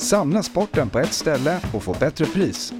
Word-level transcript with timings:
samla 0.00 0.42
sporten 0.42 0.90
på 0.90 0.98
ett 0.98 1.12
ställe 1.12 1.60
och 1.74 1.82
få 1.82 1.96
bättre 2.00 2.26
pris. 2.26 2.72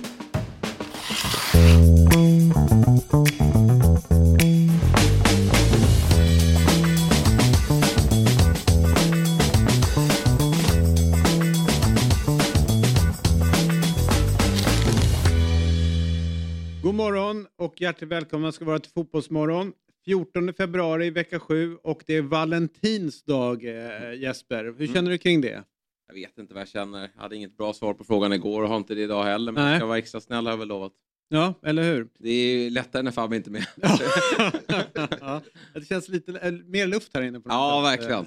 God 16.83 16.95
morgon 16.95 17.47
och 17.59 17.81
hjärtligt 17.81 18.11
välkomna 18.11 18.53
ska 18.53 18.65
vara 18.65 18.79
till 18.79 18.93
Fotbollsmorgon. 18.93 19.73
14 20.05 20.53
februari, 20.55 21.11
vecka 21.11 21.39
7 21.41 21.77
och 21.83 22.03
det 22.07 22.17
är 22.17 22.23
Valentinsdag 22.23 23.65
eh, 23.65 24.15
Jesper. 24.21 24.65
Hur 24.65 24.81
Mm. 24.81 24.95
känner 24.95 25.11
du 25.11 25.19
kring 25.19 25.41
det? 25.41 25.65
Jag 26.13 26.15
vet 26.15 26.39
inte 26.39 26.55
vad 26.55 26.61
jag 26.61 26.69
känner. 26.69 27.11
Jag 27.15 27.23
hade 27.23 27.37
inget 27.37 27.57
bra 27.57 27.73
svar 27.73 27.95
på 27.95 28.05
frågan 28.05 28.33
igår 28.33 28.63
och 28.63 28.69
har 28.69 28.77
inte 28.77 28.95
det 28.95 29.03
idag 29.03 29.25
heller. 29.25 29.53
Men 29.53 29.63
Nej. 29.65 29.73
jag 29.73 29.81
ska 29.81 29.87
vara 29.87 29.99
extra 29.99 30.21
snäll 30.21 30.45
har 30.47 30.53
jag 30.53 30.59
väl 30.59 30.69
lovat. 30.69 30.93
Ja, 31.29 31.55
eller 31.63 31.83
hur? 31.83 32.09
Det 32.19 32.31
är 32.31 32.59
ju 32.65 32.71
lättare 32.71 33.03
när 33.03 33.11
Fabbe 33.11 33.37
inte 33.37 33.51
är 33.51 33.53
med. 33.53 33.67
ja, 35.21 35.43
det 35.75 35.85
känns 35.85 36.09
lite 36.09 36.33
eh, 36.39 36.53
mer 36.53 36.87
luft 36.87 37.11
här 37.15 37.23
inne. 37.23 37.41
På 37.41 37.49
något 37.49 37.55
Ja, 37.55 37.91
sätt. 37.97 38.01
verkligen. 38.11 38.27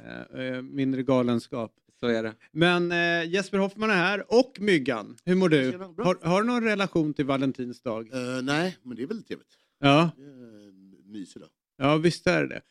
Eh, 0.50 0.56
eh, 0.56 0.62
mindre 0.62 1.04
galenskap. 1.04 1.74
Så 2.00 2.08
är 2.08 2.24
det. 2.24 2.34
Men 2.52 2.92
eh, 2.92 3.30
Jesper 3.34 3.58
Hoffman 3.58 3.90
är 3.90 3.94
här 3.96 4.26
och 4.34 4.58
Myggan. 4.60 5.18
Hur 5.26 5.36
mår 5.36 5.50
du? 5.50 5.78
Har, 6.04 6.28
har 6.28 6.42
du 6.42 6.48
någon 6.48 6.64
relation 6.64 7.14
till 7.14 7.26
Valentinsdag? 7.26 8.14
Eh, 8.14 8.42
nej, 8.44 8.78
men 8.84 8.98
det 8.98 9.04
är 9.04 9.08
väldigt 9.08 9.28
trevligt. 9.28 9.58
Ja, 9.80 10.10
Det 10.18 10.24
är 10.24 10.28
en 10.68 11.12
mysig 11.12 11.42
dag. 11.42 11.50
ja 11.78 11.98
visst 11.98 12.28
är 12.28 12.44
det 12.48 12.56
eh, 12.56 12.62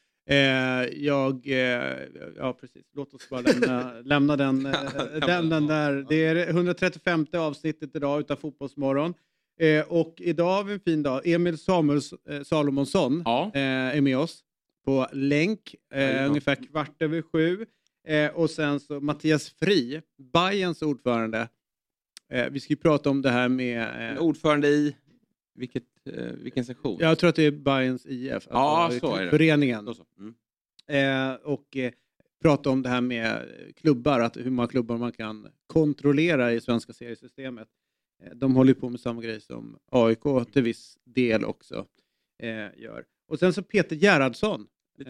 Jag... 0.96 1.46
Eh, 1.46 1.98
ja, 2.36 2.52
precis. 2.60 2.82
Låt 2.94 3.14
oss 3.14 3.28
bara 3.28 3.40
lämna, 3.40 3.92
lämna 4.04 4.36
den, 4.36 4.66
eh, 4.66 4.72
den, 5.26 5.48
den 5.48 5.66
där. 5.66 6.06
Det 6.08 6.24
är 6.24 6.48
135 6.48 7.26
avsnittet 7.32 7.96
idag 7.96 8.20
utav 8.20 8.36
Fotbollsmorgon. 8.36 9.14
Eh, 9.60 9.84
och 9.88 10.14
idag 10.18 10.52
har 10.56 10.64
vi 10.64 10.72
en 10.72 10.80
fin 10.80 11.02
dag. 11.02 11.26
Emil 11.26 11.58
Samuels, 11.58 12.12
eh, 12.28 12.42
Salomonsson 12.42 13.22
Ja. 13.24 13.50
eh, 13.54 13.60
är 13.96 14.00
med 14.00 14.18
oss 14.18 14.44
på 14.84 15.06
länk. 15.12 15.74
Eh, 15.92 16.00
Jajamän. 16.00 16.28
ungefär 16.28 16.54
kvart 16.54 17.02
över 17.02 17.22
sju. 17.22 17.66
Eh, 18.08 18.30
och 18.30 18.50
sen 18.50 18.80
så 18.80 19.00
Mattias 19.00 19.50
Fri, 19.50 20.00
Bayerns 20.32 20.82
ordförande. 20.82 21.48
Eh, 22.32 22.46
vi 22.50 22.60
ska 22.60 22.72
ju 22.72 22.76
prata 22.76 23.10
om 23.10 23.22
det 23.22 23.30
här 23.30 23.48
med... 23.48 24.12
Eh, 24.12 24.18
ordförande 24.22 24.68
i 24.68 24.96
vilket, 25.54 25.82
eh, 25.82 25.91
vilken 26.34 26.64
sektion? 26.64 26.96
jag 27.00 27.18
tror 27.18 27.30
att 27.30 27.36
det 27.36 27.42
är 27.42 27.50
Bayerns 27.50 28.06
IF. 28.06 28.46
Ja, 28.50 28.84
alltså, 28.84 29.00
så 29.00 29.16
är 29.16 29.24
det. 29.24 29.30
Föreningen. 29.30 29.94
Så. 29.94 30.04
Mm. 30.18 30.34
Eh, 30.86 31.34
och 31.34 31.76
eh, 31.76 31.92
prata 32.42 32.70
om 32.70 32.82
det 32.82 32.88
här 32.88 33.00
med 33.00 33.48
klubbar, 33.76 34.20
att 34.20 34.36
hur 34.36 34.50
många 34.50 34.68
klubbar 34.68 34.96
man 34.96 35.12
kan 35.12 35.48
kontrollera 35.66 36.52
i 36.52 36.60
svenska 36.60 36.92
seriesystemet. 36.92 37.68
Eh, 38.22 38.30
de 38.34 38.54
håller 38.54 38.74
på 38.74 38.88
med 38.88 39.00
samma 39.00 39.22
grej 39.22 39.40
som 39.40 39.78
AIK 39.90 40.52
till 40.52 40.62
viss 40.62 40.98
del 41.04 41.44
också 41.44 41.86
eh, 42.42 42.48
gör. 42.76 43.04
Och 43.28 43.38
sen 43.38 43.52
så 43.52 43.62
Peter 43.62 43.96
Gerhardsson. 43.96 44.66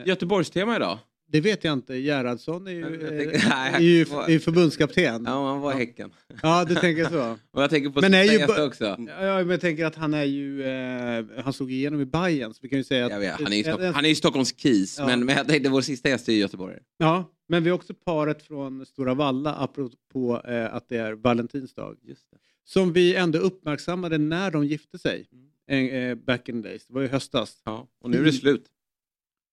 Göteborgstema 0.06 0.76
idag. 0.76 0.98
Det 1.32 1.40
vet 1.40 1.64
jag 1.64 1.72
inte. 1.72 1.94
Gerhardsson 1.94 2.66
är 2.66 2.70
ju, 2.70 2.82
eh, 2.82 3.08
tänker- 3.08 3.48
nej, 3.48 3.72
är 3.74 3.80
ju, 3.80 4.00
är 4.02 4.30
ju 4.30 4.40
förbundskapten. 4.40 5.24
Ja, 5.26 5.48
han 5.52 5.60
var 5.60 5.72
i 5.72 5.76
Häcken. 5.76 6.10
Ja, 6.42 6.64
du 6.68 6.74
tänker 6.74 7.04
så. 7.04 7.38
Och 7.50 7.62
jag 7.62 7.70
tänker 7.70 7.90
på 7.90 8.00
Men 8.00 8.14
är 8.14 8.22
ju 8.24 8.64
också. 8.66 8.84
Ja, 8.84 8.96
men 9.38 9.48
jag 9.50 9.60
tänker 9.60 9.84
att 9.84 9.94
han 9.94 10.14
är 10.14 10.24
ju, 10.24 10.62
eh, 10.64 11.24
han 11.44 11.52
slog 11.52 11.72
igenom 11.72 12.00
i 12.00 12.04
Bayern 12.04 12.54
så 12.54 12.58
vi 12.62 12.68
kan 12.68 12.78
ju 12.78 12.84
säga 12.84 13.06
att... 13.06 13.20
Vet, 13.20 13.32
han 13.40 13.52
är 13.52 13.56
ju 13.56 13.62
Stock- 13.62 13.94
han 13.94 14.04
är 14.04 14.08
ju 14.08 14.14
Stockholms 14.14 14.54
KIS, 14.60 14.98
Ja. 14.98 15.06
men, 15.06 15.24
men 15.24 15.36
jag 15.36 15.48
tänkte 15.48 15.70
vår 15.70 15.80
sista 15.80 16.08
gäst 16.08 16.28
är 16.28 16.32
ju 16.32 16.38
Göteborg. 16.38 16.78
Ja, 16.98 17.30
men 17.48 17.64
vi 17.64 17.70
har 17.70 17.74
också 17.74 17.94
paret 17.94 18.42
från 18.42 18.86
Stora 18.86 19.14
Valla 19.14 19.54
apropå 19.54 20.42
eh, 20.48 20.74
att 20.74 20.88
det 20.88 20.96
är 20.96 21.12
Valentinsdag. 21.12 21.96
Just 22.02 22.30
det. 22.30 22.36
Som 22.64 22.92
vi 22.92 23.14
ändå 23.16 23.38
uppmärksammade 23.38 24.18
när 24.18 24.50
de 24.50 24.64
gifte 24.66 24.98
sig. 24.98 25.26
Eh, 25.70 25.78
eh, 25.78 26.14
back 26.14 26.48
in 26.48 26.62
the 26.62 26.68
days. 26.68 26.86
Det 26.86 26.94
var 26.94 27.02
ju 27.02 27.08
höstas. 27.08 27.62
Ja, 27.64 27.88
och 28.00 28.10
nu 28.10 28.18
är 28.18 28.24
det 28.24 28.32
slut. 28.32 28.64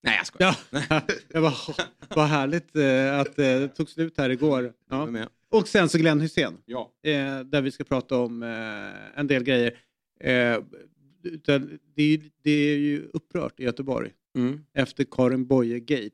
Nej, 0.04 0.16
jag 0.18 0.28
skojar. 0.28 0.56
Ja, 0.90 1.02
det 1.30 1.40
var, 1.40 1.54
vad 2.16 2.26
härligt 2.28 2.76
eh, 2.76 3.20
att 3.20 3.40
eh, 3.40 3.44
det 3.60 3.68
tog 3.68 3.90
slut 3.90 4.18
här 4.18 4.30
igår. 4.30 4.74
Jag 4.90 5.18
Ja. 5.18 5.30
Och 5.52 5.68
sen 5.68 5.90
så 5.90 5.98
Glenn 5.98 6.22
Hussein. 6.22 6.58
Ja. 6.66 6.92
Eh, 7.04 7.40
där 7.40 7.62
vi 7.62 7.72
ska 7.72 7.84
prata 7.84 8.18
om 8.18 8.44
en 9.16 9.28
del 9.28 9.44
grejer. 9.44 9.78
Utan 11.24 11.80
det, 11.96 12.04
är, 12.44 12.78
ju- 12.78 13.09
upprört 13.14 13.59
i 13.59 13.64
Göteborg 13.64 14.12
Mm, 14.38 14.66
efter 14.74 15.04
Karin 15.12 15.46
Boye-gate. 15.48 16.12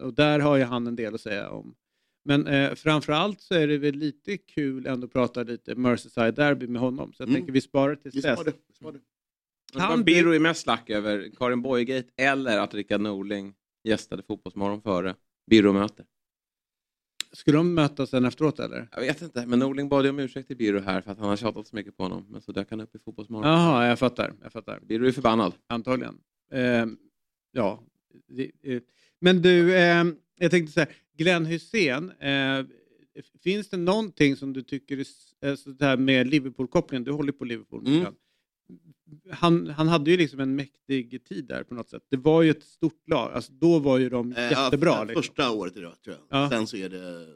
och 0.00 0.14
där 0.14 0.38
har 0.40 0.56
ju 0.56 0.62
han 0.64 0.86
en 0.86 0.96
del 0.96 1.14
att 1.14 1.20
säga 1.20 1.50
om. 1.50 1.74
Men 2.24 2.46
eh, 2.46 2.74
framförallt 2.74 3.40
så 3.40 3.54
är 3.54 3.66
det 3.68 3.78
väl 3.78 3.94
lite 3.94 4.36
kul 4.36 4.86
ändå 4.86 5.06
att 5.06 5.12
prata 5.12 5.42
lite 5.42 5.74
Merseyside 5.74 6.34
Derby 6.34 6.66
med 6.66 6.80
honom. 6.80 7.12
Så 7.12 7.22
jag 7.22 7.28
Mm. 7.28 7.40
tänker 7.40 7.52
vi 7.52 7.60
sparar 7.60 7.94
tills 7.94 8.14
Vi 8.14 8.20
dess. 8.20 8.40
spar 8.40 8.44
det. 8.44 8.74
Spar 8.76 8.92
det. 8.92 8.98
Kan 9.72 10.04
Birro 10.04 10.30
är 10.34 10.38
mest 10.40 10.66
lack 10.66 10.90
över, 10.90 11.30
Karin 11.38 11.62
Boye-gate 11.62 12.08
eller 12.16 12.58
att 12.58 12.74
Rickard 12.74 13.00
Norling 13.00 13.54
gästade 13.84 14.22
Fotbollsmorgon 14.22 14.82
före 14.82 15.14
Birro-möte? 15.50 16.04
Skulle 17.32 17.56
de 17.56 17.74
mötas 17.74 18.10
sen 18.10 18.24
efteråt 18.24 18.58
eller? 18.60 18.88
Jag 18.92 19.00
vet 19.00 19.22
inte, 19.22 19.46
men 19.46 19.58
Norling 19.58 19.88
bad 19.88 20.04
ju 20.04 20.10
om 20.10 20.18
ursäkt 20.18 20.48
till 20.48 20.56
Birro 20.56 20.80
här 20.80 21.00
för 21.00 21.10
att 21.12 21.18
han 21.18 21.28
har 21.28 21.36
tjatat 21.36 21.66
så 21.66 21.76
mycket 21.76 21.96
på 21.96 22.02
honom. 22.02 22.26
Men 22.28 22.40
så 22.40 22.52
dök 22.52 22.70
han 22.70 22.80
upp 22.80 22.94
i 22.94 22.98
Fotbollsmorgon. 22.98 23.50
Jaha, 23.50 23.86
jag 23.86 23.98
fattar. 23.98 24.34
Jag 24.42 24.52
fattar. 24.52 24.80
Birro 24.80 25.06
är 25.06 25.12
förbannad. 25.12 25.52
Antagligen. 25.66 26.20
Eh, 26.52 26.86
ja. 27.52 27.82
Det. 28.28 28.50
Men 29.20 29.42
du, 29.42 29.74
eh, 29.76 30.04
jag 30.38 30.50
tänkte 30.50 30.72
så 30.72 30.80
här. 30.80 30.88
Glenn 31.16 31.46
Hussein, 31.46 32.10
eh, 32.10 32.64
finns 33.42 33.68
det 33.68 33.76
någonting 33.76 34.36
som 34.36 34.52
du 34.52 34.62
tycker 34.62 34.96
är 34.96 35.00
s- 35.00 35.34
eh, 35.44 35.54
så 35.54 35.70
där 35.70 35.96
med 35.96 36.26
Liverpool-kopplingen? 36.26 37.04
Du 37.04 37.12
håller 37.12 37.32
på 37.32 37.44
Liverpool. 37.44 37.86
Mm. 37.86 38.14
Han, 39.30 39.66
han 39.66 39.88
hade 39.88 40.10
ju 40.10 40.16
liksom 40.16 40.40
en 40.40 40.56
mäktig 40.56 41.24
tid 41.24 41.44
där 41.44 41.62
på 41.62 41.74
något 41.74 41.88
sätt. 41.90 42.02
Det 42.10 42.16
var 42.16 42.42
ju 42.42 42.50
ett 42.50 42.62
stort 42.62 43.08
lag. 43.08 43.32
Alltså, 43.32 43.52
då 43.52 43.78
var 43.78 43.98
ju 43.98 44.08
de 44.08 44.32
Eh, 44.32 44.42
ja, 44.52 44.64
jättebra. 44.64 44.96
för- 44.96 45.06
liksom. 45.06 45.22
Första 45.22 45.50
året 45.50 45.74
det, 45.74 45.80
tror 45.80 45.96
jag. 46.04 46.16
Ja. 46.28 46.50
Sen 46.50 46.66
så 46.66 46.76
är 46.76 46.88
det 46.88 47.26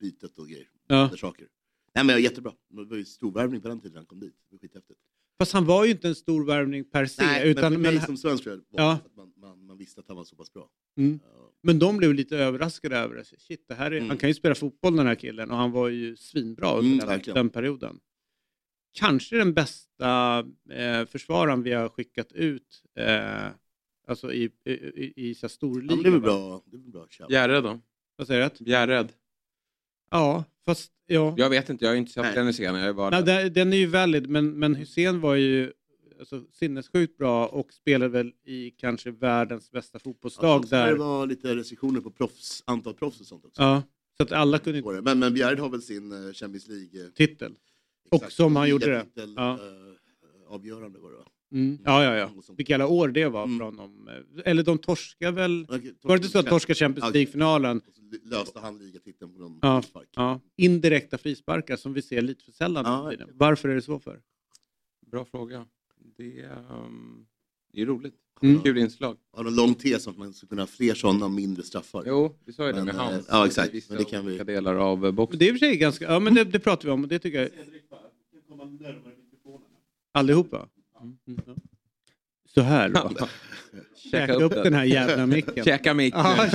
bytet 0.00 0.38
och 0.38 0.48
grejer. 0.48 0.68
Ja. 0.86 1.10
Saker. 1.16 1.46
Nej 1.94 2.04
men 2.04 2.22
jättebra. 2.22 2.52
Det 2.70 2.84
var 2.84 2.96
ju 2.96 3.04
storvärvning 3.04 3.60
på 3.60 3.68
den 3.68 3.80
tiden 3.80 3.96
han 3.96 4.06
kom 4.06 4.20
dit. 4.20 4.34
Det 4.50 4.54
var 4.54 4.58
skithäftigt. 4.58 5.00
Fast 5.38 5.52
han 5.52 5.64
var 5.66 5.84
ju 5.84 5.90
inte 5.90 6.08
en 6.08 6.14
stor 6.14 6.44
värvning 6.44 6.84
per 6.84 7.06
se. 7.06 7.22
Nej, 7.24 7.50
utan, 7.50 7.62
men 7.62 7.72
för 7.72 7.80
mig 7.80 7.94
men, 7.94 8.06
som 8.06 8.16
svensk 8.16 8.44
tror 8.44 8.54
var 8.56 8.62
Ja. 8.70 8.92
att 8.92 9.16
man, 9.16 9.32
man, 9.36 9.66
man 9.66 9.78
visste 9.78 10.00
att 10.00 10.08
han 10.08 10.16
var 10.16 10.24
så 10.24 10.36
pass 10.36 10.52
bra. 10.52 10.68
Mm. 10.98 11.20
Ja. 11.24 11.52
men 11.62 11.78
de 11.78 11.96
blev 11.96 12.14
lite 12.14 12.36
överraskade 12.36 12.96
över 12.96 13.14
det. 13.16 13.24
Shit, 13.24 13.64
det 13.68 13.74
här 13.74 13.90
är, 13.90 13.96
Mm. 13.96 14.08
Han 14.08 14.18
kan 14.18 14.28
ju 14.30 14.34
spela 14.34 14.54
fotboll 14.54 14.96
den 14.96 15.06
här 15.06 15.14
killen 15.14 15.50
och 15.50 15.56
han 15.56 15.70
var 15.72 15.88
ju 15.88 16.16
svinbra 16.16 16.72
under 16.78 17.04
Mm, 17.06 17.20
den, 17.24 17.34
den 17.34 17.48
perioden. 17.50 18.00
Kanske 18.92 19.36
den 19.36 19.54
bästa 19.54 20.38
eh, 20.70 21.06
försvararen 21.06 21.62
vi 21.62 21.72
har 21.72 21.88
skickat 21.88 22.32
ut 22.32 22.82
eh, 22.98 23.46
alltså 24.08 24.32
i, 24.32 24.50
i, 24.64 24.70
i, 24.72 25.12
i 25.16 25.34
så 25.34 25.48
Ja, 25.60 25.96
det 26.02 26.08
är 26.08 26.10
väl 26.10 26.20
bra. 26.20 26.62
Det 26.66 26.76
är 26.76 26.80
bra. 26.80 27.06
Bjärred 27.28 27.62
då? 27.64 27.80
Vad 28.16 28.26
säger 28.26 28.50
du? 28.58 28.64
Bjärred? 28.64 29.12
Ja, 30.10 30.44
fast 30.64 30.92
ja. 31.06 31.34
Jag 31.36 31.50
vet 31.50 31.70
inte, 31.70 31.84
jag 31.84 31.92
har 31.92 31.96
inte 31.96 32.12
sett 32.12 32.34
den 32.34 32.52
scenen. 32.52 32.82
Är 32.82 32.92
bara... 32.92 33.10
Nej, 33.10 33.22
den, 33.22 33.52
den 33.52 33.72
är 33.72 33.76
ju 33.76 33.86
valid, 33.86 34.28
men, 34.28 34.58
men 34.58 34.74
Hussein 34.74 35.20
var 35.20 35.34
ju 35.34 35.72
alltså, 36.18 36.44
sinnessjukt 36.52 37.18
bra 37.18 37.46
och 37.46 37.72
spelade 37.72 38.08
väl 38.08 38.32
i 38.44 38.70
kanske 38.70 39.10
världens 39.10 39.70
bästa 39.70 39.98
fotbollslag 39.98 40.64
Ja, 40.64 40.76
där. 40.76 40.86
Det 40.86 40.94
var 40.98 41.26
lite 41.26 41.56
restriktioner 41.56 42.00
på 42.00 42.10
proffs, 42.10 42.62
antal 42.66 42.94
proffs 42.94 43.20
och 43.20 43.26
sånt 43.26 43.44
också. 43.44 43.62
Ja, 43.62 43.82
så 44.16 44.22
att 44.22 44.32
alla 44.32 44.58
kunde 44.58 44.78
inte. 44.78 45.00
Men, 45.02 45.18
men 45.18 45.34
Bjärred 45.34 45.58
har 45.58 45.68
väl 45.68 45.82
sin 45.82 46.12
uh, 46.12 46.32
Champions 46.32 46.68
League... 46.68 47.04
eh, 47.04 47.10
titel. 47.10 47.54
Och 48.12 48.32
som 48.32 48.56
han 48.56 48.68
gjorde 48.68 48.86
det. 48.86 48.92
ligatitel, 48.92 49.34
Ja. 49.36 49.52
eh, 49.52 50.52
avgörande 50.54 50.98
var 50.98 51.10
det 51.10 51.16
va? 51.16 51.24
Mm. 51.52 51.78
Ja, 51.84 52.04
ja, 52.04 52.16
ja. 52.16 52.42
Sånt. 52.42 52.58
Vilka 52.58 52.72
jävla 52.72 52.86
år 52.86 53.08
det 53.08 53.26
var 53.28 53.44
Mm. 53.44 53.58
från 53.58 53.76
dem. 53.76 54.10
Eller 54.44 54.62
de 54.62 54.78
torskade 54.78 55.32
väl... 55.32 55.66
Okej, 55.68 55.94
Var 56.02 56.16
det 56.16 56.20
inte 56.20 56.28
så 56.28 56.38
att 56.38 56.46
torska 56.46 56.74
Champions 56.74 57.06
Ja, 57.06 57.12
League-finalen? 57.12 57.80
löste 58.24 58.58
han 58.60 58.78
ligatiteln 58.78 59.32
på 59.32 59.38
någon 59.40 59.58
Ja, 59.62 59.82
frispark. 59.82 60.08
Ja, 60.12 60.40
indirekta 60.56 61.18
frisparkar 61.18 61.76
som 61.76 61.92
vi 61.92 62.02
ser 62.02 62.22
lite 62.22 62.44
för 62.44 62.52
sällan 62.52 62.84
Ja. 62.86 63.26
Varför 63.34 63.68
är 63.68 63.74
det 63.74 63.82
så 63.82 63.98
för? 63.98 64.20
Bra 65.06 65.24
fråga. 65.24 65.66
Det, 66.16 66.40
ehm, 66.42 67.26
det 67.72 67.82
är 67.82 67.86
roligt. 67.86 68.14
Mm. 68.42 68.62
Kul 68.62 68.78
inslag. 68.78 69.16
Har 69.32 69.44
en 69.44 69.54
lång 69.54 69.74
tes 69.74 70.06
om 70.06 70.12
att 70.12 70.18
man 70.18 70.32
ska 70.34 70.46
kunna 70.46 70.62
ha 70.62 70.66
fler 70.66 70.94
sådana 70.94 71.24
och 71.24 71.30
mindre 71.30 71.62
straffar. 71.62 72.02
Jo, 72.06 72.36
vi 72.44 72.52
sa 72.52 72.66
ju 72.66 72.72
det 72.72 72.76
Men, 72.78 72.86
med 72.86 72.94
eh, 72.94 73.00
hans. 73.00 73.26
ja, 73.30 73.46
exakt. 73.46 73.72
Men 73.88 73.98
det 73.98 74.04
kan 74.04 74.26
vi- 74.26 74.38
delar 74.38 74.74
av 74.74 75.06
eh, 75.06 75.12
boxen. 75.12 75.38
Det 75.38 75.44
är 75.44 75.48
i 75.48 75.50
och 75.52 75.58
för 75.58 75.66
sig 75.66 75.76
ganska, 75.76 76.04
ja 76.04 76.18
men 76.18 76.34
det, 76.34 76.44
det 76.44 76.58
pratar 76.58 76.84
vi 76.84 76.90
om 76.90 77.02
och 77.02 77.08
det 77.08 77.18
tycker 77.18 77.38
jag. 77.40 77.48
Allihopa? 80.12 80.68
Mm. 81.02 81.16
Ja. 81.46 81.54
Så 82.54 82.60
här 82.60 82.88
då. 82.88 83.10
Käka 84.10 84.34
upp 84.34 84.52
den 84.52 84.74
här 84.74 84.84
jävla 84.84 85.26
micken. 85.26 85.64
Käka 85.64 85.94
mick. 85.94 86.14
Ja, 86.14 86.46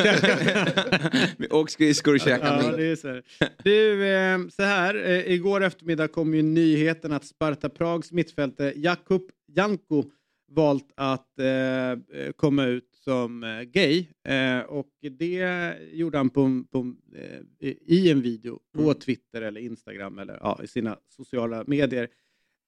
och 1.50 1.70
skridskor 1.72 2.14
och 2.14 2.20
käka 2.20 2.46
Ja, 2.48 2.68
mick. 2.68 2.78
det 2.78 2.86
är 2.86 2.96
så 2.96 3.08
här. 3.08 3.24
Du, 3.64 4.08
eh, 4.08 4.40
så 4.50 4.64
här. 4.64 4.96
Eh, 5.10 5.32
igår 5.34 5.64
eftermiddag 5.64 6.08
kom 6.08 6.34
ju 6.34 6.42
nyheten 6.42 7.12
att 7.14 7.26
Sparta 7.26 7.70
Prags 7.70 8.12
mittfältare 8.12 8.74
Jakub 8.76 9.22
Janko 9.56 10.04
valt 10.48 10.92
att 10.96 11.40
eh, 11.40 12.32
komma 12.36 12.66
ut 12.66 12.96
som 12.96 13.44
eh, 13.44 13.62
gay. 13.62 14.06
Eh, 14.24 14.60
och 14.60 14.90
det 15.02 15.76
gjorde 15.92 16.18
han 16.18 16.30
på, 16.30 16.64
på, 16.72 16.96
eh, 17.16 17.70
i 17.86 18.12
en 18.12 18.22
video 18.22 18.60
på 18.74 18.82
Mm. 18.82 18.94
Twitter 18.94 19.42
eller 19.42 19.62
Instagram 19.62 20.20
eller 20.20 20.38
ja, 20.42 20.60
i 20.64 20.68
sina 20.68 20.98
sociala 21.10 21.64
medier. 21.68 22.10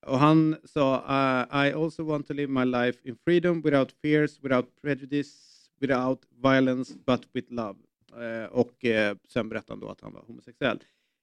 Och 0.07 0.19
han 0.19 0.55
sa 0.63 0.95
uh, 0.95 1.67
I 1.67 1.73
also 1.73 2.03
want 2.03 2.27
to 2.27 2.33
live 2.33 2.51
my 2.51 2.65
life 2.65 3.09
in 3.09 3.15
freedom 3.15 3.61
without 3.61 3.91
fears, 4.01 4.43
without 4.43 4.81
prejudice, 4.81 5.29
without 5.81 6.25
violence 6.43 6.93
but 7.05 7.21
with 7.33 7.51
love. 7.51 7.79
Eh, 8.17 8.45
och 8.51 8.85
eh, 8.85 9.17
sen 9.27 9.49
berättade 9.49 9.73
han 9.73 9.79
då 9.79 9.89
att 9.89 10.01
han 10.01 10.13
var 10.13 10.21
homosexuell. 10.21 10.79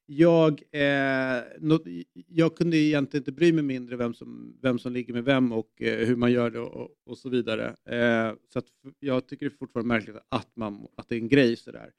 Jag, 0.09 0.63
eh, 0.73 1.43
nå- 1.61 1.85
jag 2.29 2.57
kunde 2.57 2.77
egentligen 2.77 3.21
inte 3.21 3.33
bry 3.33 3.53
mig 3.53 3.63
mindre 3.65 3.97
vem 3.97 4.15
som, 4.15 4.57
vem 4.63 4.79
som 4.79 4.93
ligger 4.93 5.13
med 5.15 5.25
vem 5.25 5.53
och 5.53 5.83
eh, 5.83 6.07
hur 6.07 6.17
man 6.17 6.33
gör 6.33 6.51
det 6.51 6.59
och, 6.61 6.91
och 7.07 7.19
så 7.19 7.29
vidare. 7.29 7.67
Eh, 7.85 8.35
så 8.53 8.63
jag 9.01 9.29
tycker 9.29 9.47
det 9.47 9.53
är 9.55 9.57
fortfarande 9.59 9.89
märkligt 9.89 10.17
att, 10.29 10.57
man, 10.57 10.87
att 10.97 11.09
det 11.09 11.15
är 11.15 11.21
en 11.21 11.29
grej 11.29 11.57
sådär. 11.57 11.91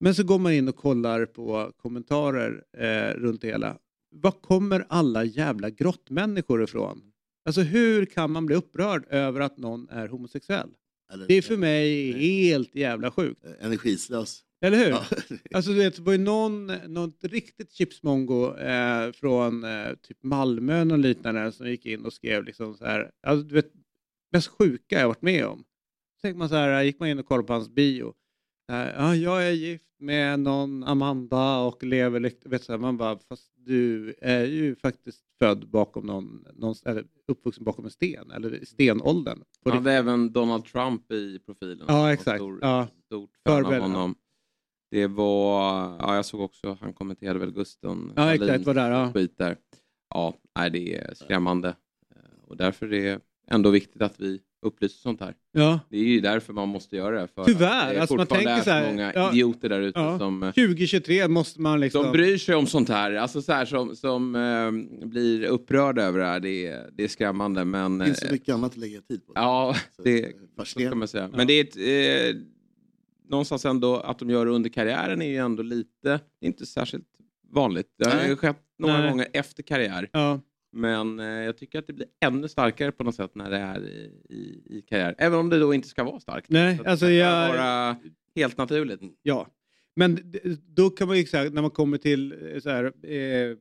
Men 0.00 0.14
så 0.14 0.22
går 0.24 0.38
man 0.38 0.52
in 0.52 0.68
och 0.68 0.76
kollar 0.76 1.26
på 1.26 1.72
kommentarer 1.76 2.64
eh, 2.78 3.14
runt 3.20 3.40
det 3.40 3.48
hela. 3.48 3.78
Var 4.10 4.30
kommer 4.32 4.86
alla 4.88 5.24
jävla 5.24 5.70
grottmänniskor 5.70 6.62
ifrån? 6.62 7.02
Alltså 7.44 7.60
hur 7.60 8.06
kan 8.06 8.30
man 8.30 8.46
bli 8.46 8.56
upprörd 8.56 9.04
över 9.10 9.40
att 9.40 9.58
någon 9.58 9.88
är 9.88 10.08
homosexuell? 10.08 10.68
Eller, 11.12 11.26
Det 11.26 11.34
är 11.34 11.42
för 11.42 11.56
mig 11.56 12.12
helt 12.12 12.74
jävla 12.74 13.10
sjukt. 13.10 13.44
eh, 13.44 13.66
Energislös. 13.66 14.44
Eller 14.60 14.78
hur? 14.78 14.90
Ja. 14.90 15.04
Alltså 15.54 15.70
du 15.70 15.76
vet, 15.76 15.96
det 15.96 16.02
var 16.02 16.12
ju 16.12 16.18
någon, 16.18 16.66
något 16.66 17.24
riktigt 17.24 17.72
chipsmongo 17.72 18.56
eh, 18.56 19.12
från 19.12 19.64
eh, 19.64 19.94
typ 20.02 20.22
Malmö 20.22 20.92
och 20.92 20.98
liknande 20.98 21.52
som 21.52 21.68
gick 21.68 21.86
in 21.86 22.04
och 22.04 22.12
skrev 22.12 22.44
liksom 22.44 22.74
så 22.74 22.84
här, 22.84 23.10
alltså, 23.26 23.46
du 23.48 23.54
vet, 23.54 23.72
mest 24.32 24.48
sjuka 24.48 25.00
jag 25.00 25.08
varit 25.08 25.22
med 25.22 25.46
om. 25.46 25.64
Så 26.20 26.34
man 26.34 26.48
så 26.48 26.54
här, 26.54 26.82
gick 26.82 27.00
man 27.00 27.08
in 27.08 27.18
och 27.18 27.26
kollade 27.26 27.46
på 27.46 27.52
hans 27.52 27.68
bio. 27.68 28.14
Här, 28.68 28.94
ja, 28.98 29.14
jag 29.16 29.46
är 29.46 29.50
gift 29.52 29.86
med 29.98 30.40
någon 30.40 30.84
Amanda 30.84 31.58
och 31.58 31.82
lever 31.82 32.20
lyckligt. 32.20 32.46
Vet 32.52 32.64
så 32.64 32.72
här, 32.72 32.78
man 32.78 32.96
bara, 32.96 33.18
fast 33.28 33.52
du 33.56 34.14
är 34.20 34.44
ju 34.44 34.76
faktiskt 34.76 35.24
född 35.38 35.68
bakom 35.70 36.06
någon, 36.06 36.46
någon 36.54 36.74
eller 36.84 37.04
uppvuxen 37.28 37.64
bakom 37.64 37.84
en 37.84 37.90
sten, 37.90 38.30
eller 38.30 38.64
stenåldern. 38.64 39.42
Han 39.64 39.72
hade 39.72 39.92
även 39.92 40.32
Donald 40.32 40.64
Trump 40.64 41.12
i 41.12 41.38
profilen. 41.38 41.84
Ja, 41.88 42.12
exakt. 42.12 42.38
Stor, 42.38 42.58
Ja. 42.62 42.88
Stort 43.06 43.30
fan 43.48 43.66
av 43.66 43.74
honom. 43.74 44.14
Det 44.90 45.06
var, 45.06 45.96
ja 45.98 46.16
jag 46.16 46.24
såg 46.24 46.40
också, 46.40 46.78
han 46.80 46.92
kommenterade 46.92 47.38
väl 47.38 47.50
Gusten 47.50 48.12
Ja, 48.16 48.34
exakt, 48.34 48.64
var 48.66 48.74
där, 48.74 48.90
ja. 48.90 49.12
skit 49.12 49.34
där. 49.38 49.56
Ja, 50.14 50.34
nej, 50.58 50.70
det 50.70 50.96
är 50.96 51.14
skrämmande. 51.14 51.68
Eh, 51.68 52.48
Och 52.48 52.56
därför 52.56 52.92
är 52.92 53.02
det 53.12 53.20
ändå 53.50 53.70
viktigt 53.70 54.02
att 54.02 54.20
vi 54.20 54.40
upplyser 54.62 54.98
sånt 54.98 55.20
här. 55.20 55.34
Ja. 55.52 55.80
Det 55.90 55.96
är 55.98 56.04
ju 56.04 56.20
därför 56.20 56.52
man 56.52 56.68
måste 56.68 56.96
göra 56.96 57.20
det. 57.20 57.28
För 57.34 57.44
Tyvärr, 57.44 57.82
att 57.82 57.88
det 57.90 57.96
är 57.96 58.00
alltså 58.00 58.16
man 58.16 58.26
fortfarande 58.26 58.48
tänker 58.50 58.64
så 58.64 58.70
här, 58.70 58.82
är 58.82 58.90
många 58.90 59.12
ja, 59.14 59.32
idioter 59.32 59.68
där 59.68 59.80
ute 59.80 60.00
ja. 60.00 60.18
som, 60.18 60.42
eh, 60.42 60.50
2023 60.50 61.28
måste 61.28 61.60
man 61.60 61.80
liksom... 61.80 62.02
som 62.02 62.12
bryr 62.12 62.38
sig 62.38 62.54
om 62.54 62.66
sånt 62.66 62.88
här. 62.88 63.14
Alltså 63.14 63.42
så 63.42 63.52
här 63.52 63.64
som, 63.64 63.96
som 63.96 64.34
eh, 64.34 65.06
blir 65.06 65.44
upprörda 65.44 66.02
över 66.02 66.18
det 66.18 66.26
här. 66.26 66.40
Det 66.40 66.66
är, 66.66 66.90
det 66.92 67.04
är 67.04 67.08
skrämmande. 67.08 67.64
Men, 67.64 67.98
Det 67.98 68.04
finns 68.04 68.20
så 68.20 68.26
eh, 68.26 68.32
mycket 68.32 68.54
annat 68.54 68.70
att 68.70 68.76
lägga 68.76 69.00
tid 69.00 69.26
på. 69.26 69.32
Ja, 69.34 69.76
Så, 69.96 70.02
det 70.02 70.24
eh, 70.24 70.30
så 70.30 70.36
ska 70.36 70.46
fascinerande. 70.56 70.96
man 70.96 71.08
säga. 71.08 71.30
Men 71.32 71.46
det 71.46 71.52
är 71.52 71.64
ett, 71.64 71.76
eh, 72.34 72.40
någonstans 73.30 73.64
ändå 73.64 73.96
att 73.96 74.18
de 74.18 74.30
gör 74.30 74.46
det 74.46 74.52
under 74.52 74.70
karriären 74.70 75.22
är 75.22 75.26
ju 75.28 75.36
ändå 75.36 75.62
lite, 75.62 76.20
inte 76.40 76.66
särskilt 76.66 77.06
vanligt. 77.48 77.94
Det 77.98 78.10
har 78.10 78.26
ju 78.28 78.36
skett 78.36 78.62
några 78.78 78.98
Nej. 78.98 79.10
gånger 79.10 79.26
efter 79.32 79.62
karriär. 79.62 80.08
Ja. 80.12 80.40
Men 80.72 81.20
eh, 81.20 81.26
jag 81.26 81.56
tycker 81.58 81.78
att 81.78 81.86
det 81.86 81.92
blir 81.92 82.06
ännu 82.20 82.48
starkare 82.48 82.92
på 82.92 83.04
något 83.04 83.14
sätt 83.14 83.34
när 83.34 83.50
det 83.50 83.56
är 83.56 83.80
i, 83.84 84.12
i, 84.28 84.62
i 84.78 84.82
karriär. 84.88 85.14
Även 85.18 85.38
om 85.38 85.48
det 85.48 85.58
då 85.58 85.74
inte 85.74 85.88
ska 85.88 86.04
vara 86.04 86.20
starkt. 86.20 86.50
Nej, 86.50 86.76
Så 86.78 86.84
alltså 86.84 87.10
jag- 87.10 87.48
vara 87.48 87.96
helt 88.36 88.56
naturligt. 88.58 89.00
Ja, 89.22 89.46
men 89.96 90.32
då 90.66 90.90
kan 90.90 91.08
man 91.08 91.18
ju 91.18 91.26
säga 91.26 91.50
när 91.50 91.62
man 91.62 91.70
kommer 91.70 91.98
till 91.98 92.32
eh, 92.54 92.60
så 92.60 92.70
här, 92.70 92.84
eh, 93.12 93.56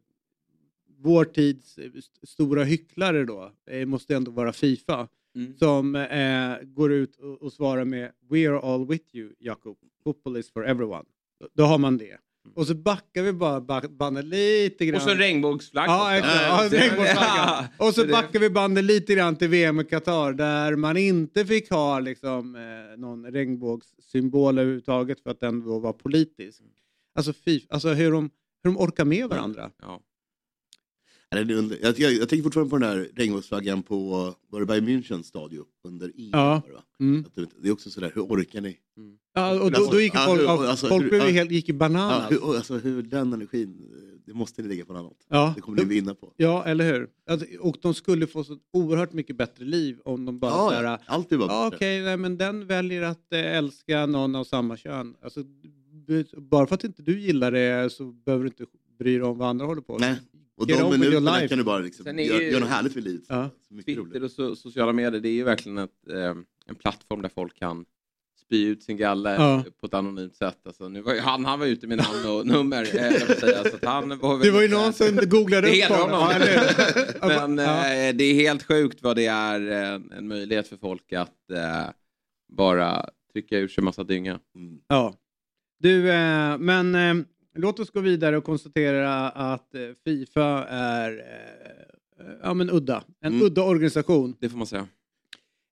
vår 0.98 1.26
tids 1.26 1.78
st- 1.78 2.28
stora 2.28 2.64
hycklare 2.64 3.26
då, 3.26 3.52
eh, 3.72 3.86
måste 3.86 4.16
ändå 4.16 4.32
vara 4.32 4.54
Fifa, 4.54 5.08
Mm. 5.36 5.58
som 5.58 5.96
eh, 5.96 6.58
går 6.68 6.92
ut 6.94 7.16
och, 7.16 7.42
och 7.42 7.54
svarar 7.54 7.86
med 7.86 8.12
We 8.30 8.50
are 8.50 8.60
all 8.60 8.88
with 8.88 9.16
you, 9.16 9.34
Jakob. 9.40 9.78
Football 10.04 10.38
is 10.38 10.52
for 10.52 10.68
everyone. 10.68 11.04
Då, 11.40 11.48
då 11.54 11.64
har 11.64 11.78
man 11.78 11.98
det. 11.98 12.18
Och 12.56 12.68
så 12.68 12.76
backar 12.76 13.24
vi 13.24 13.34
bara 13.34 13.62
ba- 13.62 13.88
bandet 13.90 14.26
lite 14.26 14.86
grann. 14.86 14.96
Och 14.96 15.02
så 15.02 15.10
en 15.10 15.18
regnbågsflagg. 15.18 15.90
Ja, 15.90 16.18
exakt. 16.18 16.72
Ja, 16.74 16.80
regnbågsflagga. 16.80 17.70
Och 17.78 17.94
så 17.96 18.08
backar 18.08 18.40
vi 18.40 18.50
bandet 18.50 18.84
lite 18.84 19.14
grann 19.16 19.36
till 19.36 19.48
VM 19.50 19.80
i 19.80 19.84
Qatar 19.84 20.34
där 20.34 20.76
man 20.76 20.98
inte 20.98 21.46
fick 21.46 21.70
ha 21.70 22.00
liksom, 22.00 22.56
eh, 22.56 22.98
någon 22.98 23.26
regnbågssymbol 23.32 24.58
överhuvudtaget 24.60 25.20
för 25.22 25.30
att 25.30 25.40
den 25.40 25.60
då 25.66 25.80
var 25.80 25.94
politisk. 25.94 26.62
Alltså, 27.16 27.34
fy, 27.34 27.62
alltså 27.70 27.90
hur, 27.90 28.12
de, 28.12 28.30
hur 28.64 28.72
de 28.72 28.78
orkar 28.78 29.06
med 29.06 29.30
varandra. 29.30 29.72
Ja. 29.82 29.88
Ja, 29.88 29.90
det 29.90 29.92
är 29.92 30.00
under- 30.00 30.02
Jag, 31.32 32.00
jag, 32.00 32.14
jag 32.14 32.30
tänker 32.30 32.44
fortfarande 32.44 32.70
på 32.70 32.78
den 32.78 32.90
här 32.90 33.08
regnbågsflaggan 33.16 33.84
på 33.84 34.34
var 34.50 34.60
det 34.60 34.66
Bayern 34.66 34.88
Münchens 34.88 35.24
stadion 35.24 35.66
under 35.84 36.08
EM. 36.08 36.30
Ja. 36.32 36.62
Mm. 37.00 37.26
Det- 37.62 37.68
är 37.70 37.72
också 37.72 37.90
sådär, 37.90 38.12
hur 38.16 38.22
orkar 38.22 38.62
ni? 38.62 38.78
Ja, 39.34 39.62
och 39.64 39.72
då, 39.72 39.90
då 39.92 40.02
gick 40.02 40.14
ju 40.14 40.20
Ja, 40.20 40.26
folk, 40.26 40.42
hur- 40.42 40.66
alltså, 40.68 40.88
folk 40.88 41.04
hur- 41.04 41.10
blev 41.10 41.22
ja. 41.22 41.28
helt, 41.30 41.52
gick 41.52 41.70
i 41.70 41.72
Ja, 41.72 41.78
bananas. 41.78 42.32
hur, 42.32 42.56
alltså, 42.56 42.78
hur 42.78 43.02
den 43.02 43.34
energin, 43.34 43.92
det 44.26 44.34
måste 44.34 44.62
ni 44.62 44.68
lägga 44.68 44.86
på 44.86 44.94
något 44.94 45.00
annat. 45.00 45.18
Ja. 45.30 45.54
Det 45.56 45.62
kommer 45.62 45.78
ni 45.78 45.86
vinna 45.86 46.16
på. 46.16 46.34
Ja, 46.38 46.66
eller 46.66 46.94
hur? 46.94 47.10
Alltså, 47.30 47.48
och 47.60 47.78
de 47.82 47.94
skulle 47.94 48.28
få 48.28 48.44
så 48.44 48.58
oerhört 48.74 49.14
mycket 49.14 49.36
bättre 49.38 49.66
liv 49.66 49.98
om 50.06 50.26
de 50.26 50.40
bara 50.40 50.52
Ja, 50.52 50.70
så 50.70 50.76
här, 50.76 50.84
ja, 50.84 51.00
allt 51.06 51.32
är 51.32 51.38
bara 51.38 51.52
Ja, 51.52 51.68
okej, 51.76 52.02
nej, 52.02 52.18
men 52.18 52.38
den 52.38 52.68
väljer 52.68 53.02
att 53.02 53.34
eh, 53.34 53.58
älska 53.58 54.06
någon 54.06 54.36
av 54.36 54.44
samma 54.44 54.78
kön. 54.78 55.16
Alltså, 55.22 55.44
bara 56.38 56.68
för 56.68 56.76
att 56.76 56.84
inte 56.84 57.02
du 57.02 57.20
gillar 57.20 57.52
det 57.52 57.90
så 57.94 58.04
behöver 58.06 58.44
du 58.44 58.50
inte 58.50 58.66
bry 59.00 59.12
dig 59.18 59.22
om 59.24 59.38
vad 59.38 59.50
andra 59.50 59.66
håller 59.66 59.82
på 59.82 60.00
med. 60.00 60.16
Och 60.60 60.70
Get 60.70 60.80
de 60.80 61.00
minuterna 61.00 61.48
kan 61.48 61.58
du 61.58 61.64
bara 61.64 61.80
liksom, 61.80 62.04
Sen 62.06 62.20
är 62.20 62.24
göra 62.24 62.42
ju- 62.42 62.52
gör 62.52 62.60
något 62.60 62.70
härligt 62.70 62.96
med 62.96 63.04
livet. 63.04 63.24
Ja. 63.30 63.50
Så 63.68 63.74
mycket 63.74 63.86
Twitter 63.86 64.02
roligt. 64.02 64.24
och 64.24 64.32
so 64.32 64.56
sociala 64.56 64.94
medier, 64.94 65.22
det 65.22 65.30
är 65.30 65.34
ju 65.34 65.44
verkligen 65.44 65.78
ett, 65.78 66.08
eh, 66.10 66.36
en 66.66 66.76
plattform 66.80 67.22
där 67.22 67.30
folk 67.30 67.56
kan 67.60 67.86
spy 68.46 68.66
ut 68.68 68.84
sin 68.84 68.98
galle 68.98 69.34
Ja. 69.36 69.64
på 69.80 69.86
ett 69.86 69.94
anonymt 69.94 70.36
sätt. 70.36 70.58
Alltså, 70.66 70.90
nu 70.90 71.02
var 71.02 71.14
ju, 71.14 71.20
han, 71.20 71.46
han 71.46 71.60
var 71.60 71.66
ute 71.68 71.88
med 71.88 71.98
namn 71.98 72.26
och 72.38 72.48
nummer, 72.48 72.82
eh, 72.82 73.36
säga, 73.38 73.64
så 73.64 73.78
han 73.90 74.18
var 74.20 74.40
Det 74.44 74.52
var 74.52 74.62
ju 74.62 74.68
någon 74.68 74.94
som 74.94 75.16
googlade 75.16 75.68
upp 75.68 75.84
honom. 75.84 76.30
Men 77.22 77.58
Ja. 77.58 77.94
eh, 77.94 78.16
det 78.16 78.24
är 78.24 78.34
helt 78.34 78.64
sjukt 78.64 79.02
vad 79.02 79.16
det 79.16 79.26
är 79.26 79.62
en, 79.62 80.12
en 80.12 80.28
möjlighet 80.28 80.68
för 80.68 80.78
folk 80.78 81.14
att 81.14 81.52
eh, 81.52 81.90
bara 82.58 83.10
trycka 83.34 83.58
ur 83.58 83.68
sig 83.68 83.84
massa 83.84 84.04
dynga. 84.04 84.40
Mm. 84.56 84.80
Ja. 84.88 85.14
Du, 85.80 86.10
eh, 86.12 86.58
men 86.58 86.96
eh, 86.96 87.26
låt 87.60 87.80
oss 87.80 87.90
gå 87.90 88.00
vidare 88.00 88.38
och 88.38 88.44
konstatera 88.44 89.30
att 89.30 89.76
eh, 89.76 89.82
Fifa 90.04 90.66
är 90.70 91.12
eh, 91.12 92.26
ja, 92.44 92.54
men 92.54 92.70
udda. 92.70 93.04
En 93.22 93.34
Mm. 93.34 93.46
udda 93.46 93.64
organisation. 93.64 94.36
Det 94.40 94.50
får 94.50 94.58
man 94.58 94.68
säga. 94.68 94.88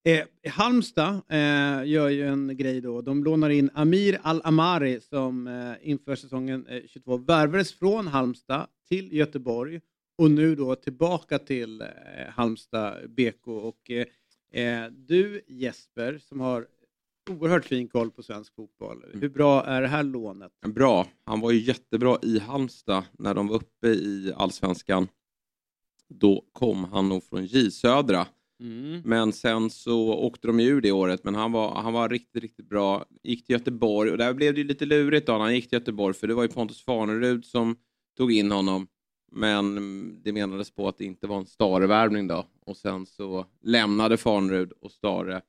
Eh, 0.05 0.51
Halmstad 0.51 1.21
eh, 1.29 1.85
gör 1.85 2.09
ju 2.09 2.27
en 2.27 2.57
grej 2.57 2.81
då. 2.81 3.01
De 3.01 3.23
lånar 3.23 3.49
in 3.49 3.69
Amir 3.73 4.19
Al-Amari 4.23 4.99
som 5.01 5.47
eh, 5.47 5.89
inför 5.89 6.15
säsongen 6.15 6.67
eh, 6.67 6.81
22 6.87 7.17
värvades 7.17 7.73
från 7.73 8.07
Halmstad 8.07 8.67
till 8.89 9.13
Göteborg 9.13 9.81
och 10.17 10.31
nu 10.31 10.55
då 10.55 10.75
tillbaka 10.75 11.39
till 11.39 11.81
eh, 11.81 11.87
Halmstad 12.29 13.09
BK. 13.09 13.47
Och, 13.47 13.91
eh, 13.91 14.05
eh, 14.63 14.91
du 14.91 15.41
Jesper 15.47 16.17
som 16.17 16.39
har 16.39 16.67
oerhört 17.29 17.65
fin 17.65 17.87
koll 17.87 18.11
på 18.11 18.23
svensk 18.23 18.55
fotboll. 18.55 19.05
Hur 19.13 19.29
bra 19.29 19.65
är 19.65 19.81
det 19.81 19.87
här 19.87 20.03
lånet? 20.03 20.51
Bra. 20.67 21.07
Han 21.25 21.39
var 21.39 21.51
ju 21.51 21.59
jättebra 21.59 22.17
i 22.21 22.39
Halmstad 22.39 23.03
när 23.19 23.33
de 23.33 23.47
var 23.47 23.55
uppe 23.55 23.87
i 23.87 24.33
allsvenskan. 24.37 25.07
Då 26.09 26.45
kom 26.51 26.83
han 26.83 27.09
nog 27.09 27.23
från 27.23 27.45
J 27.45 27.71
Södra. 27.71 28.27
Men 29.03 29.33
sen 29.33 29.69
så 29.69 30.13
åkte 30.13 30.47
de 30.47 30.59
ur 30.59 30.81
det 30.81 30.91
året, 30.91 31.23
men 31.23 31.35
han 31.35 31.51
var, 31.51 31.75
han 31.75 31.93
var 31.93 32.09
riktigt, 32.09 32.41
riktigt 32.41 32.69
bra. 32.69 33.05
Gick 33.23 33.45
till 33.45 33.53
Göteborg 33.53 34.11
och 34.11 34.17
där 34.17 34.33
blev 34.33 34.53
det 34.53 34.59
ju 34.59 34.67
lite 34.67 34.85
lurigt 34.85 35.27
då 35.27 35.33
när 35.33 35.39
han 35.39 35.55
gick 35.55 35.69
till 35.69 35.79
Göteborg 35.79 36.13
för 36.13 36.27
det 36.27 36.33
var 36.33 36.43
ju 36.43 36.49
Pontus 36.49 36.83
Farnerud 36.83 37.45
som 37.45 37.75
tog 38.17 38.31
in 38.31 38.51
honom. 38.51 38.87
Men 39.31 39.77
mm, 39.77 40.19
det 40.23 40.31
menades 40.31 40.71
på 40.71 40.87
att 40.87 40.97
det 40.97 41.05
inte 41.05 41.27
var 41.27 41.37
en 41.37 41.45
Stare-värvning 41.45 42.27
då. 42.27 42.45
Och 42.65 42.77
sen 42.77 43.05
så 43.05 43.45
lämnade 43.63 44.17
Farnerud 44.17 44.71
och 44.71 44.91
Stare 44.91 45.41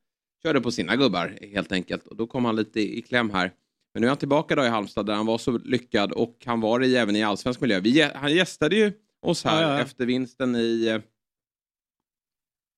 körde 0.43 0.61
på 0.61 0.71
sina 0.71 0.97
gubbar 0.97 1.39
helt 1.53 1.73
enkelt. 1.73 2.07
Och 2.07 2.17
då 2.17 2.27
kom 2.27 2.45
han 2.45 2.57
lite 2.57 2.81
i, 2.81 3.03
kläm 3.03 3.31
här. 3.31 3.53
Men 3.95 4.01
nu 4.01 4.07
är 4.07 4.09
han 4.11 4.19
tillbaka 4.19 4.55
då 4.57 4.65
i 4.65 4.69
Halmstad 4.69 5.07
där 5.07 5.15
han 5.15 5.27
var 5.27 5.39
så 5.39 5.59
lyckad 5.59 6.13
och 6.13 6.43
han 6.47 6.61
var 6.61 6.81
det 6.81 6.97
även 6.97 7.17
i 7.17 7.23
allsvensk 7.23 7.61
miljö. 7.61 7.81
Vi, 7.81 8.03
han 8.15 8.35
gästade 8.35 8.77
ju 8.77 8.93
oss 9.23 9.45
här 9.45 9.63
Ja, 9.63 9.73
ja, 9.75 9.81
efter 9.81 10.07
vinsten 10.07 10.57
i 10.57 10.87
eh, 10.87 11.01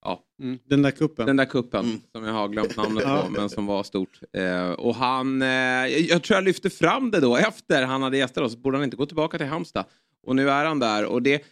ja, 0.04 0.24
Mm. 0.42 0.58
Den 0.64 0.82
där 0.82 0.90
kuppen. 0.90 1.26
den 1.26 1.36
där 1.36 1.44
kuppen 1.44 1.84
Mm. 1.84 2.00
som 2.12 2.24
jag 2.24 2.32
har 2.32 2.48
glömt 2.48 2.76
namnet 2.76 3.04
på 3.04 3.26
men 3.30 3.50
som 3.50 3.66
var 3.66 3.82
stort. 3.82 4.20
Eh, 4.32 4.70
och 4.70 4.94
han, 4.94 5.42
eh, 5.42 5.48
jag 5.86 6.22
tror 6.22 6.36
jag 6.36 6.44
lyfte 6.44 6.70
fram 6.70 7.10
det 7.10 7.20
då 7.20 7.36
efter 7.36 7.82
han 7.82 8.02
hade 8.02 8.16
gästat 8.18 8.44
oss. 8.44 8.56
Borde 8.56 8.76
han 8.76 8.84
inte 8.84 8.96
gå 8.96 9.06
tillbaka 9.06 9.38
till 9.38 9.46
Halmstad? 9.46 9.84
Och 10.26 10.36
nu 10.36 10.50
är 10.50 10.64
han 10.64 10.78
där. 10.78 11.04
Och 11.06 11.22
det, 11.22 11.42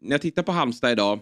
när 0.00 0.10
jag 0.10 0.20
tittar 0.22 0.42
på 0.42 0.52
Halmstad 0.52 0.92
idag 0.92 1.20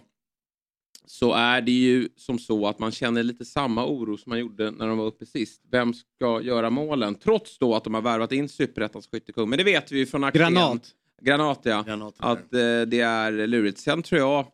så 1.09 1.33
är 1.33 1.61
det 1.61 1.71
ju 1.71 2.09
som 2.15 2.39
så 2.39 2.67
att 2.67 2.79
man 2.79 2.91
känner 2.91 3.23
lite 3.23 3.45
samma 3.45 3.85
oro 3.87 4.17
som 4.17 4.29
man 4.29 4.39
gjorde 4.39 4.71
när 4.71 4.87
de 4.87 4.97
var 4.97 5.05
uppe 5.05 5.25
sist. 5.25 5.61
Vem 5.71 5.93
ska 5.93 6.41
göra 6.41 6.69
målen? 6.69 7.15
Trots 7.15 7.57
då 7.59 7.75
att 7.75 7.83
de 7.83 7.93
har 7.93 8.01
värvat 8.01 8.31
in 8.31 8.49
superettans 8.49 9.07
skyttekung. 9.07 9.49
Men 9.49 9.57
det 9.57 9.63
vet 9.63 9.91
vi 9.91 9.99
ju 9.99 10.05
från 10.05 10.23
Axén. 10.23 10.39
Granat. 10.53 10.89
Granat 11.21 11.59
ja. 11.63 11.83
Granat, 11.87 12.15
Att 12.17 12.53
eh, 12.53 12.81
det 12.87 12.99
är 12.99 13.47
lurigt. 13.47 13.77
Sen 13.79 14.03
tror 14.03 14.21
jag 14.21 14.47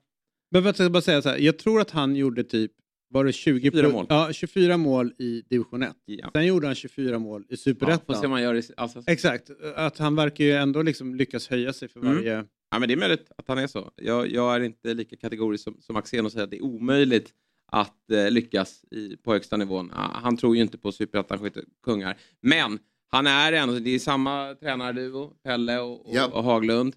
Men 0.51 0.63
jag 0.63 0.75
ska 0.75 0.89
bara 0.89 1.01
säga 1.01 1.21
så 1.21 1.29
här, 1.29 1.37
jag 1.37 1.57
tror 1.57 1.81
att 1.81 1.91
han 1.91 2.15
gjorde 2.15 2.43
typ 2.43 2.71
var 3.09 3.25
det 3.25 3.33
20 3.33 3.61
24 3.71 3.89
mål. 3.89 4.05
Ja, 4.09 4.33
24 4.33 4.77
mål 4.77 5.13
i 5.17 5.43
division 5.49 5.83
1. 5.83 5.91
Ja. 6.05 6.29
Sen 6.33 6.45
gjorde 6.45 6.67
han 6.67 6.75
24 6.75 7.19
mål 7.19 7.41
i 7.41 7.45
Ja, 7.49 7.57
superettan. 7.57 8.31
det. 8.31 8.69
Alltså, 8.77 9.03
Exakt, 9.07 9.49
att 9.75 9.97
han 9.97 10.15
verkar 10.15 10.43
ju 10.43 10.51
ändå 10.51 10.81
liksom 10.81 11.15
lyckas 11.15 11.47
höja 11.47 11.73
sig 11.73 11.87
för 11.87 11.99
Mm. 11.99 12.45
Ja, 12.73 12.79
men 12.79 12.87
det 12.87 12.93
är 12.93 12.97
möjligt 12.97 13.31
att 13.37 13.47
han 13.47 13.57
är 13.57 13.67
så. 13.67 13.91
Jag, 13.95 14.31
jag 14.31 14.55
är 14.55 14.59
inte 14.59 14.93
lika 14.93 15.15
kategorisk 15.15 15.63
som, 15.63 15.77
som 15.81 15.95
Axén 15.95 16.25
och 16.25 16.31
säger 16.31 16.43
att 16.43 16.51
det 16.51 16.57
är 16.57 16.63
omöjligt 16.63 17.33
att 17.71 18.11
eh, 18.11 18.31
lyckas 18.31 18.85
i, 18.91 19.17
på 19.17 19.33
högsta 19.33 19.57
nivån. 19.57 19.91
Han 19.95 20.37
tror 20.37 20.55
ju 20.55 20.61
inte 20.61 20.77
på 20.77 20.91
superettan 20.91 21.49
kungar. 21.83 22.17
Men 22.41 22.79
han 23.07 23.27
är 23.27 23.53
ändå, 23.53 23.79
det 23.79 23.89
är 23.89 23.99
samma 23.99 24.55
tränarduo, 24.55 25.33
Pelle 25.43 25.79
och, 25.79 26.05
och, 26.09 26.15
Ja. 26.15 26.27
och 26.27 26.43
Haglund. 26.43 26.95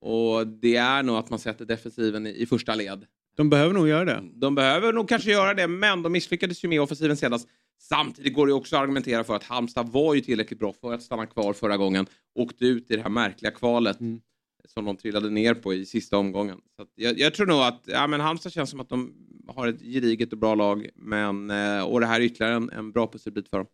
Och 0.00 0.46
det 0.46 0.76
är 0.76 1.02
nog 1.02 1.16
att 1.16 1.30
man 1.30 1.38
sätter 1.38 1.64
defensiven 1.64 2.26
i, 2.26 2.30
i 2.30 2.46
första 2.46 2.74
led. 2.74 3.06
De 3.36 3.50
behöver 3.50 3.74
nog 3.74 3.88
göra 3.88 4.04
det. 4.04 4.22
De 4.34 4.54
behöver 4.54 4.92
nog 4.92 5.08
kanske 5.08 5.30
göra 5.30 5.54
det, 5.54 5.66
men 5.66 6.02
de 6.02 6.12
misslyckades 6.12 6.64
ju 6.64 6.68
med 6.68 6.80
offensiven 6.80 7.16
senast. 7.16 7.48
Samtidigt 7.78 8.34
går 8.34 8.46
det 8.46 8.52
också 8.52 8.76
att 8.76 8.82
argumentera 8.82 9.24
för 9.24 9.36
att 9.36 9.44
Halmstad 9.44 9.88
var 9.88 10.14
ju 10.14 10.20
tillräckligt 10.20 10.58
bra 10.58 10.72
för 10.72 10.92
att 10.92 11.02
stanna 11.02 11.26
kvar 11.26 11.52
förra 11.52 11.76
gången. 11.76 12.06
Åkte 12.34 12.64
ut 12.66 12.90
i 12.90 12.96
det 12.96 13.02
här 13.02 13.10
märkliga 13.10 13.50
kvalet 13.50 14.00
Mm. 14.00 14.20
Som 14.68 14.84
de 14.84 14.96
trillade 14.96 15.30
ner 15.30 15.54
på 15.54 15.74
i 15.74 15.86
sista 15.86 16.16
omgången. 16.18 16.60
Så 16.76 16.82
att 16.82 16.88
jag, 16.94 17.18
jag 17.18 17.34
tror 17.34 17.46
nog 17.46 17.60
att 17.60 17.82
ja, 17.86 18.06
men 18.06 18.20
Halmstad 18.20 18.52
känns 18.52 18.70
som 18.70 18.80
att 18.80 18.88
de 18.88 19.14
har 19.46 19.68
ett 19.68 19.80
gediget 19.80 20.32
och 20.32 20.38
bra 20.38 20.54
lag. 20.54 20.88
Men, 20.94 21.50
eh, 21.50 21.82
och 21.84 22.00
det 22.00 22.06
här 22.06 22.20
är 22.20 22.24
ytterligare 22.24 22.54
en, 22.54 22.70
en 22.70 22.92
bra 22.92 23.10
pusselbit 23.12 23.48
för 23.48 23.58
dem. 23.58 23.66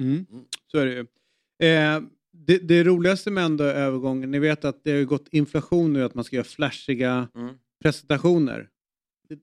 Mm. 0.00 0.26
Så 0.66 0.78
är 0.78 0.86
det 0.86 0.92
ju. 0.92 1.00
Eh, 1.68 2.00
det, 2.32 2.58
det 2.58 2.84
roligaste 2.84 3.30
med 3.30 3.44
ändå 3.44 3.64
övergången, 3.64 4.30
ni 4.30 4.38
vet 4.38 4.64
att 4.64 4.84
det 4.84 4.90
har 4.90 4.98
ju 4.98 5.06
gått 5.06 5.28
inflation 5.30 5.92
nu 5.92 6.04
att 6.04 6.14
man 6.14 6.24
ska 6.24 6.36
göra 6.36 6.44
flashiga 6.44 7.28
Mm. 7.34 7.54
presentationer. 7.82 8.68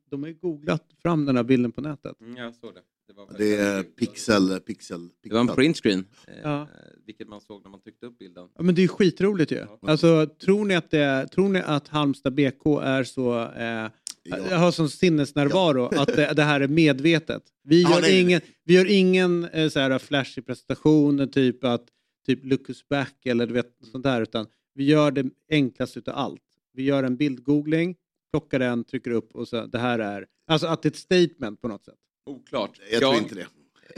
De 0.09 0.23
har 0.23 0.27
ju 0.29 0.35
googlat 0.35 0.83
fram 1.01 1.25
den 1.25 1.35
här 1.37 1.43
bilden 1.43 1.71
på 1.71 1.81
nätet. 1.81 2.21
Mm, 2.21 2.35
jag 2.37 2.55
såg 2.55 2.73
det. 2.73 2.81
Det 3.07 3.37
Det 3.37 3.55
är 3.55 3.83
pixel, 3.83 4.59
pixel, 4.59 5.09
det 5.23 5.33
var 5.33 5.39
en 5.39 5.47
pixel. 5.47 5.55
printscreen, 5.55 6.05
eh, 6.27 6.33
Ja. 6.43 6.67
Vilket 7.05 7.27
man 7.27 7.41
såg 7.41 7.63
när 7.63 7.69
man 7.69 7.81
tryckte 7.81 8.05
upp 8.05 8.17
bilden. 8.17 8.47
Ja, 8.55 8.63
men 8.63 8.75
det 8.75 8.79
är 8.81 8.83
ju 8.83 8.87
skitroligt 8.87 9.51
ju. 9.51 9.55
Ja. 9.55 9.79
Alltså, 9.81 10.25
tror, 10.25 10.65
ni 10.65 10.75
att 10.75 10.91
det 10.91 11.27
tror 11.31 11.49
ni 11.49 11.59
att 11.59 11.87
Halmstad 11.87 12.33
BK 12.33 12.65
är 12.81 13.03
så... 13.03 13.41
Eh, 13.43 13.87
Ja. 14.27 14.57
har 14.57 14.71
sån 14.71 14.89
sinnesnärvaro 14.89 15.85
att 15.85 16.15
det, 16.15 16.33
det 16.33 16.43
här 16.43 16.61
är 16.61 16.67
medvetet. 16.67 17.43
Vi 17.63 17.81
Ja, 17.81 17.89
gör 17.91 18.01
nej. 18.01 18.21
ingen, 18.21 18.41
vi 18.63 18.73
gör 18.73 18.85
ingen 18.91 19.43
eh, 19.45 19.69
så 19.69 19.79
här 19.79 19.99
flashig 19.99 20.45
presentation, 20.45 21.29
typ 21.31 21.63
att 21.63 21.85
typ 22.25 22.69
us 22.69 22.87
back 22.87 23.25
eller 23.25 23.47
du 23.47 23.53
vet, 23.53 23.67
sånt 23.91 24.03
där, 24.03 24.21
utan 24.21 24.47
vi 24.73 24.83
gör 24.83 25.11
det 25.11 25.25
enklaste 25.51 25.99
utav 25.99 26.15
allt. 26.15 26.41
Vi 26.73 26.83
gör 26.83 27.03
en 27.03 27.17
bildgoogling, 27.17 27.95
plockar 28.31 28.59
den, 28.59 28.83
trycker 28.83 29.11
upp 29.11 29.35
och 29.35 29.47
så 29.47 29.65
det 29.65 29.77
här 29.79 29.99
är... 29.99 30.25
Alltså 30.47 30.67
att 30.67 30.81
det 30.81 30.87
är 30.87 30.91
ett 30.91 30.95
statement 30.95 31.61
på 31.61 31.67
något 31.67 31.85
sätt. 31.85 31.95
Oklart. 32.25 32.79
Jag 32.91 33.01
tror 33.01 33.15
inte 33.15 33.35
det. 33.35 33.47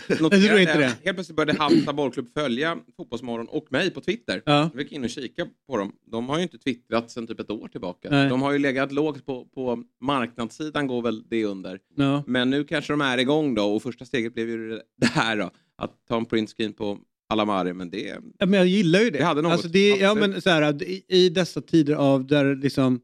Noterade 0.10 0.38
Jag 0.38 0.48
tror 0.48 0.60
inte 0.60 0.78
det. 0.78 0.98
Helt 1.04 1.18
plötsligt 1.18 1.36
började 1.36 1.60
Halmstad 1.60 1.96
bollklubb 1.96 2.34
följa 2.34 2.78
Fotbollsmorgon 2.98 3.48
och 3.48 3.72
mig 3.72 3.92
på 3.92 4.02
Twitter. 4.02 4.42
Ja. 4.46 4.70
Jag 4.74 4.82
gick 4.82 4.92
in 4.92 5.04
och 5.04 5.10
kika 5.10 5.48
på 5.68 5.78
dem. 5.78 5.92
De 6.12 6.30
har 6.30 6.38
ju 6.38 6.44
inte 6.44 6.58
twittrat 6.58 7.12
sedan 7.12 7.28
typ 7.28 7.40
ett 7.40 7.50
år 7.50 7.68
tillbaka. 7.68 8.10
Nej. 8.10 8.30
De 8.30 8.42
har 8.42 8.52
ju 8.52 8.60
legat 8.60 8.92
lågt 8.92 9.26
på, 9.26 9.46
på 9.46 9.84
marknadssidan 10.02 10.88
går 10.88 11.02
väl 11.02 11.24
det 11.30 11.46
under. 11.46 11.80
Ja. 11.96 12.24
Men 12.28 12.50
nu 12.50 12.64
kanske 12.64 12.94
de 12.94 13.02
är 13.02 13.18
igång 13.18 13.56
då 13.56 13.76
och 13.76 13.84
första 13.84 14.06
steget 14.06 14.34
blev 14.34 14.50
ju 14.50 14.80
det 14.98 15.08
här 15.08 15.38
då. 15.38 15.52
Att 15.76 15.92
ta 16.08 16.18
en 16.18 16.26
printscreen 16.26 16.74
på 16.74 17.00
Alamari. 17.30 17.74
Men 17.74 17.90
det. 17.90 18.20
Ja, 18.38 18.46
men 18.46 18.54
jag 18.54 18.68
gillar 18.68 19.00
ju 19.00 19.10
det. 19.10 19.18
Det 19.18 19.26
hade 19.26 19.42
något, 19.42 19.52
Alltså 19.52 19.68
det 19.68 19.90
ja, 19.90 20.16
men 20.16 20.42
så 20.42 20.50
här, 20.50 20.84
i, 20.84 21.04
I 21.08 21.30
dessa 21.30 21.62
tider 21.62 21.96
av 21.96 22.28
där 22.28 22.56
liksom, 22.56 23.02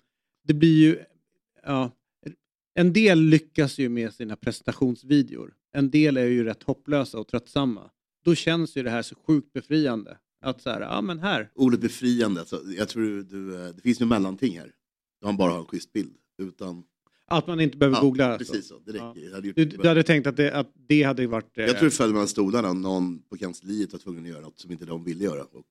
det 0.48 0.54
blir 0.54 0.84
ju... 0.84 0.98
Ja, 1.66 1.92
en 2.76 2.94
del 2.94 3.20
lyckas 3.20 3.78
ju 3.78 3.90
med 3.90 4.14
sina 4.14 4.36
presentationsvideor. 4.36 5.54
En 5.74 5.90
del 5.92 6.18
är 6.18 6.26
ju 6.26 6.44
rätt 6.44 6.64
hopplösa 6.64 7.20
och 7.20 7.28
tröttsamma. 7.28 7.90
Då 8.26 8.36
känns 8.36 8.78
ju 8.78 8.84
det 8.84 8.90
här 8.90 9.02
så 9.02 9.16
sjukt 9.16 9.54
befriande. 9.54 10.18
Att 10.42 10.62
så 10.62 10.70
här, 10.70 10.82
ja 10.82 11.02
men 11.02 11.20
här. 11.20 11.52
Ordet 11.56 11.82
befriande, 11.82 12.40
alltså, 12.40 12.62
jag 12.78 12.90
tror 12.90 13.24
du, 13.24 13.56
eh, 13.66 13.74
det 13.76 13.82
finns 13.82 14.02
ju 14.02 14.06
mellanting 14.06 14.60
här. 14.60 14.72
Man 15.26 15.38
bara 15.38 15.52
har 15.52 15.60
en 15.60 15.66
schysst 15.66 15.94
bild. 15.94 16.14
Utan, 16.42 16.84
Att 17.28 17.48
man 17.48 17.60
inte 17.60 17.78
behöver 17.78 17.98
ja, 17.98 18.02
googla. 18.02 18.34
alltså. 18.34 18.54
Precis 18.54 18.70
så, 18.70 18.80
det 18.80 18.92
räcker. 18.92 19.30
Ja. 19.30 19.36
Hade 19.36 19.52
Du, 19.52 19.66
du 19.66 19.88
hade 19.88 20.04
tänkt 20.04 20.28
att 20.28 20.38
det, 20.38 20.52
att 20.52 20.72
det 20.88 21.04
hade 21.04 21.28
varit... 21.28 21.58
eh, 21.58 21.66
jag 21.66 21.78
tror 21.78 21.90
det 21.90 21.96
föll 21.96 22.12
mellan 22.14 22.28
stolarna, 22.28 22.74
någon 22.74 23.22
på 23.22 23.38
kansliet 23.38 23.92
var 23.92 24.00
tvungen 24.00 24.24
att 24.24 24.30
göra 24.30 24.42
något 24.42 24.60
som 24.60 24.72
inte 24.72 24.86
de 24.86 25.04
ville 25.04 25.24
göra. 25.24 25.44
Och 25.44 25.66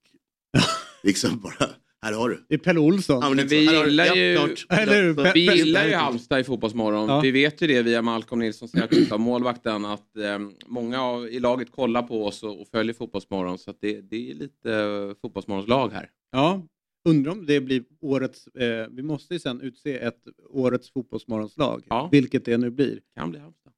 liksom 1.02 1.40
bara, 1.40 1.71
här 2.02 2.12
har 2.12 2.28
du. 2.28 2.44
Det 2.49 2.54
är 2.54 2.59
Pelle 2.59 2.80
Olsson. 2.80 3.18
Ja, 3.23 3.30
men 3.30 3.47
vi 3.47 3.56
gillar 3.61 4.14
ju-. 4.14 4.38
Eller 4.68 5.02
hur? 5.02 5.14
Så- 5.14 5.30
Vi 5.35 5.56
gillar 5.56 5.87
ju 5.87 5.94
Halmstad 5.94 6.40
i 6.40 6.44
Fotbollsmorgon. 6.44 7.09
Ja. 7.09 7.21
Vi 7.21 7.30
vet 7.30 7.62
ju 7.62 7.66
det 7.66 7.82
via 7.82 8.02
Malcolm 8.02 8.38
Nilsson, 8.40 8.68
Särskilda 8.68 9.18
målvakten, 9.18 9.85
att 9.85 10.16
eh, 10.16 10.38
många 10.66 11.02
av, 11.02 11.28
i 11.28 11.40
laget 11.40 11.71
kollar 11.71 12.02
på 12.02 12.26
oss 12.26 12.42
och, 12.42 12.61
och 12.61 12.68
följer 12.68 12.94
Fotbollsmorgon. 12.94 13.59
Så 13.59 13.71
att 13.71 13.76
det, 13.80 14.00
det 14.00 14.30
är 14.30 14.35
lite 14.35 14.73
eh, 14.75 15.14
Fotbollsmorgons 15.23 15.68
lag 15.68 15.92
här. 15.92 16.11
Ja, 16.32 16.66
undrar 17.09 17.32
om 17.32 17.47
det 17.47 17.61
blir 17.61 17.85
årets... 18.00 18.47
Eh, 18.47 18.87
vi 18.90 19.02
måste 19.02 19.35
ju 19.35 19.40
sen 19.40 19.61
utse 19.61 19.99
ett 19.99 20.21
årets 20.50 20.90
fotbollsmorgonslag. 20.92 21.82
Ja. 21.88 22.09
Vilket 22.12 22.44
det 22.44 22.56
nu 22.56 22.71
blir. 22.71 23.00
Kan 23.16 23.30
bli 23.30 23.40
Halmstad. 23.40 23.73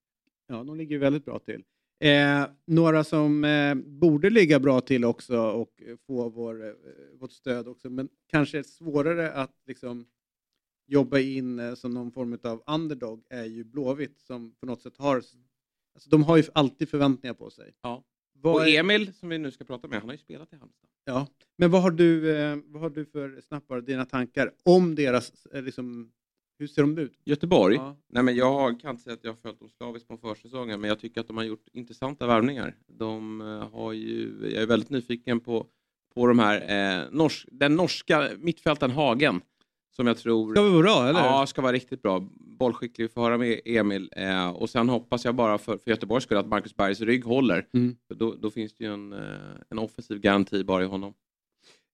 Ja, 0.49 0.65
de 0.65 0.77
ligger 0.77 0.99
väldigt 0.99 1.25
bra 1.25 1.39
till. 1.39 1.63
Eh, 2.05 2.47
några 2.67 3.05
som 3.05 3.45
eh, 3.45 3.75
borde 3.75 4.31
ligga 4.31 4.61
bra 4.61 4.81
till 4.81 5.05
också 5.05 5.39
och 5.39 5.83
få 6.07 6.29
vår, 6.29 6.67
eh, 6.67 6.73
vårt 7.21 7.33
stöd 7.33 7.69
också, 7.69 7.91
men 7.91 8.09
kanske 8.27 8.59
är 8.59 8.63
svårare 8.63 9.33
att 9.33 9.55
liksom 9.67 10.07
jobba 10.87 11.19
in 11.19 11.59
eh, 11.59 11.75
som 11.75 11.95
någon 11.95 12.13
form 12.13 12.39
av 12.43 12.63
underdog 12.67 13.25
är 13.31 13.45
ju 13.45 13.65
Blåvitt 13.65 14.21
som 14.21 14.55
på 14.61 14.67
något 14.67 14.81
sätt 14.83 14.97
har... 14.97 15.17
Alltså, 15.17 16.11
de 16.11 16.23
har 16.23 16.37
ju 16.37 16.45
alltid 16.55 16.89
förväntningar 16.89 17.35
på 17.35 17.51
sig. 17.51 17.75
Ja. 17.83 18.05
Vad 18.33 18.55
Och 18.55 18.69
är- 18.69 18.81
Emil, 18.81 19.15
som 19.15 19.29
vi 19.29 19.39
nu 19.39 19.51
ska 19.51 19.65
prata 19.65 19.89
med, 19.89 19.99
han 19.99 20.09
har 20.09 20.15
ju 20.15 20.19
spelat 20.19 20.53
i 20.53 20.57
Halmstad. 20.57 20.91
Ja, 21.05 21.27
men 21.57 21.71
vad 21.71 21.83
har 21.83 21.91
du, 21.91 22.37
eh, 22.37 22.59
vad 22.65 22.83
har 22.83 22.91
du 22.91 23.05
för 23.07 23.41
snappar, 23.41 23.81
dina 23.81 24.05
tankar 24.05 24.53
om 24.63 24.95
deras, 24.95 25.47
eh, 25.47 25.63
liksom, 25.63 26.13
hur 26.59 26.67
ser 26.67 26.83
de 26.83 26.99
ut? 26.99 27.21
Göteborg? 27.25 27.77
Ja. 27.77 27.97
Nej, 28.09 28.23
men 28.23 28.37
jag 28.37 28.81
kan 28.81 28.91
inte 28.91 29.03
säga 29.03 29.15
att 29.15 29.25
jag 29.25 29.31
har 29.31 29.37
följt 29.37 29.59
dem 29.59 29.69
slaviskt 29.69 30.09
på 30.09 30.17
försäsongen, 30.17 30.81
men 30.81 30.89
jag 30.89 30.99
tycker 30.99 31.21
att 31.21 31.27
de 31.27 31.37
har 31.37 31.45
gjort 31.45 31.69
intressanta 31.73 32.27
värvningar. 32.27 32.77
De 32.87 33.41
eh, 33.41 33.71
har 33.73 33.93
ju, 33.93 34.39
jag 34.43 34.63
är 34.63 34.67
väldigt 34.67 34.91
nyfiken 34.91 35.41
på, 35.41 35.67
på 36.15 36.27
de 36.27 36.39
här, 36.39 36.61
eh, 37.01 37.11
nors, 37.11 37.47
den 37.51 37.77
norska 37.77 38.31
mittfältaren 38.39 38.93
Hagen, 38.93 39.41
som 39.97 40.07
jag 40.07 40.19
tror 40.19 40.55
Ska 40.55 40.63
vara 40.63 40.83
bra, 40.83 41.09
eller? 41.09 41.21
Ja, 41.21 41.47
ska 41.47 41.63
vara 41.63 41.73
riktigt 41.73 42.03
bra. 42.03 42.29
Bollskicklig, 42.59 43.05
vi 43.05 43.09
får 43.09 43.23
höra 43.23 43.39
med 43.39 43.61
Emil. 43.65 44.11
Eh, 44.17 44.49
och 44.49 44.71
sen 44.71 44.89
hoppas 44.89 45.25
jag 45.25 45.35
bara 45.35 45.59
för, 45.59 45.79
för 45.79 45.91
Göteborgs 45.91 46.25
skull 46.25 46.39
att 46.39 46.47
Marcus 46.47 46.77
Bergs 46.77 47.01
rygg 47.01 47.25
håller. 47.25 47.67
Mm. 47.75 47.97
Då, 48.15 48.35
då 48.35 48.51
finns 48.51 48.75
det 48.75 48.85
ju 48.85 48.95
en, 48.95 49.13
eh, 49.13 49.19
en 49.71 49.79
offensiv 49.79 50.21
garanti 50.21 50.65
bara 50.65 50.83
i 50.83 50.87
honom. 50.87 51.15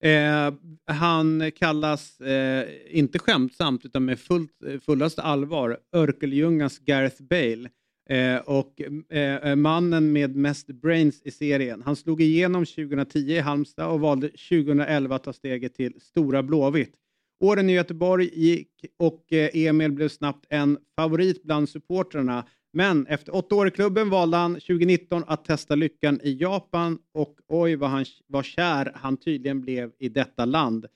Eh, 0.03 0.55
han 0.87 1.51
kallas, 1.57 2.21
eh, 2.21 2.69
inte 2.91 3.19
skämtsamt, 3.19 3.85
utan 3.85 4.05
med 4.05 4.21
fullt, 4.21 4.53
fullaste 4.87 5.23
allvar, 5.23 5.79
Örkeljungans 5.93 6.79
Gareth 6.79 7.23
Bale. 7.23 7.69
Eh, 8.11 8.37
och 8.37 8.81
eh, 9.13 9.57
mannen 9.57 10.13
med 10.13 10.37
mest 10.37 10.67
brains 10.67 11.23
i 11.25 11.31
serien. 11.31 11.83
Han 11.85 11.97
slog 11.97 12.23
igenom 12.23 12.67
2010 12.67 13.19
i 13.19 13.39
Halmstad 13.39 13.91
och 13.91 14.01
valde 14.01 14.29
2011 14.29 15.17
att 15.17 15.25
ta 15.25 15.33
steget 15.33 15.75
till 15.75 16.01
Stora 16.01 16.43
Blåvitt. 16.43 16.95
Åren 17.41 17.71
i 17.71 17.73
Göteborg 17.73 18.31
gick 18.33 18.69
och 18.99 19.33
eh, 19.33 19.51
Emil 19.55 19.93
blev 19.93 20.09
snabbt 20.09 20.47
en 20.49 20.79
favorit 20.97 21.43
bland 21.43 21.69
supportrarna. 21.69 22.47
Men 22.73 23.07
efter 23.07 23.35
åtta 23.35 23.55
år 23.55 23.69
i 23.69 23.71
klubben 23.71 24.11
valde 24.11 24.37
han 24.37 24.55
2019 24.55 25.25
att 25.27 25.45
testa 25.45 25.75
lyckan 25.75 26.21
i 26.23 26.37
Japan 26.41 26.99
och 27.13 27.41
oj 27.49 27.77
vad, 27.77 27.91
han, 27.91 28.05
vad 28.27 28.45
kär 28.45 28.93
han 28.95 29.17
tydligen 29.17 29.61
blev 29.61 29.93
i 29.99 30.09
detta 30.09 30.45
land. 30.45 30.87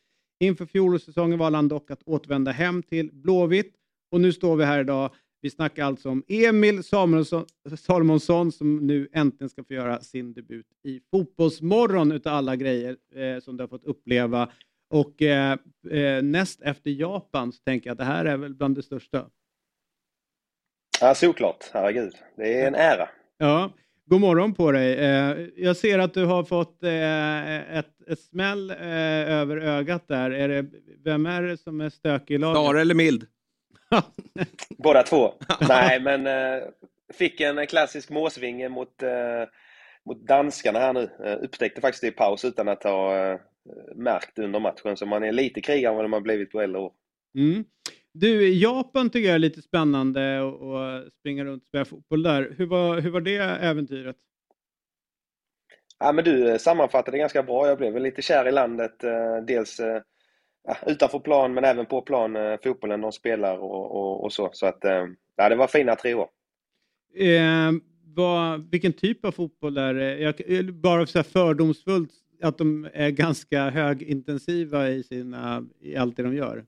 Inför 0.40 0.66
fjolårssäsongen 0.66 1.38
valde 1.38 1.59
han 1.59 1.69
dock 1.69 1.90
att 1.90 2.02
återvända 2.02 2.50
hem 2.50 2.83
till 2.83 3.11
Blåvitt 3.12 3.75
och 4.11 4.21
nu 4.21 4.33
står 4.33 4.57
vi 4.57 4.64
här 4.64 4.81
idag. 4.81 5.11
Vi 5.40 5.50
snackar 5.50 5.85
alltså 5.85 6.11
om 6.11 6.23
Emil 6.28 6.85
Samuelsson, 6.85 7.45
Salomonsson 7.76 8.52
som 8.52 8.76
nu 8.76 9.09
äntligen 9.12 9.49
ska 9.50 9.64
få 9.64 9.73
göra 9.73 10.00
sin 10.00 10.35
debut 10.35 10.66
i 10.85 11.00
Fotbollsmorgon 11.11 12.12
utav 12.12 12.35
alla 12.35 12.57
grejer 12.57 12.97
eh, 13.14 13.40
som 13.40 13.57
du 13.57 13.62
har 13.62 13.69
fått 13.69 13.85
uppleva. 13.85 14.50
Och 14.90 15.23
eh, 15.23 15.59
eh, 15.90 16.23
näst 16.23 16.62
efter 16.62 16.90
Japan 16.90 17.52
så 17.52 17.62
tänker 17.62 17.90
jag 17.90 17.93
att 17.93 17.99
det 17.99 18.04
här 18.04 18.25
är 18.25 18.37
väl 18.37 18.54
bland 18.54 18.75
det 18.75 18.83
största. 18.83 19.26
Ja, 21.01 21.15
såklart. 21.15 21.71
Herregud. 21.73 22.15
Det 22.37 22.61
är 22.61 22.69
en 22.69 22.75
ära. 22.75 23.09
Ja, 23.39 23.73
god 24.07 24.21
morgon 24.21 24.55
på 24.55 24.73
dig. 24.73 24.95
Eh, 24.95 25.37
jag 25.57 25.77
ser 25.77 25.99
att 25.99 26.15
du 26.15 26.25
har 26.25 26.45
fått 26.45 26.83
eh, 26.83 27.77
ett, 27.79 28.09
ett 28.09 28.21
smäll 28.21 28.71
eh, 28.71 29.33
över 29.33 29.57
ögat 29.57 30.09
där. 30.09 30.31
Är 30.31 30.49
det, 30.49 30.67
vem 31.05 31.27
är 31.27 31.43
det 31.43 31.57
som 31.57 31.81
är 31.81 31.91
stökig 31.91 32.35
i 32.35 32.39
laget? 32.39 32.63
Star 32.63 32.75
eller 32.75 32.95
mild? 32.95 33.27
Båda 34.79 35.03
två. 35.03 35.35
Nej, 35.69 36.01
men 36.01 36.29
fick 37.15 37.41
en 37.41 37.67
klassisk 37.67 38.11
måsvinge 38.11 38.69
mot, 38.69 39.03
mot 40.07 40.27
danskarna 40.27 40.79
här 40.79 40.93
nu. 40.93 41.11
Upptäckte 41.43 41.81
faktiskt 41.81 42.01
det 42.01 42.09
i 42.09 42.11
paus 42.11 42.45
utan 42.45 42.69
att 42.69 42.83
ha 42.83 43.39
märkt 43.95 44.39
under 44.39 44.61
matchen. 44.61 44.97
Så 44.97 45.07
man 45.07 45.25
är 45.25 45.33
lite 45.33 45.61
krigare 45.61 45.93
än 45.93 45.97
vad 45.97 46.11
man 46.11 46.23
blivit 46.23 46.53
på 46.53 46.61
äldre 46.61 46.81
år. 46.81 46.93
Mm. 47.35 47.65
Du, 48.14 48.49
Japan 48.49 49.11
tycker 49.11 49.28
jag 49.28 49.35
är 49.35 49.38
lite 49.38 49.62
spännande 49.62 50.40
att 50.47 51.12
springa 51.12 51.44
runt 51.44 51.62
och 51.62 51.68
spela 51.68 51.85
fotboll 51.85 52.23
där. 52.23 52.54
Hur 52.59 52.66
var, 52.66 53.00
hur 53.00 53.11
var 53.11 53.21
det 53.21 53.37
äventyret? 53.38 54.16
Ja, 55.99 56.12
men 56.12 56.25
du 56.25 56.50
eh, 56.50 56.56
sammanfattade 56.56 57.16
det 57.16 57.18
ganska 57.18 57.42
bra. 57.42 57.68
Jag 57.68 57.78
blev 57.78 57.92
väl 57.92 58.02
lite 58.02 58.23
kär 58.23 58.49
i 58.49 58.52
landet. 58.52 59.04
Eh, 59.04 59.37
dels 59.47 59.80
eh, 59.80 60.02
ja, 60.64 60.76
utanför 60.87 61.18
plan 61.18 61.54
men 61.54 61.64
även 61.64 61.87
på 61.87 62.02
plan, 62.02 62.37
fotbollen 62.64 63.00
de 63.00 63.12
spelar 63.12 63.59
och, 63.59 63.97
och, 63.97 64.25
och 64.25 64.33
så. 64.33 64.50
Så 64.52 64.66
att, 64.66 64.78
ja, 65.37 65.49
det 65.49 65.56
var 65.56 65.66
fina 65.66 65.97
tre 65.97 66.14
år. 66.14 66.28
Eh, 67.14 67.73
vad, 68.04 68.71
vilken 68.71 68.92
typ 68.92 69.25
av 69.25 69.33
fotboll 69.33 69.76
är 69.76 69.94
det? 69.94 70.18
Jag, 70.18 70.75
bara 70.75 71.06
så 71.06 71.23
fördomsfullt 71.23 72.11
att 72.42 72.59
de 72.59 72.88
är 72.92 73.11
ganska 73.11 73.71
högintensiva 73.71 74.88
i, 74.88 75.02
sina, 75.02 75.66
i 75.80 75.97
allt 75.97 76.16
det 76.16 76.23
de 76.23 76.35
gör. 76.35 76.64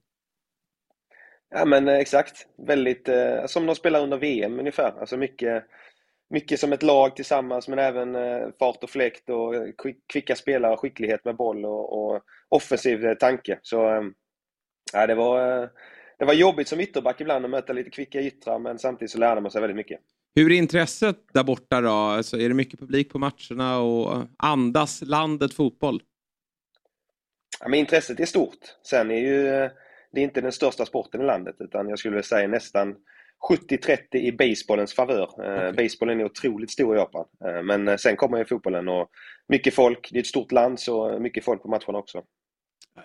Ja 1.51 1.65
men 1.65 1.89
exakt. 1.89 2.47
Väldigt, 2.67 3.09
eh, 3.09 3.47
som 3.47 3.67
de 3.67 3.75
spelar 3.75 4.03
under 4.03 4.19
VM 4.19 4.59
ungefär. 4.59 5.01
Alltså 5.01 5.17
mycket, 5.17 5.65
mycket 6.31 6.61
som 6.61 6.73
ett 6.73 6.83
lag 6.83 7.17
tillsammans 7.17 7.69
men 7.69 7.79
även 7.79 8.15
eh, 8.15 8.49
fart 8.59 8.85
och 8.85 8.91
fläkt 8.91 9.31
och 9.31 9.55
kvicka 10.13 10.37
spelare, 10.37 10.77
skicklighet 10.77 11.25
med 11.25 11.37
boll 11.37 11.65
och, 11.65 11.93
och 11.93 12.23
offensiv 12.49 13.05
eh, 13.05 13.15
tanke. 13.15 13.59
Så 13.63 13.89
eh, 13.89 14.03
ja, 14.93 15.07
det, 15.07 15.15
var, 15.15 15.63
eh, 15.63 15.69
det 16.19 16.25
var 16.25 16.35
jobbigt 16.35 16.69
som 16.69 16.81
ytterback 16.81 17.21
ibland 17.21 17.45
att 17.45 17.51
möta 17.51 17.73
lite 17.73 17.91
kvicka 17.91 18.21
yttrar 18.21 18.59
men 18.59 18.79
samtidigt 18.79 19.11
så 19.11 19.19
lärde 19.19 19.41
man 19.41 19.51
sig 19.51 19.61
väldigt 19.61 19.77
mycket. 19.77 20.01
Hur 20.35 20.53
är 20.53 20.57
intresset 20.57 21.17
där 21.33 21.45
borta 21.45 21.81
då? 21.81 21.91
Alltså, 21.91 22.41
är 22.41 22.49
det 22.49 22.55
mycket 22.55 22.81
publik 22.81 23.13
på 23.13 23.19
matcherna 23.19 23.79
och 23.79 24.27
andas 24.37 25.03
landet 25.03 25.55
fotboll? 25.55 26.03
Ja, 27.61 27.69
men 27.69 27.81
intresset 27.81 28.21
är 28.21 28.27
stort. 28.27 28.59
Sen 28.83 29.11
är 29.11 29.19
ju 29.21 29.49
eh, 29.49 29.71
det 30.13 30.21
är 30.21 30.25
inte 30.25 30.41
den 30.41 30.53
största 30.53 30.87
sporten 30.87 31.21
i 31.21 31.25
landet 31.25 31.57
utan 31.59 31.89
jag 31.89 31.99
skulle 31.99 32.23
säga 32.23 32.49
nästan 32.49 32.97
70-30 33.49 34.17
i 34.17 34.33
baseballens 34.33 34.95
favör. 34.95 35.31
Okay. 35.35 35.73
Basebollen 35.73 36.21
är 36.21 36.25
otroligt 36.25 36.71
stor 36.71 36.97
i 36.97 36.99
Japan. 36.99 37.25
Eh, 37.45 37.63
men 37.63 37.89
eh, 37.89 37.97
sen 37.97 38.17
kommer 38.17 38.39
ju 38.39 38.45
fotbollen 38.45 38.89
och 38.89 39.11
mycket 39.49 39.75
folk. 39.75 40.09
Det 40.13 40.19
är 40.19 40.21
ett 40.21 40.27
stort 40.27 40.53
land 40.53 40.81
så 40.81 41.19
mycket 41.19 41.45
folk 41.45 41.63
på 41.63 41.69
matcherna 41.69 41.99
också. 41.99 42.23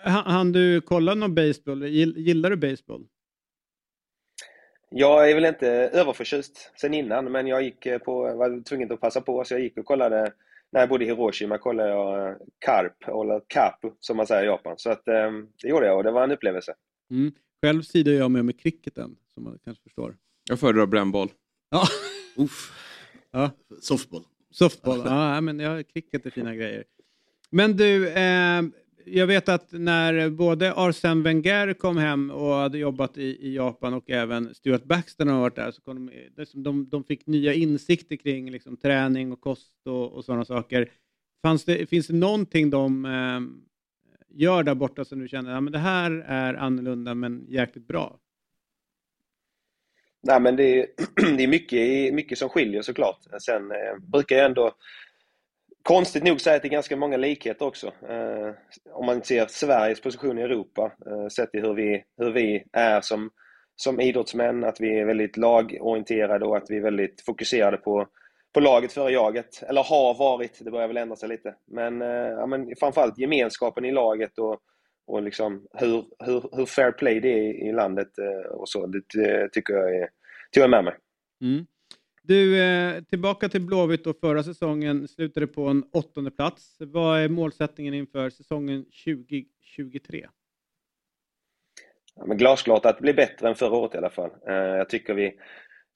Han 0.04 0.52
du 0.52 0.80
kolla 0.80 1.14
någon 1.14 1.34
baseball? 1.34 1.84
Gillar 1.86 2.50
du 2.50 2.56
baseball? 2.56 3.06
Jag 4.90 5.30
är 5.30 5.34
väl 5.34 5.44
inte 5.44 5.68
överförtjust 5.70 6.72
sen 6.80 6.94
innan 6.94 7.32
men 7.32 7.46
jag 7.46 7.62
gick 7.62 7.86
på, 8.04 8.22
var 8.22 8.64
tvungen 8.64 8.92
att 8.92 9.00
passa 9.00 9.20
på 9.20 9.44
så 9.44 9.54
jag 9.54 9.60
gick 9.60 9.78
och 9.78 9.84
kollade 9.84 10.32
när 10.72 10.80
jag 10.80 10.88
bodde 10.88 11.04
i 11.04 11.08
Hiroshima 11.08 11.58
kollade 11.58 11.88
jag 11.88 12.36
Karp, 12.58 13.08
eller 13.08 13.40
Kapu 13.46 13.90
som 14.00 14.16
man 14.16 14.26
säger 14.26 14.42
i 14.42 14.46
Japan. 14.46 14.74
Så 14.76 14.90
att, 14.90 15.04
det 15.04 15.68
gjorde 15.68 15.86
jag 15.86 15.96
och 15.96 16.04
det 16.04 16.10
var 16.10 16.24
en 16.24 16.32
upplevelse. 16.32 16.74
Mm. 17.12 17.32
Själv 17.62 17.82
sidar 17.82 18.12
jag 18.12 18.30
med 18.30 18.44
med 18.44 18.60
cricketen, 18.60 19.16
som 19.34 19.44
man 19.44 19.58
kanske 19.64 19.82
förstår. 19.82 20.16
Jag 20.48 20.60
föredrar 20.60 20.86
brännboll. 20.86 21.28
Ja. 21.70 21.86
Uff. 22.36 22.72
Ja. 23.30 23.50
Softball. 23.80 24.22
Softball, 24.50 25.02
ja 25.04 25.40
men 25.40 25.58
ja, 25.58 25.82
cricket 25.82 26.26
är 26.26 26.30
fina 26.30 26.54
grejer. 26.54 26.84
Men 27.50 27.76
du, 27.76 28.08
eh, 28.08 28.62
jag 29.04 29.26
vet 29.26 29.48
att 29.48 29.72
när 29.72 30.30
både 30.30 30.74
Arsene 30.76 31.22
Wenger 31.22 31.72
kom 31.72 31.96
hem 31.96 32.30
och 32.30 32.54
hade 32.54 32.78
jobbat 32.78 33.18
i, 33.18 33.22
i 33.22 33.54
Japan 33.54 33.94
och 33.94 34.10
även 34.10 34.54
Stuart 34.54 34.84
Baxter 34.84 35.26
har 35.26 35.40
varit 35.40 35.56
där, 35.56 35.70
så 35.70 35.82
kom 35.82 36.10
de, 36.36 36.44
de, 36.54 36.88
de 36.88 37.04
fick 37.04 37.26
nya 37.26 37.54
insikter 37.54 38.16
kring 38.16 38.50
liksom, 38.50 38.76
träning 38.76 39.32
och 39.32 39.40
kost 39.40 39.86
och, 39.86 40.12
och 40.12 40.24
sådana 40.24 40.44
saker. 40.44 40.90
Fanns 41.42 41.64
det, 41.64 41.86
finns 41.86 42.06
det 42.06 42.14
någonting 42.14 42.70
de 42.70 43.04
eh, 43.04 43.40
gör 44.34 44.62
där 44.62 44.74
borta 44.74 45.04
som 45.04 45.20
du 45.20 45.28
känner 45.28 45.54
att 45.54 45.64
ja, 45.64 45.70
det 45.70 45.78
här 45.78 46.24
är 46.26 46.54
annorlunda 46.54 47.14
men 47.14 47.46
jäkligt 47.48 47.86
bra? 47.86 48.18
Nej, 50.22 50.40
men 50.40 50.56
det 50.56 50.80
är, 50.80 50.86
det 51.36 51.42
är 51.42 51.48
mycket, 51.48 52.14
mycket 52.14 52.38
som 52.38 52.48
skiljer 52.48 52.82
såklart. 52.82 53.18
Sen 53.40 53.70
eh, 53.70 53.98
brukar 54.00 54.36
jag 54.36 54.46
ändå 54.46 54.72
konstigt 55.82 56.24
nog 56.24 56.40
säga 56.40 56.56
att 56.56 56.62
det 56.62 56.68
är 56.68 56.70
ganska 56.70 56.96
många 56.96 57.16
likheter 57.16 57.66
också. 57.66 57.86
Eh, 57.86 58.50
om 58.92 59.06
man 59.06 59.22
ser 59.22 59.46
Sveriges 59.46 60.00
position 60.00 60.38
i 60.38 60.42
Europa, 60.42 60.92
eh, 61.06 61.28
sett 61.28 61.50
till 61.50 61.62
hur 61.62 61.74
vi, 61.74 62.04
hur 62.18 62.32
vi 62.32 62.64
är 62.72 63.00
som, 63.00 63.30
som 63.76 64.00
idrottsmän, 64.00 64.64
att 64.64 64.80
vi 64.80 64.98
är 64.98 65.04
väldigt 65.04 65.36
lagorienterade 65.36 66.44
och 66.44 66.56
att 66.56 66.70
vi 66.70 66.76
är 66.76 66.82
väldigt 66.82 67.20
fokuserade 67.20 67.76
på 67.76 68.08
på 68.52 68.60
laget 68.60 68.92
före 68.92 69.12
jaget. 69.12 69.62
Eller 69.62 69.82
har 69.82 70.14
varit, 70.14 70.60
det 70.64 70.70
börjar 70.70 70.88
väl 70.88 70.96
ändra 70.96 71.16
sig 71.16 71.28
lite. 71.28 71.54
Men, 71.66 72.02
eh, 72.02 72.08
ja, 72.08 72.46
men 72.46 72.76
framförallt 72.80 73.18
gemenskapen 73.18 73.84
i 73.84 73.92
laget 73.92 74.38
och, 74.38 74.60
och 75.06 75.22
liksom 75.22 75.66
hur, 75.72 76.04
hur, 76.18 76.56
hur 76.56 76.66
fair 76.66 76.92
play 76.92 77.20
det 77.20 77.28
är 77.28 77.68
i 77.68 77.72
landet 77.72 78.18
eh, 78.18 78.50
och 78.50 78.68
så. 78.68 78.86
Det, 78.86 79.48
tycker 79.52 79.74
jag 79.74 79.96
är, 79.96 80.08
tycker 80.50 80.60
jag 80.60 80.64
är 80.64 80.68
med 80.68 80.84
mig. 80.84 80.94
Mm. 81.40 81.66
Du, 82.22 82.62
eh, 82.62 83.02
tillbaka 83.02 83.48
till 83.48 83.60
Blåvitt 83.66 84.06
och 84.06 84.16
förra 84.20 84.42
säsongen 84.42 85.08
slutade 85.08 85.46
på 85.46 85.66
en 85.66 85.84
åttonde 85.92 86.30
plats. 86.30 86.76
Vad 86.80 87.20
är 87.20 87.28
målsättningen 87.28 87.94
inför 87.94 88.30
säsongen 88.30 88.84
2023? 88.84 90.26
Ja, 92.14 92.26
men 92.26 92.36
glasklart 92.36 92.86
att 92.86 92.98
bli 92.98 93.14
bättre 93.14 93.48
än 93.48 93.54
förra 93.54 93.76
året 93.76 93.94
i 93.94 93.98
alla 93.98 94.10
fall. 94.10 94.30
Jag 94.46 94.88
tycker 94.88 95.14
vi 95.14 95.34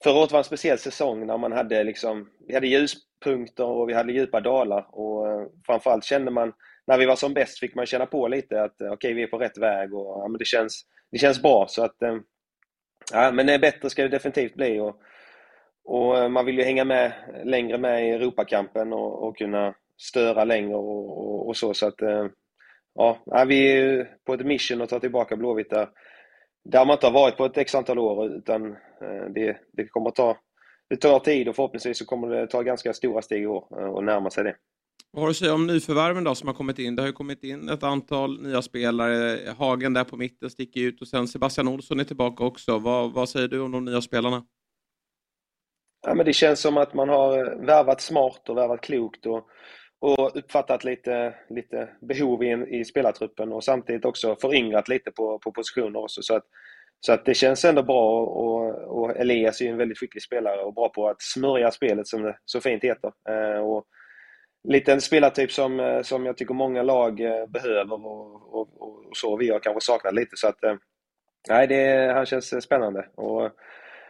Förra 0.04 0.18
året 0.18 0.32
var 0.32 0.38
en 0.38 0.44
speciell 0.44 0.78
säsong 0.78 1.26
när 1.26 1.38
man 1.38 1.52
hade 1.52 1.84
liksom, 1.84 2.30
vi 2.48 2.54
hade 2.54 2.66
ljuspunkter 2.66 3.64
och 3.64 3.88
vi 3.88 3.94
hade 3.94 4.12
djupa 4.12 4.40
dalar 4.40 4.86
och 4.90 5.28
eh, 5.28 5.46
framförallt 5.66 6.04
kände 6.04 6.30
man, 6.30 6.52
när 6.86 6.98
vi 6.98 7.06
var 7.06 7.16
som 7.16 7.34
bäst 7.34 7.58
fick 7.58 7.74
man 7.74 7.86
känna 7.86 8.06
på 8.06 8.28
lite 8.28 8.62
att 8.62 8.80
eh, 8.80 8.86
okej, 8.86 8.94
okay, 8.94 9.14
vi 9.14 9.22
är 9.22 9.26
på 9.26 9.38
rätt 9.38 9.58
väg 9.58 9.94
och 9.94 10.22
ja, 10.22 10.28
men 10.28 10.38
det, 10.38 10.44
känns, 10.44 10.82
det 11.12 11.18
känns 11.18 11.42
bra. 11.42 11.66
Så 11.68 11.84
att 11.84 12.02
eh, 12.02 12.16
ja, 13.12 13.32
men 13.32 13.60
bättre 13.60 13.90
ska 13.90 14.02
det 14.02 14.08
definitivt 14.08 14.54
bli 14.54 14.80
och, 14.80 15.00
och 15.84 16.30
man 16.30 16.46
vill 16.46 16.58
ju 16.58 16.64
hänga 16.64 16.84
med 16.84 17.12
längre 17.44 17.78
med 17.78 18.08
i 18.08 18.10
Europakampen 18.10 18.92
och, 18.92 19.28
och 19.28 19.36
kunna 19.36 19.74
störa 19.98 20.44
längre 20.44 20.74
och, 20.74 21.18
och, 21.18 21.48
och 21.48 21.56
så. 21.56 21.74
Så 21.74 21.86
att 21.86 22.00
ja, 22.94 23.44
vi 23.48 23.78
är 23.78 24.10
på 24.24 24.34
ett 24.34 24.46
mission 24.46 24.82
att 24.82 24.88
ta 24.88 25.00
tillbaka 25.00 25.36
Blåvitt 25.36 25.72
där 26.70 26.84
man 26.84 26.94
inte 26.94 27.06
har 27.06 27.12
varit 27.12 27.36
på 27.36 27.44
ett 27.44 27.56
x 27.56 27.74
antal 27.74 27.98
år 27.98 28.36
utan 28.36 28.66
eh, 28.72 29.30
det, 29.34 29.56
det 29.72 29.86
kommer 29.88 30.08
att 30.08 30.14
ta 30.14 30.36
det 30.88 30.96
tar 30.96 31.18
tid 31.18 31.48
och 31.48 31.56
förhoppningsvis 31.56 31.98
så 31.98 32.06
kommer 32.06 32.28
det 32.28 32.46
ta 32.46 32.62
ganska 32.62 32.92
stora 32.92 33.22
steg 33.22 33.42
i 33.42 33.46
år 33.46 33.66
och 33.70 33.98
eh, 33.98 34.04
närma 34.04 34.30
sig 34.30 34.44
det. 34.44 34.56
Vad 35.10 35.22
har 35.22 35.26
du 35.26 35.30
att 35.30 35.36
säga 35.36 35.54
om 35.54 35.66
nyförvärven 35.66 36.24
då 36.24 36.34
som 36.34 36.48
har 36.48 36.54
kommit 36.54 36.78
in? 36.78 36.96
Det 36.96 37.02
har 37.02 37.06
ju 37.06 37.12
kommit 37.12 37.44
in 37.44 37.68
ett 37.68 37.82
antal 37.82 38.42
nya 38.42 38.62
spelare. 38.62 39.38
Hagen 39.58 39.94
där 39.94 40.04
på 40.04 40.16
mitten 40.16 40.50
sticker 40.50 40.80
ut 40.80 41.00
och 41.00 41.08
sen 41.08 41.28
Sebastian 41.28 41.68
Olsson 41.68 42.00
är 42.00 42.04
tillbaka 42.04 42.44
också. 42.44 42.78
Vad, 42.78 43.12
vad 43.12 43.28
säger 43.28 43.48
du 43.48 43.60
om 43.60 43.72
de 43.72 43.84
nya 43.84 44.00
spelarna? 44.00 44.42
Ja, 46.06 46.14
men 46.14 46.26
det 46.26 46.32
känns 46.32 46.60
som 46.60 46.76
att 46.76 46.94
man 46.94 47.08
har 47.08 47.66
värvat 47.66 48.00
smart 48.00 48.48
och 48.48 48.56
värvat 48.56 48.80
klokt 48.80 49.26
och 49.26 49.48
och 50.06 50.36
uppfattat 50.36 50.84
lite, 50.84 51.34
lite 51.48 51.88
behov 52.00 52.42
i, 52.42 52.78
i 52.80 52.84
spelartruppen 52.84 53.52
och 53.52 53.64
samtidigt 53.64 54.04
också 54.04 54.36
föryngrat 54.36 54.88
lite 54.88 55.10
på, 55.10 55.38
på 55.38 55.52
positioner 55.52 56.00
också. 56.00 56.22
Så 56.22 56.34
att, 56.34 56.44
så 57.00 57.12
att 57.12 57.24
det 57.24 57.34
känns 57.34 57.64
ändå 57.64 57.82
bra 57.82 58.20
och, 58.20 58.74
och 58.98 59.16
Elias 59.16 59.60
är 59.60 59.64
ju 59.64 59.70
en 59.70 59.76
väldigt 59.76 59.98
skicklig 59.98 60.22
spelare 60.22 60.60
och 60.60 60.74
bra 60.74 60.88
på 60.88 61.08
att 61.08 61.22
smörja 61.22 61.70
spelet 61.70 62.06
som 62.06 62.22
det 62.22 62.38
så 62.44 62.60
fint 62.60 62.84
heter. 62.84 63.12
Eh, 63.28 63.60
och 63.60 63.84
lite 64.68 64.92
en 64.92 65.00
spelartyp 65.00 65.52
som, 65.52 65.80
eh, 65.80 66.02
som 66.02 66.26
jag 66.26 66.36
tycker 66.36 66.54
många 66.54 66.82
lag 66.82 67.20
eh, 67.20 67.46
behöver 67.46 68.06
och, 68.06 68.54
och, 68.54 68.82
och 68.82 69.16
så. 69.16 69.36
Vi 69.36 69.50
har 69.50 69.58
kanske 69.58 69.80
saknat 69.80 70.14
lite 70.14 70.36
så 70.36 70.48
att 70.48 70.64
eh, 70.64 70.76
nej, 71.48 71.66
det, 71.66 72.12
han 72.14 72.26
känns 72.26 72.64
spännande. 72.64 73.08
Och, 73.14 73.50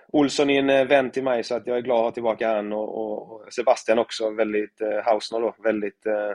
Olsson 0.09 0.51
är 0.51 0.59
en 0.59 0.71
eh, 0.71 0.87
vän 0.87 1.11
till 1.11 1.25
mig 1.25 1.45
så 1.45 1.55
att 1.55 1.67
jag 1.67 1.77
är 1.77 1.83
glad 1.83 1.99
att 1.99 2.05
ha 2.05 2.11
tillbaka 2.11 2.55
han 2.55 2.73
och, 2.73 2.99
och 2.99 3.53
Sebastian 3.53 3.99
också, 3.99 4.31
väldigt 4.31 4.81
eh, 4.81 5.05
Hausner 5.05 5.41
då, 5.41 5.55
väldigt 5.65 6.07
eh, 6.07 6.33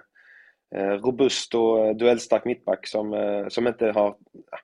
eh 0.81 0.91
robust 0.91 1.55
och 1.55 1.86
eh, 1.86 1.95
duellstark 1.95 2.45
mittback 2.45 2.88
som, 2.88 3.13
eh, 3.13 3.47
som 3.47 3.67
inte 3.67 3.86
har... 3.86 4.15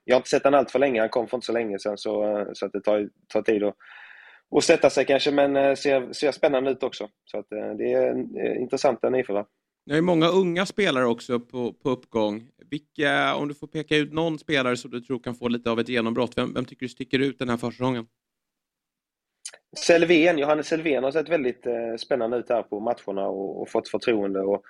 Jag 0.04 0.14
har 0.14 0.20
inte 0.20 0.28
sett 0.28 0.44
honom 0.44 0.58
allt 0.58 0.70
för 0.70 0.78
länge, 0.78 1.00
han 1.00 1.08
kom 1.08 1.28
för 1.28 1.36
inte 1.36 1.46
så 1.46 1.52
länge 1.52 1.78
sedan 1.78 1.98
så, 1.98 2.46
så 2.52 2.66
att 2.66 2.72
det 2.72 2.80
tar, 2.80 3.08
tar 3.32 3.42
tid 3.42 3.64
att, 3.64 3.76
att 4.56 4.64
sätta 4.64 4.90
sig 4.90 5.04
kanske, 5.04 5.30
men 5.30 5.76
ser, 5.76 6.12
ser 6.12 6.32
spännande 6.32 6.70
ut 6.70 6.82
också. 6.82 7.08
Så 7.24 7.38
att, 7.38 7.46
det 7.50 7.92
är 7.92 8.60
intressanta 8.60 9.10
nyförvärv. 9.10 9.44
Ni 9.86 9.92
har 9.92 9.96
ju 9.96 10.02
många 10.02 10.28
unga 10.28 10.66
spelare 10.66 11.06
också 11.06 11.40
på, 11.40 11.72
på 11.72 11.90
uppgång. 11.90 12.48
Vilka, 12.70 13.34
om 13.34 13.48
du 13.48 13.54
får 13.54 13.66
peka 13.66 13.96
ut 13.96 14.12
någon 14.12 14.38
spelare 14.38 14.76
som 14.76 14.90
du 14.90 15.00
tror 15.00 15.18
kan 15.18 15.34
få 15.34 15.48
lite 15.48 15.70
av 15.70 15.80
ett 15.80 15.88
genombrott, 15.88 16.32
vem, 16.36 16.54
vem 16.54 16.64
tycker 16.64 16.86
du 16.86 16.88
sticker 16.88 17.18
ut 17.18 17.38
den 17.38 17.48
här 17.48 17.56
försäsongen? 17.56 18.06
Selvén, 19.76 20.38
Johannes 20.38 20.66
Selvén 20.66 21.04
har 21.04 21.10
sett 21.10 21.28
väldigt 21.28 21.66
eh, 21.66 21.96
spännande 21.98 22.36
ut 22.36 22.48
här 22.48 22.62
på 22.62 22.80
matcherna 22.80 23.28
och, 23.28 23.62
och 23.62 23.68
fått 23.68 23.88
förtroende 23.88 24.40
och, 24.40 24.62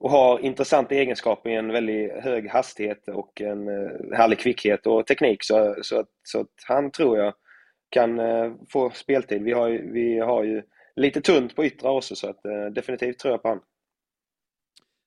och, 0.00 0.10
har 0.10 0.38
intressanta 0.38 0.94
egenskaper 0.94 1.50
i 1.50 1.54
en 1.54 1.72
väldigt 1.72 2.12
hög 2.12 2.48
hastighet 2.50 3.08
och 3.08 3.40
en 3.40 3.68
eh, 3.68 4.16
härlig 4.16 4.38
kvickhet 4.38 4.86
och 4.86 5.06
teknik. 5.06 5.44
Så, 5.44 5.76
så, 5.82 6.00
att, 6.00 6.08
så 6.22 6.40
att 6.40 6.64
han 6.66 6.90
tror 6.90 7.18
jag 7.18 7.34
kan 7.90 8.18
eh, 8.18 8.52
få 8.68 8.90
speltid. 8.90 9.42
Vi 9.42 9.52
har, 9.52 9.70
vi 9.70 10.18
har 10.18 10.44
ju 10.44 10.62
lite 10.96 11.20
tunt 11.20 11.56
på 11.56 11.64
yttre 11.64 11.88
också 11.88 12.16
så 12.16 12.28
att 12.28 12.44
eh, 12.44 12.66
definitivt 12.66 13.18
tror 13.18 13.32
jag 13.32 13.42
på 13.42 13.48
honom. 13.48 13.64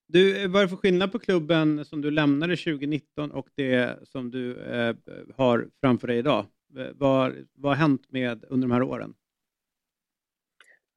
Du, 0.07 0.43
eh, 0.43 0.49
vad 0.49 0.61
är 0.61 0.65
det 0.65 0.69
för 0.69 0.77
skillnad 0.77 1.11
på 1.11 1.19
klubben 1.19 1.85
som 1.85 2.01
du 2.01 2.11
lämnade 2.11 2.55
2019 2.55 3.31
och 3.31 3.47
det 3.55 3.99
som 4.03 4.31
du 4.31 4.63
eh, 4.63 4.95
har 5.37 5.67
framför 5.81 6.07
dig 6.07 6.17
idag? 6.17 6.45
Eh, 6.77 6.91
vad, 6.95 7.33
vad 7.53 7.71
har 7.71 7.75
hänt 7.75 8.01
med 8.09 8.45
under 8.49 8.67
de 8.67 8.73
här 8.73 8.83
åren? 8.83 9.13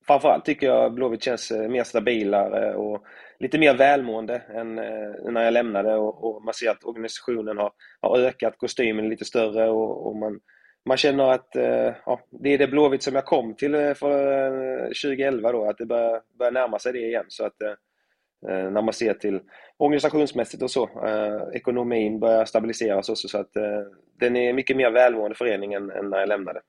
Framförallt 0.06 0.44
tycker 0.44 0.66
jag 0.66 0.94
Blåvitt 0.94 1.22
känns 1.22 1.50
eh, 1.50 1.68
mer 1.68 1.84
stabilare 1.84 2.74
och 2.74 3.04
lite 3.38 3.58
mer 3.58 3.74
välmående 3.74 4.38
än 4.38 4.78
eh, 4.78 5.32
när 5.32 5.44
jag 5.44 5.52
lämnade 5.52 5.94
och, 5.94 6.24
och 6.24 6.44
man 6.44 6.54
ser 6.54 6.70
att 6.70 6.84
organisationen 6.84 7.58
har, 7.58 7.72
har 8.00 8.18
ökat, 8.18 8.58
kostymen 8.58 9.04
är 9.04 9.08
lite 9.08 9.24
större 9.24 9.70
och, 9.70 10.06
och 10.06 10.16
man, 10.16 10.40
man 10.84 10.96
känner 10.96 11.32
att 11.32 11.48
ja, 12.06 12.20
det 12.30 12.48
är 12.48 12.58
det 12.58 12.68
Blåvitt 12.68 13.02
som 13.02 13.14
jag 13.14 13.24
kom 13.24 13.54
till 13.54 13.72
för 13.72 14.80
2011 14.86 15.52
då, 15.52 15.68
att 15.68 15.78
det 15.78 15.86
börjar, 15.86 16.22
börjar 16.38 16.52
närma 16.52 16.78
sig 16.78 16.92
det 16.92 17.06
igen. 17.06 17.24
Så 17.28 17.44
att 17.44 17.56
Eh, 17.62 17.74
Eh, 18.46 18.70
när 18.70 18.82
man 18.82 18.94
ser 18.94 19.14
till 19.14 19.40
organisationsmässigt 19.76 20.62
och 20.62 20.70
så. 20.70 20.82
Eh, 21.06 21.56
ekonomin 21.56 22.20
börjar 22.20 22.44
stabiliseras 22.44 23.08
också 23.08 23.28
så 23.28 23.38
att 23.38 23.56
eh, 23.56 23.80
den 24.20 24.36
är 24.36 24.52
mycket 24.52 24.76
mer 24.76 24.90
välmående 24.90 25.36
förening 25.36 25.72
än, 25.72 25.90
än 25.90 26.10
när 26.10 26.18
jag 26.18 26.28
lämnade. 26.28 26.60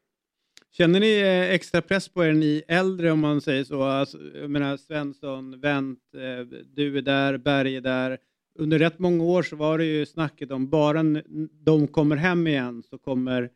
Känner 0.71 0.99
ni 0.99 1.19
eh, 1.19 1.53
extra 1.55 1.81
press 1.81 2.09
på 2.09 2.25
er, 2.25 2.33
ni 2.33 2.63
äldre 2.67 3.11
om 3.11 3.19
man 3.19 3.41
säger 3.41 3.63
så? 3.63 3.83
Alltså, 3.83 4.17
jag 4.35 4.49
menar 4.49 4.77
Svensson, 4.77 5.61
Wendt, 5.61 6.01
eh, 6.13 6.59
du 6.75 6.97
är 6.97 7.01
där, 7.01 7.37
Berg 7.37 7.75
är 7.75 7.81
där. 7.81 8.17
Under 8.55 8.79
rätt 8.79 8.99
många 8.99 9.23
år 9.23 9.43
så 9.43 9.55
var 9.55 9.77
det 9.77 9.85
ju 9.85 10.05
snacket 10.05 10.51
om 10.51 10.69
bara 10.69 11.03
de 11.51 11.87
kommer 11.87 12.15
hem 12.15 12.47
igen 12.47 12.83
så 12.83 12.97
kommer 12.97 13.49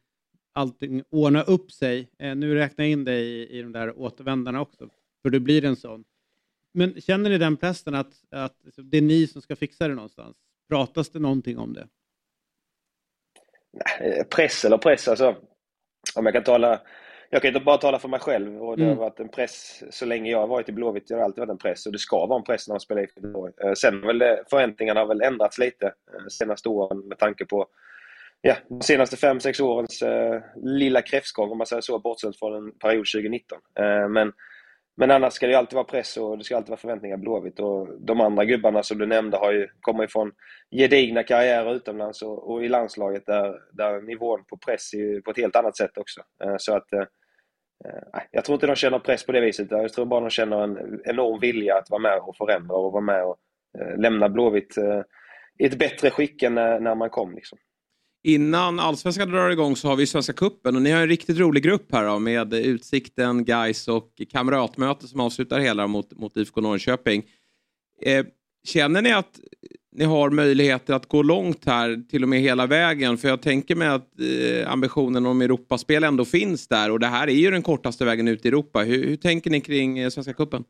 allting 0.54 1.04
ordna 1.10 1.43
upp 1.43 1.71
sig. 1.71 2.10
Nu 2.36 2.56
räknar 2.56 2.86
jag 2.86 2.91
in 2.91 3.04
dig 3.04 3.23
i, 3.26 3.58
i 3.58 3.62
de 3.62 3.71
där 3.71 3.99
återvändarna 3.99 4.62
också, 4.62 4.89
för 5.21 5.30
du 5.30 5.39
blir 5.39 5.65
en 5.65 5.76
sån. 5.76 6.04
Men 6.74 7.02
känner 7.02 7.30
ni 7.30 7.38
den 7.38 7.58
pressen 7.58 7.96
att, 7.96 8.14
att 8.32 8.58
det 8.78 8.98
är 8.98 9.02
ni 9.02 9.28
som 9.28 9.42
ska 9.42 9.56
fixa 9.56 9.88
det 9.88 9.96
någonstans? 9.96 10.38
Pratas 10.70 11.10
det 11.10 11.20
någonting 11.20 11.58
om 11.58 11.74
det? 11.74 11.88
Nej, 13.72 14.24
press 14.30 14.66
eller 14.66 14.78
press, 14.78 15.08
alltså. 15.08 15.36
Om 16.16 16.26
jag 16.26 16.34
kan 16.34 16.44
tala 16.44 16.82
jag 17.34 17.42
kan 17.42 17.50
inte 17.50 17.60
bara 17.60 17.78
tala 17.78 18.00
för 18.00 18.10
mig 18.10 18.20
själv 18.20 18.64
och 18.64 18.78
det 18.78 18.84
mm. 18.84 18.98
har 18.98 19.04
varit 19.06 19.20
en 19.20 19.30
press 19.30 19.84
så 19.90 20.06
länge 20.06 20.32
jag 20.32 20.40
har 20.40 20.48
varit 20.48 20.70
i 20.70 20.72
Blåvitt. 20.72 21.08
Det 21.08 21.16
har 21.16 21.22
alltid 21.22 21.40
varit 21.40 21.50
en 21.50 21.58
press 21.58 21.86
och 21.86 21.92
det 21.92 22.00
ska 22.00 22.26
vara 22.26 22.40
en 22.40 22.44
press 22.44 22.68
när 22.68 22.74
man 22.74 22.80
spelar 22.80 23.02
i 23.02 23.06
Göteborg. 23.06 23.54
Eh, 23.64 23.74
sen 23.74 24.02
väl 24.02 24.20
förväntningarna 24.50 25.00
har 25.00 25.08
väl 25.08 25.22
ändrats 25.22 25.58
lite 25.58 25.86
eh, 25.86 26.28
senaste 26.30 26.70
åren 26.70 27.00
med 27.00 27.18
tanke 27.18 27.46
på 27.46 27.68
ja, 28.42 28.56
de 28.70 28.82
senaste 28.82 29.16
5-6 29.16 29.62
årens 29.62 30.02
eh, 30.02 30.42
lilla 30.56 31.02
kräftgång 31.02 31.52
om 31.52 31.58
man 31.58 31.68
säger 31.68 31.82
så, 31.82 32.00
bortsett 32.00 32.40
från 32.40 32.56
en 32.56 32.72
period 32.72 33.06
2019. 33.16 33.60
Eh, 33.80 34.08
men 34.10 34.34
men 34.96 35.12
annars 35.12 35.34
ska 35.34 35.48
det 35.48 35.56
alltid 35.56 35.76
vara 35.76 35.86
press 35.86 36.18
och 36.18 36.38
det 36.38 36.44
ska 36.44 36.56
alltid 36.56 36.70
vara 36.70 36.80
förväntningar 36.80 37.18
Blåvitt. 37.18 37.60
Och 37.60 37.88
de 38.00 38.22
andra 38.22 38.46
gubbarna 38.46 38.84
som 38.84 38.98
du 38.98 39.06
nämnde 39.06 39.38
har 39.38 39.52
ju, 39.52 39.68
kommer 39.82 40.04
ifrån 40.04 40.32
gedigna 40.72 41.24
karriärer 41.24 41.76
utomlands 41.76 42.22
och, 42.22 42.52
och, 42.52 42.66
i 42.66 42.70
landslaget 42.70 43.26
där, 43.26 43.60
där 43.72 44.02
nivån 44.02 44.44
på 44.50 44.58
press 44.58 44.94
är 44.94 45.22
på 45.22 45.32
ett 45.32 45.38
helt 45.38 45.56
annat 45.56 45.78
sätt 45.78 45.98
också. 45.98 46.22
Eh, 46.44 46.56
så 46.58 46.76
att 46.76 46.94
eh, 46.94 47.00
eh 47.86 48.22
jag 48.32 48.46
tror 48.46 48.54
inte 48.54 48.68
de 48.68 48.76
känner 48.76 49.00
press 49.00 49.26
på 49.26 49.32
det 49.32 49.42
viset. 49.42 49.72
Jag 49.72 49.94
tror 49.94 50.06
bara 50.06 50.20
de 50.20 50.30
känner 50.30 50.64
en 50.64 51.02
enorm 51.06 51.40
vilja 51.40 51.78
att 51.78 51.90
vara 51.90 52.02
med 52.02 52.20
och 52.20 52.38
förändra 52.38 52.76
och 52.76 52.92
vara 52.92 53.04
med 53.04 53.24
och 53.24 53.38
eh, 53.80 53.98
lämna 53.98 54.30
Blåvitt 54.30 54.78
i 55.60 55.66
ett 55.66 55.80
bättre 55.80 56.10
skick 56.10 56.44
än 56.44 56.56
när, 56.56 56.80
när 56.80 56.96
man 56.96 57.10
kom. 57.10 57.36
Liksom. 57.36 57.58
Innan 58.26 58.80
allsvenskan 58.80 59.30
drar 59.30 59.50
igång 59.50 59.76
så 59.76 59.88
har 59.88 59.96
vi 59.96 60.08
Svenska 60.08 60.34
Kuppen 60.34 60.76
och 60.76 60.82
ni 60.82 60.92
har 60.92 61.02
en 61.02 61.08
riktigt 61.08 61.38
rolig 61.38 61.64
grupp 61.64 61.92
här 61.92 62.06
då, 62.06 62.20
med 62.20 62.54
Utsikten, 62.54 63.44
Geis 63.44 63.88
och 63.88 64.22
Kamratmöte 64.32 65.08
som 65.08 65.20
avslutar 65.20 65.60
hela 65.60 65.88
mot, 65.88 66.12
mot 66.12 66.38
IFK 66.38 66.62
Norrköping. 66.62 67.24
Eh, 68.02 68.26
känner 68.68 69.02
ni 69.02 69.14
att 69.14 69.40
ni 69.92 70.06
har 70.06 70.30
möjligheter 70.30 70.94
att 70.94 71.06
gå 71.06 71.24
långt 71.24 71.66
här, 71.66 72.04
till 72.10 72.24
och 72.24 72.30
med 72.30 72.40
hela 72.40 72.66
vägen? 72.66 73.18
För 73.18 73.28
jag 73.28 73.42
tänker 73.42 73.76
mig 73.76 73.88
att 73.88 74.20
eh, 74.20 74.72
ambitionen 74.72 75.26
om 75.26 75.42
Europaspel 75.42 76.04
ändå 76.04 76.26
finns 76.26 76.68
där 76.68 76.92
och 76.92 77.00
det 77.00 77.08
här 77.08 77.28
är 77.28 77.34
ju 77.36 77.52
den 77.52 77.62
kortaste 77.62 78.06
vägen 78.06 78.28
ut 78.28 78.46
i 78.46 78.48
Europa. 78.48 78.80
Hur, 78.80 79.08
hur 79.08 79.16
tänker 79.16 79.50
ni 79.50 79.62
kring 79.62 80.00
eh, 80.00 80.10
Svenska 80.10 80.34
Kuppen? 80.34 80.64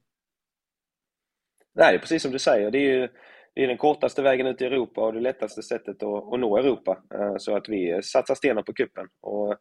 Nej, 1.75 1.99
precis 1.99 2.21
som 2.21 2.31
du 2.31 2.39
säger. 2.39 2.71
Det 2.71 2.77
är 2.77 2.99
ju 2.99 3.07
det 3.55 3.63
är 3.63 3.67
den 3.67 3.77
kortaste 3.77 4.21
vägen 4.21 4.47
ut 4.47 4.61
i 4.61 4.65
Europa 4.65 5.01
och 5.01 5.13
det 5.13 5.19
lättaste 5.19 5.63
sättet 5.63 6.03
att, 6.03 6.33
att 6.33 6.39
nå 6.39 6.57
Europa. 6.57 6.97
Eh, 7.13 7.35
så 7.37 7.55
att 7.55 7.69
vi 7.69 8.01
satsar 8.03 8.35
stenar 8.35 8.61
på 8.61 8.73
kuppen. 8.73 9.07
Och 9.21 9.55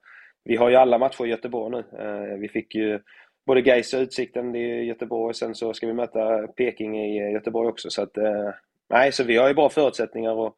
vi 0.44 0.57
har 0.57 0.70
ju 0.70 0.76
alla 0.76 0.98
matcher 0.98 1.26
i 1.26 1.28
Göteborg 1.28 1.70
nu. 1.70 1.98
Eh, 1.98 2.38
vi 2.38 2.48
fick 2.48 2.74
ju 2.74 3.00
både 3.46 3.62
Gais 3.62 3.94
och 3.94 4.00
Utsikten 4.00 4.55
i 4.55 4.85
Göteborg, 4.85 5.35
sen 5.35 5.55
så 5.55 5.74
ska 5.74 5.87
vi 5.87 5.92
möta 5.92 6.46
Peking 6.46 6.98
i 6.98 7.33
Göteborg 7.33 7.68
också. 7.68 7.90
Så 7.90 8.02
att, 8.02 8.16
eh, 8.16 8.50
nej, 8.90 9.12
så 9.12 9.24
vi 9.24 9.37
har 9.37 9.48
ju 9.48 9.55
bra 9.55 9.68
förutsättningar 9.68 10.33
och, 10.33 10.57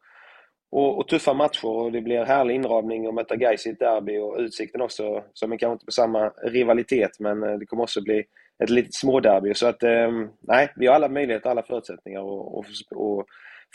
och, 0.71 0.97
och 0.97 1.07
tuffa 1.07 1.33
matcher 1.33 1.65
och 1.65 1.91
det 1.91 2.01
blir 2.01 2.25
härlig 2.25 2.55
inramning 2.55 3.07
att 3.07 3.13
möta 3.13 3.35
Gais 3.35 3.67
i 3.67 3.69
ett 3.69 3.79
derby 3.79 4.17
och 4.17 4.37
Utsikten 4.39 4.81
också, 4.81 5.23
som 5.33 5.51
är 5.51 5.57
kanske 5.57 5.73
inte 5.73 5.85
på 5.85 5.91
samma 5.91 6.29
rivalitet 6.29 7.19
men 7.19 7.59
det 7.59 7.65
kommer 7.65 7.83
också 7.83 8.01
bli 8.01 8.23
ett 8.63 8.69
litet 8.69 8.93
småderby. 8.93 9.53
Så 9.53 9.67
att, 9.67 9.83
eh, 9.83 10.11
nej, 10.47 10.73
vi 10.75 10.87
har 10.87 10.95
alla 10.95 11.09
möjligheter, 11.09 11.49
alla 11.49 11.63
förutsättningar 11.63 12.19
och, 12.19 12.57
och, 12.57 12.65
och 12.91 13.25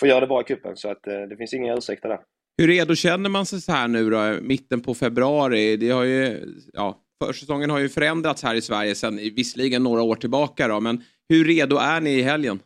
få 0.00 0.06
göra 0.06 0.20
det 0.20 0.26
bra 0.26 0.40
i 0.40 0.44
kuppen 0.44 0.76
Så 0.76 0.90
att 0.90 1.06
eh, 1.06 1.20
det 1.20 1.36
finns 1.36 1.54
inga 1.54 1.76
ursäkter 1.76 2.08
där. 2.08 2.20
Hur 2.58 2.68
redo 2.68 2.94
känner 2.94 3.30
man 3.30 3.46
sig 3.46 3.60
så 3.60 3.72
här 3.72 3.88
nu 3.88 4.10
då, 4.10 4.38
mitten 4.42 4.80
på 4.80 4.94
februari? 4.94 5.76
Det 5.76 5.90
har 5.90 6.04
ju, 6.04 6.40
ja, 6.72 7.00
försäsongen 7.24 7.70
har 7.70 7.78
ju 7.78 7.88
förändrats 7.88 8.42
här 8.42 8.54
i 8.54 8.60
Sverige 8.60 8.94
sedan 8.94 9.16
visserligen 9.16 9.82
några 9.82 10.02
år 10.02 10.14
tillbaka 10.14 10.68
då, 10.68 10.80
men 10.80 11.04
hur 11.28 11.44
redo 11.44 11.76
är 11.76 12.00
ni 12.00 12.10
i 12.10 12.22
helgen? 12.22 12.60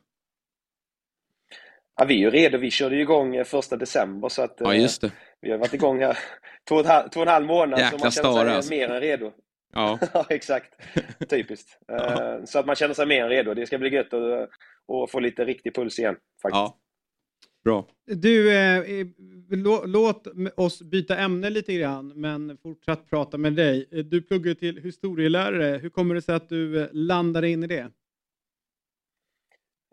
Ja, 1.97 2.05
vi 2.05 2.15
är 2.15 2.19
ju 2.19 2.31
redo. 2.31 2.59
Vi 2.59 2.71
körde 2.71 2.97
ju 2.97 3.03
igång 3.03 3.37
eh, 3.37 3.45
första 3.45 3.77
december 3.77 4.29
så 4.29 4.43
att 4.43 4.57
ja, 4.59 4.75
just 4.75 5.01
det. 5.01 5.11
vi 5.41 5.51
har 5.51 5.59
varit 5.59 5.75
igång 5.75 6.01
här 6.01 6.19
två 6.69 6.75
och, 6.75 6.81
ett 6.81 6.87
halv, 6.87 7.09
två 7.09 7.21
och 7.21 7.27
en 7.27 7.33
halv 7.33 7.47
månad 7.47 7.79
Jäkla 7.79 7.99
så 7.99 8.05
man 8.05 8.11
känner 8.13 8.45
sig 8.45 8.57
alltså. 8.57 8.71
mer 8.71 8.89
än 8.89 9.01
redo. 9.01 9.33
Ja, 9.75 9.99
ja 10.15 10.27
exakt. 10.29 10.73
Typiskt. 11.29 11.79
Ja. 11.87 12.35
Eh, 12.35 12.45
så 12.45 12.59
att 12.59 12.67
man 12.67 12.77
känner 12.77 12.95
sig 12.95 13.07
mer 13.07 13.23
än 13.23 13.29
redo. 13.29 13.55
Det 13.55 13.67
ska 13.67 13.79
bli 13.79 13.89
gött 13.89 14.15
att, 14.15 14.51
att 14.93 15.11
få 15.11 15.21
lite 15.21 15.45
riktig 15.45 15.75
puls 15.75 15.99
igen. 15.99 16.17
Faktiskt. 16.43 16.59
Ja. 16.59 16.79
Bra. 17.65 17.87
Du, 18.07 18.57
eh, 18.57 19.07
låt 19.87 20.27
oss 20.57 20.83
byta 20.83 21.17
ämne 21.17 21.51
lite 21.51 21.75
grann, 21.75 22.13
men 22.15 22.59
fortsatt 22.63 23.11
prata 23.11 23.39
med 23.39 23.53
dig. 23.53 23.89
Du 24.11 24.23
pluggar 24.23 24.55
till 24.55 24.83
historielärare. 24.83 25.79
Hur 25.79 25.91
kommer 25.91 26.15
det 26.15 26.23
sig 26.23 26.35
att 26.35 26.49
du 26.49 26.83
eh, 26.83 26.89
landade 26.93 27.49
in 27.49 27.65
i 27.65 27.67
det? 27.67 27.91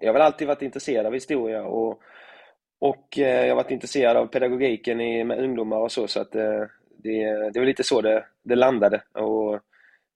Jag 0.01 0.07
har 0.07 0.13
väl 0.13 0.21
alltid 0.21 0.47
varit 0.47 0.61
intresserad 0.61 1.05
av 1.05 1.13
historia 1.13 1.63
och, 1.63 2.01
och 2.79 3.19
eh, 3.19 3.45
jag 3.45 3.49
har 3.49 3.63
varit 3.63 3.71
intresserad 3.71 4.17
av 4.17 4.25
pedagogiken 4.25 5.01
i, 5.01 5.23
med 5.23 5.39
ungdomar 5.39 5.77
och 5.77 5.91
så, 5.91 6.07
så 6.07 6.21
att 6.21 6.35
eh, 6.35 6.63
det, 6.97 7.49
det 7.53 7.59
var 7.59 7.65
lite 7.65 7.83
så 7.83 8.01
det, 8.01 8.25
det 8.43 8.55
landade. 8.55 9.03
Och 9.13 9.59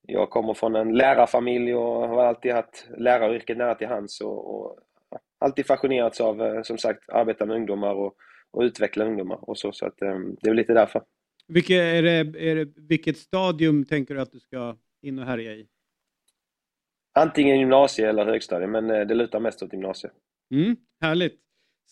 jag 0.08 0.30
kommer 0.30 0.54
från 0.54 0.76
en 0.76 0.98
lärarfamilj 0.98 1.76
och 1.76 2.08
har 2.08 2.24
alltid 2.24 2.54
haft 2.54 2.88
läraryrket 2.98 3.58
nära 3.58 3.76
till 3.76 3.88
hands 3.88 4.22
och, 4.22 4.56
och 4.56 4.80
alltid 5.40 5.66
fascinerats 5.66 6.22
av, 6.22 6.42
eh, 6.42 6.62
som 6.62 6.78
sagt, 6.78 7.10
arbeta 7.10 7.46
med 7.46 7.56
ungdomar 7.56 7.94
och, 7.94 8.16
och 8.52 8.62
utveckla 8.62 9.06
ungdomar 9.06 9.50
och 9.50 9.58
så, 9.58 9.72
så 9.72 9.86
att 9.86 10.02
eh, 10.02 10.20
det 10.42 10.50
är 10.50 10.54
lite 10.54 10.74
därför. 10.74 11.04
Vilket, 11.48 11.82
är 11.82 12.02
det, 12.02 12.50
är 12.50 12.56
det, 12.56 12.74
vilket 12.76 13.18
stadium 13.18 13.86
tänker 13.86 14.16
du 14.16 14.22
att 14.22 14.32
du 14.32 14.40
ska 14.40 14.78
in 15.02 15.20
och 15.20 15.26
härja 15.26 15.54
i? 15.54 15.68
Antingen 17.14 17.60
gymnasie 17.60 18.10
eller 18.10 18.26
högstadie, 18.26 18.68
men 18.68 18.90
eh, 18.90 19.08
det 19.08 19.16
lutar 19.16 19.40
mest 19.40 19.64
åt 19.64 19.74
gymnasie. 19.74 20.12
Mm, 20.52 20.76
härligt. 21.02 21.45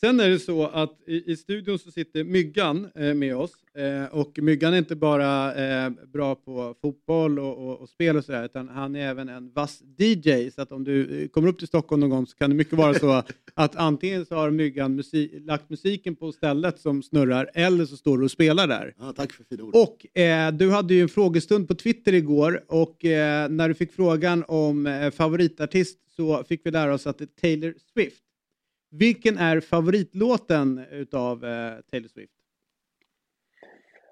Sen 0.03 0.19
är 0.19 0.29
det 0.29 0.39
så 0.39 0.65
att 0.67 0.99
i, 1.07 1.31
i 1.31 1.35
studion 1.35 1.79
så 1.79 1.91
sitter 1.91 2.23
Myggan 2.23 2.87
eh, 2.95 3.13
med 3.13 3.35
oss. 3.35 3.51
Eh, 3.77 4.05
och 4.05 4.39
Myggan 4.41 4.73
är 4.73 4.77
inte 4.77 4.95
bara 4.95 5.55
eh, 5.55 5.89
bra 6.13 6.35
på 6.35 6.75
fotboll 6.81 7.39
och, 7.39 7.57
och, 7.57 7.81
och 7.81 7.89
spel 7.89 8.17
och 8.17 8.25
sådär, 8.25 8.45
utan 8.45 8.69
han 8.69 8.95
är 8.95 9.07
även 9.09 9.29
en 9.29 9.51
vass 9.51 9.81
DJ. 9.97 10.49
Så 10.51 10.61
att 10.61 10.71
om 10.71 10.83
du 10.83 11.21
eh, 11.21 11.27
kommer 11.27 11.47
upp 11.47 11.59
till 11.59 11.67
Stockholm 11.67 11.99
någon 11.99 12.09
gång 12.09 12.27
så 12.27 12.37
kan 12.37 12.49
det 12.49 12.55
mycket 12.55 12.73
vara 12.73 12.93
så 12.93 13.23
att 13.53 13.75
antingen 13.75 14.25
så 14.25 14.35
har 14.35 14.51
Myggan 14.51 14.95
musik, 14.95 15.31
lagt 15.35 15.69
musiken 15.69 16.15
på 16.15 16.31
stället 16.31 16.79
som 16.79 17.03
snurrar, 17.03 17.49
eller 17.53 17.85
så 17.85 17.97
står 17.97 18.17
du 18.17 18.23
och 18.23 18.31
spelar 18.31 18.67
där. 18.67 18.93
Ja, 18.99 19.13
tack 19.15 19.31
för 19.31 19.43
fina 19.43 19.63
ord. 19.63 19.75
Och 19.75 20.17
eh, 20.19 20.51
du 20.51 20.71
hade 20.71 20.93
ju 20.93 21.01
en 21.01 21.09
frågestund 21.09 21.67
på 21.67 21.75
Twitter 21.75 22.13
igår 22.13 22.63
och 22.67 23.05
eh, 23.05 23.49
när 23.49 23.67
du 23.67 23.73
fick 23.73 23.91
frågan 23.91 24.43
om 24.47 25.11
favoritartist 25.15 25.99
så 26.15 26.43
fick 26.43 26.61
vi 26.63 26.71
lära 26.71 26.93
oss 26.93 27.07
att 27.07 27.17
det 27.17 27.23
är 27.23 27.41
Taylor 27.41 27.73
Swift. 27.93 28.23
Vilken 28.99 29.37
är 29.37 29.59
favoritlåten 29.59 30.85
utav 30.91 31.45
eh, 31.45 31.81
Taylor 31.91 32.07
Swift? 32.07 32.33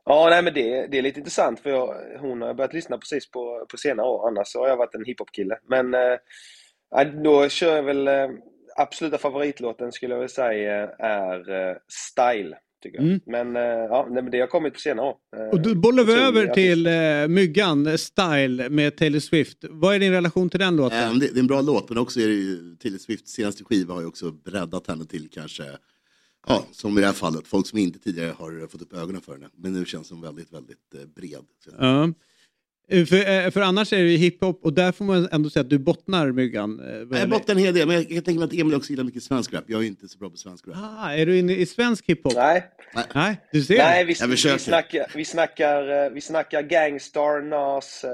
Ja, 0.05 0.27
nej, 0.29 0.43
men 0.43 0.53
det, 0.53 0.87
det 0.87 0.97
är 0.97 1.01
lite 1.01 1.19
intressant 1.19 1.59
för 1.59 1.69
jag, 1.69 1.95
hon 2.19 2.41
har 2.41 2.53
börjat 2.53 2.73
lyssna 2.73 2.97
precis 2.97 3.31
på, 3.31 3.65
på 3.71 3.77
senare 3.77 4.07
år. 4.07 4.27
Annars 4.27 4.47
så 4.47 4.59
har 4.59 4.67
jag 4.67 4.77
varit 4.77 4.95
en 4.95 5.05
hiphop-kille. 5.05 5.59
Men 5.63 5.93
eh, 5.93 7.21
då 7.23 7.49
kör 7.49 7.75
jag 7.75 7.83
väl 7.83 8.07
eh, 8.07 8.29
absoluta 8.75 9.17
favoritlåten 9.17 9.91
skulle 9.91 10.13
jag 10.13 10.19
vilja 10.19 10.29
säga 10.29 10.89
är 10.99 11.51
eh, 11.51 11.75
Style. 11.87 12.57
Tycker 12.81 12.97
jag. 12.97 13.07
Mm. 13.07 13.19
Men, 13.25 13.55
eh, 13.55 13.61
ja, 13.61 14.07
nej, 14.11 14.23
men 14.23 14.31
det 14.31 14.39
har 14.39 14.47
kommit 14.47 14.73
på 14.73 14.79
senare 14.79 15.05
år. 15.05 15.15
Eh, 15.37 15.43
Och 15.49 15.61
då 15.61 15.75
bollar 15.75 16.03
vi 16.03 16.13
över 16.13 16.47
till 16.47 16.87
eh, 16.87 17.27
Myggan, 17.27 17.87
eh, 17.87 17.95
Style 17.95 18.69
med 18.69 18.97
Taylor 18.97 19.19
Swift. 19.19 19.57
Vad 19.69 19.95
är 19.95 19.99
din 19.99 20.11
relation 20.11 20.49
till 20.49 20.59
den 20.59 20.75
låten? 20.75 20.97
Eh, 21.11 21.13
det, 21.13 21.27
det 21.27 21.37
är 21.37 21.39
en 21.39 21.47
bra 21.47 21.61
låt, 21.61 21.89
men 21.89 21.97
också 21.97 22.19
är 22.19 22.27
det 22.27 22.33
ju, 22.33 22.75
Taylor 22.75 22.97
Swifts 22.97 23.31
senaste 23.31 23.63
skiva 23.63 23.93
har 23.93 24.01
ju 24.01 24.07
också 24.07 24.31
breddat 24.31 24.87
henne 24.87 25.05
till 25.05 25.29
kanske, 25.29 25.63
ja, 26.47 26.65
som 26.71 26.97
i 26.97 27.01
det 27.01 27.07
här 27.07 27.13
fallet, 27.13 27.47
folk 27.47 27.67
som 27.67 27.79
inte 27.79 27.99
tidigare 27.99 28.33
har 28.37 28.67
fått 28.67 28.81
upp 28.81 28.93
ögonen 28.93 29.21
för 29.21 29.31
henne. 29.33 29.49
Men 29.57 29.73
nu 29.73 29.85
känns 29.85 30.09
hon 30.11 30.21
väldigt, 30.21 30.53
väldigt 30.53 31.13
bred. 31.15 31.45
Så, 31.65 31.71
Ja. 31.79 32.09
Eh, 32.91 33.05
För, 33.05 33.15
eh, 33.45 33.51
för 33.51 33.61
annars 33.61 33.93
är 33.93 33.97
det 34.03 34.09
ju 34.11 34.17
hiphop 34.17 34.59
och 34.65 34.73
där 34.73 34.91
får 34.91 35.05
man 35.05 35.27
ändå 35.31 35.49
säga 35.49 35.61
att 35.61 35.69
du 35.69 35.79
bottnar 35.79 36.31
Myggan. 36.31 36.79
eh, 36.79 37.19
jag 37.19 37.29
bottnar 37.29 37.55
en 37.55 37.61
hel 37.61 37.73
del, 37.73 37.87
men 37.87 37.95
jag, 37.95 38.11
jag 38.11 38.25
tänker 38.25 38.39
mig 38.39 38.45
att 38.45 38.53
Emil 38.53 38.75
också 38.75 38.89
gillar 38.89 39.03
mycket 39.03 39.23
svensk 39.23 39.53
rap. 39.53 39.63
Jag 39.67 39.83
är 39.83 39.87
inte 39.87 40.07
så 40.07 40.17
bra 40.17 40.29
på 40.29 40.37
svensk 40.37 40.67
rap. 40.67 40.75
Ah, 40.77 41.11
är 41.13 41.25
du 41.25 41.37
inne 41.39 41.53
i 41.55 41.65
svensk 41.65 42.05
hiphop? 42.09 42.33
Nej, 42.35 42.63
Nej, 43.15 43.37
du 43.51 43.63
ser. 43.63 43.77
nej 43.77 44.03
vi, 44.05 44.07
vi, 44.07 44.15
snackar, 44.15 45.07
vi, 45.17 45.25
snackar, 45.25 46.09
vi 46.09 46.21
snackar 46.21 46.61
Gangstar, 46.61 47.41
Nas, 47.41 48.05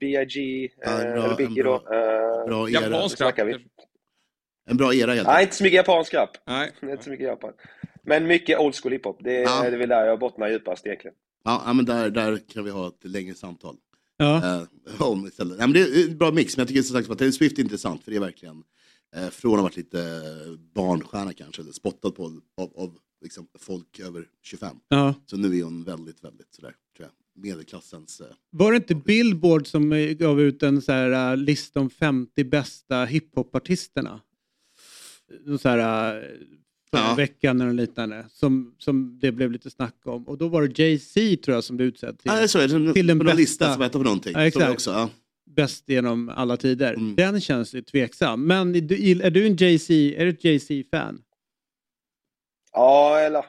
B.I.G. 0.00 0.68
Ja, 0.84 0.98
bra- 1.12 1.34
Biggie 1.38 1.62
då. 1.62 1.78
Bra 2.46 2.70
era. 2.70 2.80
Japansk 2.80 3.16
snackar 3.16 3.46
rap. 3.46 3.54
vi. 3.56 3.64
En 4.70 4.76
bra 4.76 4.94
era 4.94 5.12
helt 5.14 5.26
Nej, 5.28 5.42
inte 5.42 5.54
så 5.56 5.62
mycket 5.64 5.76
japansk 5.76 6.14
rap. 6.14 6.30
Nej. 6.46 6.70
Inte 6.82 7.04
så 7.04 7.10
mycket 7.10 7.26
Japan. 7.26 7.52
Men 8.04 8.26
mycket 8.26 8.58
old 8.58 8.74
school 8.74 8.92
hiphop. 8.92 9.18
Det, 9.24 9.36
är- 9.36 9.42
Ja. 9.42 9.60
det 9.62 9.66
är 9.76 9.78
väl 9.78 9.88
där 9.88 10.06
jag 10.06 10.18
bottnar 10.18 10.48
djupast 10.48 10.86
egentligen. 10.86 11.14
Ja, 11.44 11.62
ja, 11.66 11.72
men 11.72 11.84
där, 11.84 12.10
där 12.10 12.38
kan 12.54 12.64
vi 12.64 12.70
ha 12.70 12.88
ett 12.88 13.04
längre 13.10 13.34
samtal. 13.34 13.76
Ja. 14.22 14.60
Eh, 14.60 15.02
om 15.02 15.26
istället. 15.26 15.58
Nej, 15.58 15.66
men 15.66 15.72
det 15.72 15.80
är 15.80 16.10
en 16.10 16.18
bra 16.18 16.32
mix, 16.32 16.56
men 16.56 16.62
jag 16.62 16.68
tycker 16.68 16.82
som 16.82 16.96
sagt 16.96 17.10
att 17.10 17.18
Taylor 17.18 17.32
Swift 17.32 17.58
är 17.58 17.62
intressant, 17.62 18.04
för 18.04 18.10
det 18.10 18.16
är 18.16 18.20
verkligen 18.20 18.62
eh, 19.16 19.28
från 19.28 19.52
att 19.52 19.56
ha 19.58 19.62
varit 19.62 19.76
lite 19.76 20.00
eh, 20.00 20.52
barnstjärna 20.74 21.32
kanske, 21.32 21.62
eller 21.62 21.72
spottad 21.72 22.10
på 22.10 22.24
av, 22.56 22.72
av 22.76 22.98
liksom, 23.22 23.46
folk 23.58 24.00
över 24.00 24.26
25. 24.42 24.76
Ja. 24.88 25.14
Så 25.26 25.36
nu 25.36 25.58
är 25.58 25.62
hon 25.64 25.84
väldigt, 25.84 26.24
väldigt 26.24 26.54
sådär, 26.54 26.74
tror 26.96 27.08
jag, 27.08 27.42
medelklassens... 27.44 28.20
Eh, 28.20 28.26
Var 28.50 28.72
det 28.72 28.76
inte 28.76 28.94
Billboard 28.94 29.66
som 29.66 29.92
eh, 29.92 30.10
gav 30.10 30.40
ut 30.40 30.62
en 30.62 30.82
så 30.82 30.92
här, 30.92 31.32
eh, 31.32 31.36
lista 31.36 31.80
om 31.80 31.90
50 31.90 32.44
bästa 32.44 33.04
hiphopartisterna? 33.04 34.20
Så 35.60 35.68
här, 35.68 36.16
eh, 36.22 36.28
förra 36.92 37.00
Ja. 37.08 37.14
veckan 37.14 37.60
eller 37.60 37.72
liknande, 37.72 38.26
som, 38.28 38.74
som 38.78 39.18
det 39.20 39.32
blev 39.32 39.52
lite 39.52 39.70
snack 39.70 39.96
om. 40.04 40.28
Och 40.28 40.38
då 40.38 40.48
var 40.48 40.62
det 40.62 40.78
Jay-Z 40.78 41.36
tror 41.44 41.54
jag 41.54 41.64
som 41.64 41.76
blev 41.76 41.88
utsedd 41.88 42.18
till 42.18 42.30
ja, 42.34 42.38
är 42.38 42.42
är 42.42 42.78
det, 42.86 42.92
till 42.92 43.06
den 43.06 43.18
på 43.18 43.24
någon 43.24 43.36
lista 43.36 43.64
bästa. 43.64 43.74
som 43.74 43.82
heter 43.82 43.98
på 43.98 44.04
någonting. 44.04 44.32
Ja, 44.36 44.46
exakt. 44.46 44.70
också, 44.72 44.90
ja. 44.90 45.10
bäst 45.50 45.88
genom 45.88 46.28
alla 46.28 46.56
tider. 46.56 46.94
Mm. 46.94 47.14
Den 47.14 47.40
känns 47.40 47.74
ju 47.74 47.82
tveksam. 47.82 48.46
Men 48.46 48.72
du- 48.72 49.10
är 49.22 49.30
du 49.30 49.46
en 49.46 49.56
Jay-Z, 49.56 49.94
är 49.94 50.24
du 50.24 50.30
ett 50.30 50.44
Jay-Z-fan? 50.44 51.22
Ja, 52.72 53.18
eller 53.18 53.44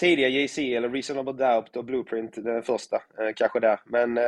tidiga 0.00 0.28
JC 0.28 0.58
eller 0.58 0.88
Reasonable 0.90 1.32
Doubt 1.32 1.76
och 1.76 1.84
Blueprint, 1.84 2.32
den 2.44 2.62
första. 2.62 2.96
Eh, 2.96 3.32
kanske 3.36 3.60
där. 3.60 3.80
Men 3.86 4.18
eh, 4.18 4.24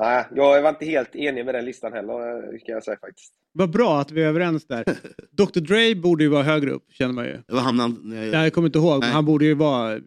nej, 0.00 0.24
jag 0.34 0.62
var 0.62 0.68
inte 0.70 0.84
helt 0.84 1.16
enig 1.16 1.44
med 1.44 1.54
den 1.54 1.64
listan 1.64 1.92
heller, 1.92 2.36
eh, 2.36 2.58
kan 2.66 2.74
jag 2.74 2.84
säga 2.84 2.98
faktiskt. 3.00 3.32
Vad 3.58 3.70
bra 3.70 4.00
att 4.00 4.10
vi 4.10 4.22
är 4.22 4.26
överens 4.26 4.66
där. 4.66 4.84
Dr 5.32 5.60
Dre 5.60 5.94
borde 5.94 6.24
ju 6.24 6.30
vara 6.30 6.42
högre 6.42 6.70
upp, 6.70 6.92
känner 6.92 7.14
man 7.14 7.24
ju. 7.24 7.32
Det 7.32 7.54
var 7.54 7.60
hamnade 7.60 7.92
han... 7.92 8.00
nej, 8.04 8.28
Jag 8.28 8.52
kommer 8.52 8.68
inte 8.68 8.78
ihåg, 8.78 8.90
men 8.90 9.00
Nej. 9.00 9.10
han 9.10 9.24
borde 9.24 9.44
ju 9.44 9.54
vara 9.54 10.00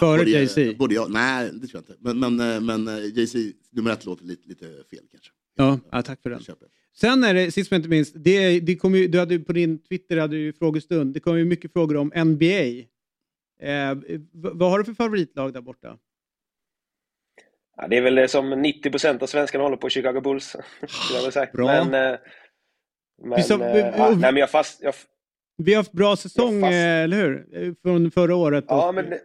före 0.00 0.30
Jay-Z. 0.30 0.74
Borde 0.78 0.94
jag? 0.94 1.10
Nej, 1.10 1.50
det 1.52 1.66
tror 1.66 1.82
jag 1.86 1.94
inte. 1.94 1.94
Men, 1.98 2.36
men, 2.36 2.54
eh, 2.54 2.60
men 2.60 2.88
eh, 2.88 3.04
Jay-Z 3.04 3.38
nummer 3.70 3.90
ett 3.90 4.04
låter 4.04 4.24
lite, 4.24 4.48
lite 4.48 4.64
fel 4.64 5.04
kanske. 5.10 5.30
Ja, 5.56 5.78
ja, 5.90 6.02
tack 6.02 6.22
för 6.22 6.30
den. 6.30 6.40
Sen 6.96 7.24
är 7.24 7.34
det, 7.34 7.50
sist 7.50 7.70
men 7.70 7.78
inte 7.78 7.88
minst, 7.88 8.14
det, 8.16 8.60
det 8.60 8.76
kom 8.76 8.94
ju, 8.94 9.08
du 9.08 9.18
hade 9.18 9.34
ju 9.34 9.44
på 9.44 9.52
din 9.52 9.78
Twitter 9.78 10.16
hade 10.16 10.36
du 10.36 10.40
ju 10.40 10.52
frågestund. 10.52 11.14
Det 11.14 11.20
kom 11.20 11.38
ju 11.38 11.44
mycket 11.44 11.72
frågor 11.72 11.96
om 11.96 12.12
NBA. 12.24 12.68
Eh, 13.62 13.98
vad 14.32 14.70
har 14.70 14.78
du 14.78 14.84
för 14.84 14.94
favoritlag 14.94 15.52
där 15.52 15.60
borta? 15.60 15.98
Ja, 17.76 17.88
det 17.88 17.96
är 17.96 18.02
väl 18.02 18.28
som 18.28 18.54
90% 18.54 19.22
av 19.22 19.26
svenskarna 19.26 19.64
håller 19.64 19.76
på 19.76 19.88
Chicago 19.88 20.20
Bulls. 20.20 20.56
Bra. 21.52 21.84
Men, 21.84 22.12
eh, 22.12 22.18
men, 23.22 23.36
Vi 23.36 23.42
sa- 23.42 23.54
eh, 23.64 23.72
vi- 23.74 23.80
ja, 23.80 24.08
nej, 24.10 24.32
men 24.32 24.36
jag 24.36 24.50
fast... 24.50 24.82
Jag, 24.82 24.94
Vi 25.56 25.72
har 25.74 25.80
haft 25.80 25.92
bra 25.92 26.16
säsong, 26.16 26.60
fast- 26.60 26.72
eh, 26.72 27.02
eller 27.02 27.16
hur? 27.16 27.46
Eh, 27.52 27.72
Från 27.82 28.10
förra 28.10 28.34
året. 28.36 28.64
ja, 28.68 28.88
och- 28.88 28.94
men... 28.94 29.10
det- 29.10 29.20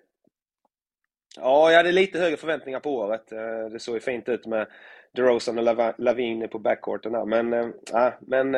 Ja, 1.36 1.70
jag 1.72 1.78
hade 1.78 1.92
lite 1.92 2.20
högre 2.20 2.38
förväntningar 2.38 2.80
på 2.80 2.96
året. 2.96 3.28
Det 3.72 3.80
såg 3.80 3.96
ju 3.96 4.00
fint 4.02 4.30
ut 4.30 4.46
med 4.46 4.68
DeRozan 5.16 5.58
och 5.58 5.94
Lavin 5.98 6.48
på 6.50 6.60
backcourten 6.60 7.12
där. 7.12 7.26
Men, 7.26 7.74
ja, 7.92 8.18
men 8.22 8.54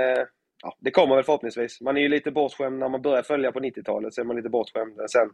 ja, 0.64 0.78
det 0.80 0.92
kommer 0.92 1.16
väl 1.16 1.24
förhoppningsvis. 1.24 1.82
Man 1.82 1.98
är 1.98 2.02
ju 2.02 2.08
lite 2.10 2.32
bortskämd 2.32 2.80
när 2.80 2.90
man 2.90 3.02
börjar 3.02 3.24
följa 3.24 3.52
på 3.52 3.60
90-talet, 3.60 4.14
så 4.14 4.22
är 4.22 4.26
man 4.26 4.36
lite 4.36 4.50
bortskämd. 4.50 4.94
Sen, 5.12 5.30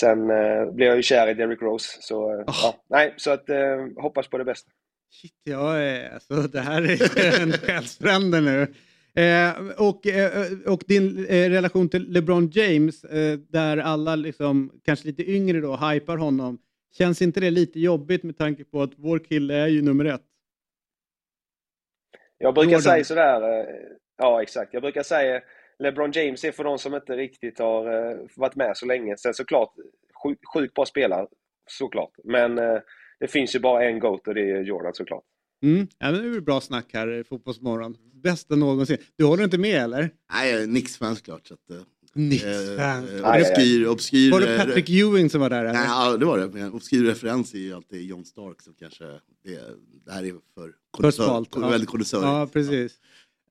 sen 0.00 0.30
eh, 0.30 0.70
blev 0.72 0.88
jag 0.88 0.96
ju 0.96 1.02
kär 1.02 1.28
i 1.28 1.34
Derrick 1.34 1.62
Rose. 1.62 1.98
Så, 2.00 2.32
eh, 2.38 2.44
ja, 2.46 2.74
nej, 2.90 3.14
så 3.16 3.30
att, 3.30 3.48
eh, 3.48 3.86
hoppas 3.96 4.28
på 4.28 4.38
det 4.38 4.44
bästa. 4.44 4.70
Shit, 5.10 5.32
jag 5.44 5.82
är, 5.82 6.10
alltså, 6.14 6.34
det 6.34 6.60
här 6.60 6.82
är 6.82 7.42
en 7.42 7.52
själsfrände 7.52 8.40
nu. 8.40 8.74
Eh, 9.14 9.52
och, 9.78 10.06
eh, 10.06 10.46
och 10.66 10.82
din 10.86 11.26
eh, 11.26 11.50
relation 11.50 11.88
till 11.88 12.12
LeBron 12.12 12.50
James, 12.50 13.04
eh, 13.04 13.38
där 13.38 13.76
alla 13.76 14.16
liksom, 14.16 14.80
kanske 14.84 15.06
lite 15.06 15.30
yngre 15.30 15.60
då, 15.60 15.76
hypar 15.76 16.16
honom. 16.16 16.58
Känns 16.98 17.22
inte 17.22 17.40
det 17.40 17.50
lite 17.50 17.80
jobbigt 17.80 18.22
med 18.22 18.38
tanke 18.38 18.64
på 18.64 18.82
att 18.82 18.92
vår 18.96 19.18
kille 19.18 19.54
är 19.54 19.66
ju 19.66 19.82
nummer 19.82 20.04
ett? 20.04 20.22
Jag 22.38 22.54
brukar 22.54 22.70
Jordan. 22.70 22.82
säga 22.82 23.04
sådär, 23.04 23.58
eh, 23.60 23.66
ja 24.18 24.42
exakt, 24.42 24.74
jag 24.74 24.82
brukar 24.82 25.02
säga 25.02 25.42
LeBron 25.78 26.12
James 26.12 26.44
är 26.44 26.52
för 26.52 26.64
de 26.64 26.78
som 26.78 26.94
inte 26.94 27.16
riktigt 27.16 27.58
har 27.58 28.10
eh, 28.10 28.18
varit 28.36 28.56
med 28.56 28.76
så 28.76 28.86
länge. 28.86 29.16
Sen 29.16 29.34
såklart, 29.34 29.72
sjuk, 30.22 30.38
sjukt 30.54 30.74
bra 30.74 30.86
spelare, 30.86 31.26
såklart. 31.66 32.12
Men 32.24 32.58
eh, 32.58 32.78
det 33.20 33.28
finns 33.28 33.54
ju 33.54 33.60
bara 33.60 33.84
en 33.84 33.98
GOAT 33.98 34.28
och 34.28 34.34
det 34.34 34.50
är 34.50 34.62
Jordan 34.62 34.94
såklart. 34.94 35.24
Mm. 35.62 35.86
Ja, 35.98 36.12
men 36.12 36.22
det 36.22 36.36
är 36.36 36.40
bra 36.40 36.60
snack 36.60 36.86
här 36.92 37.12
i 37.12 37.24
Fotbollsmorgon. 37.24 37.96
Bästa 38.22 38.56
någonsin. 38.56 38.96
Du 39.16 39.24
håller 39.24 39.44
inte 39.44 39.58
med 39.58 39.82
eller? 39.82 40.10
Nej, 40.32 40.50
jag 40.50 40.62
är 40.62 40.66
Knicks-fan 40.66 41.16
såklart. 41.16 41.46
Så 41.46 41.54
att, 41.54 41.70
eh, 41.70 41.76
eh, 41.76 43.40
obskyr, 43.40 43.86
obskyr, 43.86 44.30
Var 44.30 44.40
det 44.40 44.58
Patrick 44.58 44.90
Ewing 44.90 45.30
som 45.30 45.40
var 45.40 45.50
där? 45.50 45.64
Eller? 45.64 45.72
Nej, 45.72 45.86
ja, 45.86 46.16
det 46.16 46.24
var 46.24 46.38
det. 46.38 46.48
Men 46.48 46.72
obskyr 46.72 47.04
referens 47.04 47.54
är 47.54 47.58
ju 47.58 47.72
alltid 47.74 48.02
John 48.08 48.24
Stark 48.24 48.62
som 48.62 48.74
kanske, 48.74 49.04
det, 49.44 49.60
det 50.04 50.12
här 50.12 50.24
är 50.24 50.34
för 50.54 50.72
kondensör, 50.90 51.46
ja. 51.52 51.68
väldigt 51.68 51.88
kondensör. 51.88 52.22
Ja, 52.22 52.48
precis. 52.52 52.98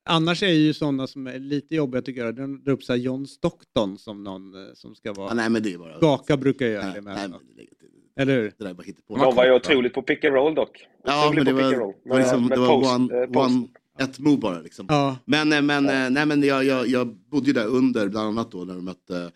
Annars 0.05 0.43
är 0.43 0.47
ju 0.47 0.73
sådana 0.73 1.07
som 1.07 1.27
är 1.27 1.39
lite 1.39 1.75
jobbiga 1.75 2.01
tycker 2.01 2.25
jag, 2.25 2.35
de 2.35 2.63
drar 2.63 2.73
upp 2.73 2.81
John 2.89 3.27
Stockton 3.27 3.97
som 3.97 4.23
någon 4.23 4.55
eh, 4.55 4.73
som 4.73 4.95
ska 4.95 5.09
Ja, 5.09 5.13
vara... 5.13 5.33
nej, 5.33 5.49
men 5.49 5.63
det 5.63 5.73
är 5.73 5.77
bara... 5.77 5.97
Skaka 5.97 6.37
brukar 6.37 6.65
jag 6.65 6.73
göra 6.73 6.85
nej, 6.85 6.93
det 6.95 7.01
nej, 7.01 7.15
med. 7.15 7.29
men 7.29 7.39
det, 7.55 7.63
det, 7.79 7.87
Eller 8.15 8.33
hur? 8.33 8.43
det 8.43 8.63
där 8.63 8.69
är 8.69 8.73
bara 8.73 8.83
hittepå. 8.83 9.17
De 9.17 9.35
var 9.35 9.45
ju 9.45 9.51
otroligt 9.53 9.93
på 9.93 10.01
pick 10.01 10.23
and 10.23 10.35
roll 10.35 10.55
dock. 10.55 10.87
Ja, 11.03 11.31
men 11.35 11.45
det 11.45 11.51
på 11.51 11.57
pick 11.57 11.65
and 11.65 11.75
var, 11.75 11.81
roll. 11.81 11.93
det 12.03 12.09
var, 12.09 12.19
liksom, 12.19 12.49
det 12.49 12.59
var 12.59 12.67
post, 12.67 12.95
one, 12.95 13.21
eh, 13.21 13.25
post. 13.25 13.49
one, 13.49 13.67
ett 13.99 14.19
move 14.19 14.37
bara 14.37 14.59
liksom. 14.59 14.85
Ja. 14.89 15.17
Men, 15.25 15.53
eh, 15.53 15.61
men, 15.61 15.89
eh, 15.89 16.09
nej, 16.09 16.25
men 16.25 16.43
jag, 16.43 16.63
jag, 16.63 16.87
jag 16.87 17.15
bodde 17.15 17.47
ju 17.47 17.53
där 17.53 17.67
under, 17.67 18.07
bland 18.07 18.27
annat 18.27 18.51
då 18.51 18.57
när 18.57 18.75
de 18.75 18.85
mötte, 18.85 19.31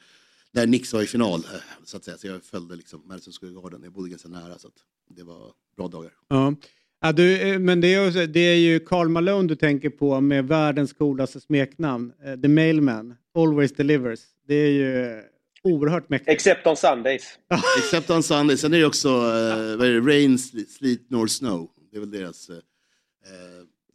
där 0.51 0.67
Nix 0.67 0.93
var 0.93 1.01
i 1.01 1.05
final, 1.05 1.45
så 1.83 1.97
att 1.97 2.03
säga. 2.03 2.17
Så 2.17 2.27
jag 2.27 2.43
följde 2.43 2.75
liksom 2.75 3.01
Madison 3.05 3.33
Square 3.33 3.53
Garden, 3.53 3.81
jag 3.83 3.93
bodde 3.93 4.09
ganska 4.09 4.29
nära 4.29 4.57
så 4.57 4.67
att 4.67 4.73
det 5.09 5.23
var 5.23 5.51
bra 5.77 5.87
dagar. 5.87 6.11
Ja. 6.27 6.55
Ja, 7.01 7.11
du, 7.11 7.57
men 7.59 7.81
det 7.81 7.93
är, 7.93 8.11
ju, 8.11 8.27
det 8.27 8.39
är 8.39 8.55
ju 8.55 8.79
Karl 8.79 9.07
Malone 9.07 9.47
du 9.47 9.55
tänker 9.55 9.89
på 9.89 10.21
med 10.21 10.47
världens 10.47 10.93
coolaste 10.93 11.39
smeknamn. 11.39 12.13
The 12.41 12.47
Mailman, 12.47 13.15
Always 13.35 13.73
Delivers. 13.73 14.19
Det 14.47 14.55
är 14.55 14.71
ju 14.71 15.21
oerhört 15.65 16.09
mäktigt. 16.09 16.31
Except 16.31 16.67
on 16.67 16.77
Sundays. 16.77 17.39
Except 17.79 18.09
on 18.09 18.23
Sunday, 18.23 18.57
sen 18.57 18.73
är 18.73 18.77
det 18.79 18.85
också, 18.85 19.07
eh, 19.09 19.77
vad 19.77 19.87
är 19.87 20.01
det, 20.01 20.11
Rain, 20.11 20.39
Sleet, 20.39 20.69
Sleet 20.69 21.09
nor 21.09 21.27
Snow. 21.27 21.69
Det 21.91 21.97
är 21.97 21.99
väl 21.99 22.11
deras... 22.11 22.49
Eh, 22.49 22.55
eh, 22.55 22.61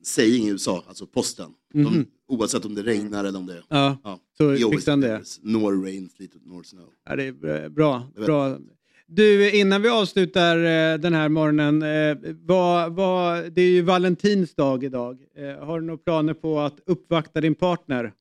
saying 0.03 0.45
i 0.47 0.51
USA, 0.51 0.85
alltså 0.89 1.07
posten. 1.07 1.51
Mhm. 1.75 1.85
De, 1.85 2.07
oavsett 2.29 2.65
om 2.65 2.75
det 2.75 2.83
regnar 2.83 3.25
eller 3.25 3.39
om 3.39 3.47
det... 3.47 3.63
Ja, 3.69 3.99
Ja, 4.05 4.19
så 4.39 4.43
det 4.43 4.49
är 4.49 4.55
always 4.55 4.71
fixade 4.71 4.91
han 5.13 5.21
det. 5.23 5.23
Nor 5.43 5.85
rain, 5.85 6.11
little 6.19 6.41
nor 6.45 6.63
snow. 6.63 6.89
Ja, 7.09 7.17
det 7.17 7.25
är 7.25 7.69
bra- 7.69 8.03
bra. 8.17 8.59
Du, 9.07 9.51
innan 9.61 9.83
vi 9.83 9.89
avslutar 9.89 10.57
eh, 10.57 10.99
den 10.99 11.15
här 11.15 11.29
morgonen, 11.29 11.83
eh, 11.83 12.35
vad, 12.41 12.93
vad, 12.93 13.53
det 13.53 13.63
är 13.63 13.71
ju 13.71 13.83
valentinsdag 13.83 14.85
idag. 14.85 15.19
Eh, 15.37 15.65
har 15.67 15.81
du 15.81 15.87
några 15.87 15.99
planer 15.99 16.35
på 16.35 16.61
att 16.61 16.81
uppvakta 16.87 17.41
din 17.41 17.55
partner? 17.55 18.13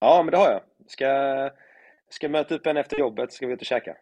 Ja, 0.00 0.22
men 0.24 0.30
det 0.32 0.36
har 0.38 0.50
jag. 0.50 0.60
Ska, 0.86 1.06
ska 2.12 2.28
möta 2.28 2.54
upp 2.54 2.66
en 2.66 2.76
efter 2.76 2.98
jobbet, 2.98 3.32
ska 3.32 3.46
vi 3.46 3.52
ut 3.52 3.60
och 3.60 3.66
käka. 3.66 3.96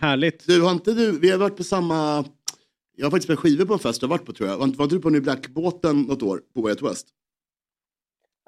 Härligt. 0.00 0.46
Du, 0.46 0.62
har 0.62 0.70
inte 0.70 0.92
du, 0.92 1.18
vi 1.20 1.30
har 1.30 1.38
varit 1.38 1.56
på 1.56 1.64
samma... 1.64 2.24
Jag 2.96 3.06
har 3.06 3.10
faktiskt 3.10 3.24
spelat 3.24 3.40
skivor 3.40 3.64
på 3.64 3.72
en 3.72 3.78
fest 3.78 4.00
du 4.00 4.06
har 4.06 4.10
varit 4.10 4.26
på 4.26 4.32
tror 4.32 4.48
jag. 4.48 4.56
Var 4.56 4.64
inte 4.64 4.78
var 4.78 4.84
inte 4.84 4.96
du 4.96 5.00
på 5.02 5.10
New 5.10 5.22
Black-båten 5.22 6.02
något 6.02 6.22
år 6.22 6.40
på 6.54 6.60
Way 6.62 6.70
Out 6.72 6.82
West? 6.82 7.06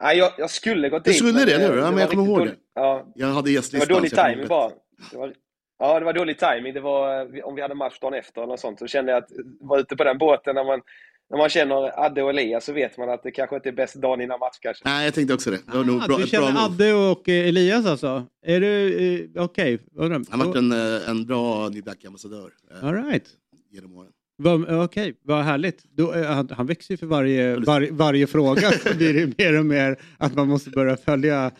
Nej, 0.03 0.19
jag, 0.19 0.33
jag 0.39 0.51
skulle 0.51 0.89
gått 0.89 1.05
Du 1.05 1.11
dit. 1.11 1.19
skulle 1.19 1.33
men, 1.33 1.47
det, 1.47 1.55
eller 1.55 1.69
hur? 1.69 1.79
eh, 1.79 1.85
Ja, 1.85 1.91
men 1.91 2.01
jag 2.01 2.11
kommer 2.11 2.25
ihåg 2.27 2.39
dåligt- 2.39 2.59
Ja, 2.75 3.13
Jag 3.15 3.27
hade 3.29 3.49
det 3.49 3.53
gästlistan. 3.53 3.95
var 3.95 4.01
dålig 4.01 4.11
timing 4.15 4.49
bara. 4.49 4.71
Det 5.11 5.17
var, 5.17 5.35
ja, 5.79 5.99
det 5.99 6.05
var 6.05 6.13
dålig 6.13 6.39
timing. 6.39 6.75
Det 6.75 6.81
var, 6.81 7.27
om 7.47 7.55
vi 7.55 7.63
hade 7.63 7.75
match 7.75 7.99
dagen 8.01 8.15
efter 8.15 8.41
eller 8.43 8.51
något 8.53 8.61
sånt, 8.61 8.79
så 8.79 8.87
kände 8.87 9.13
jag 9.13 9.19
att 9.23 9.31
vara 9.61 9.81
ute 9.81 9.97
på 9.97 10.05
den 10.05 10.19
båten 10.19 10.55
när 10.55 10.65
man, 10.65 10.81
när 11.31 11.39
man 11.39 11.49
känner 11.49 12.05
Adde 12.05 12.23
och 12.23 12.31
Elias 12.31 12.65
så 12.65 12.73
vet 12.73 12.99
man 12.99 13.09
att 13.11 13.23
det 13.23 13.31
kanske 13.31 13.57
inte 13.57 13.69
är 13.69 13.73
bäst 13.73 13.95
dagen 13.95 14.21
innan 14.21 14.39
match 14.41 14.59
kanske. 14.61 14.83
Nej, 14.89 15.05
jag 15.05 15.15
tänkte 15.15 15.35
också 15.35 15.51
det. 15.51 15.59
Det 15.73 15.77
var 15.77 15.85
nog 15.85 16.03
Ah, 16.03 16.07
bra, 16.07 16.17
du 16.17 16.23
bra 16.23 16.27
känner 16.27 16.47
move. 16.53 16.61
Adde 16.61 16.95
och 16.95 17.29
eh, 17.29 17.49
Elias 17.49 17.87
alltså? 17.87 18.27
Är 18.47 18.61
du, 18.61 18.99
eh, 19.37 19.43
okej. 19.45 19.79
bra. 19.93 20.03
Han 20.31 20.41
har 20.41 20.47
varit 20.47 20.57
en, 20.57 20.73
eh, 20.73 21.09
en 21.11 21.27
bra 21.27 21.69
New 21.69 21.83
Black-ambassadör 21.83 22.51
eh, 22.71 22.89
All 22.89 22.95
right. 23.05 23.25
genom 23.73 23.97
åren. 23.97 24.11
Vad- 24.37 24.85
Okej, 24.85 25.15
vad 25.23 25.45
härligt. 25.45 25.83
Då, 25.97 26.13
eh, 26.15 26.25
han, 26.27 26.49
han 26.53 26.67
växer 26.67 26.95
ju 26.95 26.99
för 26.99 27.07
varje, 27.07 27.57
var, 27.57 27.89
varje 27.91 28.27
fråga. 28.27 28.71
Så 28.71 28.97
blir 28.97 29.15
det 29.15 29.39
mer 29.39 29.59
och 29.59 29.67
mer 29.67 29.97
att 30.19 30.35
man 30.35 30.49
måste 30.49 30.71
börja 30.71 30.97
följa 30.97 31.51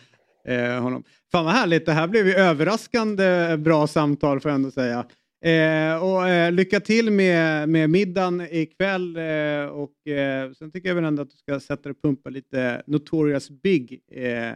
eh, 0.47 0.81
honom. 0.81 1.03
Fan 1.31 1.45
vad 1.45 1.53
härligt, 1.53 1.85
det 1.85 1.91
här 1.91 2.07
blev 2.07 2.27
ju 2.27 2.33
överraskande 2.33 3.57
bra 3.57 3.87
samtal 3.87 4.39
får 4.39 4.51
jag 4.51 4.55
ändå 4.55 4.71
säga. 4.71 5.05
Eh, 5.51 6.03
och 6.03 6.29
eh, 6.29 6.51
lycka 6.51 6.79
till 6.79 7.11
med, 7.11 7.69
med 7.69 7.89
middagen 7.89 8.41
ikväll 8.51 9.15
eh, 9.17 9.65
och 9.65 10.07
eh, 10.07 10.51
sen 10.51 10.71
tycker 10.71 10.89
jag 10.89 10.95
väl 10.95 11.03
ändå 11.03 11.21
att 11.21 11.29
du 11.29 11.37
ska 11.37 11.59
sätta 11.59 11.81
dig 11.83 11.91
och 11.91 12.01
pumpa 12.01 12.29
lite 12.29 12.83
Notorious 12.87 13.49
Big 13.49 14.01
eh, 14.11 14.53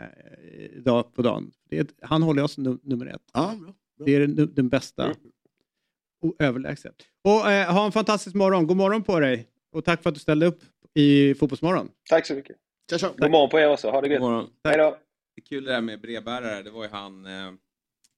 idag 0.75 1.13
på 1.13 1.21
dagen. 1.21 1.51
Det 1.69 1.77
är, 1.77 1.81
ett- 1.81 1.95
han 2.01 2.23
håller 2.23 2.41
jag 2.41 2.49
som 2.49 2.67
num- 2.67 2.79
nummer 2.83 3.05
ett. 3.05 3.21
Ja, 3.33 3.55
bra. 3.61 4.05
Det 4.05 4.15
är 4.15 4.19
den, 4.27 4.53
den 4.55 4.69
bästa. 4.69 5.13
O- 6.21 6.35
Överlägset. 6.39 6.95
Och 7.23 7.51
eh, 7.51 7.73
ha 7.73 7.85
en 7.85 7.91
fantastisk 7.91 8.35
morgon. 8.35 8.67
God 8.67 8.77
morgon 8.77 9.03
på 9.03 9.19
dig. 9.19 9.47
Och 9.71 9.85
tack 9.85 10.03
för 10.03 10.09
att 10.09 10.13
du 10.15 10.19
ställde 10.21 10.45
upp 10.45 10.59
i 10.93 11.33
Fotbollsmorgon. 11.33 11.89
Tack 12.09 12.25
så 12.27 12.33
mycket. 12.33 12.55
Tja, 12.89 12.97
tja. 12.97 13.09
God 13.17 13.31
morgon 13.31 13.49
på 13.49 13.59
er 13.59 13.69
också. 13.69 13.89
Ha 13.89 14.01
det 14.01 14.07
God 14.07 14.13
gött. 14.13 14.21
morgon. 14.21 14.49
Hej 14.63 14.77
då. 14.77 14.97
Det 15.35 15.41
är 15.41 15.45
kul 15.45 15.63
det 15.65 15.71
där 15.71 15.81
med 15.81 16.01
brevbärare. 16.01 16.63
Det 16.63 16.69
var 16.71 16.83
ju 16.83 16.89
han 16.89 17.25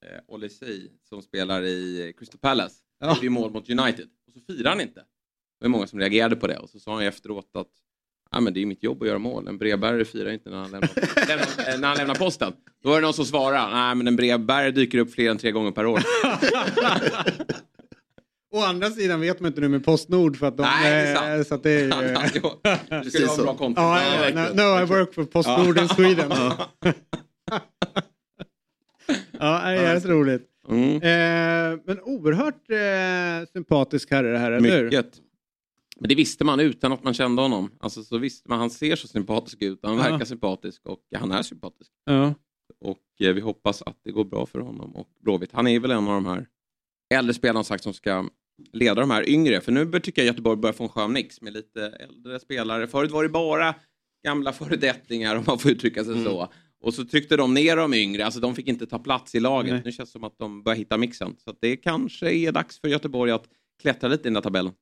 eh, 0.06 0.20
Olisey 0.28 0.90
som 1.10 1.22
spelar 1.22 1.64
i 1.64 2.14
Crystal 2.18 2.40
Palace. 2.40 2.76
Han 3.00 3.10
Ja. 3.10 3.16
gjorde 3.16 3.26
ju 3.26 3.30
mål 3.30 3.52
mot 3.52 3.70
United. 3.70 4.08
Och 4.28 4.34
så 4.34 4.40
firade 4.54 4.70
han 4.70 4.82
inte. 4.82 5.00
Det 5.60 5.66
var 5.66 5.70
många 5.70 5.88
som 5.88 6.00
reagerade 6.00 6.36
på 6.36 6.48
det. 6.48 6.58
Och 6.58 6.70
så 6.70 6.80
sa 6.80 6.94
han 6.94 7.04
efteråt 7.04 7.50
att 7.56 7.68
ja, 8.32 8.40
men 8.40 8.54
det 8.54 8.62
är 8.62 8.66
mitt 8.66 8.84
jobb 8.84 9.02
att 9.02 9.08
göra 9.08 9.20
mål. 9.20 9.48
En 9.48 9.58
brevbärare 9.58 10.06
firar 10.06 10.32
inte 10.32 10.50
när 10.50 10.58
han 10.58 10.72
lämnar, 10.72 10.90
lämnar, 11.28 11.74
eh, 11.74 11.80
när 11.80 11.88
han 11.88 11.98
lämnar 11.98 12.16
posten. 12.16 12.54
Då 12.84 12.90
var 12.90 12.96
det 12.96 13.02
någon 13.02 13.14
som 13.14 13.26
svarade. 13.26 13.76
Nej, 13.76 13.96
men 13.96 14.08
en 14.08 14.16
brevbärare 14.16 14.72
dyker 14.72 14.98
upp 14.98 15.14
fler 15.14 15.30
än 15.32 15.38
tre 15.38 15.52
gånger 15.52 15.72
per 15.72 15.86
år. 15.86 16.02
Å 18.54 18.60
andra 18.60 18.90
sidan 18.90 19.22
vet 19.22 19.40
man 19.40 19.48
inte 19.48 19.62
nu 19.62 19.68
med 19.70 19.86
Postnord 19.86 20.38
för 20.38 20.48
att 20.48 20.58
de... 20.58 20.62
Nej, 20.64 20.92
det 20.92 21.10
är 21.10 21.16
sant. 21.16 21.28
eh, 21.40 21.44
Så 21.48 21.56
att 21.56 21.64
det 21.64 21.72
är 21.72 21.84
ju... 22.10 22.16
Han 22.16 22.30
skulle- 22.30 23.04
Du 23.04 23.10
skulle 23.12 23.28
ha 23.28 23.36
en 23.38 23.44
bra 23.44 23.58
konto. 23.58 23.82
Ja, 23.82 24.02
Ja, 24.02 24.14
ja, 24.16 24.22
verkligen. 24.22 24.56
no, 24.56 24.62
no, 24.62 24.82
I 24.82 24.86
work 24.86 25.14
for 25.14 25.24
Postnord 25.26 25.78
in 25.78 25.90
Sweden. 25.90 26.32
Ja, 29.42 29.70
det 29.70 29.78
är 29.78 29.96
rätt 29.96 30.06
roligt. 30.06 30.48
Mm. 30.70 30.96
Eh, 30.96 31.80
men 31.86 32.02
oerhört 32.02 32.70
eh, 32.70 33.48
sympatisk 33.54 34.12
herre 34.12 34.32
det 34.32 34.38
här, 34.38 34.52
eller 34.52 34.78
hur? 34.78 34.84
Mycket. 34.84 35.22
Men 36.00 36.10
det 36.10 36.16
visste 36.16 36.44
man 36.44 36.60
utan 36.60 36.92
att 36.92 37.04
man 37.04 37.14
kände 37.14 37.42
honom. 37.42 37.72
Alltså, 37.80 38.04
så 38.04 38.18
visste 38.18 38.50
man, 38.50 38.60
han 38.60 38.70
ser 38.70 38.96
så 38.96 39.08
sympatisk 39.08 39.62
ut, 39.62 39.80
han 39.84 39.98
verkar 39.98 40.26
sympatisk 40.26 40.86
och 40.86 41.00
han 41.16 41.32
är 41.32 41.42
sympatisk. 41.42 41.92
Ja. 42.06 42.34
Och 42.80 43.28
eh, 43.28 43.34
vi 43.34 43.42
hoppas 43.42 43.82
att 43.82 43.98
det 44.04 44.12
går 44.12 44.26
bra 44.26 44.46
för 44.46 44.60
honom 44.60 44.96
och 44.96 45.08
Blåvitt. 45.20 45.52
Han 45.54 45.68
är 45.68 45.80
väl 45.80 45.92
en 45.92 46.08
av 46.08 46.14
de 46.14 46.26
här 46.26 46.48
äldre 47.14 47.34
spelarna 47.34 47.64
sagt 47.64 47.84
som 47.84 47.94
ska 47.94 48.30
leda 48.74 49.02
de 49.02 49.12
här 49.12 49.30
yngre. 49.30 49.62
För 49.62 49.72
nu 49.72 50.00
tycker 50.00 50.22
jag 50.22 50.28
Göteborg 50.28 50.58
börjar 50.58 50.74
få 50.74 50.84
en 50.84 50.90
skön 50.90 51.14
mix 51.14 51.42
med 51.42 51.54
lite 51.54 51.88
äldre 51.88 52.40
spelare. 52.40 52.88
Förut 52.88 53.12
var 53.12 53.24
det 53.24 53.30
bara 53.30 53.76
gamla 54.26 54.54
föredettingar 54.54 55.36
om 55.36 55.44
man 55.48 55.60
får 55.60 55.72
uttrycka 55.72 56.04
sig 56.04 56.24
så. 56.24 56.54
Och 56.82 56.94
så 56.94 57.06
tryckte 57.06 57.38
de 57.38 57.54
ner 57.54 57.78
de 57.78 57.94
yngre, 57.94 58.26
alltså 58.26 58.40
de 58.40 58.56
fick 58.56 58.68
inte 58.68 58.86
ta 58.88 59.00
plats 59.00 59.36
i 59.36 59.40
laget. 59.40 59.74
Nej. 59.74 59.82
Nu 59.86 59.92
känns 59.92 60.10
det 60.10 60.14
som 60.14 60.24
att 60.24 60.38
de 60.38 60.64
börjar 60.64 60.78
hitta 60.78 60.98
mixen. 60.98 61.36
Så 61.38 61.56
det 61.62 61.78
kanske 61.78 62.32
är 62.34 62.52
dags 62.52 62.80
för 62.82 62.88
Göteborg 62.88 63.32
att 63.32 63.46
klättra 63.82 64.10
lite 64.10 64.22
i 64.22 64.24
den 64.24 64.34
där 64.34 64.42
tabellen. 64.42 64.74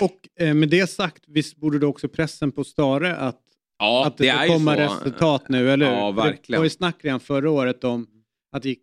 Och 0.00 0.28
eh, 0.40 0.54
med 0.54 0.68
det 0.68 0.86
sagt, 0.90 1.24
visst 1.26 1.56
borde 1.56 1.78
det 1.78 1.86
också 1.86 2.08
pressen 2.08 2.52
på 2.52 2.64
Stare 2.64 3.16
att, 3.16 3.40
Ja, 3.78 4.06
att 4.06 4.16
det, 4.16 4.28
är 4.28 4.44
ska 4.44 4.54
komma 4.54 4.74
så. 4.76 4.80
resultat 4.80 5.48
nu, 5.48 5.70
eller 5.70 5.86
hur? 5.86 5.92
Ja, 5.96 6.14
För 6.14 6.22
Det 6.22 6.28
verkligen. 6.30 6.58
var 6.60 6.64
ju 6.64 6.70
snack 6.70 7.04
redan 7.04 7.20
förra 7.20 7.50
året 7.50 7.84
om 7.84 8.06
att 8.52 8.62
det 8.62 8.68
gick 8.68 8.82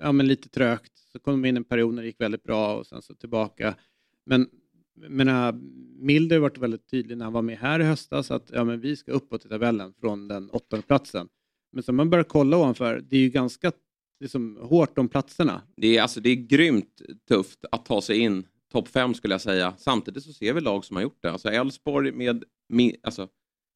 ja, 0.00 0.12
men 0.12 0.26
lite 0.28 0.48
trögt. 0.48 0.92
Så 1.12 1.18
kom 1.18 1.42
de 1.42 1.48
in 1.48 1.56
en 1.56 1.64
period 1.64 1.94
när 1.94 2.02
det 2.02 2.06
gick 2.08 2.20
väldigt 2.20 2.42
bra 2.42 2.76
och 2.76 2.86
sen 2.86 3.02
så 3.02 3.14
tillbaka. 3.14 3.74
Men 4.26 4.48
menar, 5.08 5.52
Milder 6.00 6.36
har 6.36 6.40
varit 6.40 6.58
väldigt 6.58 6.90
tydlig 6.90 7.16
när 7.18 7.24
han 7.24 7.32
var 7.32 7.42
med 7.42 7.58
här 7.58 7.80
i 7.80 7.84
höstas 7.84 8.30
att 8.30 8.50
ja, 8.52 8.64
men 8.64 8.80
vi 8.80 8.96
ska 8.96 9.12
uppåt 9.12 9.44
i 9.46 9.48
tabellen 9.48 9.94
från 10.00 10.28
den 10.28 10.50
åttonde 10.50 10.86
platsen. 10.86 11.28
Men 11.72 11.82
så 11.82 11.92
man 11.92 12.10
börjar 12.10 12.24
kolla 12.24 12.56
ovanför, 12.56 13.04
det 13.08 13.16
är 13.16 13.20
ju 13.20 13.28
ganska 13.28 13.72
liksom, 14.20 14.58
hårt 14.62 14.98
om 14.98 15.08
platserna. 15.08 15.62
Det 15.76 15.96
är, 15.96 16.02
alltså, 16.02 16.20
det 16.20 16.30
är 16.30 16.34
grymt 16.36 17.02
tufft 17.28 17.64
att 17.72 17.84
ta 17.86 18.02
sig 18.02 18.18
in 18.18 18.46
topp 18.72 18.88
fem 18.88 19.14
skulle 19.14 19.34
jag 19.34 19.40
säga. 19.40 19.74
Samtidigt 19.78 20.22
så 20.24 20.32
ser 20.32 20.52
vi 20.52 20.60
lag 20.60 20.84
som 20.84 20.96
har 20.96 21.02
gjort 21.02 21.18
det. 21.22 21.32
Alltså 21.32 21.48
Elfsborg 21.48 22.12
med, 22.12 22.44
med 22.68 22.96
alltså, 23.02 23.28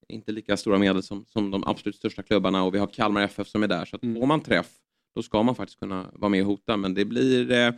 inte 0.09 0.33
lika 0.33 0.57
stora 0.57 0.79
medel 0.79 1.03
som, 1.03 1.25
som 1.27 1.51
de 1.51 1.65
absolut 1.67 1.97
största 1.97 2.23
klubbarna 2.23 2.65
och 2.65 2.75
vi 2.75 2.79
har 2.79 2.87
Kalmar 2.87 3.23
FF 3.23 3.49
som 3.49 3.63
är 3.63 3.69
där. 3.69 3.85
Så 3.85 3.97
att 3.97 4.03
Mm. 4.03 4.21
får 4.21 4.27
man 4.27 4.41
träff 4.41 4.71
då 5.15 5.23
ska 5.23 5.43
man 5.43 5.55
faktiskt 5.55 5.81
kunna 5.81 6.11
vara 6.13 6.29
med 6.29 6.41
och 6.41 6.47
hota. 6.47 6.77
Men 6.77 6.95
det 6.95 7.05
blir, 7.05 7.53
eh, 7.53 7.73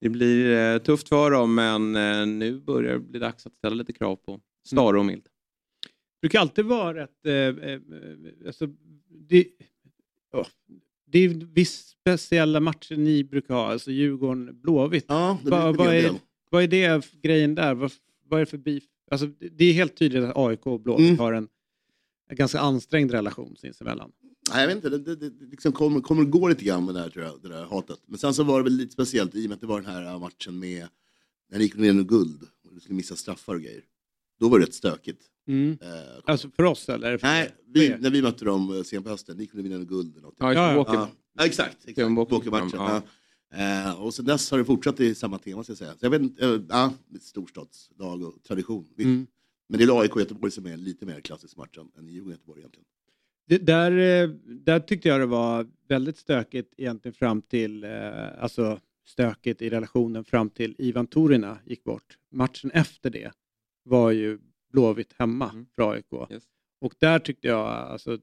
det 0.00 0.08
blir 0.08 0.56
eh, 0.74 0.78
tufft 0.78 1.08
för 1.08 1.30
dem 1.30 1.54
men 1.54 1.96
eh, 1.96 2.26
nu 2.26 2.60
börjar 2.60 2.92
det 2.92 2.98
bli 2.98 3.18
dags 3.18 3.46
att 3.46 3.54
ställa 3.56 3.74
lite 3.74 3.92
krav 3.92 4.16
på 4.16 4.40
Stare 4.66 4.98
och 4.98 5.06
Mild. 5.06 5.26
Brukar 6.22 6.40
alltid 6.40 6.64
vara 6.64 6.94
rätt... 7.02 7.26
Eh, 7.26 7.32
eh, 7.34 7.80
alltså, 8.46 8.66
det, 9.28 9.46
ja, 10.32 10.46
det 11.06 11.18
är 11.18 11.28
vissa 11.54 11.82
speciella 12.00 12.60
matcher 12.60 12.96
ni 12.96 13.24
brukar 13.24 13.54
ha, 13.54 13.72
alltså 13.72 13.90
Djurgården, 13.90 14.60
Blåvitt. 14.62 15.04
Ja, 15.08 15.38
Vad- 15.44 15.80
en 15.80 15.86
är-. 15.86 16.20
Vad 16.50 16.62
är 16.62 16.68
det 16.68 17.06
grejen 17.22 17.54
där? 17.54 17.74
Vad, 17.74 17.92
vad 18.28 18.40
är 18.40 18.44
det 18.44 18.50
för 18.50 18.58
beef? 18.58 18.82
Alltså, 19.10 19.26
det 19.26 19.64
är 19.64 19.72
helt 19.72 19.96
tydligt 19.96 20.24
att 20.24 20.36
AIK 20.36 20.66
och 20.66 20.80
Blåvitt 20.80 21.06
Mm. 21.06 21.18
har 21.18 21.32
en, 21.32 21.48
en 22.28 22.36
ganska 22.36 22.60
ansträngd 22.60 23.10
relation 23.10 23.56
sinsemellan. 23.56 24.12
Nej, 24.50 24.60
jag 24.60 24.66
vet 24.68 24.76
inte, 24.76 24.88
det, 24.90 25.16
det, 25.16 25.30
det 25.30 25.46
liksom 25.46 25.72
kommer, 25.72 26.00
kommer 26.00 26.24
gå 26.24 26.48
lite 26.48 26.64
grann 26.64 26.84
med 26.84 26.94
det 26.94 27.00
här, 27.00 27.08
tror 27.10 27.24
jag, 27.24 27.42
det 27.42 27.48
där 27.48 27.64
hatet. 27.64 27.98
Men 28.06 28.18
sen 28.18 28.34
så 28.34 28.44
var 28.44 28.58
det 28.58 28.64
väl 28.64 28.72
lite 28.72 28.92
speciellt 28.92 29.34
i 29.34 29.44
och 29.46 29.48
med 29.48 29.54
att 29.54 29.60
det 29.60 29.66
var 29.66 29.80
den 29.80 29.90
här 29.90 30.04
äh, 30.12 30.18
matchen 30.20 30.58
med 30.58 30.86
när 31.50 31.58
det 31.58 31.64
gick 31.64 31.74
ner 31.76 31.92
med 31.92 32.08
guld 32.08 32.42
och 32.68 32.74
du 32.74 32.80
skulle 32.80 32.96
missa 32.96 33.16
straffar 33.16 33.54
och 33.54 33.60
grejer. 33.62 33.82
Då 34.40 34.48
var 34.48 34.58
det 34.58 34.64
rätt 34.64 34.74
stökigt. 34.74 35.22
Mm. 35.48 35.78
Eh, 35.82 35.88
Alltså 36.24 36.50
för 36.50 36.62
oss 36.62 36.88
eller? 36.88 37.18
För 37.18 37.26
nej, 37.26 37.50
vi, 37.66 37.96
när 38.00 38.10
vi 38.10 38.22
mötte 38.22 38.44
dem 38.44 38.76
eh, 38.76 38.82
sent 38.82 39.04
på 39.04 39.10
hösten, 39.10 39.36
ni 39.36 39.46
kunde 39.46 39.62
vinna 39.62 39.76
en 39.76 39.86
guld 39.86 40.12
eller 40.16 40.22
något. 40.26 40.34
Ja, 40.38 40.54
Ja, 40.54 40.72
ja. 40.74 40.84
Ja, 40.88 41.10
ja, 41.38 41.46
exakt. 41.46 41.88
exakt. 41.88 42.10
Walker-matchen. 42.16 42.70
Ja. 42.72 43.02
Ja. 43.50 43.88
Eh, 43.88 44.02
och 44.02 44.14
sen 44.14 44.24
dess 44.24 44.50
har 44.50 44.58
det 44.58 44.64
fortsatt 44.64 45.00
i 45.00 45.14
samma 45.14 45.38
tema, 45.38 45.62
ska 45.62 45.70
jag 45.70 45.78
säga. 45.78 45.90
Så 45.92 46.06
jag 46.06 46.10
vet 46.10 46.22
inte, 46.22 46.44
eh, 46.46 46.60
ja, 46.68 46.92
storstadsdag 47.20 48.22
och 48.22 48.42
tradition. 48.42 48.86
Mm. 48.98 49.26
Men 49.68 49.78
det 49.78 49.84
är 49.84 50.00
AIK 50.00 50.14
och 50.14 50.20
Göteborg 50.20 50.50
som 50.52 50.66
är 50.66 50.72
en 50.72 50.84
lite 50.84 51.06
mer 51.06 51.20
klassisk 51.20 51.56
match 51.56 51.78
än 51.98 52.08
Djurgården 52.08 52.24
och 52.26 52.30
Göteborg 52.32 52.60
egentligen. 52.60 52.86
Det, 53.48 53.58
där, 53.58 53.90
där 54.64 54.80
tyckte 54.80 55.08
jag 55.08 55.20
det 55.20 55.26
var 55.26 55.66
väldigt 55.88 56.16
stökigt 56.16 56.74
egentligen 56.76 57.14
fram 57.14 57.42
till, 57.42 57.84
alltså 58.38 58.80
stökigt 59.06 59.62
i 59.62 59.70
relationen 59.70 60.24
fram 60.24 60.50
till 60.50 60.74
Ivan 60.78 61.06
Torina 61.06 61.58
gick 61.66 61.84
bort. 61.84 62.18
Matchen 62.30 62.70
efter 62.70 63.10
det 63.10 63.32
var 63.84 64.10
ju 64.10 64.38
Blåvitt 64.72 65.12
hemma 65.18 65.50
Mm. 65.50 65.66
för 65.76 65.92
AIK. 65.92 66.12
Yes. 66.30 66.44
Och 66.80 66.94
där 66.98 67.18
tyckte 67.18 67.48
jag, 67.48 67.66
alltså, 67.66 68.18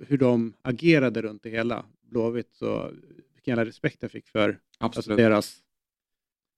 hur 0.00 0.18
de 0.18 0.54
agerade 0.62 1.22
runt 1.22 1.42
det 1.42 1.50
hela, 1.50 1.84
Blåvitt, 2.02 2.54
så 2.54 2.90
vilken 3.34 3.52
jävla 3.52 3.64
respekt 3.64 3.96
jag 4.02 4.10
fick 4.10 4.28
för 4.28 4.60
alltså, 4.78 5.16
deras, 5.16 5.62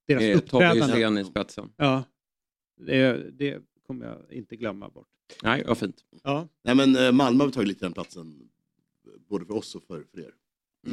deras 0.07 0.23
Eh, 0.23 0.39
Tobbe 0.39 0.71
uppträdande. 0.79 1.21
I 1.21 1.25
spetsen. 1.25 1.73
Ja, 1.77 2.03
det, 2.81 3.31
det 3.37 3.61
kommer 3.87 4.05
jag 4.05 4.33
inte 4.33 4.55
glömma 4.55 4.89
bort. 4.89 5.07
Nej, 5.43 5.63
vad 5.67 5.77
fint. 5.77 6.05
Ja. 6.23 6.47
Nej 6.63 6.75
men 6.75 6.95
eh, 6.95 7.11
Malmö 7.11 7.43
har 7.43 7.51
tagit 7.51 7.67
lite 7.67 7.85
den 7.85 7.93
platsen, 7.93 8.49
både 9.29 9.45
för 9.45 9.53
oss 9.55 9.75
och 9.75 9.83
för, 9.83 10.03
för 10.03 10.19
er. 10.19 10.33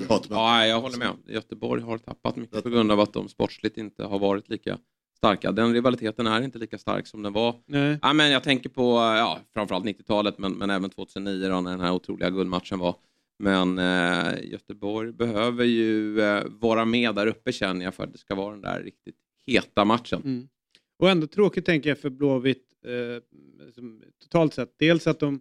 Hatmöten. 0.08 0.36
Ja, 0.36 0.66
jag 0.66 0.80
håller 0.80 0.98
med. 0.98 1.12
Göteborg 1.26 1.82
har 1.82 1.98
tappat 1.98 2.36
mycket 2.36 2.62
på 2.62 2.68
grund 2.70 2.92
av 2.92 3.00
att 3.00 3.12
de 3.12 3.28
sportsligt 3.28 3.78
inte 3.78 4.04
har 4.04 4.18
varit 4.18 4.48
lika 4.48 4.78
starka. 5.16 5.52
Den 5.52 5.72
rivaliteten 5.72 6.26
är 6.26 6.42
inte 6.42 6.58
lika 6.58 6.78
stark 6.78 7.06
som 7.06 7.22
den 7.22 7.32
var. 7.32 7.56
Nej. 7.66 7.98
Ja, 8.02 8.12
men 8.12 8.30
jag 8.30 8.42
tänker 8.42 8.68
på 8.68 8.82
ja, 8.92 9.38
framförallt 9.54 9.84
90-talet 9.84 10.38
men, 10.38 10.52
men 10.52 10.70
även 10.70 10.90
2009 10.90 11.48
då, 11.48 11.60
när 11.60 11.70
den 11.70 11.80
här 11.80 11.92
otroliga 11.92 12.30
guldmatchen 12.30 12.78
var. 12.78 12.96
Men 13.38 13.78
eh, 13.78 14.44
Göteborg 14.44 15.12
behöver 15.12 15.64
ju 15.64 16.20
eh, 16.20 16.44
vara 16.48 16.84
med 16.84 17.14
där 17.14 17.26
uppe 17.26 17.52
känner 17.52 17.84
jag 17.84 17.94
för 17.94 18.04
att 18.04 18.12
det 18.12 18.18
ska 18.18 18.34
vara 18.34 18.52
den 18.52 18.62
där 18.62 18.82
riktigt 18.82 19.16
heta 19.46 19.84
matchen. 19.84 20.22
Mm. 20.24 20.48
Och 20.98 21.10
ändå 21.10 21.26
tråkigt 21.26 21.66
tänker 21.66 21.88
jag 21.88 21.98
för 21.98 22.10
Blåvitt 22.10 22.72
eh, 22.86 23.22
som, 23.74 24.02
totalt 24.22 24.54
sett. 24.54 24.74
Dels 24.78 25.06
att 25.06 25.20
de 25.20 25.40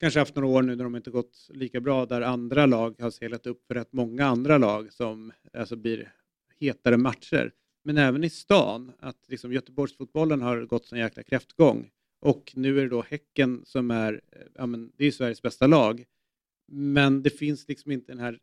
kanske 0.00 0.20
haft 0.20 0.36
några 0.36 0.48
år 0.48 0.62
nu 0.62 0.76
när 0.76 0.84
de 0.84 0.96
inte 0.96 1.10
gått 1.10 1.48
lika 1.54 1.80
bra 1.80 2.06
där 2.06 2.20
andra 2.20 2.66
lag 2.66 2.94
har 3.00 3.10
seglat 3.10 3.46
upp 3.46 3.66
för 3.66 3.74
rätt 3.74 3.92
många 3.92 4.26
andra 4.26 4.58
lag 4.58 4.92
som 4.92 5.32
alltså 5.58 5.76
blir 5.76 6.12
hetare 6.60 6.96
matcher. 6.96 7.52
Men 7.84 7.98
även 7.98 8.24
i 8.24 8.30
stan, 8.30 8.92
att 8.98 9.28
liksom 9.28 9.52
Göteborgsfotbollen 9.52 10.42
har 10.42 10.66
gått 10.66 10.86
som 10.86 10.98
jäkla 10.98 11.22
kräftgång. 11.22 11.90
Och 12.20 12.52
nu 12.54 12.78
är 12.78 12.82
det 12.82 12.88
då 12.88 13.02
Häcken 13.02 13.62
som 13.64 13.90
är, 13.90 14.20
eh, 14.32 14.40
ja 14.54 14.66
men 14.66 14.92
det 14.96 15.06
är 15.06 15.10
Sveriges 15.10 15.42
bästa 15.42 15.66
lag. 15.66 16.04
Men 16.66 17.22
det 17.22 17.30
finns 17.30 17.68
liksom 17.68 17.92
inte 17.92 18.12
den 18.12 18.18
här 18.18 18.38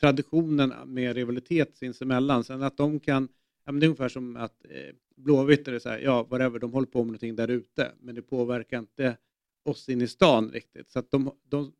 traditionen 0.00 0.74
med 0.86 1.16
rivalitet 1.16 1.76
sinsemellan. 1.76 2.44
Sen 2.44 2.62
att 2.62 2.76
de 2.76 3.00
kan, 3.00 3.28
ja 3.64 3.72
men 3.72 3.80
det 3.80 3.86
är 3.86 3.88
ungefär 3.88 4.08
som 4.08 4.36
att 4.36 4.64
eh, 4.68 4.94
Blåvitt 5.16 5.68
är 5.68 5.78
så 5.78 5.88
här, 5.88 5.98
ja 5.98 6.22
whatever, 6.22 6.58
de 6.58 6.72
håller 6.72 6.86
på 6.86 6.98
med 6.98 7.06
någonting 7.06 7.36
där 7.36 7.48
ute. 7.48 7.92
Men 8.00 8.14
det 8.14 8.22
påverkar 8.22 8.78
inte 8.78 9.16
oss 9.64 9.88
in 9.88 10.02
i 10.02 10.08
stan 10.08 10.50
riktigt. 10.50 10.90
Så 10.90 10.98
att 10.98 11.10
de, 11.10 11.32
de 11.48 11.72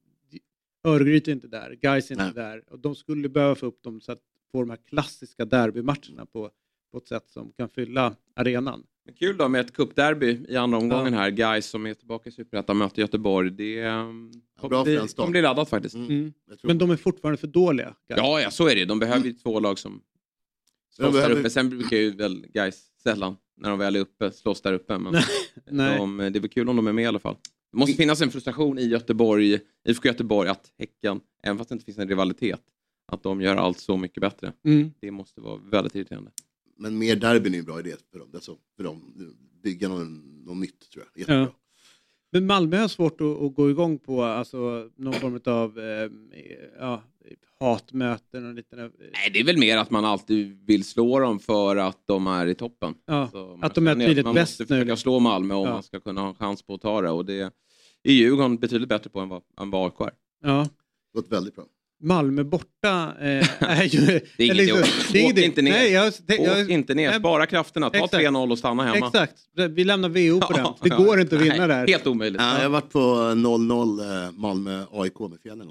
Örgryte 0.84 1.30
är 1.30 1.32
inte 1.32 1.48
där, 1.48 1.72
Gais 1.80 2.10
är 2.10 2.14
inte 2.14 2.24
Nej. 2.24 2.34
där. 2.34 2.72
Och 2.72 2.78
de 2.78 2.94
skulle 2.94 3.28
behöva 3.28 3.54
få 3.54 3.66
upp 3.66 3.82
dem 3.82 4.00
så 4.00 4.12
att 4.12 4.22
få 4.52 4.60
de 4.60 4.70
här 4.70 4.76
klassiska 4.76 5.44
derbymatcherna 5.44 6.26
på, 6.26 6.50
på 6.92 6.98
ett 6.98 7.08
sätt 7.08 7.30
som 7.30 7.52
kan 7.52 7.68
fylla 7.68 8.16
arenan. 8.36 8.82
Men 9.04 9.14
kul 9.14 9.36
då 9.36 9.48
med 9.48 9.60
ett 9.60 9.72
cupderby 9.72 10.44
i 10.48 10.56
andra 10.56 10.78
omgången 10.78 11.14
här. 11.14 11.30
Guys 11.30 11.66
som 11.66 11.86
är 11.86 11.94
tillbaka 11.94 12.28
i 12.28 12.32
Superettan 12.32 12.78
möter 12.78 13.02
Göteborg. 13.02 13.50
Det 13.50 13.72
Ja, 13.74 14.84
det 14.84 14.98
start. 15.08 15.16
kommer 15.16 15.30
bli 15.30 15.42
laddat 15.42 15.68
faktiskt. 15.68 15.94
Mm. 15.94 16.10
Mm. 16.10 16.32
Men 16.62 16.78
de 16.78 16.90
är 16.90 16.96
fortfarande 16.96 17.36
för 17.38 17.46
dåliga. 17.46 17.94
Gais. 18.08 18.18
Ja, 18.20 18.40
ja, 18.40 18.50
så 18.50 18.68
är 18.68 18.74
det. 18.74 18.84
De 18.84 18.98
behöver 18.98 19.26
ju 19.26 19.32
två 19.32 19.60
lag 19.60 19.78
som 19.78 20.00
slåss 20.90 21.12
behöver- 21.12 21.34
där 21.34 21.40
uppe. 21.40 21.50
Sen 21.50 21.70
brukar 21.70 21.96
ju 21.96 22.10
väl 22.10 22.46
guys 22.54 22.86
sällan, 23.02 23.36
när 23.56 23.70
de 23.70 23.78
väl 23.78 23.96
är 23.96 24.00
uppe, 24.00 24.30
slåss 24.32 24.60
där 24.60 24.72
uppe. 24.72 24.98
Men 24.98 25.14
Nej. 25.70 25.98
de, 25.98 26.16
det 26.16 26.24
är 26.24 26.40
väl 26.40 26.48
kul 26.50 26.68
om 26.68 26.76
de 26.76 26.86
är 26.86 26.92
med 26.92 27.02
i 27.04 27.06
alla 27.06 27.18
fall. 27.18 27.36
Det 27.72 27.78
måste 27.78 27.96
finnas 27.96 28.20
en 28.20 28.30
frustration 28.30 28.78
i 28.78 28.86
Göteborg, 28.86 29.58
IFK 29.88 30.08
Göteborg, 30.08 30.48
att 30.48 30.72
Häcken, 30.78 31.20
även 31.42 31.58
fast 31.58 31.68
det 31.68 31.72
inte 31.72 31.84
finns 31.84 31.98
en 31.98 32.08
rivalitet, 32.08 32.60
att 33.12 33.22
de 33.22 33.40
gör 33.40 33.56
allt 33.56 33.78
så 33.78 33.96
mycket 33.96 34.20
bättre. 34.20 34.52
Mm. 34.64 34.90
Det 35.00 35.10
måste 35.10 35.40
vara 35.40 35.56
väldigt 35.70 35.94
irriterande. 35.94 36.30
Men 36.76 36.98
mer 36.98 37.16
derbyn 37.16 37.54
är 37.54 37.58
en 37.58 37.64
bra 37.64 37.80
idé 37.80 37.94
för 38.12 38.18
dem. 38.18 38.28
Alltså, 38.34 38.56
för 38.76 38.84
dem. 38.84 39.14
Bygga 39.62 39.88
något, 39.88 40.08
något 40.46 40.56
nytt 40.56 40.90
tror 40.92 41.04
jag. 41.12 41.20
Jättebra. 41.20 41.40
Ja. 41.40 41.54
Men 42.34 42.46
Malmö 42.46 42.76
har 42.76 42.88
svårt 42.88 43.20
att, 43.20 43.42
att 43.42 43.54
gå 43.54 43.70
igång 43.70 43.98
på 43.98 44.22
alltså, 44.22 44.90
någon 44.96 45.12
form 45.14 45.40
av 45.46 45.78
eh, 45.78 46.10
ja, 46.78 47.02
hatmöten 47.60 48.46
och 48.46 48.54
lite... 48.54 48.76
Nej, 48.76 48.90
det 49.32 49.40
är 49.40 49.44
väl 49.44 49.58
mer 49.58 49.76
att 49.76 49.90
man 49.90 50.04
alltid 50.04 50.66
vill 50.66 50.84
slå 50.84 51.18
dem 51.18 51.38
för 51.38 51.76
att 51.76 52.02
de 52.06 52.26
är 52.26 52.46
i 52.46 52.54
toppen. 52.54 52.94
Ja, 53.06 53.28
Så 53.32 53.46
man 53.46 53.64
att 53.64 53.74
de 53.74 53.86
är 53.86 53.94
tydligt 53.94 54.24
man 54.24 54.34
bäst 54.34 54.60
måste 54.60 54.74
nu. 54.74 54.80
försöka 54.80 54.96
slå 54.96 55.18
Malmö 55.20 55.54
om 55.54 55.66
Ja. 55.66 55.72
man 55.72 55.82
ska 55.82 56.00
kunna 56.00 56.20
ha 56.20 56.28
en 56.28 56.34
chans 56.34 56.62
på 56.62 56.74
att 56.74 56.80
ta 56.80 57.00
det. 57.00 57.10
Och 57.10 57.24
det 57.24 57.40
är 57.40 57.50
Djurgården 58.12 58.56
betydligt 58.56 58.88
bättre 58.88 59.10
på 59.10 59.20
än 59.20 59.28
vad, 59.28 59.42
än 59.60 59.70
vad 59.70 59.84
AIK 59.84 60.00
är. 60.00 60.12
Ja. 60.42 60.68
Det 61.14 61.30
väldigt 61.30 61.54
bra. 61.54 61.64
Malmö 62.02 62.44
borta 62.44 63.14
eh, 63.20 63.62
är 63.78 63.82
ju... 63.84 64.00
Det 64.36 64.42
är 64.42 64.44
inget 64.44 64.56
liksom- 64.56 64.82
det 65.12 65.24
Åk 65.24 65.38
inte 65.38 65.62
ner. 65.62 65.70
Nej, 65.72 65.92
jag, 65.92 66.12
jag, 66.26 66.62
Åk 66.62 66.68
inte 66.70 66.94
ner, 66.94 67.18
spara 67.18 67.46
krafterna, 67.46 67.90
ta 67.90 68.04
Exakt. 68.04 68.14
3-0 68.24 68.50
och 68.52 68.58
stanna 68.58 68.82
hemma. 68.84 69.06
Exakt, 69.06 69.34
vi 69.70 69.84
lämnar 69.84 70.08
VO 70.08 70.40
på 70.40 70.52
den. 70.56 70.66
Det 70.82 70.88
går 71.04 71.20
inte 71.20 71.36
att 71.36 71.42
vinna 71.42 71.56
Nej, 71.66 71.68
där. 71.68 71.86
Helt 71.86 72.06
omöjligt. 72.06 72.40
Ja, 72.42 72.54
jag 72.56 72.62
har 72.62 72.68
varit 72.70 72.90
på 72.90 72.98
0-0 72.98 74.24
eh, 74.26 74.32
Malmö-AIK 74.32 75.18
med 75.30 75.40
fjällen. 75.42 75.66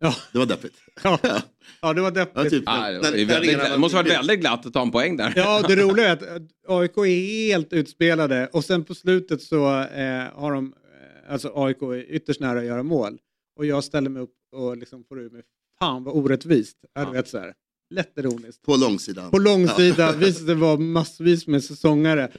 Ja. 0.00 0.14
Det 0.32 0.38
var 0.38 0.46
deppigt. 0.46 0.74
Ja, 1.02 1.18
ja 1.82 1.92
det 1.92 2.00
var 2.02 2.10
deppigt. 2.10 2.36
Ja, 2.44 2.50
typ, 2.50 2.62
Ja, 2.66 2.90
det, 2.90 2.98
var 2.98 3.10
när 3.10 3.24
väldigt, 3.24 3.56
arenan 3.56 3.70
det 3.70 3.78
måste 3.78 3.96
varit 3.96 4.08
var- 4.08 4.16
väldigt 4.16 4.40
glatt 4.40 4.66
att 4.66 4.72
ta 4.72 4.82
en 4.82 4.90
poäng 4.90 5.16
där. 5.16 5.32
Ja, 5.36 5.62
det 5.68 5.76
roliga 5.76 6.08
är 6.08 6.12
att 6.12 6.22
AIK 6.68 6.96
är 6.98 7.46
helt 7.48 7.72
utspelade 7.72 8.48
och 8.52 8.64
sen 8.64 8.84
på 8.84 8.94
slutet 8.94 9.42
så 9.42 9.66
eh, 9.80 10.22
har 10.34 10.52
de, 10.52 10.74
eh, 11.26 11.32
alltså 11.32 11.52
AIK 11.54 11.82
är 11.82 12.12
ytterst 12.14 12.40
nära 12.40 12.58
att 12.58 12.64
göra 12.64 12.82
mål. 12.82 13.18
Och 13.56 13.66
jag 13.66 13.84
ställer 13.84 14.10
mig 14.10 14.22
upp 14.22 14.34
och 14.56 14.76
liksom 14.76 15.04
får 15.08 15.20
ur 15.20 15.30
mig, 15.30 15.42
fan 15.78 16.04
vad 16.04 16.14
orättvist. 16.16 16.76
Ja. 16.94 17.02
Ja. 17.02 17.10
Vet 17.10 17.28
så 17.28 17.38
här, 17.38 17.54
lätt 17.90 18.18
ironiskt. 18.18 18.62
På 18.62 18.76
långsidan. 18.76 19.30
På 19.30 19.38
långsida 19.38 20.12
visade 20.16 20.46
det 20.46 20.54
vara 20.54 20.76
massvis 20.78 21.46
med 21.46 21.64
säsongare. 21.64 22.30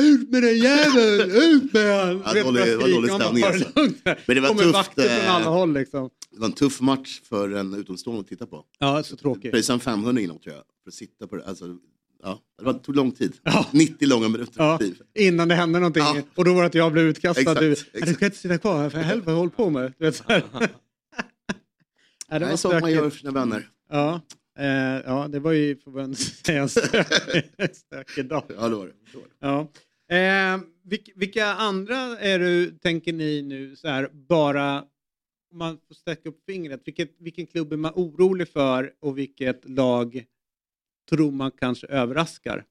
Ut 0.00 0.30
med 0.30 0.42
den 0.42 0.58
jäveln! 0.58 1.30
Ut 1.30 1.72
med 1.72 2.06
han! 2.06 2.22
Ja, 2.36 2.42
dålig- 2.44 2.44
vad 2.44 2.54
det 2.54 2.76
var 2.76 2.88
dålig 2.88 3.12
stämning, 3.12 3.44
alltså. 3.44 3.68
Men 4.04 4.34
det 4.36 4.40
var 4.40 4.48
Kommer 4.48 4.62
tufft, 4.72 4.92
från 4.94 5.04
eh, 5.04 5.34
alla 5.34 5.44
håll 5.50 5.72
liksom. 5.72 6.10
Det 6.30 6.38
var 6.40 6.46
en 6.46 6.52
tuff 6.52 6.80
match 6.80 7.20
för 7.24 7.50
en 7.50 7.74
utomstående 7.74 8.20
att 8.20 8.28
titta 8.28 8.46
på. 8.46 8.64
Ja, 8.78 9.02
så 9.02 9.16
tråkigt. 9.16 9.50
Pröjsade 9.52 9.74
en 9.76 9.80
500 9.80 10.22
inom 10.22 10.38
tror 10.38 10.54
jag. 10.54 10.64
För 10.84 10.88
att 10.90 10.94
sitta 10.94 11.26
på 11.26 11.36
det. 11.36 11.44
Alltså, 11.46 11.76
ja, 12.22 12.40
det 12.58 12.64
var, 12.64 12.72
tog 12.72 12.96
lång 12.96 13.10
tid. 13.12 13.32
Ja. 13.42 13.66
90 13.72 14.08
långa 14.08 14.28
minuter. 14.28 14.52
Ja, 14.56 14.78
Typ. 14.78 14.94
innan 15.18 15.48
det 15.48 15.54
hände 15.54 15.78
någonting. 15.78 16.02
Ja. 16.02 16.16
Och 16.34 16.44
då 16.44 16.54
var 16.54 16.60
det 16.60 16.66
att 16.66 16.74
jag 16.74 16.92
blev 16.92 17.04
utkastad. 17.04 17.40
Exakt, 17.40 17.60
du, 17.60 17.72
exakt. 17.72 17.90
"Nej, 17.94 18.02
du 18.06 18.14
ska 18.14 18.24
inte 18.24 18.38
sitta 18.38 18.58
kvar 18.58 18.82
här 18.82 18.90
för 18.90 18.98
helvete, 18.98 19.30
håll 19.30 19.50
på 19.50 19.70
med. 19.70 19.92
Du 19.98 20.04
vet, 20.04 20.16
så 20.16 20.24
här. 20.28 20.42
Nej, 22.32 22.40
det 22.40 22.46
var 22.46 22.52
är 22.52 22.56
sånt 22.56 22.72
man 22.72 22.80
stökigt. 22.80 23.02
gör 23.02 23.10
för 23.10 23.18
sina 23.18 23.30
vänner. 23.30 23.68
Ja, 23.90 24.20
eh, 24.58 24.66
ja, 25.06 25.28
det 25.28 25.40
var 25.40 25.52
ju, 25.52 25.76
får 25.76 25.90
man 25.90 26.14
säga, 26.14 26.62
en 26.62 26.68
stökig, 27.74 28.28
dag. 28.28 28.44
Ja, 28.56 28.68
det 28.68 28.76
var 28.76 28.86
det. 28.86 28.92
det, 29.12 29.18
var 29.18 29.24
det. 29.24 29.68
Ja. 30.08 30.16
Eh, 30.16 30.60
vilka, 30.84 31.12
vilka 31.16 31.46
andra 31.46 31.96
är 32.18 32.38
du, 32.38 32.70
tänker 32.70 33.12
ni 33.12 33.42
nu, 33.42 33.76
så 33.76 33.88
här, 33.88 34.08
bara 34.12 34.80
om 35.52 35.58
man 35.58 35.78
får 35.88 35.94
sträcka 35.94 36.28
upp 36.28 36.44
fingret, 36.46 36.82
vilket, 36.84 37.14
vilken 37.18 37.46
klubb 37.46 37.72
är 37.72 37.76
man 37.76 37.92
orolig 37.94 38.48
för 38.48 38.92
och 39.00 39.18
vilket 39.18 39.68
lag 39.68 40.24
tror 41.10 41.30
man 41.30 41.50
kanske 41.50 41.86
överraskar? 41.86 42.64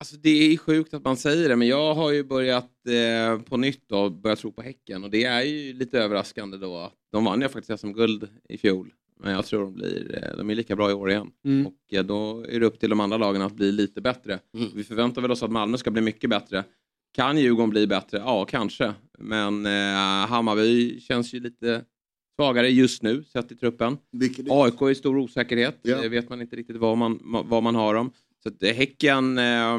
Alltså 0.00 0.16
det 0.16 0.30
är 0.30 0.56
sjukt 0.56 0.94
att 0.94 1.04
man 1.04 1.16
säger 1.16 1.48
det, 1.48 1.56
men 1.56 1.68
jag 1.68 1.94
har 1.94 2.12
ju 2.12 2.24
börjat 2.24 2.86
eh, 2.88 3.42
på 3.42 3.56
nytt 3.56 3.88
då, 3.88 4.10
börjat 4.10 4.38
tro 4.38 4.52
på 4.52 4.62
Häcken 4.62 5.04
och 5.04 5.10
det 5.10 5.24
är 5.24 5.42
ju 5.42 5.72
lite 5.72 5.98
överraskande 5.98 6.56
då. 6.56 6.92
De 7.12 7.24
vann 7.24 7.40
ju 7.40 7.48
faktiskt 7.48 7.80
SM-guld 7.80 8.28
i 8.48 8.58
fjol, 8.58 8.92
men 9.20 9.32
jag 9.32 9.46
tror 9.46 9.64
de 9.64 9.74
blir, 9.74 10.22
eh, 10.22 10.36
de 10.36 10.50
är 10.50 10.54
lika 10.54 10.76
bra 10.76 10.90
i 10.90 10.94
år 10.94 11.10
igen. 11.10 11.30
Mm. 11.44 11.66
Och 11.66 11.94
eh, 11.94 12.04
då 12.04 12.44
är 12.48 12.60
det 12.60 12.66
upp 12.66 12.80
till 12.80 12.90
de 12.90 13.00
andra 13.00 13.16
lagen 13.16 13.42
att 13.42 13.52
bli 13.52 13.72
lite 13.72 14.00
bättre. 14.00 14.38
Mm. 14.54 14.68
Vi 14.74 14.84
förväntar 14.84 15.22
väl 15.22 15.30
oss 15.30 15.42
att 15.42 15.50
Malmö 15.50 15.78
ska 15.78 15.90
bli 15.90 16.02
mycket 16.02 16.30
bättre. 16.30 16.64
Kan 17.14 17.38
Djurgården 17.38 17.70
bli 17.70 17.86
bättre? 17.86 18.18
Ja, 18.18 18.44
kanske. 18.44 18.94
Men 19.18 19.66
eh, 19.66 20.26
Hammarby 20.28 21.00
känns 21.00 21.34
ju 21.34 21.40
lite 21.40 21.84
svagare 22.36 22.68
just 22.68 23.02
nu, 23.02 23.24
sett 23.24 23.52
i 23.52 23.56
truppen. 23.56 23.98
Vilket, 24.12 24.46
AIK 24.50 24.82
är 24.82 24.94
stor 24.94 25.18
osäkerhet. 25.18 25.78
Det 25.82 26.08
vet 26.08 26.28
man 26.28 26.40
inte 26.40 26.56
riktigt 26.56 26.76
vad 26.76 26.98
man, 26.98 27.20
vad 27.44 27.62
man 27.62 27.74
har 27.74 27.94
dem. 27.94 28.12
Så 28.42 28.48
att, 28.48 28.62
eh, 28.62 28.72
Häcken 28.74 29.38
eh, 29.38 29.78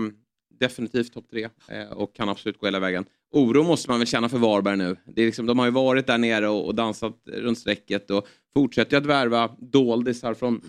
definitivt 0.60 1.14
topp 1.14 1.30
tre 1.30 1.50
eh, 1.68 1.92
och 1.92 2.16
kan 2.16 2.30
absolut 2.30 2.58
gå 2.58 2.68
hela 2.68 2.80
vägen. 2.80 3.06
Oro 3.34 3.64
måste 3.64 3.90
man 3.90 4.00
väl 4.00 4.08
känna 4.08 4.30
för 4.30 4.38
Varberg 4.38 4.78
nu. 4.78 4.96
Det 5.06 5.22
är 5.22 5.26
liksom, 5.26 5.46
de 5.46 5.60
har 5.60 5.66
ju 5.66 5.72
varit 5.72 6.08
där 6.08 6.18
nere 6.18 6.48
och, 6.50 6.66
och 6.66 6.76
dansat 6.76 7.18
runt 7.26 7.58
strecket 7.58 8.12
och 8.12 8.28
fortsätter 8.54 8.98
att 8.98 9.06
värva 9.06 9.56
doldisar 9.60 10.34
från 10.34 10.62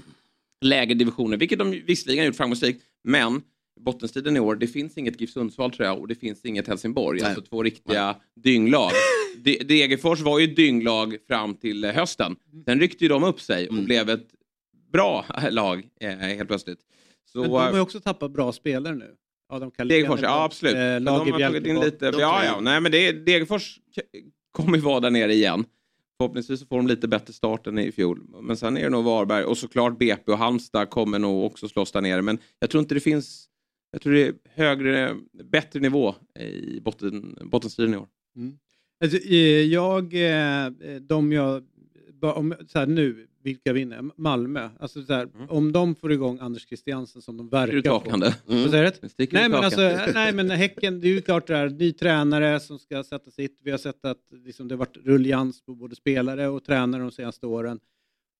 lägre 0.60 0.94
divisioner, 0.94 1.36
vilket 1.36 1.58
de 1.58 1.70
visserligen 1.70 2.22
har 2.22 2.26
gjort 2.26 2.36
framgångsrikt. 2.36 2.82
Men 3.04 3.42
bottenstriden 3.80 4.36
i 4.36 4.40
år, 4.40 4.54
det 4.56 4.66
finns 4.66 4.98
inget 4.98 5.20
GIF 5.20 5.30
Sundsvall 5.30 5.70
tror 5.70 5.86
jag 5.86 5.98
och 5.98 6.08
det 6.08 6.14
finns 6.14 6.44
inget 6.44 6.68
Helsingborg. 6.68 7.20
Nej. 7.20 7.28
Alltså 7.28 7.42
två 7.42 7.62
riktiga 7.62 8.16
dynglag. 8.36 8.90
De- 9.38 9.58
Degerfors 9.64 10.20
var 10.20 10.38
ju 10.38 10.46
dynglag 10.46 11.16
fram 11.28 11.54
till 11.54 11.84
eh, 11.84 11.90
hösten. 11.92 12.36
Sen 12.64 12.80
ryckte 12.80 13.04
ju 13.04 13.08
de 13.08 13.24
upp 13.24 13.40
sig 13.40 13.66
och 13.68 13.72
Mm. 13.74 13.84
blev 13.84 14.10
ett 14.10 14.28
bra 14.92 15.24
lag 15.50 15.82
eh, 16.00 16.10
helt 16.10 16.48
plötsligt. 16.48 16.78
Så, 17.32 17.38
Men 17.40 17.50
de 17.50 17.56
har 17.56 17.74
ju 17.74 17.80
också 17.80 18.00
tappat 18.00 18.30
bra 18.30 18.52
spelare 18.52 18.94
nu. 18.94 19.14
Adam 19.48 19.70
Kalén. 19.70 19.88
Degerfors, 19.88 20.20
ja 20.22 20.44
absolut. 20.44 20.74
Eh, 20.74 20.80
de 20.80 21.06
har 21.06 21.40
tagit 21.40 21.66
in 21.66 21.80
lite, 21.80 22.10
De 22.10 22.20
ja, 22.20 22.44
ja, 22.44 22.60
nej 22.60 22.80
men 22.80 22.92
det, 22.92 23.12
Degerfors 23.12 23.80
kommer 24.52 24.76
ju 24.76 24.82
vara 24.82 25.00
där 25.00 25.10
nere 25.10 25.32
igen. 25.34 25.64
Förhoppningsvis 26.18 26.60
så 26.60 26.66
får 26.66 26.76
de 26.76 26.86
lite 26.86 27.08
bättre 27.08 27.32
start 27.32 27.66
än 27.66 27.78
i 27.78 27.92
fjol. 27.92 28.20
Men 28.42 28.56
sen 28.56 28.76
är 28.76 28.82
det 28.82 28.90
nog 28.90 29.04
Varberg 29.04 29.44
och 29.44 29.58
såklart 29.58 29.98
BP 29.98 30.32
och 30.32 30.38
Halmstad 30.38 30.90
kommer 30.90 31.18
nog 31.18 31.44
också 31.44 31.68
slåss 31.68 31.92
där 31.92 32.00
nere. 32.00 32.22
Men 32.22 32.38
jag 32.58 32.70
tror 32.70 32.80
inte 32.80 32.94
det 32.94 33.00
finns, 33.00 33.46
jag 33.92 34.02
tror 34.02 34.12
det 34.12 34.26
är 34.26 34.34
högre, 34.54 35.16
bättre 35.44 35.80
nivå 35.80 36.14
i 36.40 36.80
botten, 36.80 37.38
bottenstriden 37.42 37.94
i 37.94 37.96
år. 37.96 38.08
Alltså, 39.04 39.18
eh, 39.18 39.62
jag, 39.62 40.14
eh, 40.14 40.70
de 41.00 41.32
jag, 41.32 41.62
om, 42.22 42.54
så 42.68 42.78
här, 42.78 42.86
nu, 42.86 43.26
vilka 43.44 43.72
vinner? 43.72 44.10
Malmö. 44.16 44.70
Alltså, 44.80 45.02
så 45.02 45.12
här, 45.12 45.24
Mm. 45.34 45.50
Om 45.50 45.72
de 45.72 45.94
får 45.94 46.12
igång 46.12 46.38
Anders 46.40 46.66
Christiansen 46.66 47.22
som 47.22 47.36
de 47.36 47.48
verkar 47.48 47.76
få. 47.76 48.00
takande? 48.00 48.36
Vad 48.46 48.70
säger 48.70 48.92
du? 49.02 49.08
Sticker 49.08 49.36
Nej 49.36 49.48
men, 49.48 49.64
alltså, 49.64 49.80
nej 50.14 50.32
men 50.32 50.50
Häcken, 50.50 51.00
det 51.00 51.08
är 51.08 51.12
ju 51.12 51.20
klart 51.20 51.46
det 51.46 51.56
är 51.56 51.68
ny 51.68 51.92
tränare 51.92 52.60
som 52.60 52.78
ska 52.78 53.04
sätta 53.04 53.30
sitt. 53.30 53.58
Vi 53.62 53.70
har 53.70 53.78
sett 53.78 54.04
att 54.04 54.22
liksom, 54.30 54.68
det 54.68 54.74
har 54.74 54.78
varit 54.78 54.96
rullians 54.96 55.62
på 55.62 55.74
både 55.74 55.94
spelare 55.96 56.48
och 56.48 56.64
tränare 56.64 57.02
de 57.02 57.10
senaste 57.10 57.46
åren. 57.46 57.80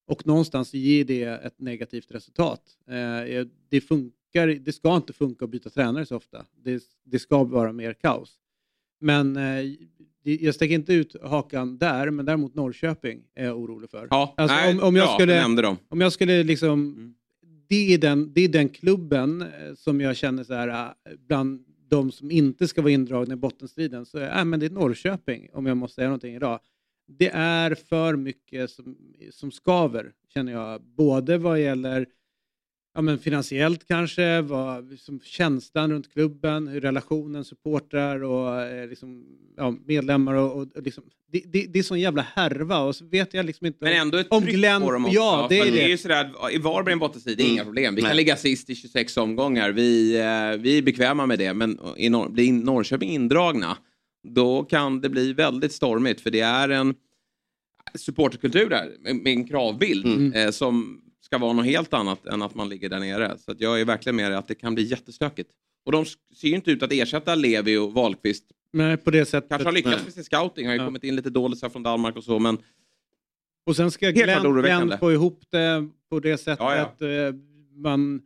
Och 0.07 0.27
någonstans 0.27 0.73
ger 0.73 1.05
det 1.05 1.23
ett 1.23 1.59
negativt 1.59 2.11
resultat. 2.11 2.61
Eh, 2.87 3.45
det 3.69 3.81
funkar 3.81 4.15
funkar, 4.35 4.59
det 4.65 4.73
ska 4.73 4.95
inte 4.95 5.13
funka 5.13 5.45
att 5.45 5.51
byta 5.51 5.69
tränare 5.69 6.05
så 6.05 6.15
ofta. 6.15 6.45
Det, 6.63 6.83
det 7.03 7.19
ska 7.19 7.43
vara 7.43 7.71
mer 7.71 7.93
kaos. 7.93 8.39
Men 8.99 9.37
eh, 9.37 9.65
jag 10.25 10.55
sticker 10.55 10.75
inte 10.75 10.93
ut 10.93 11.15
hakan 11.23 11.77
där, 11.77 12.09
men 12.09 12.25
däremot 12.25 12.55
Norrköping 12.55 13.21
är 13.35 13.45
jag 13.45 13.57
orolig 13.59 13.89
för. 13.89 14.07
Ja, 14.09 14.33
Alltså, 14.37 14.55
nej, 14.55 14.73
om, 14.73 14.79
om 14.83 14.95
jag 14.95 15.05
bra, 15.07 15.13
skulle, 15.13 15.35
nämnde 15.35 15.61
dem. 15.61 15.77
om 15.89 16.01
jag 16.01 16.13
skulle 16.13 16.43
liksom... 16.43 16.79
Mm. 16.93 17.13
Det 17.67 17.93
är, 17.93 17.97
den, 17.97 18.33
det 18.33 18.41
är 18.41 18.47
den 18.49 18.69
klubben 18.69 19.41
eh, 19.41 19.47
som 19.75 20.01
jag 20.01 20.15
känner 20.15 20.43
så 20.43 20.53
här, 20.53 20.67
eh, 20.67 20.91
bland 21.27 21.65
de 21.89 22.11
som 22.11 22.31
inte 22.31 22.67
ska 22.67 22.81
vara 22.81 22.91
indragna 22.91 23.33
i 23.33 23.37
bottenstriden, 23.37 24.05
så 24.05 24.17
är, 24.17 24.39
äh, 24.39 24.45
men 24.45 24.59
det 24.59 24.65
är 24.65 24.69
Norrköping, 24.69 25.49
om 25.53 25.65
jag 25.65 25.77
måste 25.77 25.95
säga 25.95 26.07
någonting 26.07 26.35
idag. 26.35 26.59
Det 27.07 27.29
är 27.33 27.75
för 27.75 28.15
mycket 28.15 28.69
som, 28.69 28.97
som 29.31 29.51
skaver, 29.51 30.11
känner 30.33 30.51
jag. 30.51 30.81
Både 30.81 31.37
vad 31.37 31.61
gäller 31.61 32.07
ja, 32.95 33.01
men 33.01 33.19
finansiellt 33.19 33.87
kanske, 33.87 34.41
vad, 34.41 34.99
som 34.99 35.19
känslan 35.23 35.91
runt 35.91 36.13
klubben, 36.13 36.67
hur 36.67 36.81
relationen, 36.81 37.45
supportrar 37.45 38.23
och 38.23 38.61
eh, 38.61 38.87
liksom, 38.89 39.25
ja, 39.57 39.75
medlemmar. 39.85 40.33
Och, 40.33 40.61
och 40.61 40.67
liksom, 40.83 41.03
det, 41.31 41.41
det, 41.45 41.65
det 41.69 41.79
är 41.79 41.83
sån 41.83 41.99
jävla 41.99 42.21
härva 42.35 42.79
och 42.79 42.95
så 42.95 43.05
vet 43.05 43.33
jag 43.33 43.45
liksom 43.45 43.67
inte 43.67 43.79
Men 43.81 43.93
om- 43.93 43.99
ändå 44.01 44.17
ett 44.17 44.27
om 44.29 44.43
tryck 44.43 44.55
Glenn, 44.55 44.81
på 44.81 44.91
dem 44.91 45.05
också. 45.05 45.15
Ja, 45.15 45.45
det 45.49 45.59
är 45.59 45.63
För 45.65 45.71
det. 45.71 45.83
är 45.83 45.87
ju 45.87 45.97
sådär, 45.97 46.31
I 46.51 46.57
Varberg 46.57 46.93
en 46.93 46.99
bottenstrid, 46.99 47.37
det 47.37 47.43
är 47.43 47.45
inga 47.45 47.61
Mm. 47.61 47.65
problem. 47.65 47.95
Vi 47.95 48.01
kan 48.01 48.07
Nej. 48.07 48.17
ligga 48.17 48.35
sist 48.35 48.69
i 48.69 48.75
26 48.75 49.17
omgångar. 49.17 49.71
Vi, 49.71 50.15
eh, 50.15 50.61
vi 50.61 50.77
är 50.77 50.81
bekväma 50.81 51.25
med 51.25 51.39
det. 51.39 51.53
Men 51.53 51.79
i 51.97 52.09
Nor- 52.09 52.29
blir 52.31 52.53
Norrköping 52.53 53.09
indragna, 53.09 53.77
då 54.27 54.63
kan 54.63 55.01
det 55.01 55.09
bli 55.09 55.33
väldigt 55.33 55.71
stormigt. 55.71 56.21
För 56.21 56.31
det 56.31 56.39
är 56.39 56.69
en 56.69 56.95
supporterkultur 57.95 58.69
där, 58.69 58.91
med 58.99 59.15
med 59.15 59.33
en 59.33 59.47
kravbild 59.47 60.05
Mm. 60.05 60.33
eh, 60.33 60.51
som 60.51 61.01
ska 61.25 61.37
vara 61.37 61.53
något 61.53 61.65
helt 61.65 61.93
annat 61.93 62.25
än 62.25 62.41
att 62.41 62.55
man 62.55 62.69
ligger 62.69 62.89
där 62.89 62.99
nere. 62.99 63.37
Så 63.37 63.55
jag 63.57 63.81
är 63.81 63.85
verkligen 63.85 64.15
med 64.15 64.37
att 64.37 64.47
det 64.47 64.55
kan 64.55 64.75
bli 64.75 64.83
jättestökigt. 64.83 65.49
Och 65.85 65.91
de 65.91 66.05
ser 66.05 66.47
ju 66.47 66.55
inte 66.55 66.71
ut 66.71 66.83
att 66.83 66.91
ersätta 66.91 67.35
Levi 67.35 67.77
och 67.77 67.93
Wahlqvist. 67.93 68.43
Nej, 68.73 68.97
på 68.97 69.11
det 69.11 69.25
sättet. 69.25 69.49
Kanske 69.49 69.67
har 69.67 69.73
lyckats 69.73 69.95
Nej. 69.95 70.03
med 70.05 70.13
sin 70.13 70.23
scouting, 70.23 70.65
har 70.67 70.73
ju 70.73 70.79
Ja. 70.79 70.85
kommit 70.85 71.03
in 71.03 71.15
lite 71.15 71.29
dåligt 71.29 71.59
från 71.71 71.83
Danmark 71.83 72.15
och 72.17 72.23
så, 72.23 72.39
men 72.39 72.57
Och 73.65 73.75
sen 73.75 73.91
ska 73.91 74.11
Glenn, 74.11 74.97
få 74.99 75.11
ihop 75.11 75.43
det 75.49 75.89
på 76.09 76.19
det 76.19 76.37
sättet 76.37 76.59
Ja, 76.59 76.75
ja. 76.75 76.81
att 76.81 77.01
eh, 77.01 77.39
man... 77.75 78.21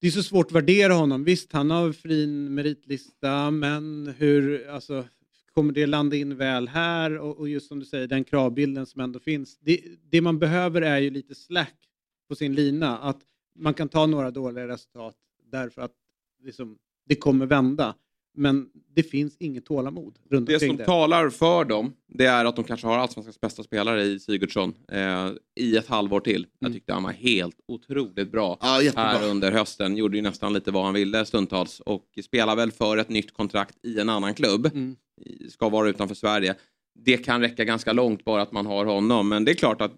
Det 0.00 0.06
är 0.06 0.10
så 0.10 0.22
svårt 0.22 0.46
att 0.46 0.52
värdera 0.52 0.92
honom. 0.92 1.24
Visst, 1.24 1.52
han 1.52 1.70
har 1.70 1.92
fin 1.92 2.54
meritlista, 2.54 3.50
men 3.50 4.14
hur... 4.18 4.68
Alltså, 4.70 5.04
kommer 5.54 5.72
det 5.72 5.86
landa 5.86 6.16
in 6.16 6.36
väl 6.36 6.68
här? 6.68 7.18
Och, 7.18 7.38
och 7.38 7.48
just 7.48 7.68
som 7.68 7.78
du 7.80 7.84
säger, 7.86 8.06
den 8.06 8.24
kravbilden 8.24 8.86
som 8.86 9.00
ändå 9.00 9.18
finns. 9.18 9.58
Det, 9.60 9.80
det 10.10 10.20
man 10.20 10.38
behöver 10.38 10.82
är 10.82 10.98
ju 10.98 11.10
lite 11.10 11.34
slack 11.34 11.74
på 12.28 12.34
sin 12.34 12.54
lina. 12.54 12.98
Att 12.98 13.20
man 13.58 13.74
kan 13.74 13.88
ta 13.88 14.06
några 14.06 14.30
dåliga 14.30 14.68
resultat 14.68 15.14
därför 15.50 15.82
att 15.82 15.92
liksom, 16.44 16.78
det 17.08 17.14
kommer 17.14 17.46
vända. 17.46 17.94
Men 18.36 18.70
det 18.94 19.02
finns 19.02 19.36
inget 19.38 19.66
tålamod 19.66 20.18
runt 20.30 20.46
Det 20.48 20.60
som 20.60 20.76
det. 20.76 20.84
talar 20.84 21.30
för 21.30 21.64
dem, 21.64 21.92
det 22.08 22.26
är 22.26 22.44
att 22.44 22.56
de 22.56 22.64
kanske 22.64 22.86
har 22.86 22.98
allsvenskans 22.98 23.40
bästa 23.40 23.62
spelare 23.62 24.02
i 24.02 24.18
Sigurdsson 24.20 24.74
eh, 24.92 25.30
i 25.60 25.76
ett 25.76 25.86
halvår 25.86 26.20
till. 26.20 26.46
Jag 26.58 26.66
Mm. 26.68 26.74
tyckte 26.78 26.92
han 26.92 27.02
var 27.02 27.12
helt 27.12 27.56
otroligt 27.68 28.32
bra 28.32 28.58
jättebra. 28.82 29.02
här 29.04 29.30
under 29.30 29.52
hösten. 29.52 29.96
Gjorde 29.96 30.16
ju 30.16 30.22
nästan 30.22 30.52
lite 30.52 30.70
vad 30.70 30.84
han 30.84 30.94
ville 30.94 31.24
stundtals 31.26 31.80
och 31.80 32.18
spelar 32.24 32.56
väl 32.56 32.72
för 32.72 32.96
ett 32.96 33.08
nytt 33.08 33.32
kontrakt 33.34 33.78
i 33.86 33.98
en 34.00 34.08
annan 34.08 34.34
klubb. 34.34 34.66
Mm. 34.66 34.96
Ska 35.50 35.68
vara 35.68 35.88
utanför 35.88 36.14
Sverige. 36.14 36.54
Det 36.94 37.16
kan 37.16 37.40
räcka 37.40 37.64
ganska 37.64 37.92
långt 37.92 38.24
bara 38.24 38.42
att 38.42 38.52
man 38.52 38.66
har 38.66 38.84
honom, 38.84 39.28
men 39.28 39.44
det 39.44 39.52
är 39.52 39.54
klart 39.54 39.80
att 39.80 39.92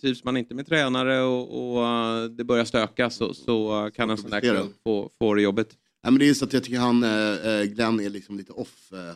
trivs 0.00 0.24
man 0.24 0.36
inte 0.36 0.54
med 0.54 0.66
tränare 0.66 1.20
och, 1.22 1.76
och 1.76 1.86
eh, 1.86 2.24
det 2.24 2.44
börjar 2.44 2.64
stöka 2.64 3.10
så, 3.10 3.34
så 3.34 3.86
eh, 3.86 3.90
kan 3.90 4.10
en 4.10 4.18
sån 4.18 4.30
där 4.30 4.40
klubb 4.40 4.72
få, 4.84 5.10
få 5.18 5.34
det 5.34 5.42
jobbigt. 5.42 5.76
Ja, 6.02 6.10
men 6.10 6.18
det 6.18 6.28
är 6.28 6.34
så 6.34 6.44
att 6.44 6.52
jag 6.52 6.64
tycker 6.64 6.78
han, 6.78 7.02
eh, 7.02 7.62
Glenn 7.62 8.00
är 8.00 8.10
liksom 8.10 8.36
lite 8.36 8.52
off 8.52 8.92
eh, 8.92 9.14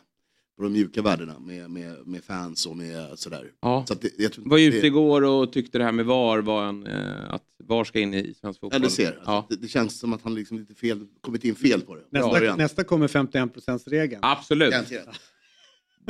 på 0.63 0.67
de 0.69 0.73
mjuka 0.73 1.03
värdena 1.03 1.39
med, 1.39 1.71
med, 1.71 2.07
med 2.07 2.25
fans 2.25 2.67
och 2.67 2.77
med 2.77 3.19
sådär. 3.19 3.51
Ja. 3.63 3.85
Så 3.89 3.93
att 3.93 4.01
det, 4.01 4.11
jag 4.19 4.33
tror, 4.33 4.45
var 4.49 4.59
ute 4.59 4.81
det, 4.81 4.87
igår 4.87 5.23
och 5.23 5.53
tyckte 5.53 5.79
det 5.79 5.85
här 5.85 5.93
med 5.93 6.07
VAR 6.07 6.39
var 6.39 6.65
en, 6.69 6.87
eh, 6.87 7.35
att 7.35 7.43
VAR 7.65 7.85
ska 7.85 8.01
in 8.01 8.15
i 8.15 8.35
svensk 8.41 8.45
Ja, 8.45 8.61
fotboll. 8.61 8.81
du 8.81 8.91
ser. 8.91 9.07
Alltså, 9.07 9.23
Ja, 9.27 9.47
det, 9.49 9.57
det 9.57 9.69
känns 9.69 9.99
som 9.99 10.13
att 10.13 10.23
han 10.23 10.35
liksom 10.35 10.59
lite 10.59 10.75
fel, 10.75 11.07
kommit 11.21 11.45
in 11.45 11.55
fel 11.55 11.81
på 11.81 11.95
det. 11.97 12.03
Nästa, 12.11 12.31
Början. 12.31 12.59
nästa 12.59 12.85
kommer 12.85 13.09
51%-regeln. 13.09 14.21
absolut. 14.23 14.75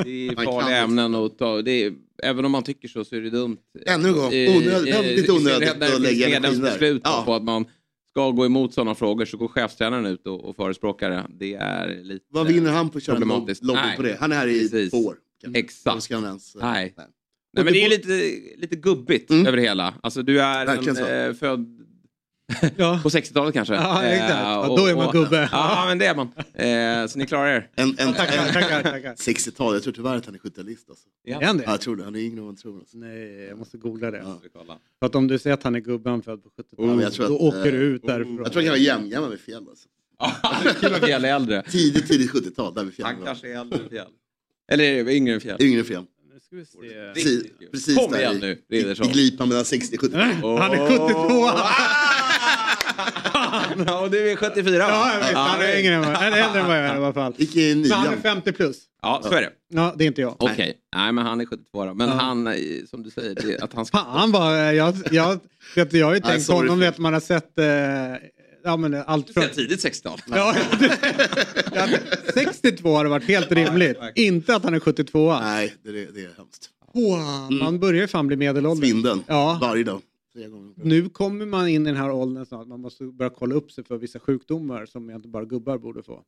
Det 0.04 0.26
är 0.28 0.44
farliga 0.44 0.76
ämnen 0.76 1.14
att 1.14 1.38
ta. 1.38 1.62
Det 1.62 1.70
är, 1.84 1.92
även 2.22 2.44
om 2.44 2.52
man 2.52 2.62
tycker 2.62 2.88
så 2.88 3.04
så 3.04 3.16
är 3.16 3.20
det 3.20 3.30
dumt. 3.30 3.56
Ännu 3.86 4.08
en 4.08 4.14
gång, 4.14 4.32
Eh, 4.32 4.56
onödigt- 4.56 4.94
eh, 5.28 5.34
onödigt 5.34 5.80
det 5.80 5.94
att 5.94 6.00
lägga 6.00 6.36
energin 6.36 6.60
där. 6.62 7.00
Ja. 7.04 7.22
på 7.26 7.34
att 7.34 7.42
man 7.42 7.64
ska 8.12 8.30
gå 8.30 8.46
emot 8.46 8.74
sådana 8.74 8.94
frågor 8.94 9.24
så 9.24 9.36
går 9.36 9.48
chefstränaren 9.48 10.06
ut 10.06 10.26
och, 10.26 10.44
och 10.44 10.56
förespråkar 10.56 11.10
det. 11.10 11.26
Det 11.30 11.54
är 11.54 12.02
lite 12.02 12.24
Vad 12.28 12.46
vinner 12.46 12.72
han 12.72 12.90
på 12.90 12.98
att 12.98 13.04
köra 13.04 13.16
en 13.16 13.28
lobby 13.28 13.54
Nej, 13.62 13.96
på 13.96 14.02
det? 14.02 14.16
Han 14.20 14.32
är 14.32 14.36
här 14.36 14.46
i 14.46 14.60
precis. 14.60 14.90
två 14.90 14.98
år. 14.98 15.16
Exakt. 15.54 16.10
Ens, 16.10 16.54
eh, 16.56 16.62
Nej. 16.62 16.94
Nej, 17.54 17.64
men 17.64 17.72
det 17.72 17.84
är 17.84 17.88
lite, 17.88 18.08
lite 18.60 18.76
gubbigt 18.76 19.30
Mm. 19.30 19.46
över 19.46 19.56
det 19.56 19.62
hela. 19.62 19.94
Alltså 20.02 20.22
du 20.22 20.40
är 20.40 20.66
en, 20.66 21.28
eh, 21.28 21.34
född 21.34 21.78
Ja. 22.76 23.00
på 23.02 23.08
60-talet 23.08 23.54
kanske. 23.54 23.74
Ja, 23.74 24.02
exakt. 24.04 24.30
Eh, 24.32 24.38
Ja, 24.38 24.74
då 24.76 24.86
är 24.86 24.94
man 24.96 25.12
gubbe. 25.12 25.48
Ja, 25.52 25.84
men 25.88 25.98
det 25.98 26.06
är 26.06 26.14
man. 26.14 26.28
Eh, 26.54 27.06
så 27.08 27.18
ni 27.18 27.26
klarar 27.26 27.46
er. 27.48 27.70
En, 27.74 27.88
en, 27.98 28.12
Tackar, 28.14 28.46
en, 28.46 28.52
tackar, 28.52 28.82
tackar. 28.82 29.14
60-tal, 29.14 29.74
jag 29.74 29.82
tror 29.82 29.92
tyvärr 29.92 30.16
att 30.16 30.26
han 30.26 30.34
är 30.34 30.38
70-talist. 30.38 30.88
Alltså. 30.90 31.06
Är 31.24 31.46
han 31.46 31.56
det? 31.56 31.62
Ja, 31.66 31.70
jag 31.70 31.80
tror 31.80 31.96
det, 31.96 32.04
han 32.04 32.14
är 32.14 32.20
yngre 32.20 32.38
än 32.38 32.44
man 32.44 32.56
tror. 32.56 32.78
Alltså. 32.78 32.96
Nej, 32.96 33.44
jag 33.48 33.58
måste 33.58 33.76
googla 33.78 34.10
det. 34.10 34.18
Ja. 34.18 34.40
För 34.98 35.06
att 35.06 35.14
om 35.14 35.28
du 35.28 35.38
säger 35.38 35.54
att 35.54 35.62
han 35.62 35.74
är 35.74 35.80
gubben 35.80 36.22
född 36.22 36.42
på 36.42 36.48
70-talet, 36.48 37.18
Oh, 37.20 37.26
då 37.28 37.34
att, 37.34 37.40
åker 37.40 37.72
du 37.72 37.78
eh, 37.88 37.94
ut 37.94 38.02
därifrån. 38.06 38.36
Jag 38.36 38.52
tror 38.52 38.54
han 38.54 38.64
kan 38.64 38.70
vara 38.70 38.78
jämngammal 38.78 39.30
med 39.30 39.40
Fjäll. 39.40 39.64
Alltså. 39.68 39.88
Kul 40.80 40.94
att 40.94 41.04
Fjäll 41.04 41.24
är 41.24 41.34
äldre. 41.34 41.62
Tidigt, 41.70 42.08
tidigt 42.08 42.30
70-tal, 42.30 42.74
där 42.74 42.84
vi 42.84 42.90
Fjäll 42.92 43.06
Han 43.06 43.18
var. 43.18 43.26
kanske 43.26 43.48
är 43.52 43.60
äldre 43.60 43.78
än 43.82 43.88
Fjäll. 43.88 44.06
Eller 44.72 45.08
yngre 45.10 45.34
än 45.34 45.40
Fjäll? 45.40 45.62
Yngre 45.62 45.78
än 45.78 45.84
Fjäll. 45.84 46.04
Nu 46.32 46.40
ska 46.40 46.56
vi 46.56 46.64
se. 46.64 47.12
Precis, 47.14 47.42
precis 47.72 47.96
Kom 47.96 48.10
där 48.12 48.18
igen 48.18 48.36
i- 48.36 48.40
nu, 48.40 48.58
i, 48.68 48.78
Riddersson. 48.80 49.06
i 49.08 49.12
glipan 49.12 49.48
mellan 49.48 49.64
60 49.64 49.96
och 49.96 50.00
70. 50.00 50.16
Han 50.16 50.72
är 50.72 50.88
72! 50.88 51.48
Ja, 53.86 54.00
och 54.00 54.10
du 54.10 54.30
är 54.30 54.36
74 54.36 54.78
va? 54.78 54.86
Ja, 54.88 55.12
jag 55.12 55.20
vet. 55.20 55.36
Han 55.36 55.60
är 55.60 55.78
yngre 55.78 55.94
än 55.94 56.00
vad 56.00 56.22
eller 56.22 56.36
äldre 56.42 56.60
än 56.60 56.66
vad 56.66 56.76
jag 56.78 56.84
är 56.84 56.94
i 56.94 56.96
alla 56.96 57.12
fall. 57.12 57.34
Gick 57.36 57.56
i 57.56 57.74
Men 57.74 57.90
han 57.92 58.06
är 58.06 58.10
nian. 58.10 58.22
50 58.22 58.52
plus. 58.52 58.76
Ja, 59.02 59.20
så 59.24 59.32
är 59.34 59.40
det. 59.42 59.50
Ja, 59.68 59.94
det 59.96 60.04
är 60.04 60.06
inte 60.08 60.20
jag. 60.20 60.36
Okej, 60.38 60.74
nej 60.96 61.12
men 61.12 61.26
han 61.26 61.40
är 61.40 61.46
72 61.46 61.84
då. 61.84 61.94
Men 61.94 62.08
Ja. 62.08 62.14
han, 62.14 62.46
eh, 62.46 62.54
som 62.90 63.02
du 63.02 63.10
säger, 63.10 63.34
det, 63.34 63.58
att 63.62 63.72
han 63.74 63.86
ska... 63.86 63.98
Fan 63.98 64.32
vad 64.32 64.74
jag, 64.76 64.96
jag, 65.10 65.38
vet, 65.74 65.92
jag 65.92 66.06
har 66.06 66.14
ju 66.14 66.20
Nej, 66.20 66.30
tänkt 66.30 66.46
på 66.46 66.52
sorry. 66.52 66.68
honom, 66.68 66.80
vet, 66.80 66.98
man 66.98 67.12
har 67.12 67.20
sett 67.20 67.58
eh, 67.58 67.66
ja, 68.64 68.76
men 68.76 68.94
allt 69.06 69.30
från... 69.34 69.42
Sen 69.44 69.52
tidigt 69.54 69.84
60-tal. 69.84 70.18
Ja, 70.30 70.54
ja, 71.74 71.88
62 72.34 72.96
har 72.96 73.04
det 73.04 73.10
varit 73.10 73.28
helt 73.28 73.52
rimligt. 73.52 73.98
Inte 74.14 74.56
att 74.56 74.64
han 74.64 74.74
är 74.74 74.80
72. 74.80 75.38
Nej, 75.40 75.74
det, 75.84 75.92
det, 75.92 76.04
det 76.14 76.20
är 76.20 76.30
hemskt. 76.36 76.68
Åh, 76.94 77.50
man 77.50 77.80
börjar 77.80 78.00
ju 78.00 78.08
fan 78.08 78.26
bli 78.26 78.36
medelålders. 78.36 78.88
Svindeln, 78.90 79.24
Ja. 79.26 79.58
varje 79.60 79.84
dag. 79.84 80.00
Tre 80.34 80.48
gånger. 80.48 80.74
Nu 80.76 81.08
kommer 81.08 81.46
man 81.46 81.68
in 81.68 81.82
i 81.82 81.84
den 81.90 81.96
här 81.96 82.10
åldern 82.10 82.46
snart. 82.46 82.66
Man 82.66 82.80
måste 82.80 83.04
börja 83.04 83.30
kolla 83.30 83.54
upp 83.54 83.72
sig 83.72 83.84
för 83.84 83.96
vissa 83.98 84.18
sjukdomar 84.18 84.86
som 84.86 85.10
inte 85.10 85.28
bara 85.28 85.44
gubbar 85.44 85.78
borde 85.78 86.02
få. 86.02 86.22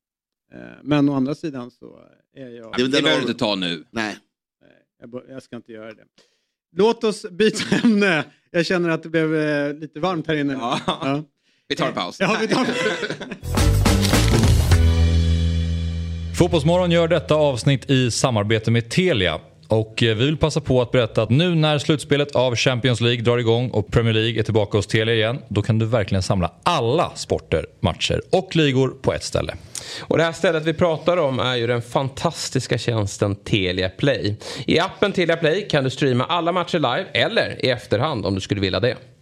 Eh, 0.55 0.59
Men 0.83 1.09
å 1.09 1.15
andra 1.15 1.35
sidan 1.35 1.71
så 1.71 1.99
är 2.37 2.49
jag... 2.49 2.73
Det 2.77 2.83
är 2.83 2.83
väl 2.83 2.91
Det 2.91 3.03
behöver 3.03 3.23
du 3.23 3.29
inte 3.29 3.39
ta 3.39 3.55
nu. 3.55 3.85
Nej, 3.91 4.17
Jag, 5.01 5.23
jag 5.29 5.43
ska 5.43 5.57
inte 5.57 5.73
göra 5.73 5.95
det. 5.95 6.05
Låt 6.77 7.05
oss 7.05 7.27
byta 7.31 7.77
ämne. 7.77 8.25
Jag 8.51 8.67
känner 8.67 8.89
att 8.89 9.03
det 9.03 9.09
blev 9.09 9.35
eh, 9.35 9.75
lite 9.75 10.01
varmt 10.01 10.27
här 10.27 10.35
inne. 10.35 10.53
Ja. 10.53 10.81
Ja. 10.87 11.23
Vi 11.69 11.77
tar 11.77 11.89
en 11.89 11.95
paus. 11.95 12.17
Ja, 12.21 12.37
vi 12.41 12.49
tar 12.49 12.67
Fotbollsmorgon 16.39 16.91
gör 16.91 17.09
detta 17.09 17.35
avsnitt 17.35 17.91
i 17.91 18.11
samarbete 18.11 18.71
med 18.71 18.91
Telia. 18.91 19.41
Och 19.69 20.03
eh, 20.03 20.17
vi 20.17 20.25
vill 20.25 20.37
passa 20.37 20.61
på 20.61 20.83
att 20.83 20.91
berätta 20.91 21.23
att 21.23 21.31
nu 21.31 21.55
när 21.55 21.79
slutspelet 21.79 22.37
av 22.37 22.57
Champions 22.57 23.01
League 23.01 23.23
drar 23.23 23.39
igång 23.39 23.71
och 23.71 23.91
Premier 23.91 24.15
League 24.15 24.39
är 24.39 24.43
tillbaka 24.43 24.79
hos 24.79 24.87
Telia 24.87 25.15
igen, 25.15 25.39
då 25.49 25.63
kan 25.63 25.79
du 25.79 25.87
verkligen 25.87 26.23
samla 26.23 26.53
alla 26.63 27.11
sporter, 27.15 27.67
matcher 27.81 28.21
och 28.33 28.57
ligor 28.57 28.89
på 28.89 29.13
ett 29.13 29.25
ställe. 29.25 29.55
Och 30.01 30.19
det 30.19 30.25
här 30.25 30.33
stället 30.33 30.65
vi 30.65 30.75
pratar 30.75 31.17
om 31.17 31.41
är 31.41 31.57
ju 31.57 31.67
den 31.67 31.83
fantastiska 31.83 32.79
tjänsten 32.79 33.37
Telia 33.37 33.89
Play. 33.89 34.37
I 34.67 34.79
appen 34.79 35.13
Telia 35.13 35.37
Play 35.37 35.69
kan 35.69 35.85
du 35.85 35.91
streama 35.91 36.25
alla 36.25 36.53
matcher 36.53 36.79
live 36.79 37.07
eller 37.13 37.65
i 37.65 37.71
efterhand 37.71 38.27
om 38.27 38.35
du 38.35 38.41
skulle 38.41 38.61
vilja 38.61 38.81
det. 38.81 38.97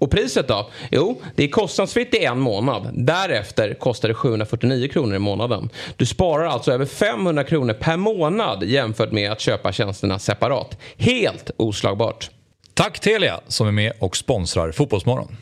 Och 0.00 0.10
priset 0.10 0.48
då? 0.48 0.70
Jo, 0.90 1.20
det 1.34 1.44
är 1.44 1.48
kostnadsfritt 1.48 2.14
i 2.14 2.24
en 2.24 2.38
månad. 2.38 2.90
Därefter 2.94 3.74
kostar 3.74 4.08
det 4.08 4.14
749 4.14 4.88
kronor 4.88 5.16
i 5.16 5.18
månaden. 5.18 5.70
Du 5.96 6.06
sparar 6.06 6.44
alltså 6.44 6.72
över 6.72 6.86
500 6.86 7.44
kronor 7.44 7.72
per 7.72 7.96
månad 7.96 8.64
jämfört 8.64 9.12
med 9.12 9.32
att 9.32 9.40
köpa 9.40 9.72
tjänsterna 9.72 10.18
separat. 10.18 10.78
Helt 10.96 11.50
oslagbart. 11.56 12.30
Tack 12.74 13.00
Telia 13.00 13.40
som 13.48 13.66
är 13.66 13.72
med 13.72 13.92
och 13.98 14.16
sponsrar 14.16 14.72
Fotbollsmorgon. 14.72 15.36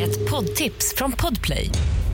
Ett 0.00 0.30
poddtips 0.30 0.94
från 0.96 1.12
Podplay. 1.12 1.70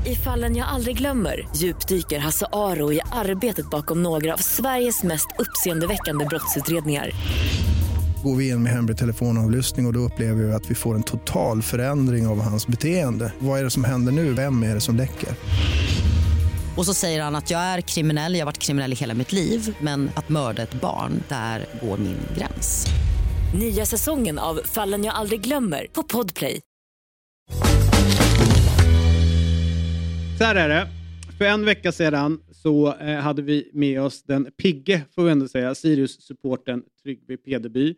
I 0.07 0.15
fallen 0.15 0.57
jag 0.57 0.69
aldrig 0.69 0.99
glömmer 0.99 1.49
djupdyker 1.57 2.19
Hasse 2.19 2.47
Aro 2.53 2.93
i 2.93 3.01
arbetet 3.13 3.71
bakom 3.71 4.03
några 4.03 4.35
av 4.35 4.39
Sveriges 4.39 5.03
mest 5.03 5.29
uppseendeväckande 5.39 6.25
brottsutredningar. 6.25 7.11
Går 8.27 8.37
vi 8.37 8.49
in 8.49 8.63
med 8.63 8.73
hemlig 8.73 8.97
telefonavlyssning 8.97 9.87
och, 9.87 9.91
och 9.91 9.93
då 9.93 10.01
upplever 10.01 10.43
vi 10.43 10.53
att 10.53 10.71
vi 10.71 10.75
får 10.75 10.95
en 10.95 11.03
total 11.03 11.63
förändring 11.63 12.27
av 12.27 12.41
hans 12.41 12.67
beteende. 12.67 13.33
Vad 13.39 13.61
är 13.61 13.65
det 13.65 13.71
som 13.71 13.85
händer 13.85 14.13
nu? 14.13 14.33
Vem 14.33 14.63
är 14.63 14.75
det 14.75 14.81
som 14.81 14.97
läcker? 14.97 15.29
Och 16.77 16.87
så 16.87 16.95
säger 16.95 17.23
han 17.23 17.35
att 17.35 17.51
jag 17.51 17.61
är 17.61 17.81
kriminell, 17.81 18.35
jag 18.35 18.41
har 18.41 18.47
varit 18.47 18.59
kriminell 18.59 18.93
i 18.93 18.97
hela 18.97 19.15
mitt 19.15 19.33
liv 19.33 19.77
men 19.81 20.11
att 20.15 20.29
mörda 20.29 20.63
ett 20.63 20.81
barn, 20.81 21.23
där 21.29 21.67
går 21.83 21.99
min 21.99 22.19
gräns. 22.39 22.87
Nya 23.59 23.87
säsongen 23.87 24.39
av 24.39 24.61
Fallen 24.65 25.05
jag 25.05 25.15
aldrig 25.15 25.41
glömmer 25.41 25.87
på 25.93 26.03
Podplay. 26.03 26.61
Så 30.39 30.45
här 30.45 30.55
är 30.55 30.69
det. 30.69 30.89
För 31.39 31.45
en 31.45 31.65
vecka 31.65 31.93
sedan 31.93 32.41
så 32.53 32.95
eh, 32.95 33.19
hade 33.19 33.43
vi 33.43 33.71
med 33.73 34.03
oss 34.03 34.23
den 34.23 34.51
pigge, 34.63 35.03
får 35.15 35.25
vi 35.25 35.31
ändå 35.31 35.49
säga, 35.49 35.75
Sirius-supporten 35.75 36.83
Tryggve 37.03 37.37
Pederby. 37.37 37.95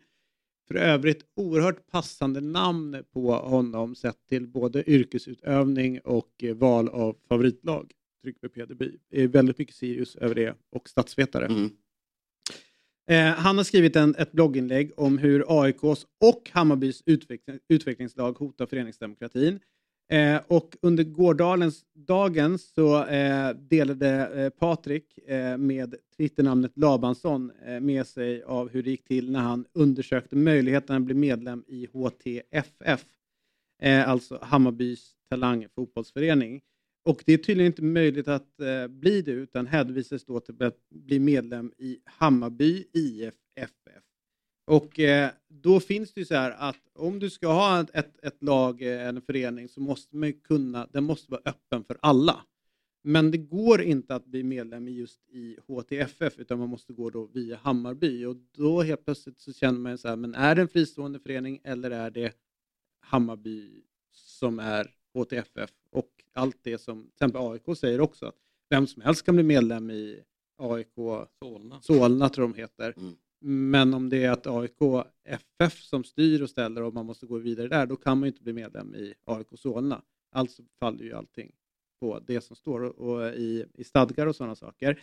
För 0.69 0.75
övrigt 0.75 1.25
oerhört 1.35 1.87
passande 1.87 2.41
namn 2.41 3.03
på 3.13 3.31
honom 3.31 3.95
sett 3.95 4.27
till 4.29 4.47
både 4.47 4.89
yrkesutövning 4.89 5.99
och 5.99 6.43
eh, 6.43 6.55
val 6.55 6.89
av 6.89 7.17
favoritlag. 7.29 7.91
Tryggve 8.23 8.49
Pederby. 8.49 8.97
Det 9.11 9.21
är 9.21 9.27
väldigt 9.27 9.57
mycket 9.57 9.75
Sirius 9.75 10.15
över 10.15 10.35
det 10.35 10.55
och 10.71 10.89
statsvetare. 10.89 11.45
Mm. 11.45 11.69
Eh, 13.09 13.39
han 13.39 13.57
har 13.57 13.63
skrivit 13.63 13.95
en, 13.95 14.15
ett 14.15 14.31
blogginlägg 14.31 14.91
om 14.97 15.17
hur 15.17 15.45
AIKs 15.47 16.05
och 16.21 16.49
Hammarbys 16.51 17.03
utveckling, 17.05 17.59
utvecklingslag 17.67 18.37
hotar 18.37 18.65
föreningsdemokratin. 18.65 19.59
Eh, 20.11 20.41
och 20.47 20.77
under 20.81 21.03
gårdagens 21.03 21.85
dagen 21.93 22.59
så 22.59 23.05
eh, 23.05 23.49
delade 23.55 24.09
eh, 24.09 24.49
Patrik 24.49 25.17
eh, 25.27 25.57
med 25.57 25.95
Twitternamnet 26.17 26.77
Labansson 26.77 27.51
eh, 27.65 27.79
med 27.79 28.07
sig 28.07 28.43
av 28.43 28.69
hur 28.69 28.83
det 28.83 28.89
gick 28.89 29.05
till 29.05 29.31
när 29.31 29.39
han 29.39 29.65
undersökte 29.73 30.35
möjligheten 30.35 30.95
att 30.95 31.01
bli 31.01 31.15
medlem 31.15 31.63
i 31.67 31.87
HTFF, 31.93 33.05
eh, 33.81 34.09
alltså 34.09 34.39
Hammarbys 34.41 35.15
talangfotbollsförening. 35.29 36.61
Och 37.05 37.23
det 37.25 37.33
är 37.33 37.37
tydligen 37.37 37.71
inte 37.71 37.83
möjligt 37.83 38.27
att 38.27 38.59
eh, 38.59 38.87
bli 38.87 39.21
det 39.21 39.31
utan 39.31 39.67
hänvisas 39.67 40.25
då 40.25 40.39
till 40.39 40.63
att 40.63 40.89
bli 40.89 41.19
medlem 41.19 41.71
i 41.77 41.99
Hammarby 42.05 42.85
IFFF. 42.93 44.08
Och 44.69 44.99
eh, 44.99 45.29
då 45.47 45.79
finns 45.79 46.13
det 46.13 46.19
ju 46.19 46.25
så 46.25 46.35
här 46.35 46.51
att 46.51 46.89
om 46.93 47.19
du 47.19 47.29
ska 47.29 47.47
ha 47.47 47.81
ett, 47.81 47.89
ett, 47.93 48.25
ett 48.25 48.43
lag, 48.43 48.81
eh, 48.81 49.07
en 49.07 49.21
förening, 49.21 49.69
så 49.69 49.81
måste 49.81 50.15
man 50.15 50.33
kunna, 50.33 50.87
den 50.91 51.03
måste 51.03 51.31
vara 51.31 51.41
öppen 51.45 51.83
för 51.83 51.97
alla. 52.01 52.45
Men 53.03 53.31
det 53.31 53.37
går 53.37 53.81
inte 53.81 54.15
att 54.15 54.25
bli 54.25 54.43
medlem 54.43 54.87
i 54.87 54.91
just 54.91 55.29
i 55.29 55.57
HTFF 55.67 56.39
utan 56.39 56.59
man 56.59 56.69
måste 56.69 56.93
gå 56.93 57.09
då 57.09 57.25
via 57.25 57.57
Hammarby 57.57 58.25
och 58.25 58.35
då 58.35 58.81
helt 58.81 59.05
plötsligt 59.05 59.39
så 59.39 59.53
känner 59.53 59.79
man 59.79 59.91
ju 59.91 59.97
så 59.97 60.07
här, 60.07 60.15
men 60.15 60.35
är 60.35 60.55
det 60.55 60.61
en 60.61 60.67
fristående 60.67 61.19
förening 61.19 61.61
eller 61.63 61.91
är 61.91 62.11
det 62.11 62.33
Hammarby 62.99 63.83
som 64.11 64.59
är 64.59 64.95
HTFF 65.13 65.71
och 65.91 66.09
allt 66.33 66.57
det 66.61 66.77
som 66.77 67.03
till 67.03 67.11
exempel 67.13 67.41
AIK 67.41 67.77
säger 67.77 68.01
också 68.01 68.25
att 68.25 68.35
vem 68.69 68.87
som 68.87 69.01
helst 69.01 69.25
kan 69.25 69.35
bli 69.35 69.43
medlem 69.43 69.91
i 69.91 70.23
AIK 70.57 70.95
Solna, 71.39 71.81
Solna 71.81 72.29
tror 72.29 72.47
de 72.47 72.53
heter. 72.53 72.93
Mm. 72.97 73.15
Men 73.41 73.93
om 73.93 74.09
det 74.09 74.23
är 74.23 74.31
att 74.31 74.47
AIK 74.47 75.05
FF 75.25 75.81
som 75.81 76.03
styr 76.03 76.41
och 76.41 76.49
ställer 76.49 76.83
och 76.83 76.93
man 76.93 77.05
måste 77.05 77.25
gå 77.25 77.37
vidare 77.37 77.67
där, 77.67 77.85
då 77.85 77.95
kan 77.95 78.19
man 78.19 78.27
ju 78.27 78.31
inte 78.31 78.43
bli 78.43 78.53
medlem 78.53 78.95
i 78.95 79.13
AIK 79.25 79.47
Solna. 79.55 80.01
Alltså 80.31 80.63
faller 80.79 81.03
ju 81.03 81.13
allting 81.13 81.51
på 81.99 82.19
det 82.19 82.41
som 82.41 82.55
står 82.55 82.83
och, 82.83 82.95
och 82.95 83.33
i, 83.33 83.65
i 83.73 83.83
stadgar 83.83 84.27
och 84.27 84.35
sådana 84.35 84.55
saker. 84.55 85.01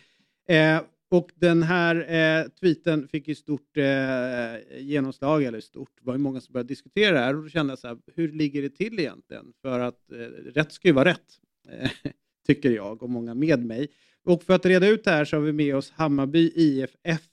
Eh, 0.49 0.81
och 1.09 1.31
den 1.35 1.63
här 1.63 1.95
eh, 1.95 2.49
tweeten 2.49 3.07
fick 3.07 3.27
ju 3.27 3.35
stort 3.35 3.77
eh, 3.77 4.79
genomslag, 4.79 5.43
eller 5.43 5.59
stort, 5.59 5.91
det 5.99 6.05
var 6.05 6.13
ju 6.13 6.19
många 6.19 6.41
som 6.41 6.53
började 6.53 6.67
diskutera 6.67 7.13
det 7.13 7.19
här 7.19 7.35
och 7.35 7.43
då 7.43 7.49
kände 7.49 7.71
jag 7.71 7.79
så 7.79 7.87
här, 7.87 7.97
hur 8.15 8.31
ligger 8.31 8.61
det 8.61 8.69
till 8.69 8.99
egentligen? 8.99 9.53
För 9.61 9.79
att 9.79 10.11
eh, 10.11 10.17
rätt 10.53 10.71
ska 10.71 10.87
ju 10.87 10.93
vara 10.93 11.09
rätt, 11.09 11.39
eh, 11.69 11.91
tycker 12.47 12.71
jag 12.71 13.03
och 13.03 13.09
många 13.09 13.33
med 13.33 13.65
mig. 13.65 13.87
Och 14.23 14.43
för 14.43 14.53
att 14.53 14.65
reda 14.65 14.87
ut 14.87 15.03
det 15.03 15.11
här 15.11 15.25
så 15.25 15.35
har 15.35 15.41
vi 15.41 15.53
med 15.53 15.75
oss 15.75 15.91
Hammarby 15.91 16.51
IFFF, 16.55 17.29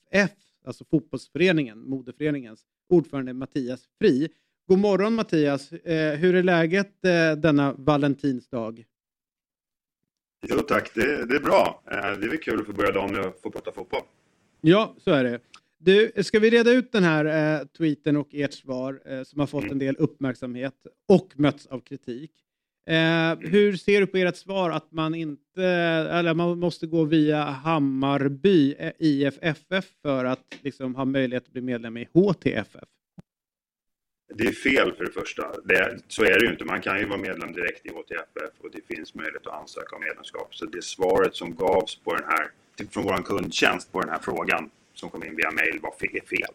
alltså 0.65 0.85
fotbollsföreningen, 0.85 1.79
modeföreningens 1.89 2.61
ordförande 2.89 3.33
Mattias 3.33 3.89
Fri. 4.01 4.29
God 4.69 4.79
morgon 4.79 5.15
Mattias, 5.15 5.73
eh, 5.73 6.15
hur 6.19 6.35
är 6.35 6.43
läget 6.43 7.05
eh, 7.05 7.33
denna 7.37 7.73
valentinsdag? 7.73 8.85
Jo 10.49 10.59
tack, 10.59 10.95
det, 10.95 11.27
det 11.27 11.37
är 11.37 11.41
bra. 11.41 11.83
Eh, 11.91 11.97
Det 11.97 12.27
är 12.27 12.29
väl 12.29 12.39
kul 12.39 12.61
att 12.61 12.67
få 12.67 12.73
börja 12.73 12.93
dagen 12.93 13.13
med 13.13 13.21
att 13.27 13.41
få 13.41 13.51
prata 13.51 13.73
fotboll. 13.73 14.03
Ja, 14.61 14.95
så 14.99 15.11
är 15.11 15.25
det. 15.25 15.41
Du, 15.79 16.13
ska 16.23 16.39
vi 16.39 16.51
reda 16.51 16.73
ut 16.73 16.93
den 16.93 17.05
här 17.05 17.25
eh, 17.61 17.67
tweeten 17.67 18.17
och 18.17 18.29
ert 18.33 18.53
svar 18.53 19.03
eh, 19.05 19.23
som 19.23 19.41
har 19.41 19.47
fått 19.47 19.65
en 19.65 19.79
del 19.79 19.97
uppmärksamhet 19.97 20.75
och 21.09 21.33
mötts 21.37 21.67
av 21.67 21.81
kritik. 21.81 22.31
Eh, 22.87 23.39
hur 23.51 23.77
ser 23.77 24.01
du 24.01 24.07
på 24.07 24.17
ert 24.17 24.37
svar 24.37 24.71
att 24.71 24.93
man 24.93 25.15
inte, 25.15 25.65
eller 25.65 26.35
man 26.35 26.59
måste 26.59 26.87
gå 26.87 27.05
via 27.05 27.43
Hammarby 27.45 28.75
eh, 28.79 28.93
IFFF 28.99 29.85
för 30.03 30.25
att 30.25 30.59
liksom 30.63 30.95
ha 30.95 31.05
möjlighet 31.05 31.47
att 31.47 31.53
bli 31.53 31.63
medlem 31.63 31.97
i 31.97 32.09
HTFF? 32.13 32.85
Det 34.35 34.45
är 34.47 34.53
fel 34.53 34.93
för 34.93 35.05
det 35.05 35.11
första. 35.13 35.43
Det, 35.65 35.99
så 36.09 36.25
är 36.25 36.39
det 36.39 36.45
ju 36.47 36.51
inte. 36.53 36.65
Man 36.65 36.81
kan 36.81 36.99
ju 36.99 37.07
vara 37.07 37.19
medlem 37.21 37.53
direkt 37.53 37.87
i 37.87 37.89
HTFF 37.89 38.53
och 38.61 38.71
det 38.73 38.97
finns 38.97 39.15
möjlighet 39.15 39.47
att 39.47 39.61
ansöka 39.61 39.97
om 39.97 40.03
medlemskap. 40.03 40.55
Så 40.55 40.67
det 40.67 40.85
svaret 40.85 41.35
som 41.35 41.55
gavs 41.55 41.97
på 41.97 42.15
den 42.15 42.25
här, 42.29 42.47
från 42.91 43.05
vår 43.05 43.23
kundtjänst 43.23 43.93
på 43.93 44.01
den 44.01 44.11
här 44.11 44.19
frågan 44.23 44.71
som 44.95 45.11
kom 45.11 45.25
in 45.25 45.37
via 45.37 45.51
mail 45.51 45.81
var 45.83 45.91
fe- 45.91 46.27
fel. 46.27 46.55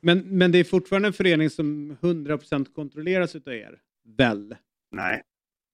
Men, 0.00 0.18
men 0.18 0.52
det 0.52 0.58
är 0.58 0.64
fortfarande 0.64 1.08
en 1.08 1.12
förening 1.12 1.50
som 1.50 1.96
100% 2.00 2.74
kontrolleras 2.74 3.36
utav 3.36 3.54
er, 3.54 3.78
väl? 4.18 4.54
Nej, 4.96 5.22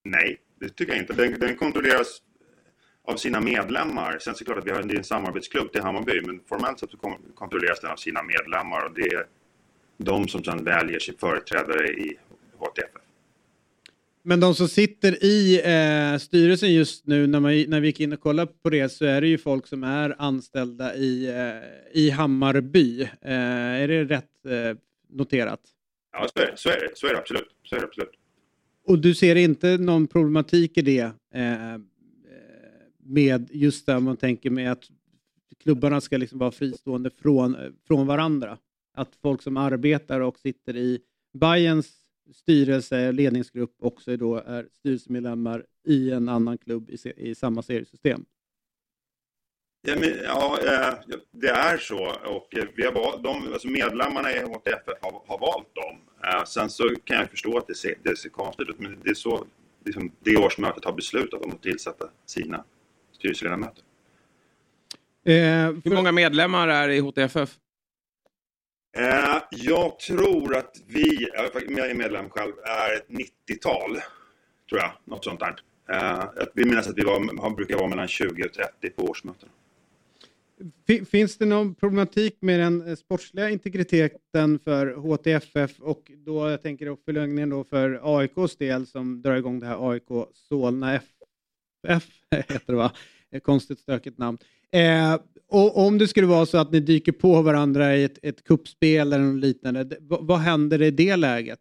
nej, 0.04 0.40
det 0.60 0.68
tycker 0.68 0.92
jag 0.92 1.02
inte. 1.02 1.12
Den, 1.12 1.38
den 1.38 1.56
kontrolleras 1.56 2.22
av 3.04 3.16
sina 3.16 3.40
medlemmar. 3.40 4.18
Sen 4.18 4.34
så 4.34 4.38
är 4.38 4.38
det 4.38 4.44
klart 4.44 4.58
att 4.58 4.66
vi 4.66 4.70
har 4.70 4.80
en, 4.80 4.88
det 4.88 4.94
är 4.94 4.98
en 4.98 5.04
samarbetsklubb 5.04 5.72
till 5.72 5.82
Hammarby, 5.82 6.20
men 6.20 6.40
formellt 6.48 6.78
sett 6.78 6.90
kontrolleras 7.34 7.80
den 7.80 7.90
av 7.90 7.96
sina 7.96 8.22
medlemmar 8.22 8.84
och 8.84 8.94
det 8.94 9.14
är 9.14 9.26
de 9.96 10.28
som 10.28 10.44
sedan 10.44 10.64
väljer 10.64 10.98
sin 10.98 11.14
företrädare 11.18 11.88
i 11.88 12.18
HTFF. 12.58 13.02
Men 14.24 14.40
de 14.40 14.54
som 14.54 14.68
sitter 14.68 15.24
i 15.24 15.60
eh, 15.64 16.18
styrelsen 16.18 16.72
just 16.72 17.06
nu, 17.06 17.26
när, 17.26 17.40
man, 17.40 17.64
när 17.68 17.80
vi 17.80 17.86
gick 17.86 18.00
in 18.00 18.12
och 18.12 18.20
kollade 18.20 18.52
på 18.62 18.70
det, 18.70 18.88
så 18.88 19.04
är 19.04 19.20
det 19.20 19.26
ju 19.26 19.38
folk 19.38 19.66
som 19.66 19.84
är 19.84 20.16
anställda 20.18 20.94
i, 20.94 21.28
eh, 21.28 22.02
i 22.02 22.10
Hammarby. 22.10 23.02
Eh, 23.02 23.82
är 23.82 23.88
det 23.88 24.04
rätt 24.04 24.46
eh, 24.46 24.76
noterat? 25.08 25.60
Ja, 26.12 26.28
så 26.34 26.42
är, 26.42 26.46
det, 26.46 26.56
så, 26.56 26.68
är 26.68 26.80
det, 26.80 26.90
så 26.94 27.06
är 27.06 27.12
det 27.12 27.18
absolut. 27.18 27.48
Så 27.64 27.76
är 27.76 27.80
det 27.80 27.86
absolut. 27.86 28.12
Och 28.84 28.98
du 28.98 29.14
ser 29.14 29.36
inte 29.36 29.78
någon 29.78 30.06
problematik 30.06 30.78
i 30.78 30.82
det 30.82 31.12
eh, 31.34 31.78
med 32.98 33.48
just 33.52 33.86
det 33.86 34.00
man 34.00 34.16
tänker 34.16 34.50
med 34.50 34.72
att 34.72 34.90
klubbarna 35.62 36.00
ska 36.00 36.16
liksom 36.16 36.38
vara 36.38 36.50
fristående 36.50 37.10
från, 37.10 37.56
från 37.86 38.06
varandra? 38.06 38.58
Att 38.94 39.16
folk 39.22 39.42
som 39.42 39.56
arbetar 39.56 40.20
och 40.20 40.38
sitter 40.38 40.76
i 40.76 41.00
Bayerns 41.32 41.92
styrelse, 42.34 43.12
ledningsgrupp 43.12 43.76
också 43.78 44.16
då 44.16 44.36
är 44.36 44.68
styrelsemedlemmar 44.72 45.66
i 45.84 46.10
en 46.10 46.28
annan 46.28 46.58
klubb 46.58 46.90
i, 46.90 46.98
se- 46.98 47.30
i 47.30 47.34
samma 47.34 47.62
seriesystem. 47.62 48.24
Ja, 49.84 49.94
men, 49.98 50.18
ja, 50.24 50.58
eh, 50.66 50.94
det 51.30 51.48
är 51.48 51.78
så. 51.78 52.04
Och 52.24 52.56
eh, 52.58 52.64
vi 52.76 52.84
har 52.84 53.22
de, 53.22 53.52
alltså 53.52 53.68
medlemmarna 53.68 54.32
i 54.32 54.38
HTFF 54.40 54.98
har, 55.02 55.22
har 55.26 55.38
valt 55.38 55.74
dem. 55.74 55.98
Eh, 56.24 56.44
Sen 56.44 56.70
så 56.70 56.94
kan 57.04 57.16
jag 57.16 57.30
förstå 57.30 57.58
att 57.58 57.66
det 57.66 57.74
ser, 57.74 57.94
det 58.02 58.16
ser 58.16 58.28
konstigt 58.28 58.68
ut, 58.68 58.78
men 58.78 59.00
det 59.04 59.10
är 59.10 59.14
så 59.14 59.46
liksom, 59.84 60.12
det 60.20 60.36
årsmötet 60.36 60.84
har 60.84 60.92
beslutat 60.92 61.42
om 61.44 61.50
att 61.52 61.62
tillsätta 61.62 62.08
sina 62.26 62.64
styrelseledamöter. 63.12 63.84
Hur 65.84 65.94
många 65.94 66.12
medlemmar 66.12 66.68
är 66.68 66.88
i 66.88 66.98
HTFF? 67.00 67.56
Eh, 68.98 69.38
Jag 69.50 69.98
tror 69.98 70.56
att 70.56 70.76
vi, 70.86 71.28
jag 71.68 71.90
är 71.90 71.94
medlem 71.94 72.30
själv, 72.30 72.52
är 72.64 72.96
ett 72.96 73.08
90-tal. 73.08 73.90
Tror 74.68 74.80
jag, 74.80 74.92
något 75.04 75.24
sånt 75.24 75.40
där. 75.40 75.56
Eh, 75.90 76.18
att 76.18 76.50
Vi 76.54 76.64
minns 76.64 76.88
att 76.88 76.98
vi 76.98 77.02
var, 77.02 77.40
har- 77.42 77.50
brukar 77.50 77.76
vara 77.76 77.88
mellan 77.88 78.08
20 78.08 78.44
och 78.44 78.52
30 78.52 78.90
på 78.90 79.02
årsmöten. 79.02 79.48
Finns 81.10 81.36
det 81.38 81.44
någon 81.46 81.74
problematik 81.74 82.36
med 82.40 82.60
den 82.60 82.88
eh, 82.88 82.94
sportsliga 82.94 83.50
integriteten 83.50 84.58
för 84.58 84.86
HTFF 84.94 85.80
och 85.80 86.12
då, 86.16 86.50
jag 86.50 86.62
tänker 86.62 86.86
jag 86.86 86.98
förlängningen 87.04 87.50
då 87.50 87.64
för 87.64 88.18
AIKs 88.18 88.56
del 88.56 88.86
som 88.86 89.22
drar 89.22 89.36
igång 89.36 89.60
det 89.60 89.66
här 89.66 89.90
AIK 89.90 90.08
Solna 90.34 90.94
FF, 90.94 92.08
heter 92.30 92.62
det 92.66 92.74
va? 92.74 92.92
Konstigt 93.42 93.78
stökigt 93.78 94.18
namn. 94.18 94.38
Eh, 94.72 95.20
och 95.48 95.86
om 95.86 95.98
det 95.98 96.08
skulle 96.08 96.26
vara 96.26 96.46
så 96.46 96.58
att 96.58 96.72
ni 96.72 96.80
dyker 96.80 97.12
på 97.12 97.42
varandra 97.42 97.96
i 97.96 98.04
ett, 98.04 98.18
ett 98.22 98.44
kuppspel 98.44 99.12
eller 99.12 99.24
något 99.24 99.40
liknande, 99.40 99.96
vad, 100.00 100.26
vad 100.26 100.38
händer 100.38 100.82
i 100.82 100.90
det 100.90 101.16
läget? 101.16 101.58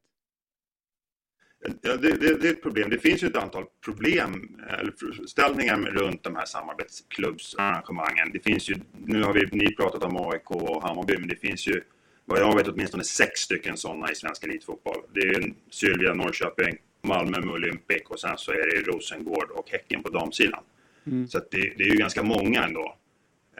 Ja, 1.81 1.97
det, 1.97 2.11
det, 2.11 2.41
det 2.41 2.47
är 2.47 2.51
ett 2.51 2.61
problem. 2.63 2.89
Det 2.89 2.97
finns 2.99 3.23
ju 3.23 3.27
ett 3.27 3.35
antal 3.37 3.63
problem 3.85 4.59
eller 4.79 4.91
frågeställningar 4.99 5.77
med- 5.77 5.93
runt 5.93 6.23
de 6.23 6.35
här 6.35 6.45
samarbetsklubbsarrangemangen. 6.45 8.29
Det 8.33 8.39
finns 8.39 8.69
ju, 8.69 8.75
nu 9.05 9.23
har 9.23 9.33
vi, 9.33 9.47
ni 9.51 9.75
pratat 9.75 10.03
om 10.03 10.17
AIK 10.17 10.51
och 10.51 10.81
Hammarby, 10.83 11.17
men 11.17 11.27
det 11.27 11.35
finns 11.35 11.67
ju 11.67 11.81
vad 12.25 12.39
jag 12.39 12.55
vet 12.55 12.67
åtminstone 12.67 13.03
sex 13.03 13.39
stycken 13.39 13.77
sådana 13.77 14.11
i 14.11 14.15
svensk 14.15 14.43
elitfotboll. 14.43 15.01
Det 15.13 15.19
är 15.21 15.53
Sylvia 15.69 16.13
Norrköping, 16.13 16.77
Malmö 17.03 17.39
med 17.39 17.49
Olympic 17.53 18.01
och 18.09 18.19
sen 18.19 18.37
så 18.37 18.51
är 18.51 18.55
det 18.75 18.91
Rosengård 18.91 19.51
och 19.51 19.69
Häcken 19.69 20.03
på 20.03 20.09
damsidan. 20.09 20.63
Mm. 21.05 21.27
Så 21.27 21.39
det, 21.39 21.73
det 21.77 21.83
är 21.83 21.87
ju 21.91 21.95
ganska 21.97 22.23
många 22.23 22.63
ändå. 22.63 22.95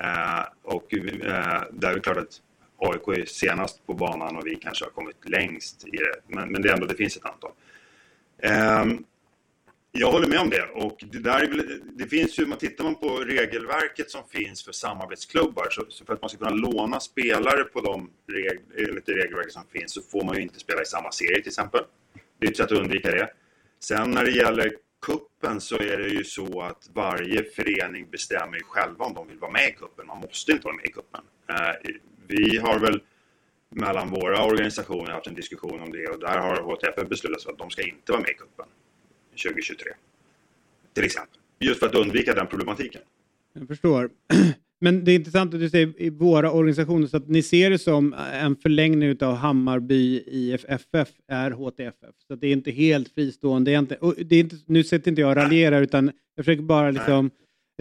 Eh, 0.02 0.44
och 0.64 0.94
eh, 0.94 1.64
där 1.72 1.90
är 1.90 1.94
det 1.94 2.00
klart 2.00 2.18
att 2.18 2.42
AIK 2.78 3.20
är 3.20 3.26
senast 3.26 3.86
på 3.88 3.94
banan 3.94 4.36
och 4.36 4.48
vi 4.48 4.56
kanske 4.56 4.86
har 4.86 4.90
kommit 4.92 5.30
längst 5.30 5.88
i 5.88 5.98
det. 5.98 6.14
Men, 6.28 6.52
men 6.52 6.62
det, 6.62 6.70
är 6.70 6.74
ändå, 6.74 6.86
det 6.86 6.96
finns 6.96 7.18
ett 7.18 7.26
antal. 7.26 7.52
Ehm, 8.42 9.04
jag 9.92 10.12
håller 10.12 10.28
med 10.28 10.40
om 10.40 10.50
det. 10.50 10.64
Och 10.64 11.04
det, 11.12 11.20
där 11.20 11.40
är 11.40 11.48
väl, 11.48 11.82
det 11.94 12.08
finns 12.08 12.40
ju, 12.40 12.46
man 12.46 12.58
tittar 12.58 12.84
man 12.84 12.96
på 12.96 13.08
regelverket 13.08 14.12
som 14.12 14.24
finns 14.30 14.64
för 14.64 14.72
samarbetsklubbar 14.72 15.68
så, 15.72 15.86
så 15.90 16.06
för 16.06 16.14
att 16.14 16.22
man 16.22 16.30
ska 16.30 16.40
kunna 16.40 16.56
låna 16.56 17.00
spelare 17.00 17.64
på 17.64 17.82
de 17.82 18.10
reg, 18.28 18.60
enligt 18.78 19.06
det 19.06 19.12
regelverket 19.12 19.54
som 19.54 19.64
finns 19.72 19.94
så 19.94 20.02
får 20.02 20.24
man 20.24 20.36
ju 20.36 20.42
inte 20.42 20.60
spela 20.60 20.82
i 20.82 20.86
samma 20.86 21.12
serie 21.12 21.42
till 21.42 21.48
exempel. 21.48 21.82
Det 22.40 22.48
är 22.48 22.52
ett 22.52 22.58
sätt 22.58 22.72
att 22.72 22.78
undvika 22.78 23.12
det. 23.12 23.30
Sen 23.80 24.12
när 24.12 24.24
det 24.24 24.32
gäller 24.32 24.72
kuppen 25.06 25.62
så 25.62 25.76
är 25.76 25.98
det 25.98 26.10
ju 26.10 26.24
så 26.24 26.62
att 26.62 26.90
varje 26.94 27.44
förening 27.44 28.10
bestämmer 28.12 28.58
ju 28.58 28.64
själva 28.64 29.06
om 29.06 29.14
de 29.14 29.28
vill 29.28 29.40
vara 29.40 29.52
med 29.52 29.70
i 29.70 29.72
kuppen. 29.72 30.08
Man 30.08 30.20
måste 30.20 30.52
inte 30.52 30.66
vara 30.66 30.76
med 30.76 30.86
i 30.86 30.92
kuppen. 30.92 31.22
Ehm, 31.48 32.00
vi 32.28 32.58
har 32.58 32.80
väl 32.80 33.02
mellan 33.76 34.10
våra 34.10 34.46
organisationer 34.46 35.12
haft 35.12 35.28
en 35.28 35.36
diskussion 35.36 35.80
om 35.82 35.92
det 35.92 36.08
och 36.08 36.20
där 36.20 36.38
har 36.38 36.56
HTF 36.62 37.10
beslutat 37.10 37.48
att 37.48 37.58
de 37.58 37.70
ska 37.70 37.82
inte 37.82 38.12
vara 38.12 38.22
med 38.22 38.30
i 38.30 38.34
kuppen 38.34 38.66
2023. 39.44 39.88
Till 40.94 41.04
exempel. 41.04 41.38
Just 41.60 41.80
för 41.80 41.88
att 41.88 41.96
undvika 41.96 42.34
den 42.34 42.48
problematiken. 42.48 43.02
Jag 43.54 43.68
förstår. 43.68 44.10
Men 44.84 45.04
det 45.06 45.12
är 45.12 45.16
intressant 45.16 45.54
att 45.54 45.60
du 45.60 45.70
säger 45.70 46.02
i 46.02 46.10
våra 46.10 46.52
organisationer 46.52 47.08
så 47.08 47.18
att 47.18 47.28
ni 47.28 47.44
ser 47.44 47.70
det 47.70 47.80
som 47.80 48.14
en 48.34 48.56
förlängning 48.56 49.18
av 49.22 49.36
Hammarby 49.36 50.24
IFFF 50.28 51.10
är 51.28 51.52
HTFF. 51.52 52.16
Så 52.28 52.34
att 52.34 52.42
det 52.42 52.48
är 52.48 52.52
inte 52.52 52.72
helt 52.72 53.14
fristående. 53.14 53.72
Det 53.72 53.76
är 53.76 53.80
inte, 53.80 53.98
det 54.24 54.36
är 54.36 54.40
inte, 54.40 54.56
nu 54.66 54.84
sätter 54.84 55.12
inte 55.12 55.22
jag 55.22 55.30
och 55.30 55.36
raljerar 55.36 55.82
utan 55.82 56.12
jag 56.36 56.46
försöker 56.46 56.64
bara 56.64 56.92
liksom 56.92 57.32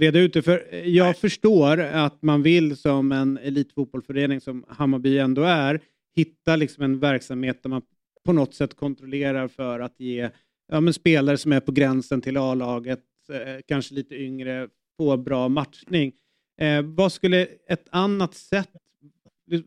reda 0.00 0.18
ut 0.18 0.32
det. 0.32 0.42
För 0.42 0.74
jag 0.84 1.16
förstår 1.16 1.80
att 1.80 2.22
man 2.22 2.42
vill 2.42 2.76
som 2.76 3.12
en 3.12 3.38
elitfotbollsförening 3.38 4.40
som 4.40 4.64
Hammarby 4.68 5.18
ändå 5.18 5.42
är 5.42 5.80
hitta 6.16 6.56
liksom 6.56 6.84
en 6.84 6.98
verksamhet 6.98 7.62
där 7.62 7.70
man 7.70 7.82
på 8.24 8.32
något 8.32 8.54
sätt 8.54 8.76
kontrollerar 8.76 9.48
för 9.48 9.80
att 9.80 10.00
ge 10.00 10.30
ja, 10.68 10.80
men 10.80 10.94
spelare 10.94 11.36
som 11.36 11.52
är 11.52 11.60
på 11.60 11.72
gränsen 11.72 12.20
till 12.20 12.36
A-laget, 12.36 13.04
eh, 13.32 13.60
kanske 13.68 13.94
lite 13.94 14.14
yngre, 14.14 14.68
få 14.96 15.16
bra 15.16 15.48
matchning. 15.48 16.12
Eh, 16.60 16.82
vad 16.82 17.12
skulle 17.12 17.48
ett 17.68 17.86
annat 17.90 18.34
sätt, 18.34 18.70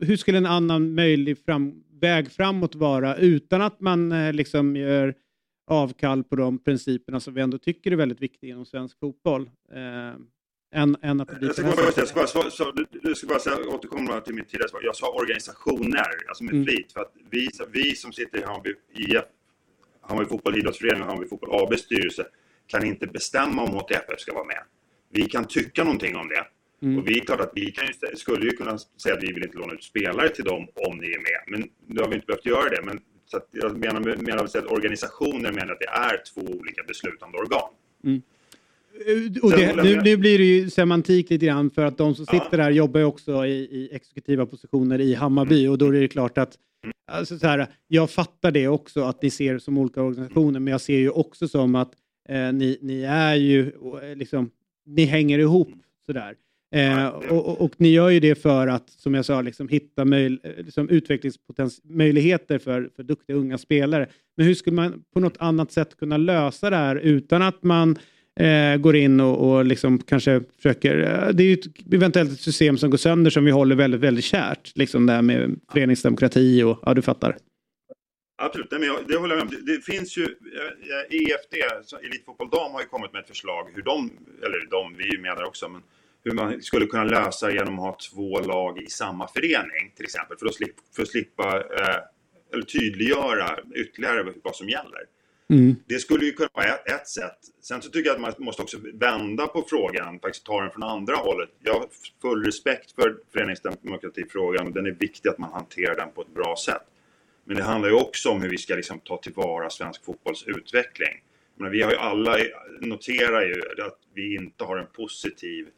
hur 0.00 0.16
skulle 0.16 0.38
en 0.38 0.46
annan 0.46 0.94
möjlig 0.94 1.38
fram, 1.38 1.84
väg 2.00 2.30
framåt 2.30 2.74
vara 2.74 3.16
utan 3.16 3.62
att 3.62 3.80
man 3.80 4.12
eh, 4.12 4.32
liksom 4.32 4.76
gör 4.76 5.14
avkall 5.66 6.24
på 6.24 6.36
de 6.36 6.58
principerna 6.58 7.20
som 7.20 7.34
vi 7.34 7.40
ändå 7.40 7.58
tycker 7.58 7.92
är 7.92 7.96
väldigt 7.96 8.20
viktiga 8.20 8.50
inom 8.50 8.66
svensk 8.66 8.98
fotboll? 8.98 9.50
Eh, 9.72 10.14
än, 10.74 10.96
än 11.02 11.20
att 11.20 11.28
Jag 11.40 11.54
ska 11.54 11.62
bara, 11.62 11.86
jag 11.96 12.08
ska 12.08 12.14
bara, 12.20 12.26
så, 12.26 12.50
så, 12.50 12.72
du 13.02 13.14
ska 13.14 13.26
bara 13.26 13.38
säga, 13.38 13.56
återkomma 13.68 14.20
till 14.20 14.34
mitt 14.34 14.48
tidigare 14.48 14.68
svar. 14.68 14.80
Jag 14.84 14.96
sa 14.96 15.12
organisationer, 15.12 16.06
alltså 16.28 16.44
med 16.44 16.54
Mm. 16.54 16.64
flit. 16.66 16.92
För 16.92 17.00
att 17.00 17.12
vi, 17.30 17.48
vi 17.72 17.96
som 17.96 18.12
sitter 18.12 18.38
i 18.38 18.42
Hammarby 18.42 18.74
IF, 18.94 19.24
Hammarby 20.00 20.28
Fotboll 20.28 20.58
Idrottsförening 20.58 21.02
och 21.02 21.08
Hammarby 21.08 21.28
Fotboll 21.28 21.62
ABs 21.62 21.80
styrelse 21.80 22.26
kan 22.66 22.84
inte 22.86 23.06
bestämma 23.06 23.62
om 23.62 23.68
HTFF 23.70 24.20
ska 24.20 24.34
vara 24.34 24.44
med. 24.44 24.62
Vi 25.10 25.22
kan 25.22 25.44
tycka 25.44 25.84
någonting 25.84 26.16
om 26.16 26.28
det. 26.28 26.46
Mm. 26.86 26.98
Och 26.98 27.08
vi 27.08 27.18
är 27.20 27.24
klart 27.24 27.40
att 27.40 27.52
vi 27.54 27.70
kan 27.70 27.86
ju, 27.86 28.16
skulle 28.16 28.44
ju 28.44 28.50
kunna 28.50 28.78
säga 28.78 29.14
att 29.14 29.22
vi 29.22 29.32
vill 29.32 29.44
inte 29.44 29.58
låna 29.58 29.72
ut 29.72 29.84
spelare 29.84 30.28
till 30.28 30.44
dem 30.44 30.68
om 30.74 30.96
ni 30.98 31.06
är 31.06 31.18
med. 31.18 31.58
Men 31.58 31.68
nu 31.86 32.00
har 32.00 32.08
vi 32.08 32.14
inte 32.14 32.26
behövt 32.26 32.46
göra 32.46 32.68
det. 32.68 32.82
Men 32.84 33.00
så 33.34 33.38
att 33.38 33.48
jag 33.50 33.78
menar, 33.78 34.00
menar 34.00 34.44
att 34.44 34.66
organisationer 34.66 35.52
menar 35.52 35.72
att 35.72 35.80
det 35.80 35.88
är 35.88 36.22
två 36.34 36.40
olika 36.40 36.82
beslutande 36.88 37.38
organ. 37.38 37.68
Mm. 38.04 38.22
Och 39.42 39.50
Sen 39.50 39.76
det, 39.76 39.82
nu, 39.82 40.00
nu 40.02 40.16
blir 40.16 40.38
det 40.38 40.44
ju 40.44 40.70
semantik 40.70 41.30
lite 41.30 41.46
grann 41.46 41.70
för 41.70 41.84
att 41.84 41.98
de 41.98 42.14
som 42.14 42.26
sitter 42.26 42.56
där 42.56 42.70
jobbar 42.70 43.00
ju 43.00 43.06
också 43.06 43.46
i, 43.46 43.50
i 43.50 43.88
exekutiva 43.92 44.46
positioner 44.46 45.00
i 45.00 45.14
Hammarby 45.14 45.66
och 45.66 45.78
då 45.78 45.86
är 45.86 45.92
det 45.92 46.08
klart 46.08 46.38
att 46.38 46.58
alltså 47.12 47.38
så 47.38 47.46
här, 47.46 47.66
jag 47.88 48.10
fattar 48.10 48.50
det 48.50 48.68
också 48.68 49.04
att 49.04 49.22
ni 49.22 49.30
ser 49.30 49.58
som 49.58 49.78
olika 49.78 50.02
organisationer 50.02 50.60
men 50.60 50.70
jag 50.70 50.80
ser 50.80 50.98
ju 50.98 51.10
också 51.10 51.48
som 51.48 51.74
att 51.74 51.92
eh, 52.28 52.52
ni, 52.52 52.78
ni 52.82 53.02
är 53.02 53.34
ju 53.34 53.72
eh, 54.02 54.16
liksom, 54.16 54.50
ni 54.86 55.04
hänger 55.04 55.38
ihop 55.38 55.70
sådär. 56.06 56.34
Eh, 56.74 57.08
och, 57.08 57.60
och, 57.60 57.72
ni 57.76 57.88
gör 57.88 58.10
ju 58.10 58.20
det 58.20 58.34
för 58.34 58.66
att, 58.66 58.90
som 58.90 59.14
jag 59.14 59.24
sa, 59.24 59.40
liksom, 59.40 59.68
hitta 59.68 60.04
möj, 60.04 60.26
eh, 60.42 60.64
liksom, 60.64 60.88
utvecklingsmöjligheter 60.88 62.58
för, 62.58 62.90
för 62.96 63.02
duktiga 63.02 63.36
unga 63.36 63.58
spelare. 63.58 64.08
Men 64.36 64.46
hur 64.46 64.54
skulle 64.54 64.76
man 64.76 65.02
på 65.14 65.20
något 65.20 65.36
annat 65.38 65.72
sätt 65.72 65.96
kunna 65.96 66.16
lösa 66.16 66.70
det 66.70 66.76
här 66.76 66.96
utan 66.96 67.42
att 67.42 67.62
man 67.62 67.98
eh, 68.40 68.76
går 68.76 68.96
in 68.96 69.20
och, 69.20 69.50
och 69.50 69.64
liksom 69.64 69.98
kanske 69.98 70.40
försöker... 70.56 70.98
Eh, 70.98 71.34
det 71.34 71.42
är 71.42 71.46
ju 71.46 71.54
ett, 71.54 71.94
eventuellt 71.94 72.32
ett 72.32 72.40
system 72.40 72.78
som 72.78 72.90
går 72.90 72.98
sönder 72.98 73.30
som 73.30 73.44
vi 73.44 73.50
håller 73.50 73.76
väldigt, 73.76 74.00
väldigt 74.00 74.24
kärt. 74.24 74.76
Liksom 74.76 75.06
det 75.06 75.12
här 75.12 75.22
med 75.22 75.60
föreningsdemokrati 75.72 76.62
och 76.62 76.78
ja, 76.82 76.94
du 76.94 77.02
fattar. 77.02 77.36
Absolut, 78.42 78.70
Nej, 78.70 78.80
men 78.80 78.88
jag, 78.88 78.98
det 79.08 79.16
håller 79.16 79.36
jag 79.36 79.46
med 79.46 79.54
om. 79.58 79.64
Det, 79.66 79.72
det 79.72 79.80
finns 79.80 80.16
ju, 80.18 80.22
eh, 80.22 81.16
EFD, 81.16 81.54
Elitfotboll 82.06 82.48
Dam 82.50 82.72
har 82.72 82.80
ju 82.80 82.86
kommit 82.86 83.12
med 83.12 83.20
ett 83.20 83.28
förslag 83.28 83.70
hur 83.74 83.82
de, 83.82 84.10
eller 84.46 84.70
de, 84.70 84.94
vi 84.98 85.08
är 85.08 85.12
ju 85.12 85.20
med 85.20 85.36
där 85.36 85.44
också, 85.44 85.68
men 85.68 85.82
hur 86.24 86.32
man 86.32 86.62
skulle 86.62 86.86
kunna 86.86 87.04
lösa 87.04 87.52
genom 87.52 87.78
att 87.78 87.84
ha 87.84 87.96
två 88.12 88.40
lag 88.40 88.82
i 88.82 88.86
samma 88.86 89.28
förening 89.28 89.92
till 89.96 90.04
exempel, 90.04 90.36
för 90.38 90.46
att, 90.46 90.54
slip, 90.54 90.74
för 90.96 91.02
att 91.02 91.08
slippa, 91.08 91.56
eh, 91.56 91.98
eller 92.52 92.64
tydliggöra 92.64 93.58
ytterligare 93.74 94.32
vad 94.42 94.56
som 94.56 94.68
gäller. 94.68 95.00
Mm. 95.50 95.76
Det 95.86 95.98
skulle 95.98 96.24
ju 96.24 96.32
kunna 96.32 96.48
vara 96.52 96.66
ett, 96.66 96.90
ett 96.90 97.08
sätt. 97.08 97.38
Sen 97.62 97.82
så 97.82 97.90
tycker 97.90 98.10
jag 98.10 98.14
att 98.14 98.20
man 98.20 98.32
måste 98.38 98.62
också 98.62 98.78
vända 98.94 99.46
på 99.46 99.64
frågan, 99.68 100.20
faktiskt 100.20 100.46
ta 100.46 100.60
den 100.60 100.70
från 100.70 100.82
andra 100.82 101.16
hållet. 101.16 101.50
Jag 101.62 101.74
har 101.74 101.88
full 102.22 102.44
respekt 102.44 102.92
för 102.92 103.16
föreningsdemokratifrågan 103.32 104.66
och 104.66 104.72
den 104.72 104.86
är 104.86 104.90
viktig 104.90 105.28
att 105.28 105.38
man 105.38 105.52
hanterar 105.52 105.96
den 105.96 106.12
på 106.14 106.22
ett 106.22 106.34
bra 106.34 106.56
sätt. 106.64 106.82
Men 107.44 107.56
det 107.56 107.62
handlar 107.62 107.88
ju 107.88 107.94
också 107.94 108.30
om 108.30 108.42
hur 108.42 108.48
vi 108.48 108.58
ska 108.58 108.74
liksom 108.74 109.00
ta 109.00 109.16
tillvara 109.16 109.70
svensk 109.70 110.04
fotbolls 110.04 110.44
utveckling. 110.46 111.22
Men 111.56 111.70
vi 111.70 111.82
har 111.82 111.90
ju 111.90 111.96
alla, 111.96 112.36
noterar 112.80 113.42
ju 113.42 113.82
att 113.82 113.98
vi 114.14 114.34
inte 114.34 114.64
har 114.64 114.76
en 114.76 114.86
positiv 114.86 115.68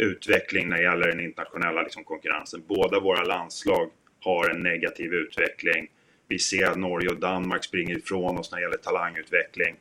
utveckling 0.00 0.68
när 0.68 0.76
det 0.76 0.82
gäller 0.82 1.08
den 1.08 1.20
internationella 1.20 1.82
liksom 1.82 2.04
konkurrensen. 2.04 2.62
Båda 2.68 3.00
våra 3.00 3.24
landslag 3.24 3.90
har 4.20 4.50
en 4.50 4.62
negativ 4.62 5.14
utveckling. 5.14 5.88
Vi 6.28 6.38
ser 6.38 6.66
att 6.66 6.78
Norge 6.78 7.08
och 7.08 7.20
Danmark 7.20 7.64
springer 7.64 7.98
ifrån 7.98 8.38
oss 8.38 8.52
när 8.52 8.58
det 8.58 8.62
gäller 8.62 8.76
talangutveckling. 8.76 9.76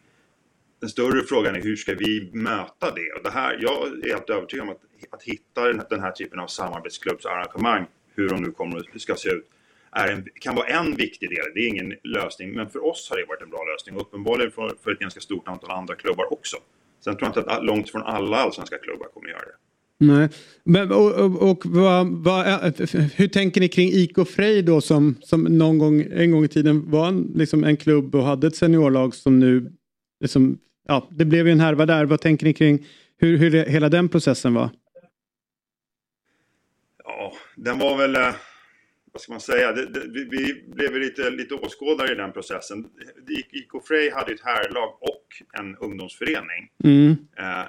Den 0.80 0.90
större 0.90 1.22
frågan 1.22 1.56
är 1.56 1.62
hur 1.62 1.76
ska 1.76 1.94
vi 1.94 2.30
möta 2.34 2.92
det? 2.96 3.14
Och 3.18 3.24
det 3.24 3.30
här, 3.30 3.58
jag 3.62 3.88
är 3.88 4.10
helt 4.10 4.30
övertygad 4.30 4.64
om 4.64 4.70
att, 4.70 4.82
att 5.10 5.24
hitta 5.24 5.68
den, 5.68 5.82
den 5.90 6.00
här 6.00 6.12
typen 6.12 6.40
av 6.40 6.48
samarbetsklubbsarrangemang, 6.48 7.86
hur 8.16 8.30
de 8.30 8.44
nu 8.44 8.52
kommer 8.52 8.78
att 8.78 9.02
ska 9.02 9.16
se 9.16 9.30
ut, 9.30 9.50
är 9.92 10.12
en, 10.12 10.28
kan 10.42 10.56
vara 10.56 10.68
en 10.68 10.96
viktig 10.96 11.30
del. 11.30 11.46
Det 11.54 11.60
är 11.60 11.68
ingen 11.68 11.96
lösning, 12.04 12.52
men 12.52 12.70
för 12.70 12.86
oss 12.86 13.10
har 13.10 13.18
det 13.18 13.26
varit 13.26 13.42
en 13.42 13.50
bra 13.50 13.64
lösning 13.64 13.96
och 13.96 14.02
uppenbarligen 14.02 14.52
för, 14.52 14.76
för 14.84 14.92
ett 14.92 15.00
ganska 15.00 15.20
stort 15.20 15.48
antal 15.48 15.72
andra 15.72 15.96
klubbar 15.96 16.34
också. 16.34 16.58
Sen 17.00 17.18
tror 17.18 17.32
jag 17.34 17.40
inte 17.40 17.52
att 17.52 17.66
långt 17.66 17.90
från 17.90 18.02
alla 18.02 18.38
allsvenska 18.38 18.78
klubbar 18.78 19.08
kommer 19.08 19.28
att 19.28 19.32
göra 19.32 19.46
det. 19.46 19.69
Nej. 20.02 20.30
Men, 20.64 20.92
och 20.92 21.12
och, 21.12 21.50
och 21.50 21.66
vad, 21.66 22.08
vad, 22.08 22.46
hur 23.16 23.28
tänker 23.28 23.62
ni 23.62 23.68
kring 23.68 23.90
IK 23.90 24.28
Frej 24.28 24.62
då 24.62 24.82
som, 24.82 25.16
som 25.22 25.44
någon 25.44 25.78
gång, 25.78 26.02
en 26.12 26.32
gång 26.32 26.44
i 26.44 26.48
tiden 26.48 26.92
var 26.92 27.08
en, 27.08 27.32
liksom 27.36 27.64
en 27.64 27.78
klubb 27.78 28.16
och 28.16 28.24
hade 28.24 28.48
ett 28.48 28.56
seniorlag 28.56 29.16
som 29.16 29.40
nu, 29.40 29.72
liksom, 30.20 30.58
ja, 30.88 31.08
det 31.12 31.26
blev 31.26 31.48
ju 31.48 31.52
en 31.52 31.60
härva 31.60 31.86
där. 31.86 32.06
Vad 32.06 32.22
tänker 32.22 32.46
ni 32.46 32.54
kring 32.54 32.86
hur, 33.18 33.38
hur 33.38 33.52
det, 33.52 33.70
hela 33.70 33.90
den 33.90 34.10
processen 34.10 34.54
var? 34.54 34.70
Ja, 37.04 37.34
den 37.56 37.80
var 37.80 37.98
väl, 37.98 38.16
eh, 38.16 38.36
vad 39.12 39.22
ska 39.22 39.32
man 39.32 39.42
säga, 39.42 39.72
det, 39.72 39.86
det, 39.86 40.00
vi, 40.08 40.24
vi 40.24 40.64
blev 40.68 40.96
lite, 40.96 41.30
lite 41.30 41.56
åskådare 41.56 42.12
i 42.12 42.16
den 42.16 42.32
processen. 42.32 42.86
IK 43.52 43.86
Frej 43.88 44.12
hade 44.12 44.34
ett 44.34 44.42
herrlag 44.44 44.90
och 45.02 45.60
en 45.60 45.76
ungdomsförening. 45.76 46.70
Mm. 46.84 47.16
Eh, 47.38 47.66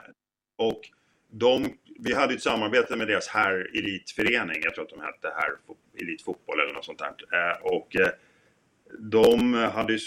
och 0.57 0.81
de, 1.33 1.65
vi 2.03 2.15
hade 2.15 2.35
ett 2.35 2.43
samarbete 2.43 2.97
med 2.97 3.09
deras 3.09 3.29
här 3.29 3.71
elitförening, 3.75 4.61
jag 4.63 4.75
tror 4.75 4.85
att 4.85 4.91
de 4.91 5.01
hette 5.01 5.33
här 5.37 5.51
elitfotboll 6.01 6.61
eller 6.61 6.73
något 6.73 6.85
sånt 6.85 6.99
där. 6.99 7.15
Eh, 7.33 7.57
och 7.63 7.97
eh, 7.97 8.09
de 8.99 9.55
hade 9.55 9.93
ju, 9.93 9.99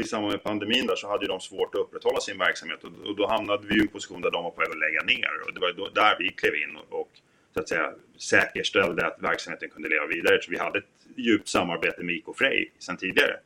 i 0.00 0.04
samband 0.04 0.32
med 0.32 0.42
pandemin 0.42 0.86
där 0.86 0.96
så 0.96 1.08
hade 1.08 1.24
ju 1.24 1.28
de 1.28 1.40
svårt 1.40 1.74
att 1.74 1.80
upprätthålla 1.80 2.20
sin 2.20 2.38
verksamhet 2.38 2.84
och, 2.84 3.16
då 3.16 3.26
hamnade 3.26 3.66
vi 3.66 3.78
i 3.78 3.80
en 3.80 3.88
position 3.88 4.20
där 4.20 4.30
de 4.30 4.44
var 4.44 4.50
på 4.50 4.60
väg 4.60 4.70
att 4.70 4.78
lägga 4.78 5.02
ner 5.02 5.30
och 5.46 5.54
det 5.54 5.60
var 5.60 5.72
då, 5.72 5.88
där 5.88 6.16
vi 6.18 6.28
klev 6.28 6.54
in 6.54 6.76
och, 6.76 7.00
och 7.00 7.10
så 7.54 7.60
att 7.60 7.68
säga, 7.68 7.92
säkerställde 8.18 9.06
att 9.06 9.22
verksamheten 9.22 9.68
kunde 9.68 9.88
leva 9.88 10.06
vidare. 10.06 10.42
Så 10.42 10.50
vi 10.50 10.58
hade 10.58 10.78
ett 10.78 10.84
djupt 11.16 11.48
samarbete 11.48 12.02
med 12.02 12.14
IK 12.14 12.24
Frej 12.36 12.72
sedan 12.78 12.96
tidigare. 12.96 13.36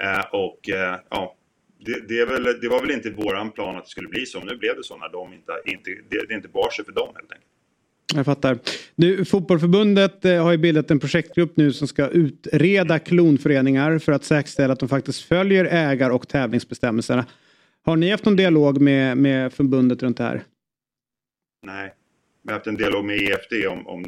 Eh, 0.00 0.24
och 0.30 0.60
ja, 1.08 1.34
det, 1.84 2.08
det, 2.08 2.24
väl, 2.24 2.60
det, 2.60 2.68
var 2.68 2.80
väl 2.80 2.90
inte 2.90 3.10
våran 3.10 3.50
plan 3.50 3.76
att 3.76 3.84
det 3.84 3.90
skulle 3.90 4.08
bli 4.08 4.26
så. 4.26 4.40
Nu 4.40 4.56
blev 4.56 4.76
det 4.76 4.84
så 4.84 4.96
när 4.96 5.08
de 5.08 5.32
inte, 5.32 5.52
inte, 5.64 5.90
det, 6.10 6.26
det 6.28 6.34
inte 6.34 6.48
bar 6.48 6.70
sig 6.70 6.84
för 6.84 6.92
dem 6.92 7.08
helt 7.14 7.32
enkelt. 7.32 7.48
Jag 8.14 8.24
fattar. 8.24 8.58
Nu, 8.94 9.24
fotbollförbundet 9.24 10.24
eh, 10.24 10.42
har 10.44 10.52
ju 10.52 10.58
bildat 10.58 10.90
en 10.90 11.00
projektgrupp 11.00 11.56
nu 11.56 11.72
som 11.72 11.88
ska 11.88 12.08
utreda 12.08 12.98
klonföreningar 12.98 13.98
för 13.98 14.12
att 14.12 14.24
säkerställa 14.24 14.72
att 14.72 14.80
de 14.80 14.88
faktiskt 14.88 15.22
följer 15.22 15.64
ägar 15.64 16.10
och 16.10 16.28
tävlingsbestämmelserna. 16.28 17.26
Har 17.84 17.96
ni 17.96 18.10
haft 18.10 18.24
någon 18.24 18.36
dialog 18.36 18.80
med, 18.80 19.16
med 19.16 19.52
förbundet 19.52 20.02
runt 20.02 20.16
det 20.16 20.24
här? 20.24 20.42
Nej, 21.66 21.94
vi 22.42 22.48
har 22.48 22.54
haft 22.54 22.66
en 22.66 22.74
dialog 22.74 23.04
med 23.04 23.16
EFD 23.16 23.66
om, 23.68 23.86
om 23.86 24.02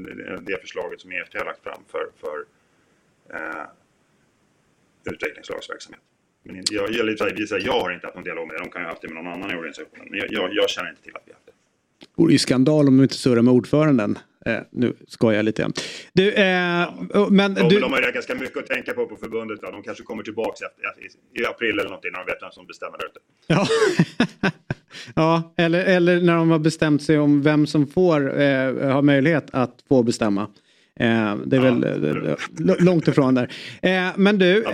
det 0.47 0.61
förslaget 0.61 1.01
som 1.01 1.13
EFD 1.13 1.37
har 1.39 1.45
lagt 1.45 1.63
fram 1.63 1.83
för, 1.89 2.07
för 2.21 2.45
eh, 3.37 3.67
utvecklingslagsverksamhet. 5.13 6.03
Men 6.45 6.63
jag, 6.71 6.91
jag, 6.91 7.09
jag, 7.21 7.61
jag 7.61 7.81
har 7.81 7.91
inte 7.91 8.07
haft 8.07 8.15
någon 8.15 8.25
dialog 8.25 8.47
med 8.47 8.57
det. 8.57 8.63
De 8.65 8.71
kan 8.71 8.83
ju 8.83 8.85
ha 8.85 8.93
haft 8.93 9.03
det 9.03 9.09
med 9.09 9.25
någon 9.25 9.33
annan 9.33 9.51
i 9.51 9.55
organisationen. 9.55 10.07
Men 10.11 10.19
jag, 10.19 10.33
jag, 10.33 10.55
jag 10.55 10.71
känner 10.71 10.91
inte 10.91 11.03
till 11.03 11.17
att 11.17 11.23
vi 11.27 11.31
har 11.31 11.35
haft 11.35 11.47
det. 11.47 11.53
Det 12.01 12.23
vore 12.23 12.33
ju 12.33 12.39
skandal 12.39 12.89
om 12.89 12.97
de 12.97 13.03
inte 13.03 13.15
surrar 13.15 13.43
med 13.43 13.55
ordföranden. 13.55 14.19
Eh, 14.47 14.59
nu 14.71 14.93
skojar 15.09 15.37
jag 15.37 15.45
lite. 15.45 15.71
Du, 16.13 16.33
eh, 16.33 16.45
ja. 17.13 17.29
men 17.31 17.55
de, 17.55 17.69
du... 17.69 17.81
de 17.81 17.93
har 17.93 18.13
ganska 18.13 18.35
mycket 18.35 18.59
att 18.59 18.67
tänka 18.67 18.93
på 18.93 19.07
på 19.07 19.17
förbundet. 19.17 19.63
Va? 19.63 19.71
De 19.71 19.83
kanske 19.83 20.05
kommer 20.05 20.23
tillbaka 20.23 20.65
i, 21.35 21.41
i 21.41 21.47
april 21.47 21.71
eller 21.79 21.85
någonting 21.85 22.13
när 22.13 22.19
de 22.19 22.27
vet 22.27 22.43
vem 22.43 22.51
som 22.51 22.67
bestämmer 22.67 22.99
där 22.99 23.07
ute. 23.07 23.21
Ja. 23.47 23.67
ja, 25.15 25.55
eller, 25.57 25.85
eller 25.85 26.21
när 26.21 26.37
de 26.37 26.51
har 26.51 26.59
bestämt 26.59 27.03
sig 27.03 27.19
om 27.19 27.43
vem 27.43 27.67
som 27.67 27.87
får 27.87 28.41
eh, 28.41 28.93
ha 28.93 29.03
möjlighet 29.03 29.47
att 29.53 29.85
få 29.89 30.03
bestämma. 30.03 30.43
Eh, 31.01 31.37
det 31.47 31.57
är 31.57 31.65
ja, 31.65 31.75
väl 31.75 31.85
eh, 32.29 32.85
långt 32.85 33.09
ifrån 33.09 33.35
där. 33.35 33.53
Eh, 33.83 34.13
men 34.17 34.39
du... 34.39 34.65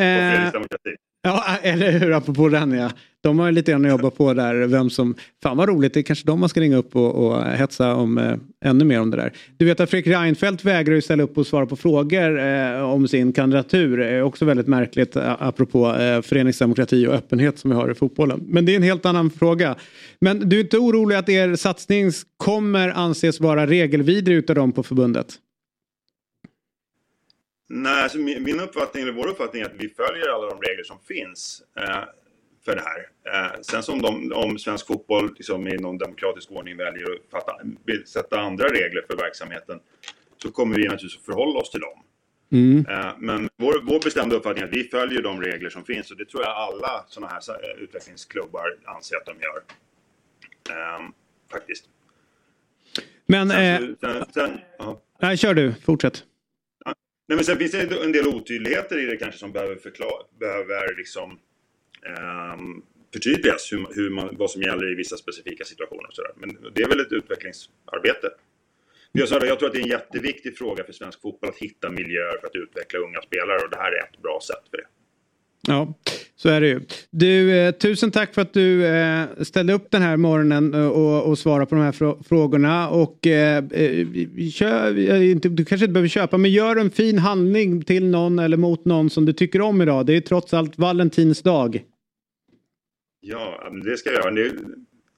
Ja, 1.23 1.45
eller 1.63 1.93
hur, 1.93 2.13
apropå 2.13 2.49
den 2.49 2.73
ja. 2.73 2.91
De 3.23 3.39
har 3.39 3.53
lite 3.53 3.73
grann 3.73 3.85
att 3.85 3.91
jobba 3.91 4.11
på 4.11 4.35
där, 4.35 4.67
vem 4.67 4.91
som... 4.91 5.15
Fan 5.43 5.57
vad 5.57 5.69
roligt, 5.69 5.95
det 5.95 6.01
är 6.01 6.03
kanske 6.03 6.27
de 6.27 6.41
man 6.41 6.49
ska 6.49 6.61
ringa 6.61 6.77
upp 6.77 6.97
och, 6.97 7.15
och 7.15 7.45
hetsa 7.45 7.95
om 7.95 8.19
eh, 8.19 8.35
ännu 8.65 8.85
mer 8.85 9.01
om 9.01 9.11
det 9.11 9.17
där. 9.17 9.33
Du 9.57 9.65
vet 9.65 9.81
att 9.81 9.91
Fredrik 9.91 10.15
Reinfeldt 10.15 10.65
vägrar 10.65 10.95
ju 10.95 11.03
ställa 11.03 11.23
upp 11.23 11.39
och 11.39 11.47
svara 11.47 11.67
på 11.67 11.77
frågor 11.77 12.39
eh, 12.39 12.91
om 12.91 13.09
sin 13.09 13.33
kandidatur. 13.33 13.97
Det 13.97 14.09
är 14.09 14.23
också 14.23 14.45
väldigt 14.45 14.67
märkligt 14.67 15.17
eh, 15.17 15.43
apropå 15.43 15.97
eh, 15.97 16.23
föreningsdemokrati 16.23 17.07
och 17.07 17.15
öppenhet 17.15 17.59
som 17.59 17.71
vi 17.71 17.77
har 17.77 17.91
i 17.91 17.95
fotbollen. 17.95 18.41
Men 18.47 18.67
det 18.67 18.73
är 18.73 18.77
en 18.77 18.83
helt 18.83 19.07
annan 19.07 19.31
fråga. 19.31 19.77
Men 20.21 20.49
du 20.49 20.57
är 20.57 20.61
inte 20.61 20.79
orolig 20.79 21.17
att 21.17 21.29
er 21.29 21.57
satsning 21.57 22.11
kommer 22.37 22.89
anses 22.89 23.41
vara 23.41 23.67
regelvidrig 23.67 24.37
utav 24.37 24.57
dem 24.57 24.73
på 24.73 24.83
förbundet? 24.83 25.27
Nej, 27.73 28.03
alltså 28.03 28.19
min 28.19 28.61
uppfattning, 28.61 29.03
eller 29.03 29.13
vår 29.13 29.29
uppfattning 29.29 29.63
är 29.63 29.67
att 29.67 29.75
vi 29.79 29.89
följer 29.89 30.29
alla 30.29 30.47
de 30.47 30.61
regler 30.61 30.85
som 30.85 30.99
finns 31.09 31.63
eh, 31.77 32.05
för 32.65 32.77
det 32.77 32.83
här. 32.83 33.09
Eh, 33.35 33.61
sen 33.61 33.83
som 33.83 34.03
de, 34.03 34.33
om 34.33 34.59
svensk 34.59 34.87
fotboll 34.87 35.35
liksom, 35.37 35.69
i 35.69 35.77
någon 35.77 35.99
demokratisk 35.99 36.51
ordning 36.51 36.77
väljer 36.77 37.13
att 37.13 37.31
fatta, 37.31 37.53
sätta 38.07 38.41
andra 38.41 38.65
regler 38.65 39.05
för 39.11 39.17
verksamheten 39.17 39.81
så 40.43 40.51
kommer 40.51 40.77
vi 40.77 40.83
naturligtvis 40.83 41.17
att 41.17 41.25
förhålla 41.25 41.61
oss 41.61 41.71
till 41.71 41.81
dem. 41.81 42.03
Mm. 42.53 42.87
Eh, 42.89 43.13
men 43.19 43.49
vår, 43.57 43.83
vår 43.83 44.01
bestämda 44.01 44.37
uppfattning 44.37 44.63
är 44.63 44.69
att 44.69 44.75
vi 44.75 44.85
följer 44.85 45.23
de 45.23 45.43
regler 45.43 45.71
som 45.71 45.85
finns 45.85 46.11
och 46.11 46.17
det 46.17 46.25
tror 46.25 46.43
jag 46.43 46.53
alla 46.53 47.05
sådana 47.09 47.33
här 47.33 47.41
eh, 47.51 47.83
utvecklingsklubbar 47.83 48.79
anser 48.85 49.17
att 49.17 49.27
de 49.27 49.35
gör. 49.41 49.63
Ehm, 50.77 51.13
faktiskt. 51.53 51.85
Men... 53.27 53.49
Sen, 53.49 53.85
eh, 53.85 53.97
sen, 54.01 54.25
sen, 54.35 54.59
nej, 55.21 55.37
kör 55.37 55.55
du, 55.55 55.75
fortsätt. 55.75 56.25
Nej, 57.31 57.37
men 57.37 57.45
sen 57.45 57.59
finns 57.59 57.73
det 57.73 58.05
en 58.05 58.13
del 58.13 58.27
otydligheter 58.27 58.99
i 58.99 59.07
det 59.07 59.17
kanske 59.17 59.39
som 59.39 59.53
behöver, 59.53 59.77
förklara, 59.77 60.23
behöver 60.41 60.97
liksom, 60.97 61.39
um, 62.53 62.83
förtydligas 63.13 63.73
hur, 63.73 63.87
hur 63.95 64.11
man, 64.11 64.37
vad 64.37 64.51
som 64.51 64.63
gäller 64.63 64.93
i 64.93 64.95
vissa 64.95 65.17
specifika 65.17 65.65
situationer. 65.65 66.09
Och 66.09 66.15
så 66.15 66.23
där. 66.23 66.33
Men 66.37 66.73
det 66.75 66.83
är 66.83 66.89
väl 66.89 67.01
ett 67.01 67.13
utvecklingsarbete. 67.13 68.31
Jag, 69.13 69.29
sa 69.29 69.39
det, 69.39 69.47
jag 69.47 69.59
tror 69.59 69.69
att 69.69 69.75
det 69.75 69.81
är 69.81 69.83
en 69.83 69.89
jätteviktig 69.89 70.59
fråga 70.59 70.85
för 70.85 70.93
svensk 70.93 71.21
fotboll 71.21 71.51
att 71.51 71.57
hitta 71.57 71.91
miljöer 71.91 72.39
för 72.41 72.47
att 72.47 72.55
utveckla 72.55 72.99
unga 72.99 73.23
spelare 73.23 73.59
och 73.65 73.71
det 73.71 73.77
här 73.77 73.93
är 73.93 74.05
ett 74.05 74.23
bra 74.23 74.41
sätt 74.47 74.65
för 74.71 74.77
det. 74.77 74.87
Ja, 75.69 75.95
så 76.37 76.49
är 76.49 76.61
det 76.61 76.69
ju. 76.69 76.81
Du, 77.11 77.59
eh, 77.59 77.73
tusen 77.73 78.11
tack 78.11 78.35
för 78.35 78.43
att 78.43 78.53
du 78.53 78.87
eh, 78.87 79.25
ställde 79.41 79.73
upp 79.73 79.91
den 79.91 80.03
här 80.03 80.17
morgonen 80.17 80.75
eh, 80.75 80.87
och, 80.87 81.29
och 81.29 81.39
svarade 81.39 81.67
på 81.67 81.75
de 81.75 81.81
här 81.85 81.93
frå 81.93 82.23
frågorna. 82.29 82.89
Och, 82.89 83.27
eh, 83.27 83.65
kö, 84.55 84.91
du 85.35 85.65
kanske 85.65 85.85
inte 85.85 85.89
behöver 85.89 86.09
köpa, 86.09 86.39
men 86.39 86.51
gör 86.51 86.77
en 86.77 86.91
fin 86.91 87.19
handling 87.19 87.83
till 87.83 88.11
någon 88.11 88.39
eller 88.39 88.57
mot 88.57 88.85
någon 88.85 89.11
som 89.11 89.27
du 89.27 89.33
tycker 89.33 89.61
om 89.61 89.83
idag. 89.83 90.07
Det 90.07 90.17
är 90.17 90.21
trots 90.21 90.55
allt 90.55 90.79
Valentins 90.79 91.43
dag. 91.43 91.83
Ja, 93.21 93.71
det 93.85 93.97
ska 93.97 94.11
jag 94.11 94.19
göra. 94.19 94.31
Ni, 94.31 94.51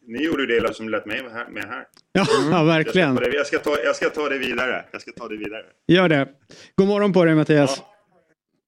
ni 0.07 0.25
gjorde 0.25 0.61
det 0.61 0.75
som 0.75 0.89
lät 0.89 1.07
mig 1.07 1.23
med 1.51 1.65
här. 1.65 1.85
Ja, 2.13 2.27
mm. 2.53 2.67
verkligen. 2.67 3.19
Jag 3.33 3.47
ska, 3.47 3.59
ta, 3.59 3.77
jag 3.85 3.97
ska 3.97 4.11
ta 4.11 4.29
det 4.29 4.39
vidare. 4.39 4.85
Jag 4.93 5.03
ska 5.03 5.13
ta 5.13 5.29
det 5.29 5.37
vidare. 5.37 5.63
Gör 5.89 6.09
det. 6.09 6.29
God 6.75 6.89
morgon 6.89 7.13
på 7.13 7.25
dig 7.25 7.35
Mattias. 7.35 7.75
Ja. 7.79 7.92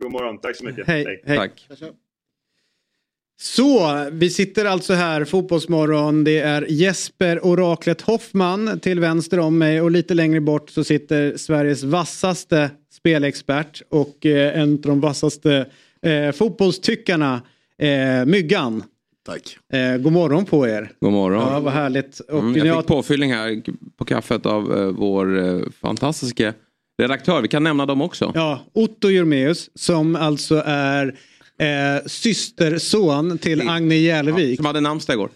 God 0.05 0.13
morgon, 0.13 0.39
tack 0.39 0.57
så 0.57 0.65
mycket. 0.65 0.87
Hej. 0.87 1.23
Hej. 1.25 1.37
Tack. 1.37 1.69
Så, 3.41 4.07
vi 4.13 4.31
sitter 4.31 4.65
alltså 4.65 4.93
här, 4.93 5.25
Fotbollsmorgon. 5.25 6.25
Det 6.25 6.39
är 6.39 6.67
Jesper 6.69 7.47
Oraklet 7.47 8.01
Hoffman 8.01 8.81
till 8.81 9.01
vänster 9.01 9.39
om 9.39 9.59
mig 9.59 9.81
och 9.81 9.91
lite 9.91 10.15
längre 10.15 10.41
bort 10.41 10.71
så 10.71 10.85
sitter 10.85 11.37
Sveriges 11.37 11.83
vassaste 11.83 12.71
spelexpert 12.93 13.83
och 13.89 14.27
eh, 14.27 14.61
en 14.61 14.75
av 14.75 14.81
de 14.81 15.01
vassaste 15.01 15.67
eh, 16.03 16.33
fotbollstyckarna, 16.33 17.43
eh, 17.79 18.25
Myggan. 18.27 18.83
Tack. 19.27 19.59
Eh, 19.73 19.97
god 19.97 20.13
morgon 20.13 20.45
på 20.45 20.69
er. 20.69 20.93
God 21.01 21.13
morgon. 21.13 21.53
Ja, 21.53 21.61
vad 21.61 21.73
härligt. 21.73 22.21
Och 22.21 22.39
mm, 22.39 22.67
jag 22.67 22.79
fick 22.79 22.87
påfyllning 22.87 23.33
här 23.33 23.63
på 23.97 24.05
kaffet 24.05 24.47
av 24.47 24.79
eh, 24.79 24.87
vår 24.87 25.39
eh, 25.39 25.61
fantastiska 25.81 26.55
redaktör. 27.03 27.43
Vi 27.43 27.49
kan 27.49 27.65
nämna 27.65 27.87
dem 27.87 28.01
också. 28.01 28.33
Ja, 28.35 28.61
Otto 28.75 29.11
Jurmeus 29.11 29.71
som 29.75 30.17
alltså 30.17 30.63
är 30.67 31.07
eh, 31.59 32.05
systerson 32.07 33.39
till 33.39 33.69
Agne 33.69 33.95
Järlevik. 33.95 34.53
Ja, 34.53 34.57
som 34.57 34.67
hade 34.67 34.81
namnsdag 34.81 35.15
igår. 35.15 35.31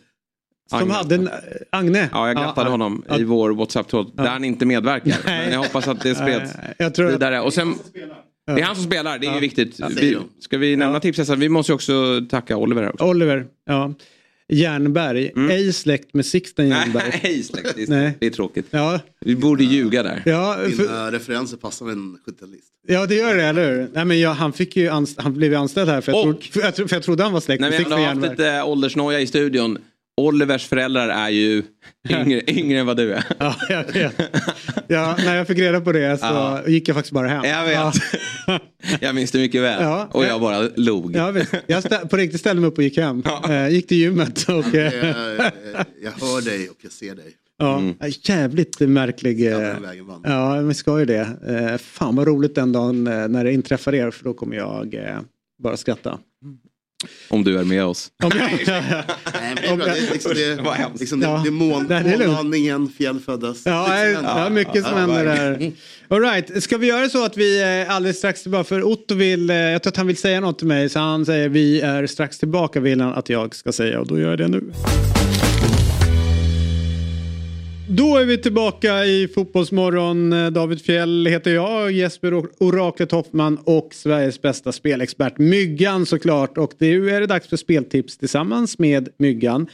Som 0.70 0.78
Agne. 0.78 0.92
hade 0.92 1.40
Agne? 1.72 2.09
Ja, 2.12 2.26
jag 2.26 2.36
grattade 2.36 2.66
ja, 2.66 2.70
honom 2.70 3.04
ja. 3.09 3.18
i 3.18 3.24
vår 3.24 3.50
WhatsApp-tråd 3.50 4.12
där 4.16 4.28
han 4.28 4.44
inte 4.44 4.66
medverkar. 4.66 5.16
Nej. 5.24 5.44
Men 5.44 5.52
jag 5.52 5.59
hoppas 5.59 5.88
att 5.88 6.00
det 6.00 6.14
spreds 6.14 6.52
jag 6.78 6.94
tror 6.94 7.11
vidare. 7.11 7.40
Och 7.40 7.54
sen, 7.54 7.74
det 8.46 8.61
är 8.61 8.64
han 8.64 8.76
som 8.76 8.84
spelar, 8.84 9.18
det 9.18 9.26
är 9.26 9.34
ju 9.34 9.40
viktigt. 9.40 9.80
Vi, 9.96 10.18
ska 10.40 10.59
vi 10.59 10.76
nämna 10.76 10.96
ja. 10.96 11.00
tipset? 11.00 11.28
Vi 11.28 11.48
måste 11.48 11.72
också 11.72 12.20
tacka 12.30 12.56
Oliver. 12.56 12.88
Också. 12.92 13.04
Oliver, 13.04 13.46
ja. 13.66 13.94
Jernberg, 14.49 15.32
mm. 15.36 15.51
ej 15.51 15.72
släkt 15.72 16.14
med 16.14 16.26
Sixten 16.26 16.68
Jernberg. 16.68 17.11
Nej, 17.11 17.20
ej 17.34 17.42
släkt, 17.42 17.76
det 17.76 17.82
är, 17.82 18.12
det 18.20 18.26
är 18.26 18.30
tråkigt. 18.30 18.66
Ja. 18.70 19.01
Vi 19.20 19.36
borde 19.36 19.64
ljuga 19.64 20.03
där. 20.03 20.22
Ja, 20.26 20.57
för... 20.76 20.82
Dina 20.82 21.12
referenser 21.12 21.57
passar 21.57 21.86
med 21.86 21.92
en 21.92 22.18
70-talist. 22.26 22.64
Ja 22.86 23.07
det 23.07 23.14
gör 23.14 23.34
det, 23.34 23.44
eller 23.44 23.70
hur? 23.70 23.88
Nej, 23.92 24.05
men 24.05 24.20
jag, 24.20 24.34
han, 24.34 24.53
fick 24.53 24.76
ju 24.76 24.90
han 24.90 25.07
blev 25.26 25.53
ju 25.53 25.59
anställd 25.59 25.90
här 25.90 26.01
för 26.01 26.12
jag, 26.12 26.22
trodde, 26.22 26.40
för, 26.42 26.61
jag, 26.61 26.74
för 26.74 26.96
jag 26.96 27.03
trodde 27.03 27.22
han 27.22 27.32
var 27.32 27.40
släkt 27.40 27.61
med 27.61 27.74
Sixten 27.74 28.03
Jernberg. 28.03 28.36
Vi 28.36 28.42
har 28.44 28.51
haft 28.53 28.62
lite 28.62 28.62
åldersnoja 28.62 29.20
i 29.20 29.26
studion 29.26 29.78
Olivers 30.18 30.66
föräldrar 30.66 31.08
är 31.08 31.28
ju 31.28 31.62
yngre, 32.10 32.42
yngre 32.46 32.78
än 32.78 32.86
vad 32.86 32.96
du 32.96 33.12
är. 33.12 33.24
Ja, 33.38 33.56
jag 33.68 33.92
vet. 33.92 34.14
Ja, 34.86 35.16
när 35.24 35.36
jag 35.36 35.46
fick 35.46 35.58
reda 35.58 35.80
på 35.80 35.92
det 35.92 36.18
så 36.18 36.26
ja. 36.26 36.68
gick 36.68 36.88
jag 36.88 36.94
faktiskt 36.94 37.12
bara 37.12 37.28
hem. 37.28 37.44
Jag 37.44 37.64
vet. 37.64 37.74
Ja. 38.46 38.58
jag 39.00 39.14
minns 39.14 39.30
det 39.30 39.38
mycket 39.38 39.62
väl. 39.62 39.82
Ja, 39.82 40.08
och 40.12 40.24
jag 40.24 40.40
bara 40.40 40.60
log. 40.76 41.16
Ja, 41.16 41.30
visst. 41.30 41.54
Jag 41.66 42.10
på 42.10 42.16
riktigt 42.16 42.40
ställde 42.40 42.60
mig 42.60 42.68
upp 42.68 42.78
och 42.78 42.84
gick 42.84 42.98
hem. 42.98 43.22
Ja. 43.24 43.52
Eh, 43.52 43.68
gick 43.68 43.88
till 43.88 43.96
gymmet. 43.96 44.48
Och, 44.48 44.74
jag, 44.74 44.94
jag 46.02 46.12
hör 46.12 46.44
dig 46.44 46.68
och 46.68 46.76
jag 46.82 46.92
ser 46.92 47.14
dig. 47.14 47.32
Ja, 47.58 47.78
mm. 47.78 47.94
jävligt 48.22 48.80
märklig. 48.80 49.46
Eh, 49.46 49.76
ja, 50.24 50.60
vi 50.60 50.74
ska 50.74 50.98
ju 50.98 51.04
det. 51.04 51.28
Eh, 51.48 51.78
fan 51.78 52.16
vad 52.16 52.26
roligt 52.26 52.54
den 52.54 52.72
dagen 52.72 53.04
när 53.04 53.44
det 53.44 53.52
inträffar 53.52 53.94
er 53.94 54.10
för 54.10 54.24
då 54.24 54.34
kommer 54.34 54.56
jag 54.56 54.96
bara 55.62 55.76
skratta. 55.76 56.18
Om 57.28 57.44
du 57.44 57.59
är 57.59 57.64
med 57.64 57.84
oss. 57.84 58.11
Nej, 58.22 58.32
men 58.34 59.57
det 59.57 59.68
är 59.68 59.76
bra. 59.76 59.86
Det 59.86 59.90
är 59.90 60.11
liksom 60.12 60.32
det, 60.34 60.99
liksom 61.01 61.20
det, 61.20 61.40
det 61.44 61.51
mån, 61.51 61.86
månlandningen, 61.88 62.88
fjällföddas. 62.99 63.62
Ja, 63.64 63.86
det 63.88 63.94
är 63.94 64.51
mycket 64.51 64.84
som 64.84 64.94
händer 64.94 65.24
där. 65.24 65.72
All 66.09 66.20
right. 66.20 66.62
Ska 66.62 66.78
vi 66.78 66.86
göra 66.86 67.09
så 67.09 67.24
att 67.24 67.36
vi 67.36 67.62
är 67.62 67.86
alldeles 67.86 68.18
strax 68.18 68.42
tillbaka? 68.42 68.64
För 68.64 68.82
Otto 68.82 69.14
vill, 69.14 69.51
eh, 69.51 69.57
jag 69.57 69.82
tror 69.82 69.90
att 69.90 69.96
han 69.96 70.07
vill 70.07 70.16
säga 70.16 70.40
något 70.40 70.59
till 70.59 70.66
mig. 70.66 70.88
Så 70.88 70.99
han 70.99 71.26
säger 71.26 71.49
vi 71.49 71.80
är 71.80 72.07
strax 72.07 72.38
tillbaka 72.38 72.80
vill 72.80 73.01
han 73.01 73.12
att 73.12 73.28
jag 73.28 73.55
ska 73.55 73.72
säga 73.72 74.01
och 74.01 74.07
då 74.07 74.18
gör 74.18 74.30
jag 74.30 74.38
det 74.38 74.49
nu. 74.49 74.72
Då 77.91 78.16
är 78.16 78.24
vi 78.24 78.39
tillbaka 78.39 79.05
i 79.05 79.28
Fotbollsmorgon. 79.28 80.30
David 80.53 80.80
Fjell 80.82 81.26
heter 81.26 81.51
jag, 81.51 81.93
Jesper 81.93 82.34
Oraklet 82.59 83.12
Hoffman 83.12 83.59
och 83.64 83.95
Sveriges 83.95 84.43
bästa 84.43 84.72
spelexpert 84.72 85.39
Myggan 85.39 86.07
såklart. 86.07 86.59
Och 86.59 86.72
nu 86.78 87.11
är 87.11 87.20
det 87.20 87.26
dags 87.26 87.49
för 87.49 87.57
speltips 87.57 88.18
tillsammans 88.18 88.78
med 88.78 89.09
Myggan. 89.16 89.66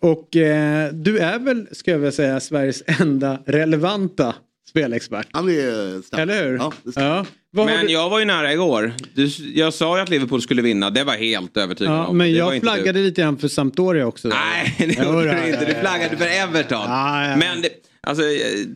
Och 0.00 0.36
eh, 0.36 0.92
du 0.92 1.18
är 1.18 1.38
väl, 1.38 1.66
ska 1.72 1.90
jag 1.90 1.98
vilja 1.98 2.12
säga, 2.12 2.40
Sveriges 2.40 2.82
enda 3.00 3.38
relevanta 3.46 4.34
spelexpert. 4.68 5.28
Han 5.30 5.48
är 5.48 6.02
stark. 6.02 6.20
Eller 6.20 6.44
hur? 6.44 6.56
Ja, 6.56 6.72
det 6.84 7.00
Ja. 7.00 7.26
Vad 7.56 7.66
Men 7.66 7.86
du- 7.86 7.92
jag 7.92 8.10
var 8.10 8.18
ju 8.18 8.24
nära 8.24 8.52
igår. 8.52 8.92
Du, 9.14 9.28
jag 9.54 9.74
sa 9.74 9.96
ju 9.96 10.02
att 10.02 10.08
Liverpool 10.08 10.42
skulle 10.42 10.62
vinna. 10.62 10.90
Det 10.90 11.04
var 11.04 11.14
helt 11.14 11.56
övertygad 11.56 11.92
Ja, 11.94 12.06
om. 12.06 12.16
men 12.18 12.26
Det 12.32 12.40
var 12.42 12.46
jag 12.48 12.56
inte 12.56 12.64
flaggade 12.66 12.98
lite 12.98 13.20
grann 13.22 13.38
för 13.38 13.48
Sampdoria 13.48 14.06
också. 14.06 14.28
Nej, 14.28 14.74
det 14.78 14.96
Jo, 14.98 15.04
gjorde 15.04 15.40
du 15.42 15.52
inte. 15.52 15.64
Du 15.64 15.74
flaggade 15.80 16.16
för 16.16 16.26
Everton. 16.26 16.82
Ja, 16.86 17.28
ja. 17.30 17.36
Men 17.36 17.62
det, 17.62 17.68
alltså, 18.02 18.22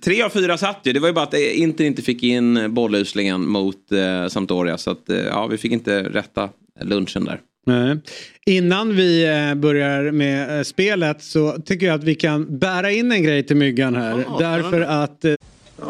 tre 0.05 0.23
av 0.23 0.29
fyra 0.31 0.59
satt 0.59 0.81
ju. 0.83 0.93
Det 0.93 1.01
var 1.01 1.09
ju 1.09 1.15
bara 1.15 1.25
att 1.25 1.35
eh, 1.35 1.61
Inter 1.61 1.85
inte 1.85 2.03
fick 2.03 2.23
in 2.23 2.75
bolluslingen 2.75 3.49
mot 3.49 3.93
eh, 3.93 4.29
Sampdoria. 4.29 4.79
Så 4.79 4.91
att, 4.91 5.11
eh, 5.11 5.19
ja, 5.19 5.47
vi 5.47 5.59
fick 5.59 5.73
inte 5.73 6.03
rätta 6.03 6.49
lunchen 6.83 7.25
där. 7.25 7.41
Nej. 7.67 7.97
Innan 8.47 8.97
vi 8.97 9.25
eh, 9.25 9.55
börjar 9.55 10.11
med 10.11 10.67
spelet 10.67 11.23
så 11.23 11.53
tycker 11.67 11.87
jag 11.87 11.95
att 11.95 12.05
vi 12.05 12.15
kan 12.15 12.59
bära 12.59 12.91
in 12.91 13.13
en 13.13 13.23
grej 13.23 13.43
till 13.47 13.57
myggan 13.57 13.95
här. 13.95 14.25
därför 14.39 14.81
att 14.81 15.25
eh, 15.83 15.87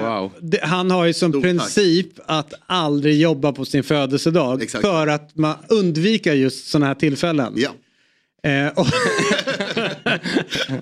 Wow. 0.00 0.32
han 0.62 0.90
har 0.90 1.06
ju 1.06 1.12
som 1.12 1.42
princip 1.42 2.06
att 2.26 2.54
aldrig 2.66 3.20
jobba 3.20 3.52
på 3.52 3.64
sin 3.64 3.82
födelsedag. 3.82 4.62
Exakt. 4.62 4.84
För 4.84 5.06
att 5.06 5.36
man 5.36 5.54
undvika 5.68 6.34
just 6.34 6.68
sådana 6.68 6.86
här 6.86 6.94
tillfällen. 6.94 7.52
Ja. 7.56 7.70
Eh, 8.42 8.68
och, 8.68 8.86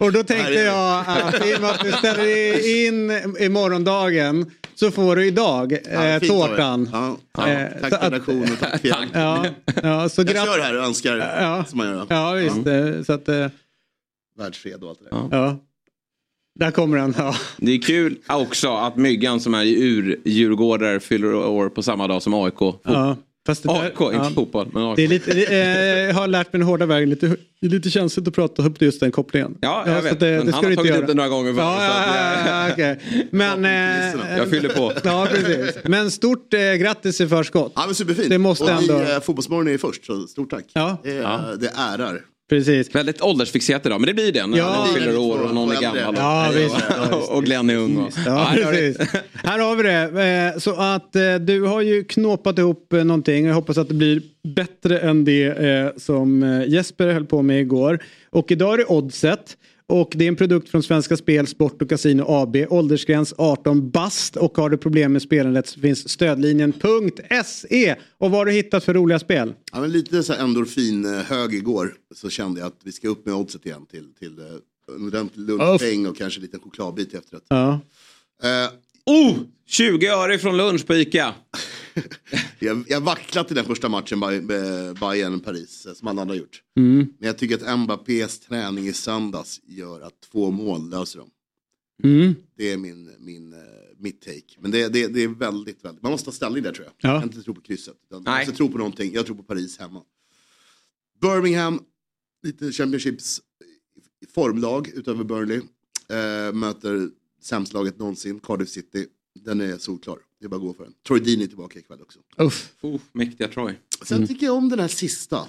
och 0.06 0.12
då 0.12 0.22
tänkte 0.22 0.52
jag 0.52 1.04
att 1.08 1.46
i 1.46 1.56
och 1.56 1.60
med 1.60 1.70
att 1.70 1.84
du 1.84 1.92
ställer 1.92 2.86
in 2.86 3.10
i 3.40 3.48
morgondagen 3.48 4.50
så 4.74 4.90
får 4.90 5.16
du 5.16 5.26
idag 5.26 5.72
eh, 5.72 5.78
Ja, 5.92 6.20
tårtan. 6.20 6.88
Ja, 6.92 7.16
ja. 7.38 7.48
Eh, 7.48 7.68
Tack 7.80 7.92
att- 7.92 8.04
redaktionen, 8.04 8.56
tack 8.60 8.80
Fjäll. 8.80 9.06
Ja, 9.12 9.46
ja, 9.82 10.08
så 10.08 10.22
Jag 10.22 10.30
kör 10.46 10.58
här 10.62 10.78
och 10.78 10.84
önskar 10.84 11.16
Ja. 11.16 11.64
som 11.68 11.78
man 11.78 11.86
gör. 11.86 12.06
Ja, 12.08 12.32
visst. 12.32 12.66
eh, 12.66 13.02
Så 13.06 13.12
att, 13.12 13.28
eh, 13.28 13.46
Världsfred 14.38 14.82
och 14.82 14.88
allt 14.90 14.98
det 14.98 15.04
där. 15.10 15.16
Ja. 15.16 15.28
ja. 15.30 15.56
Där 16.58 16.70
kommer 16.70 16.98
den. 16.98 17.14
Ja. 17.18 17.34
Det 17.56 17.72
är 17.72 17.82
kul 17.82 18.16
också 18.28 18.76
att 18.76 18.96
Myggan 18.96 19.40
som 19.40 19.54
är 19.54 19.64
ur-djurgårdare 19.64 21.00
fyller 21.00 21.34
år 21.34 21.68
på 21.68 21.82
samma 21.82 22.06
dag 22.08 22.22
som 22.22 22.34
AIK. 22.34 22.60
Ja, 22.82 23.16
fast 23.46 23.62
det 23.62 23.68
där- 23.68 23.86
inte 23.86 24.16
ja. 24.16 24.30
fotboll. 24.34 24.68
Men 24.72 24.82
AIK. 24.82 24.96
Det 24.96 25.04
är 25.04 25.08
lite, 25.08 25.34
det, 25.34 25.46
eh, 25.46 25.98
jag 26.06 26.14
har 26.14 26.26
lärt 26.26 26.52
mig 26.52 26.58
den 26.60 26.68
hårda 26.68 26.86
vägen. 26.86 27.10
Lite, 27.10 27.26
det 27.60 27.66
är 27.66 27.70
lite 27.70 27.90
känsligt 27.90 28.28
att 28.28 28.34
prata 28.34 28.62
upp 28.62 28.82
just 28.82 29.00
den 29.00 29.10
kopplingen. 29.12 29.58
Ja, 29.60 29.82
jag 29.86 29.96
så 29.98 30.02
vet. 30.04 30.20
det, 30.20 30.26
men 30.26 30.46
det 30.46 30.52
han 30.52 30.62
ska 30.62 30.70
har 30.70 30.76
tagit 30.76 30.90
göra. 30.90 31.00
upp 31.00 31.06
det 31.06 31.14
några 31.14 31.28
gånger. 31.28 31.54
Ja, 31.56 31.84
ja, 31.84 32.04
ja, 32.16 32.66
ja, 32.66 32.72
okej. 32.72 32.98
Men, 33.30 33.64
eh, 33.64 34.36
Jag 34.38 34.48
fyller 34.50 34.68
på. 34.68 34.92
Ja, 35.04 35.28
precis. 35.30 35.76
Men 35.84 36.10
stort 36.10 36.54
eh, 36.54 36.60
grattis 36.60 37.20
i 37.20 37.28
förskott. 37.28 37.72
Ja, 37.74 37.82
men 37.86 37.94
superfint. 37.94 38.30
Det 38.30 38.38
måste 38.38 38.64
och 38.64 38.70
ändå... 38.70 38.98
vi, 38.98 39.12
eh, 39.12 39.20
Fotbollsmorgon 39.20 39.68
är 39.68 39.78
först, 39.78 40.04
så 40.06 40.20
stort 40.26 40.50
tack. 40.50 40.64
Ja. 40.72 40.96
Det, 41.02 41.14
Ja. 41.14 41.38
är, 41.52 41.56
det 41.56 41.70
ärar. 41.76 42.20
Precis. 42.48 42.94
Väldigt 42.94 43.22
åldersfixerat 43.22 43.86
idag, 43.86 44.00
men 44.00 44.06
det 44.06 44.14
blir 44.14 44.32
det 44.32 44.46
när 44.46 44.58
Ja, 44.58 44.86
det 44.94 45.00
fyller 45.00 45.16
år 45.18 45.42
och 45.42 45.54
någon 45.54 45.76
är 45.76 45.80
gammal. 45.80 46.14
Ja, 46.16 46.48
och, 46.48 46.56
visst. 46.56 46.76
Ja, 46.90 47.26
och 47.28 47.44
Glenn 47.44 47.70
är 47.70 47.76
ung. 47.76 47.96
Och, 47.96 48.12
Ja. 48.26 48.32
Här 49.34 49.58
har 49.58 49.76
vi 49.76 49.82
det. 49.82 50.52
Eh, 50.54 50.58
Så 50.60 50.74
att 50.74 51.16
eh, 51.16 51.34
du 51.34 51.62
har 51.62 51.80
ju 51.80 52.04
knåpat 52.04 52.58
ihop 52.58 52.92
eh, 52.92 53.04
någonting. 53.04 53.46
Jag 53.46 53.54
hoppas 53.54 53.78
att 53.78 53.88
det 53.88 53.94
blir 53.94 54.22
bättre 54.56 54.98
än 54.98 55.24
det 55.24 55.92
som 56.02 56.62
Jesper 56.68 57.12
höll 57.12 57.26
på 57.26 57.42
med 57.42 57.60
igår. 57.60 57.98
Och 58.30 58.52
idag 58.52 58.74
är 58.74 58.78
det 58.78 58.84
Oddset. 58.84 59.56
Och 59.88 60.12
det 60.14 60.24
är 60.24 60.28
en 60.28 60.36
produkt 60.36 60.68
från 60.68 60.82
Svenska 60.82 61.16
Spel, 61.16 61.46
Sport 61.46 61.82
och 61.82 61.88
Casino 61.88 62.24
AB. 62.28 62.56
Åldersgräns 62.70 63.34
18 63.38 63.90
bast. 63.90 64.36
Och 64.36 64.56
har 64.56 64.70
du 64.70 64.76
problem 64.76 65.12
med 65.12 65.22
spelandet 65.22 65.66
så 65.66 65.80
finns 65.80 66.08
stödlinjen.se. 66.08 67.94
Och 68.18 68.30
vad 68.30 68.40
har 68.40 68.46
du 68.46 68.52
hittat 68.52 68.84
för 68.84 68.94
roliga 68.94 69.18
spel? 69.18 69.54
Ja, 69.72 69.80
men 69.80 69.92
lite 69.92 70.22
så 70.22 70.32
här 70.32 70.40
endorfin 70.44 71.04
eh, 71.04 71.20
hög 71.20 71.54
igår 71.54 71.94
så 72.14 72.30
kände 72.30 72.60
jag 72.60 72.66
att 72.66 72.80
vi 72.84 72.92
ska 72.92 73.08
upp 73.08 73.26
med 73.26 73.34
oddset 73.34 73.66
igen 73.66 73.86
till, 73.90 74.14
till 74.18 74.38
eh, 74.38 74.96
en 74.96 75.06
ordentlig 75.06 75.46
lunchpeng 75.46 76.06
och 76.06 76.16
kanske 76.16 76.40
en 76.40 76.42
liten 76.42 76.60
chokladbit 76.60 77.14
i 77.14 77.16
efterrätt. 77.16 77.44
Ja. 77.48 77.80
Eh, 78.42 78.70
Oh! 79.10 79.36
20 79.66 80.06
öre 80.06 80.38
från 80.38 80.56
lunch 80.56 80.86
på 80.86 80.94
ICA. 80.94 81.34
jag, 82.58 82.84
jag 82.88 83.00
vacklat 83.00 83.50
i 83.50 83.54
den 83.54 83.64
första 83.64 83.88
matchen, 83.88 84.22
eh, 84.22 84.28
Bayern-Paris, 85.00 85.86
eh, 85.86 85.94
som 85.94 86.08
alla 86.08 86.22
andra 86.22 86.34
har 86.34 86.38
gjort. 86.38 86.62
Mm. 86.76 86.96
Men 87.18 87.26
jag 87.26 87.38
tycker 87.38 87.54
att 87.54 87.78
Mbappés 87.78 88.40
träning 88.40 88.86
i 88.86 88.92
söndags 88.92 89.60
gör 89.66 90.00
att 90.00 90.20
två 90.20 90.50
mål 90.50 90.90
löser 90.90 91.18
dem. 91.18 91.30
Mm. 92.04 92.34
Det 92.56 92.72
är 92.72 92.76
min, 92.76 93.10
min, 93.18 93.52
eh, 93.52 93.58
mitt 93.98 94.20
take. 94.20 94.60
Men 94.60 94.70
det, 94.70 94.88
det, 94.88 95.06
det 95.06 95.22
är 95.22 95.28
väldigt, 95.28 95.84
väldigt, 95.84 96.02
man 96.02 96.12
måste 96.12 96.24
ta 96.24 96.32
ställning 96.32 96.62
där 96.62 96.72
tror 96.72 96.84
jag. 96.84 96.94
Ja. 97.10 97.14
Jag 97.14 97.22
kan 97.22 97.30
inte 97.30 97.42
tro 97.42 97.54
på 97.54 97.60
krysset. 97.60 97.96
Nej. 98.10 98.46
måste 98.46 98.56
tro 98.56 98.68
på 98.68 98.78
någonting. 98.78 99.12
Jag 99.14 99.26
tror 99.26 99.36
på 99.36 99.42
Paris 99.42 99.78
hemma. 99.78 100.02
Birmingham, 101.20 101.80
lite 102.42 102.72
Championships 102.72 103.40
formlag 104.34 104.88
utöver 104.94 105.24
Burnley. 105.24 105.60
Eh, 106.08 106.52
möter 106.52 107.10
sämst 107.42 107.72
laget 107.72 107.98
någonsin, 107.98 108.40
Cardiff 108.40 108.68
City. 108.68 109.06
Den 109.44 109.60
är 109.60 109.78
solklar. 109.78 110.18
Det 110.38 110.44
är 110.44 110.48
bara 110.48 110.56
att 110.56 110.62
gå 110.62 110.72
för 110.72 110.84
den. 110.84 110.94
Troy 111.06 111.20
Dean 111.20 111.40
är 111.42 111.46
tillbaka 111.46 111.78
ikväll 111.78 112.02
också. 112.02 112.20
Uff. 112.36 112.74
Oh, 112.80 113.00
mäktiga 113.12 113.48
Troy. 113.48 113.74
Sen 114.02 114.26
tycker 114.26 114.46
jag 114.46 114.56
om 114.56 114.68
den 114.68 114.78
här 114.78 114.88
sista. 114.88 115.48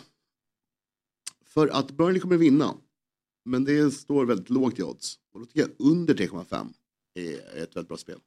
För 1.45 1.67
att 1.67 1.91
Burnley 1.91 2.19
kommer 2.19 2.37
vinna. 2.37 2.77
Men 3.45 3.63
det 3.63 3.91
står 3.91 4.25
väldigt 4.25 4.49
lågt 4.49 4.79
i 4.79 4.83
odds. 4.83 5.19
Och 5.33 5.39
då 5.39 5.45
tycker 5.45 5.59
jag 5.59 5.69
under 5.77 6.13
3,5 6.13 6.67
är 7.13 7.63
ett 7.63 7.75
väldigt 7.75 7.87
bra 7.87 7.97
spel. 7.97 8.19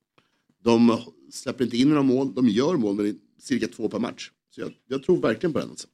De 0.63 0.99
släpper 1.31 1.65
inte 1.65 1.77
in 1.77 1.89
några 1.89 2.03
mål. 2.03 2.35
De 2.35 2.49
gör 2.49 2.77
mål, 2.77 2.97
men 2.97 3.05
det 3.05 3.11
är 3.11 3.17
cirka 3.39 3.69
två 3.69 3.89
per 3.89 3.99
match. 3.99 4.31
Så 4.51 4.61
jag, 4.61 4.73
jag 4.87 5.03
tror 5.03 5.21
verkligen 5.21 5.53
på 5.53 5.59
den. 5.59 5.71
Alltså. 5.71 5.89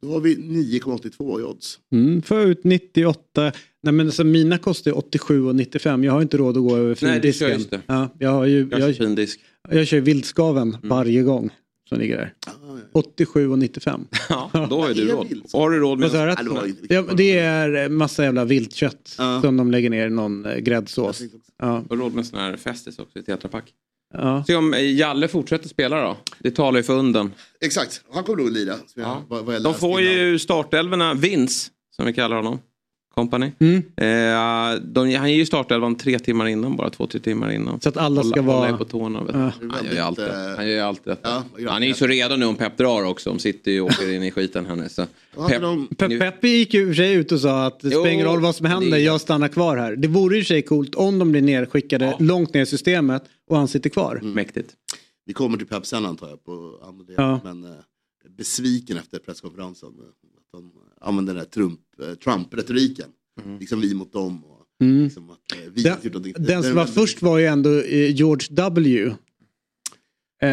Då 0.00 0.12
har 0.12 0.20
vi 0.20 0.36
9,82 0.36 1.40
i 1.40 1.42
odds. 1.44 1.78
Mm, 1.92 2.22
får 2.22 2.38
jag 2.38 2.48
ut 2.48 2.64
98. 2.64 3.52
Nej 3.82 3.92
men 3.94 4.06
alltså, 4.06 4.24
mina 4.24 4.58
kostar 4.58 4.98
87 4.98 5.44
och 5.46 5.56
95. 5.56 6.04
Jag 6.04 6.12
har 6.12 6.22
inte 6.22 6.36
råd 6.36 6.56
att 6.56 6.62
gå 6.62 6.76
över 6.76 6.98
Nej, 7.02 7.20
du 7.20 7.32
kör 7.32 7.48
findisken. 7.48 7.50
just 7.58 7.70
det. 7.70 7.80
Ja, 7.86 8.08
jag, 8.18 8.30
har 8.30 8.44
ju, 8.46 8.68
Jag 8.70 8.80
jag, 8.80 8.96
fin 8.96 9.14
disk. 9.14 9.40
jag 9.70 9.86
kör 9.86 10.00
vildskaven 10.00 10.68
Mm. 10.74 10.88
varje 10.88 11.22
gång 11.22 11.50
som 11.88 11.98
ligger 11.98 12.16
där. 12.16 12.34
87 12.92 13.48
och 13.50 13.58
95. 13.58 14.06
Ja, 14.28 14.66
då 14.70 14.80
har 14.80 14.88
ju 14.88 14.94
du 14.94 15.04
råd. 15.08 15.26
Och 15.52 15.60
har 15.60 15.70
du 15.70 15.78
råd 15.78 15.98
med... 15.98 16.10
Jag 16.14 16.74
Ja, 16.88 17.02
det 17.16 17.38
är 17.38 17.88
massa 17.88 18.24
jävla 18.24 18.44
viltkött 18.44 19.14
Ja. 19.18 19.40
som 19.42 19.56
de 19.56 19.70
lägger 19.70 19.90
ner 19.90 20.06
i 20.06 20.10
någon 20.10 20.46
eh, 20.46 20.56
gräddsås. 20.58 21.22
Ja, 21.58 21.84
Och 21.88 21.98
råd 21.98 22.14
med 22.14 22.26
sån 22.26 22.38
här 22.38 22.56
Festis 22.56 22.98
också 22.98 23.18
i 23.18 23.22
tetrapack. 23.22 23.64
Ja. 24.14 24.44
Se 24.46 24.56
om 24.56 24.74
eh, 24.74 24.80
Jalle 24.94 25.28
fortsätter 25.28 25.68
spela 25.68 26.00
då. 26.02 26.16
Det 26.38 26.50
talar 26.50 26.78
ju 26.78 26.82
för 26.82 26.94
unden. 26.98 27.32
Exakt, 27.60 28.02
han 28.12 28.24
kommer 28.24 28.42
nog 28.42 28.52
lira. 28.52 28.74
som 28.74 29.02
jag- 29.02 29.10
Ja. 29.10 29.22
vad- 29.28 29.44
vad 29.44 29.62
De 29.62 29.74
får 29.74 30.00
innan. 30.00 30.12
ju 30.14 30.38
startelverna, 30.38 31.14
Vince, 31.14 31.70
som 31.96 32.06
vi 32.06 32.12
kallar 32.12 32.36
honom. 32.36 32.58
Company. 33.18 33.52
Mm. 33.58 33.76
Eh, 33.76 34.80
de, 34.82 35.14
han 35.14 35.30
ger 35.30 35.36
ju 35.38 35.46
startelvan 35.46 35.94
tre 35.94 36.18
timmar 36.18 36.46
innan, 36.46 36.76
bara 36.76 36.90
två, 36.90 37.06
tre 37.06 37.20
timmar 37.20 37.50
innan. 37.52 37.80
Så 37.80 37.88
att 37.88 37.96
alla 37.96 38.22
ska 38.22 38.40
hålla, 38.40 38.52
vara... 38.52 38.66
Hålla 38.66 38.78
på 38.78 38.84
tårna. 38.84 39.22
Ja. 39.32 39.52
Han 39.72 39.84
gör 39.86 39.92
ju 39.92 39.98
allt 39.98 40.16
det. 40.18 40.54
Han 40.56 40.66
gör 40.68 40.74
ju 40.74 40.80
allt 40.80 41.04
det. 41.04 41.16
Ja, 41.22 41.42
Han 41.68 41.82
är 41.82 41.86
ju 41.86 41.94
så 41.94 42.06
redo 42.06 42.36
nu 42.36 42.46
om 42.46 42.54
Pep 42.56 42.76
drar 42.76 43.02
också. 43.04 43.30
Om 43.30 43.38
City 43.38 43.80
åker 43.80 44.12
in 44.14 44.22
i 44.22 44.30
skiten 44.30 44.66
här 44.66 44.76
nu. 44.76 44.88
Så. 44.88 45.06
Pep, 45.48 45.60
de- 45.60 45.88
Pe- 45.88 46.18
Peppi 46.18 46.48
gick 46.48 46.74
ju 46.74 46.94
sig 46.94 47.12
ut 47.14 47.32
och 47.32 47.40
sa 47.40 47.66
att 47.66 47.80
det 47.80 47.90
spelar 47.90 48.06
ingen 48.06 48.26
roll 48.26 48.40
vad 48.40 48.54
som 48.54 48.66
händer, 48.66 48.90
det 48.90 48.96
är- 48.96 49.04
jag 49.06 49.20
stannar 49.20 49.48
kvar 49.48 49.76
här. 49.76 49.96
Det 49.96 50.08
vore 50.08 50.36
ju 50.36 50.44
sig 50.44 50.62
coolt 50.62 50.94
om 50.94 51.18
de 51.18 51.32
blir 51.32 51.42
nerskickade 51.42 52.14
långt 52.18 52.54
ner 52.54 52.62
i 52.62 52.66
systemet 52.66 53.24
och 53.50 53.56
han 53.56 53.68
sitter 53.68 53.90
kvar. 53.90 54.20
Mäktigt. 54.22 54.70
Vi 55.26 55.32
kommer 55.32 55.58
till 55.58 55.66
Pep 55.66 55.86
sen 55.86 56.06
antar 56.06 56.28
jag 56.28 56.44
på 56.44 56.80
använder 56.88 57.14
Ja. 57.16 57.40
Men 57.44 57.64
eh, 57.64 57.70
besviken 58.36 58.96
efter 58.96 59.18
presskonferensen. 59.18 59.88
eh, 59.88 59.94
Att 60.38 60.52
de 60.52 60.72
använder 61.00 61.34
den 61.34 61.40
här 61.40 61.46
Trump, 61.50 61.80
eh, 62.02 62.14
Trump-retoriken. 62.14 63.08
Liksom 63.60 63.80
vi 63.80 63.94
mot 63.94 64.12
dem. 64.12 64.44
Och, 64.44 64.54
Mm. 64.80 65.04
liksom 65.04 65.30
att, 65.30 65.52
eh, 65.52 65.58
vi 65.74 65.82
Den, 65.82 65.96
gjort 66.02 66.12
någonting. 66.14 66.34
den 66.38 66.62
som 66.62 66.74
var 66.74 66.86
först 66.86 67.22
var 67.22 67.38
ju 67.38 67.46
ändå 67.46 67.70
eh, 67.80 68.14
George 68.16 68.46
W. 68.50 69.14
Eh, 70.42 70.48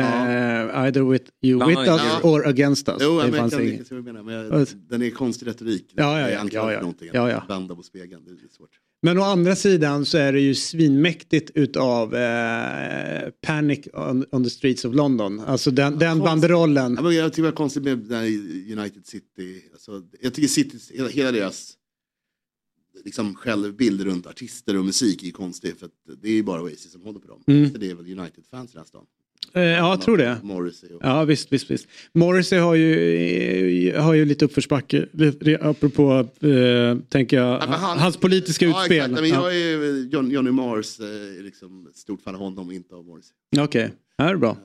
either 0.86 1.02
with 1.12 1.32
you 1.42 1.58
Bland 1.58 1.70
with 1.70 1.80
annat, 1.80 2.02
us 2.02 2.20
ja. 2.24 2.30
or 2.30 2.48
against 2.48 2.90
us. 2.90 2.98
Jo, 3.02 3.10
det 3.22 3.32
men 3.32 3.34
jag 3.42 3.52
kan 3.52 3.86
jag 3.98 4.04
menar. 4.06 4.24
Men 4.24 4.34
Ja. 4.34 4.60
jag, 4.60 4.68
den 4.90 5.02
är 5.02 5.10
konstig 5.10 5.48
retorik. 5.48 5.94
Ja, 5.96 6.20
ja, 6.20 6.30
ja, 6.30 6.48
ja, 6.52 6.72
ja. 6.74 6.94
Ja, 7.14 7.30
ja. 7.32 7.44
Vända 7.48 7.76
på 7.76 7.84
spegeln. 7.84 8.26
Det 8.26 8.32
är 8.32 8.36
lite 8.36 8.54
svårt. 8.56 8.70
Men 9.02 9.18
å 9.18 9.22
andra 9.22 9.56
sidan 9.56 10.06
så 10.06 10.18
är 10.18 10.34
det 10.34 10.40
ju 10.40 10.56
svinmäktigt 10.56 11.52
utav 11.56 12.16
eh, 12.16 13.30
Panic 13.42 13.88
on, 13.94 14.26
on 14.32 14.44
the 14.44 14.50
streets 14.50 14.86
of 14.86 14.96
London. 14.96 15.40
Alltså 15.40 15.72
den, 15.72 16.00
den 16.00 16.00
konstigt. 16.00 16.26
banderollen. 16.26 17.00
Ja, 17.04 17.12
jag 17.12 17.34
tycker 17.34 17.44
det 17.44 17.50
var 17.50 17.56
konstigt 17.56 17.84
med 17.84 17.98
den 17.98 18.20
här 18.20 18.28
United 18.80 19.06
City. 19.06 19.62
Alltså, 19.72 20.04
jag 20.22 20.34
tycker 20.34 20.48
City, 20.48 20.78
hela, 20.94 21.10
hela 21.10 21.32
deras 21.32 21.78
liksom, 23.06 23.36
självbild 23.36 24.02
runt 24.02 24.28
artister 24.28 24.78
och 24.78 24.86
musik 24.86 25.24
är 25.24 25.32
konstig. 25.32 25.78
För 25.78 25.86
att 25.86 26.22
det 26.22 26.28
är 26.28 26.34
ju 26.34 26.44
bara 26.44 26.62
Oasis 26.62 26.92
som 26.92 27.02
håller 27.02 27.20
på 27.20 27.28
dem. 27.28 27.44
Mm. 27.48 27.72
Så 27.72 27.78
det 27.78 27.90
är 27.90 27.96
väl 27.96 28.20
United-fans 28.20 28.72
i 28.72 28.74
den 28.74 28.80
här 28.80 28.88
stan. 28.88 29.06
Eh, 29.54 29.62
ja, 29.64 29.90
jag 29.90 30.02
tror 30.02 30.18
det. 30.18 30.38
Morrissey. 30.44 30.90
Ja, 31.02 31.24
visst, 31.24 31.54
visst, 31.54 31.72
visst. 31.72 31.88
Morrissey 32.14 32.60
har 32.60 32.76
ju, 32.76 33.90
eh, 33.90 34.04
har 34.04 34.14
ju 34.14 34.26
lite 34.26 34.46
uppförsbacke, 34.46 35.06
apropå, 35.62 36.28
eh, 36.48 36.98
tänker 37.10 37.38
jag, 37.38 37.60
han- 37.60 38.00
hans 38.00 38.18
politiska 38.18 38.66
Ja, 38.66 38.80
utspel. 38.82 38.98
exakt. 38.98 39.14
Men 39.22 39.30
Ja. 39.30 39.36
jag 39.52 39.56
är 39.62 40.10
John, 40.14 40.32
Johnny 40.32 40.52
Mars, 40.52 41.00
eh, 41.00 41.44
liksom 41.44 41.88
stort 41.94 42.22
fan 42.22 42.36
av 42.36 42.42
honom, 42.42 42.72
inte 42.72 42.96
av 42.96 43.06
Morrissey. 43.06 43.34
Okej, 43.60 43.92
det 44.18 44.24
här 44.24 44.32
är 44.34 44.38
bra. 44.38 44.58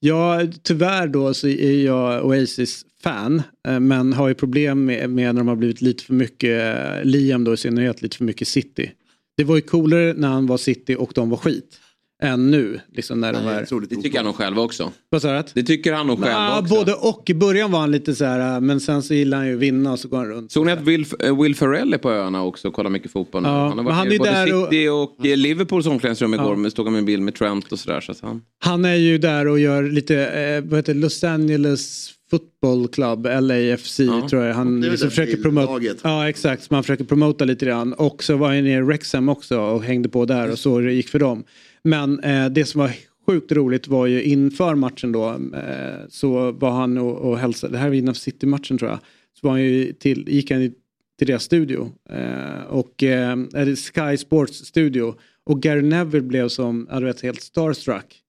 Ja, 0.00 0.40
tyvärr 0.62 1.06
då 1.08 1.34
så 1.34 1.48
är 1.48 1.84
jag 1.84 2.26
Oasis-fan. 2.26 3.42
Men 3.80 4.12
har 4.12 4.28
ju 4.28 4.34
problem 4.34 4.84
med, 4.84 5.10
med 5.10 5.34
när 5.34 5.40
de 5.40 5.48
har 5.48 5.56
blivit 5.56 5.80
lite 5.82 6.04
för 6.04 6.14
mycket, 6.14 6.74
Liam 7.06 7.44
då 7.44 7.54
i 7.54 7.56
synnerhet, 7.56 8.02
lite 8.02 8.16
för 8.16 8.24
mycket 8.24 8.48
City. 8.48 8.90
Det 9.36 9.44
var 9.44 9.56
ju 9.56 9.62
coolare 9.62 10.14
när 10.16 10.28
han 10.28 10.46
var 10.46 10.56
City 10.56 10.94
och 10.98 11.12
de 11.14 11.30
var 11.30 11.36
skit. 11.36 11.80
Än 12.22 12.50
nu, 12.50 12.80
liksom 12.92 13.20
när 13.20 13.32
de 13.32 13.44
var... 13.44 13.80
Det 13.88 14.02
tycker 14.02 14.18
han 14.18 14.26
nog 14.26 14.34
själv 14.34 14.58
också. 14.58 14.92
Vad 15.10 15.22
sa 15.22 15.32
du? 15.36 15.42
Det 15.54 15.62
tycker 15.62 15.92
han 15.92 16.06
nog 16.06 16.18
själv 16.18 16.32
Ja, 16.32 16.60
också. 16.60 16.74
både 16.74 16.94
och. 16.94 17.30
I 17.30 17.34
början 17.34 17.70
var 17.72 17.80
han 17.80 17.90
lite 17.90 18.14
så 18.14 18.24
här, 18.24 18.54
äh, 18.54 18.60
men 18.60 18.80
sen 18.80 19.02
så 19.02 19.14
gillar 19.14 19.38
han 19.38 19.46
ju 19.46 19.54
att 19.54 19.60
vinna 19.60 19.92
och 19.92 19.98
så 19.98 20.08
går 20.08 20.16
han 20.16 20.26
runt. 20.26 20.52
Såg 20.52 20.66
ni 20.66 20.72
att 20.72 20.80
Will, 20.80 21.06
eh, 21.20 21.42
Will 21.42 21.54
Ferrell 21.56 21.94
är 21.94 21.98
på 21.98 22.10
öarna 22.10 22.42
också 22.44 22.68
och 22.68 22.74
kollar 22.74 22.90
mycket 22.90 23.10
fotboll 23.12 23.42
nu? 23.42 23.48
Ja, 23.48 23.68
han 23.68 23.78
har 23.78 23.84
varit 23.84 23.94
han 23.96 24.12
är 24.12 24.18
både 24.18 24.30
där 24.30 24.54
och- 24.62 24.64
City 24.72 24.88
och, 24.88 25.26
eh, 25.26 25.36
Liverpools 25.36 25.86
omklädningsrum 25.86 26.34
igår 26.34 26.46
Ja. 26.50 26.56
men 26.56 26.70
stod 26.70 26.86
han 26.86 26.92
med 26.92 26.98
en 27.00 27.06
bild 27.06 27.22
med 27.22 27.34
Trent 27.34 27.72
och 27.72 27.78
sådär. 27.78 28.00
Så 28.00 28.12
att 28.12 28.20
han... 28.20 28.42
Han 28.64 28.84
är 28.84 28.94
ju 28.94 29.18
där 29.18 29.48
och 29.48 29.58
gör 29.58 29.82
lite, 29.82 30.16
eh, 30.26 30.70
vad 30.70 30.78
heter 30.78 30.94
Los 30.94 31.24
Angeles 31.24 32.10
Football 32.30 32.88
Club, 32.88 33.26
LAFC 33.40 33.96
tror 34.30 34.44
jag. 34.44 34.54
Han 34.54 34.84
är 34.84 34.90
liksom 34.90 35.10
försöker 35.10 35.36
promota. 35.42 35.98
Ja 36.02 36.28
exakt, 36.28 36.70
man 36.70 36.82
försöker 36.82 37.04
promota 37.04 37.44
lite 37.44 37.66
grann. 37.66 37.92
Och 37.92 38.24
så 38.24 38.36
var 38.36 38.48
han 38.48 38.66
i 38.66 38.80
Wrexham 38.80 39.28
också 39.28 39.60
och 39.60 39.82
hängde 39.82 40.08
på 40.08 40.24
där 40.24 40.50
och 40.52 40.58
så 40.58 40.78
det 40.80 40.92
gick 40.92 41.08
för 41.08 41.18
dem. 41.18 41.44
Men 41.88 42.20
eh, 42.20 42.48
det 42.48 42.64
som 42.64 42.80
var 42.80 42.92
sjukt 43.26 43.52
roligt 43.52 43.88
var 43.88 44.06
ju 44.06 44.22
inför 44.22 44.74
matchen 44.74 45.12
då 45.12 45.28
eh, 45.54 46.08
så 46.08 46.52
var 46.52 46.70
han 46.70 46.98
och, 46.98 47.16
och 47.16 47.38
hälsade, 47.38 47.72
det 47.72 47.78
här 47.78 47.88
var 47.88 47.94
innan 47.94 48.14
City-matchen 48.14 48.78
tror 48.78 48.90
jag. 48.90 48.98
Så 49.40 49.46
var 49.46 49.50
han 49.50 49.62
ju 49.62 49.92
till, 49.92 50.28
gick 50.28 50.50
han 50.50 50.72
till 51.18 51.26
deras 51.26 51.42
studio. 51.42 51.92
Eh, 52.10 52.62
och 52.68 53.02
eh, 53.02 53.36
Sky 53.76 54.16
Sports 54.16 54.64
studio. 54.64 55.14
Och 55.44 55.62
Gary 55.62 55.82
Neville 55.82 56.26
blev 56.26 56.48
som, 56.48 56.86
ja, 56.90 57.00
du 57.00 57.06
vet, 57.06 57.20
helt 57.20 57.42
starstruck. 57.42 58.22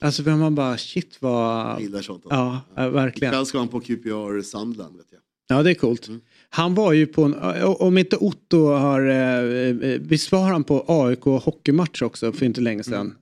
Alltså 0.00 0.22
vem 0.22 0.38
man 0.38 0.54
bara 0.54 0.78
shit 0.78 1.16
vad... 1.20 1.66
Jag 1.66 1.80
gillar 1.80 2.02
sånt. 2.02 2.24
Ja, 2.30 2.60
ja, 2.74 2.88
verkligen. 2.88 3.32
Ikväll 3.32 3.46
ska 3.46 3.58
han 3.58 3.68
på 3.68 3.80
QPR 3.80 4.42
Sandland, 4.42 4.96
vet 4.96 5.06
jag. 5.10 5.20
Ja 5.48 5.62
det 5.62 5.70
är 5.70 5.74
coolt. 5.74 6.08
Han 6.54 6.74
var 6.74 6.92
ju 6.92 7.06
på 7.06 7.22
en, 7.24 7.34
om 7.62 7.98
inte 7.98 8.16
Otto 8.16 8.66
har, 8.66 9.06
eh, 9.08 9.90
eh, 9.90 10.00
visst 10.00 10.32
var 10.32 10.42
han 10.42 10.64
på 10.64 10.84
AIK 10.88 11.24
hockeymatch 11.24 12.02
också 12.02 12.32
för 12.32 12.46
inte 12.46 12.60
länge 12.60 12.82
sedan? 12.84 13.14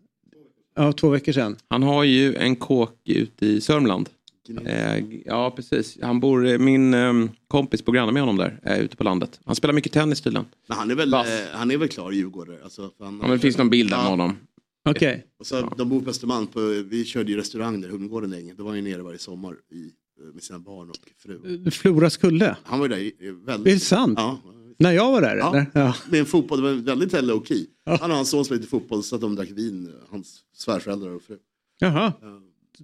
Ja, 0.76 0.92
två 0.92 1.08
veckor 1.08 1.32
sedan. 1.32 1.56
Han 1.68 1.82
har 1.82 2.04
ju 2.04 2.34
en 2.34 2.56
kåk 2.56 3.08
ute 3.08 3.46
i 3.46 3.60
Sörmland. 3.60 4.08
Eh, 4.66 5.04
ja 5.24 5.52
precis. 5.56 5.98
Han 6.02 6.20
bor, 6.20 6.46
eh, 6.46 6.58
min 6.58 6.94
eh, 6.94 7.12
kompis 7.48 7.82
på 7.82 7.92
granne 7.92 8.12
med 8.12 8.22
honom 8.22 8.36
där, 8.36 8.60
är 8.62 8.80
ute 8.80 8.96
på 8.96 9.04
landet. 9.04 9.40
Han 9.44 9.54
spelar 9.56 9.74
mycket 9.74 9.92
tennis 9.92 10.20
tydligen. 10.20 10.46
Men 10.68 10.78
han 10.78 10.90
är 10.90 10.94
väl, 10.94 11.14
eh, 11.14 11.20
han 11.52 11.70
är 11.70 11.76
väl 11.76 11.88
klar 11.88 12.12
djurgårdare. 12.12 12.56
Alltså, 12.64 12.90
för 12.98 13.04
han, 13.04 13.14
Ja, 13.14 13.22
men 13.22 13.30
det 13.30 13.38
finns 13.38 13.58
någon 13.58 13.70
bild 13.70 13.90
där 13.90 13.96
med 13.96 14.06
honom. 14.06 14.36
Okej. 14.88 15.24
Och 15.40 15.46
så, 15.46 15.60
De 15.76 15.88
bor 15.88 16.00
på 16.00 16.10
Östermalm, 16.10 16.46
på, 16.46 16.60
vi 16.90 17.04
körde 17.04 17.30
ju 17.32 17.38
restaurang 17.38 17.80
där, 17.80 17.88
Hundgården 17.88 18.30
länge. 18.30 18.54
Då 18.54 18.62
var 18.62 18.70
han 18.70 18.84
ju 18.84 18.90
nere 18.90 19.02
varje 19.02 19.18
sommar 19.18 19.54
i, 19.72 19.82
eh, 19.82 19.90
med 20.34 20.42
sina 20.42 20.58
barn 20.58 20.90
och 20.90 20.96
fru. 21.18 21.70
Floras 21.70 22.16
kulle? 22.16 22.56
Han 22.64 22.78
var 22.80 22.88
ju 22.88 22.94
där 22.94 23.32
väldigt... 23.46 23.70
Är 23.70 23.74
det 23.74 23.80
sant? 23.80 24.14
Ja. 24.18 24.40
När 24.78 24.92
jag 24.92 25.12
var 25.12 25.20
där 25.20 25.36
Ja, 25.36 25.50
eller? 25.50 25.66
Ja. 25.74 25.94
med 26.10 26.20
en 26.20 26.26
fotboll, 26.26 26.62
det 26.62 26.74
var 26.74 26.74
väldigt 26.82 27.24
low 27.24 27.44
key. 27.44 27.66
Han 27.84 28.10
och 28.10 28.16
hans 28.16 28.30
son 28.30 28.44
spelade 28.44 28.66
fotboll 28.66 29.02
så 29.02 29.14
att 29.14 29.20
de 29.20 29.34
drack 29.36 29.50
vin, 29.50 29.86
eh, 29.86 29.92
hans 30.10 30.40
svärföräldrar 30.54 31.10
och 31.10 31.22
fru. 31.22 31.36
Jaha. 31.78 32.12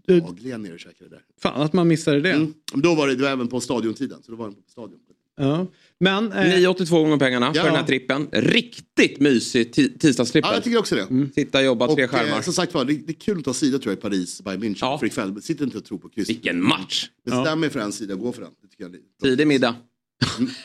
Dagligen 0.06 0.62
nere 0.62 0.72
och 0.74 0.80
käkade 0.80 1.10
där. 1.10 1.22
fan 1.38 1.62
att 1.62 1.72
man 1.72 1.88
missade 1.88 2.20
det. 2.20 2.32
Mm. 2.32 2.54
Då 2.74 2.94
var 2.94 3.08
det, 3.08 3.14
det 3.16 3.22
var 3.22 3.30
även 3.30 3.48
på 3.48 3.60
stadiontiden, 3.60 4.22
så 4.22 4.30
då 4.30 4.36
var 4.36 4.44
han 4.44 4.54
på 4.54 4.60
stadion. 4.70 4.98
Ja. 5.36 5.66
Men, 6.00 6.32
eh, 6.32 6.44
982 6.48 7.02
gånger 7.02 7.16
pengarna 7.16 7.52
Ja. 7.54 7.62
för 7.62 7.68
den 7.70 7.78
här 7.78 7.86
trippen. 7.86 8.28
Riktigt 8.32 9.20
mysig 9.20 9.70
ti- 9.74 9.98
tisdagstrippel. 9.98 10.48
Ja, 10.50 10.54
jag 10.54 10.64
tycker 10.64 10.78
också 10.78 10.94
det. 10.94 11.28
Sitta 11.34 11.58
och 11.58 11.64
jobba 11.64 11.94
tre 11.94 12.04
Och 12.04 12.10
skärmar. 12.10 12.36
eh, 12.36 12.42
som 12.42 12.52
sagt 12.52 12.74
var, 12.74 12.84
det, 12.84 12.92
det 12.94 13.12
är 13.12 13.20
kul 13.20 13.38
att 13.38 13.44
ta 13.44 13.54
sida 13.54 13.78
tror 13.78 13.92
jag 13.92 13.98
i 13.98 14.00
Paris, 14.00 14.42
Bayern 14.42 14.62
München 14.62 14.98
för 14.98 15.06
ikväll. 15.06 15.42
Sitt 15.42 15.60
inte 15.60 15.78
och 15.78 15.84
tro 15.84 15.98
på 15.98 16.08
kryss. 16.08 16.28
Vilken 16.28 16.62
match! 16.62 17.08
Bestäm 17.24 17.64
er 17.64 17.68
för 17.68 17.80
en 17.80 17.92
sida 17.92 18.14
och 18.14 18.20
gå 18.20 18.32
för 18.32 18.42
den. 18.42 18.50
Det 18.62 18.68
tycker 18.68 18.84
jag 18.84 18.94
är 18.94 19.00
Tidig 19.22 19.46
middag. 19.46 19.74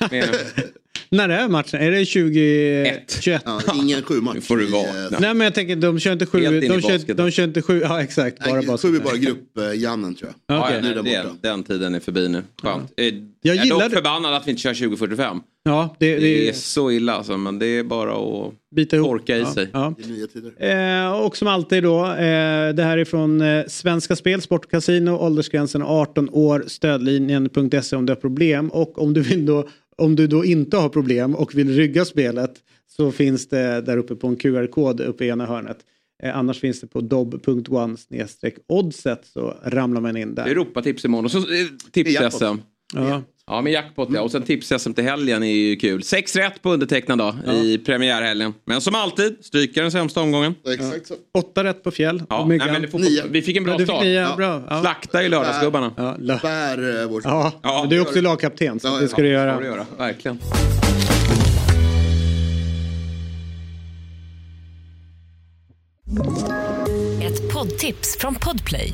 När 1.11 1.29
är 1.29 1.47
matchen? 1.47 1.81
Är 1.81 1.91
det 1.91 2.05
20... 2.05 2.99
21? 3.21 3.41
Ja, 3.45 3.61
ingen 3.75 4.01
sjumatch. 4.01 4.35
Nu 4.35 4.41
får 4.41 4.57
du 4.57 4.65
vara. 4.65 4.85
Nej 5.19 5.33
men 5.33 5.39
jag 5.41 5.53
tänker 5.53 5.75
de 5.75 5.99
kör 5.99 6.11
inte 6.13 6.25
sju. 6.25 6.39
Helt 6.45 6.61
De 6.61 6.81
kör, 6.81 6.93
basket. 6.97 7.17
de 7.17 7.31
kör 7.31 7.43
inte 7.43 7.61
sju. 7.61 7.81
Ja 7.83 8.01
exakt. 8.03 8.39
Bara 8.45 8.53
Nej, 8.55 8.65
basket. 8.67 8.91
sju 8.91 8.97
är 8.97 9.01
bara 9.01 9.15
grupp-Jannen 9.17 10.15
tror 10.15 10.31
jag. 10.47 10.59
Okej. 10.59 10.75
Ja, 10.83 11.01
nej, 11.03 11.13
den, 11.23 11.37
den 11.41 11.63
tiden 11.63 11.95
är 11.95 11.99
förbi 11.99 12.27
nu. 12.29 12.43
Skönt. 12.61 12.91
Eh, 12.97 13.05
Jag 13.05 13.55
Jag 13.55 13.65
är 13.65 13.69
dock 13.69 13.83
det. 13.83 13.89
förbannad 13.89 14.33
att 14.35 14.47
vi 14.47 14.51
inte 14.51 14.61
kör 14.61 14.73
2045. 14.73 15.39
Ja, 15.63 15.95
det, 15.99 16.13
Det 16.15 16.19
det 16.19 16.49
är 16.49 16.53
så 16.53 16.91
illa 16.91 17.13
alltså, 17.13 17.37
men 17.37 17.59
det 17.59 17.65
är 17.65 17.83
bara 17.83 18.11
att 18.13 18.53
Bita 18.75 18.95
ihop. 18.95 19.07
torka 19.07 19.37
i 19.37 19.39
Ja, 19.39 19.53
sig. 19.53 19.69
ja. 19.73 19.93
Det 19.97 20.03
är 20.03 20.07
nya 20.07 20.27
tider. 20.27 21.05
Eh, 21.05 21.11
och 21.25 21.37
som 21.37 21.47
alltid 21.47 21.83
då, 21.83 22.05
eh, 22.05 22.73
det 22.73 22.83
här 22.83 22.97
är 22.97 23.05
från 23.05 23.41
eh, 23.41 23.63
Svenska 23.67 24.15
Spel, 24.15 24.41
Sport 24.41 24.65
och 24.65 24.71
Casino, 24.71 25.11
åldersgränsen 25.11 25.81
18 25.83 26.29
år, 26.31 26.63
stödlinjen.se 26.67 27.95
om 27.95 28.05
du 28.05 28.11
har 28.13 28.15
problem. 28.21 28.69
Och 28.69 29.01
om 29.01 29.13
du, 29.13 29.21
vill 29.21 29.45
då, 29.45 29.67
om 30.01 30.15
du 30.15 30.27
då 30.27 30.45
inte 30.45 30.77
har 30.77 30.89
problem 30.89 31.35
och 31.35 31.55
vill 31.55 31.75
rygga 31.75 32.05
spelet 32.05 32.53
så 32.87 33.11
finns 33.11 33.47
det 33.47 33.81
där 33.81 33.97
uppe 33.97 34.15
på 34.15 34.27
en 34.27 34.35
QR-kod 34.35 35.01
uppe 35.01 35.25
i 35.25 35.27
ena 35.27 35.45
hörnet. 35.45 35.77
Eh, 36.23 36.37
annars 36.37 36.59
finns 36.59 36.81
det 36.81 36.87
på 36.87 37.01
dob.one 37.01 37.97
oddset 38.67 39.25
så 39.25 39.57
ramlar 39.63 40.01
man 40.01 40.17
in 40.17 40.35
där. 40.35 40.45
Europatips 40.45 41.05
imorgon 41.05 41.25
och 41.25 41.31
så 41.31 41.37
eh, 41.37 41.43
tips-SM. 41.91 42.57
Ja. 42.93 43.23
Ja, 43.51 43.61
med 43.61 43.73
jackpot 43.73 44.09
ja. 44.13 44.21
Och 44.21 44.31
sen 44.31 44.43
tips-SM 44.43 44.93
till 44.93 45.03
helgen 45.03 45.43
är 45.43 45.47
ju 45.51 45.75
kul. 45.75 46.03
Sex 46.03 46.35
rätt 46.35 46.61
på 46.61 46.69
undertecknad 46.73 47.17
då 47.17 47.51
i 47.53 47.77
premiärhelgen. 47.77 48.53
Men 48.65 48.81
som 48.81 48.95
alltid, 48.95 49.35
stryker 49.41 49.81
den 49.81 49.91
sämsta 49.91 50.21
omgången. 50.21 50.55
Exakt 50.67 51.07
så. 51.07 51.13
Åtta 51.37 51.63
rätt 51.63 51.83
på 51.83 51.91
fjäll. 51.91 52.23
Ja, 52.29 52.39
och 52.41 52.47
nej, 52.47 52.57
men 52.59 52.81
det 52.81 52.87
får, 52.87 53.29
vi 53.29 53.41
fick 53.41 53.57
en 53.57 53.63
bra 53.63 53.75
Ja, 53.79 53.85
start. 53.85 54.03
nio, 54.03 54.21
Ja. 54.21 54.33
bra. 54.37 54.63
Ja. 54.69 54.81
Slakta 54.81 55.23
ju 55.23 55.29
lördagsgubbarna. 55.29 55.93
Ja, 55.97 56.39
Bär 56.41 57.01
eh, 57.01 57.07
vårt... 57.09 57.23
ja. 57.25 57.51
men 57.63 57.89
du 57.89 57.95
är 57.97 58.01
också 58.01 58.21
lagkapten 58.21 58.79
så 58.79 58.99
det 58.99 59.07
ska 59.07 59.21
du 59.21 59.27
göra. 59.29 59.59
du 59.59 59.65
göra. 59.65 59.85
Verkligen. 59.97 60.39
Ett 67.21 67.53
poddtips 67.53 68.17
från 68.19 68.35
Podplay. 68.35 68.93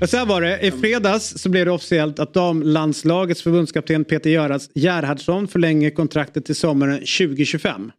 Och 0.00 0.08
så 0.08 0.16
här 0.16 0.26
var 0.26 0.40
det, 0.40 0.60
i 0.60 0.70
fredags 0.70 1.38
så 1.38 1.48
blev 1.48 1.64
det 1.64 1.70
officiellt 1.70 2.18
att 2.18 2.34
damlandslagets 2.34 3.42
förbundskapten 3.42 4.04
Peter 4.04 4.30
Göras 4.30 4.70
Gerhardsson 4.74 5.48
förlänger 5.48 5.90
kontraktet 5.90 6.44
till 6.44 6.54
sommaren 6.56 6.98
2025. 6.98 7.92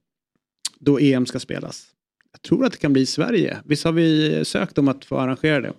Då 0.80 1.00
EM 1.00 1.26
ska 1.26 1.40
spelas. 1.40 1.86
Jag 2.32 2.42
tror 2.42 2.66
att 2.66 2.72
det 2.72 2.78
kan 2.78 2.94
bli 2.94 3.06
Sverige. 3.06 3.58
Visst 3.66 3.84
har 3.86 3.92
vi 3.92 4.42
sökt 4.46 4.78
om 4.78 4.88
att 4.88 5.06
få 5.06 5.18
arrangera 5.18 5.62
det? 5.62 5.74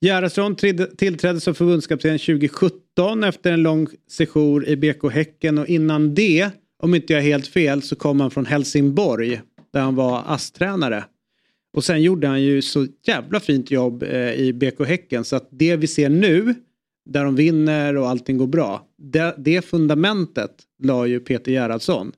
Gerhardsson 0.00 0.56
trädde- 0.56 0.96
tillträdde 0.96 1.40
som 1.40 1.54
förbundskapten 1.54 2.18
2017 2.18 3.24
efter 3.24 3.52
en 3.52 3.62
lång 3.62 3.88
sejour 4.10 4.68
i 4.68 4.76
BK 4.76 5.10
Häcken 5.12 5.58
och 5.58 5.66
innan 5.66 6.14
det, 6.14 6.50
om 6.82 6.94
inte 6.94 7.12
jag 7.12 7.22
är 7.22 7.26
helt 7.26 7.46
fel, 7.46 7.82
så 7.82 7.96
kom 7.96 8.20
han 8.20 8.30
från 8.30 8.46
Helsingborg 8.46 9.40
där 9.72 9.80
han 9.80 9.94
var 9.94 10.22
ASS-tränare. 10.26 11.04
Och 11.74 11.84
sen 11.84 12.02
gjorde 12.02 12.26
han 12.26 12.42
ju 12.42 12.62
så 12.62 12.86
jävla 13.06 13.40
fint 13.40 13.70
jobb 13.70 14.02
eh, 14.02 14.32
i 14.32 14.52
BK 14.52 14.86
Häcken 14.86 15.24
så 15.24 15.36
att 15.36 15.48
det 15.50 15.76
vi 15.76 15.86
ser 15.86 16.08
nu, 16.08 16.54
där 17.10 17.24
de 17.24 17.36
vinner 17.36 17.96
och 17.96 18.08
allting 18.08 18.38
går 18.38 18.46
bra, 18.46 18.86
det, 18.98 19.34
det 19.38 19.64
fundamentet 19.64 20.50
la 20.82 21.06
ju 21.06 21.20
Peter 21.20 21.52
Gerhardsson. 21.52 22.12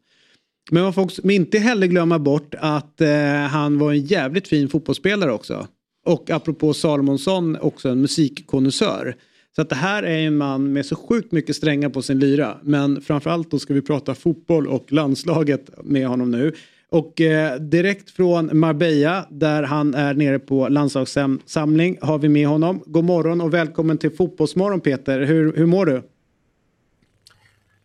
Men 0.71 0.83
man 0.83 0.93
får 0.93 1.03
också, 1.03 1.31
inte 1.31 1.59
heller 1.59 1.87
glömma 1.87 2.19
bort 2.19 2.55
att 2.59 3.01
eh, 3.01 3.09
han 3.29 3.79
var 3.79 3.93
en 3.93 4.01
jävligt 4.01 4.49
fin 4.49 4.69
fotbollsspelare 4.69 5.33
också. 5.33 5.67
Och 6.05 6.31
apropå 6.31 6.75
Salomonsson 6.75 7.57
också 7.61 7.89
en 7.89 8.01
musikkonnässör. 8.01 9.17
Så 9.57 9.63
att 9.63 9.69
det 9.69 9.77
här 9.77 10.03
är 10.03 10.19
en 10.19 10.37
man 10.37 10.73
med 10.73 10.87
så 10.87 10.97
sjukt 10.97 11.33
mycket 11.33 11.57
strängar 11.57 11.89
på 11.89 12.03
sin 12.03 12.19
lyra. 12.19 12.59
Men 12.63 13.01
framförallt 13.01 13.51
då 13.51 13.59
ska 13.59 13.75
vi 13.75 13.83
prata 13.83 14.15
fotboll 14.15 14.67
och 14.67 14.93
landslaget 14.93 15.71
med 15.85 16.09
honom 16.09 16.31
nu. 16.31 16.53
Och 16.91 17.21
eh, 17.21 17.61
direkt 17.61 18.11
från 18.11 18.59
Marbella 18.59 19.27
där 19.31 19.63
han 19.63 19.95
är 19.95 20.15
nere 20.15 20.39
på 20.39 20.69
landslagssamling 20.69 21.99
har 22.01 22.19
vi 22.19 22.29
med 22.29 22.47
honom. 22.47 22.83
God 22.87 23.05
morgon 23.05 23.41
och 23.41 23.55
välkommen 23.55 23.99
till 23.99 24.11
Fotbollsmorgon 24.11 24.81
Peter. 24.81 25.21
Hur, 25.21 25.53
hur 25.53 25.67
mår 25.67 25.87
du? 25.87 26.03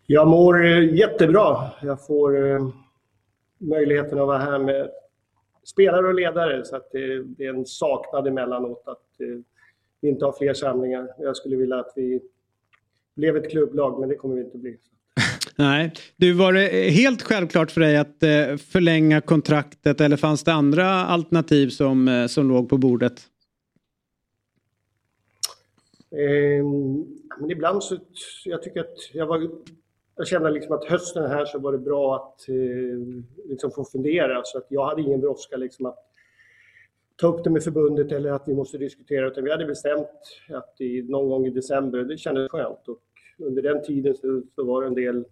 Jag 0.06 0.28
mår 0.28 0.66
eh, 0.66 0.96
jättebra. 0.96 1.72
Jag 1.82 2.06
får 2.06 2.52
eh, 2.52 2.70
möjligheten 3.58 4.20
att 4.20 4.28
vara 4.28 4.38
här 4.38 4.60
med 4.60 4.90
spelare 5.64 6.08
och 6.08 6.14
ledare 6.14 6.66
så 6.66 6.76
att 6.76 6.92
det, 6.92 7.24
det 7.24 7.46
är 7.46 7.54
en 7.54 7.66
saknad 7.66 8.28
emellanåt 8.28 8.84
att 8.86 9.22
eh, 9.22 9.42
vi 10.02 10.10
inte 10.10 10.26
har 10.26 10.32
fler 10.32 10.54
samlingar. 10.54 11.10
Jag 11.18 11.38
skulle 11.38 11.56
vilja 11.56 11.80
att 11.80 11.94
vi 11.96 12.22
blev 13.16 13.38
ett 13.38 13.52
klubblag 13.52 14.00
men 14.00 14.10
det 14.10 14.16
kommer 14.16 14.36
vi 14.36 14.42
inte 14.42 14.58
bli. 14.58 14.78
Nej. 15.56 15.94
Du, 16.18 16.34
var 16.34 16.54
det 16.54 16.90
helt 16.90 17.22
självklart 17.22 17.72
för 17.72 17.82
dig 17.82 17.98
att 17.98 18.24
eh, 18.24 18.58
förlänga 18.58 19.22
kontraktet 19.22 20.02
eller 20.02 20.18
fanns 20.18 20.44
det 20.44 20.54
andra 20.54 20.86
alternativ 20.86 21.70
som, 21.70 22.08
eh, 22.08 22.28
som 22.28 22.50
låg 22.50 22.70
på 22.70 22.78
bordet? 22.78 23.28
Eh, 26.12 26.66
men 27.40 27.52
ibland 27.52 27.84
så, 27.84 27.98
jag 28.46 28.64
tycker 28.64 28.80
att 28.80 28.98
jag 29.14 29.26
var, 29.26 29.50
jag 30.16 30.28
kände 30.28 30.52
liksom 30.52 30.76
att 30.76 30.86
hösten 30.86 31.32
här 31.32 31.46
så 31.46 31.60
var 31.60 31.72
det 31.72 31.78
bra 31.78 32.16
att 32.16 32.50
eh, 32.50 32.56
liksom 33.50 33.72
få 33.72 33.84
fundera 33.84 34.42
så 34.44 34.58
att 34.58 34.68
jag 34.70 34.86
hade 34.86 35.02
ingen 35.02 35.22
brådska 35.22 35.58
liksom 35.58 35.86
att 35.86 35.98
ta 37.16 37.28
upp 37.28 37.44
det 37.44 37.50
med 37.50 37.64
förbundet 37.64 38.12
eller 38.12 38.32
att 38.32 38.48
vi 38.48 38.54
måste 38.54 38.78
diskutera 38.78 39.28
utan 39.28 39.44
vi 39.44 39.52
hade 39.52 39.66
bestämt 39.66 40.08
att 40.50 40.82
i, 40.82 41.02
någon 41.02 41.30
gång 41.30 41.48
i 41.48 41.50
december, 41.50 42.04
det 42.04 42.18
kändes 42.18 42.52
skönt 42.52 42.88
och 42.88 43.00
under 43.44 43.62
den 43.62 43.84
tiden 43.84 44.16
så, 44.16 44.42
så 44.56 44.64
var 44.64 44.82
det 44.82 44.88
en 44.88 44.96
del 44.96 45.26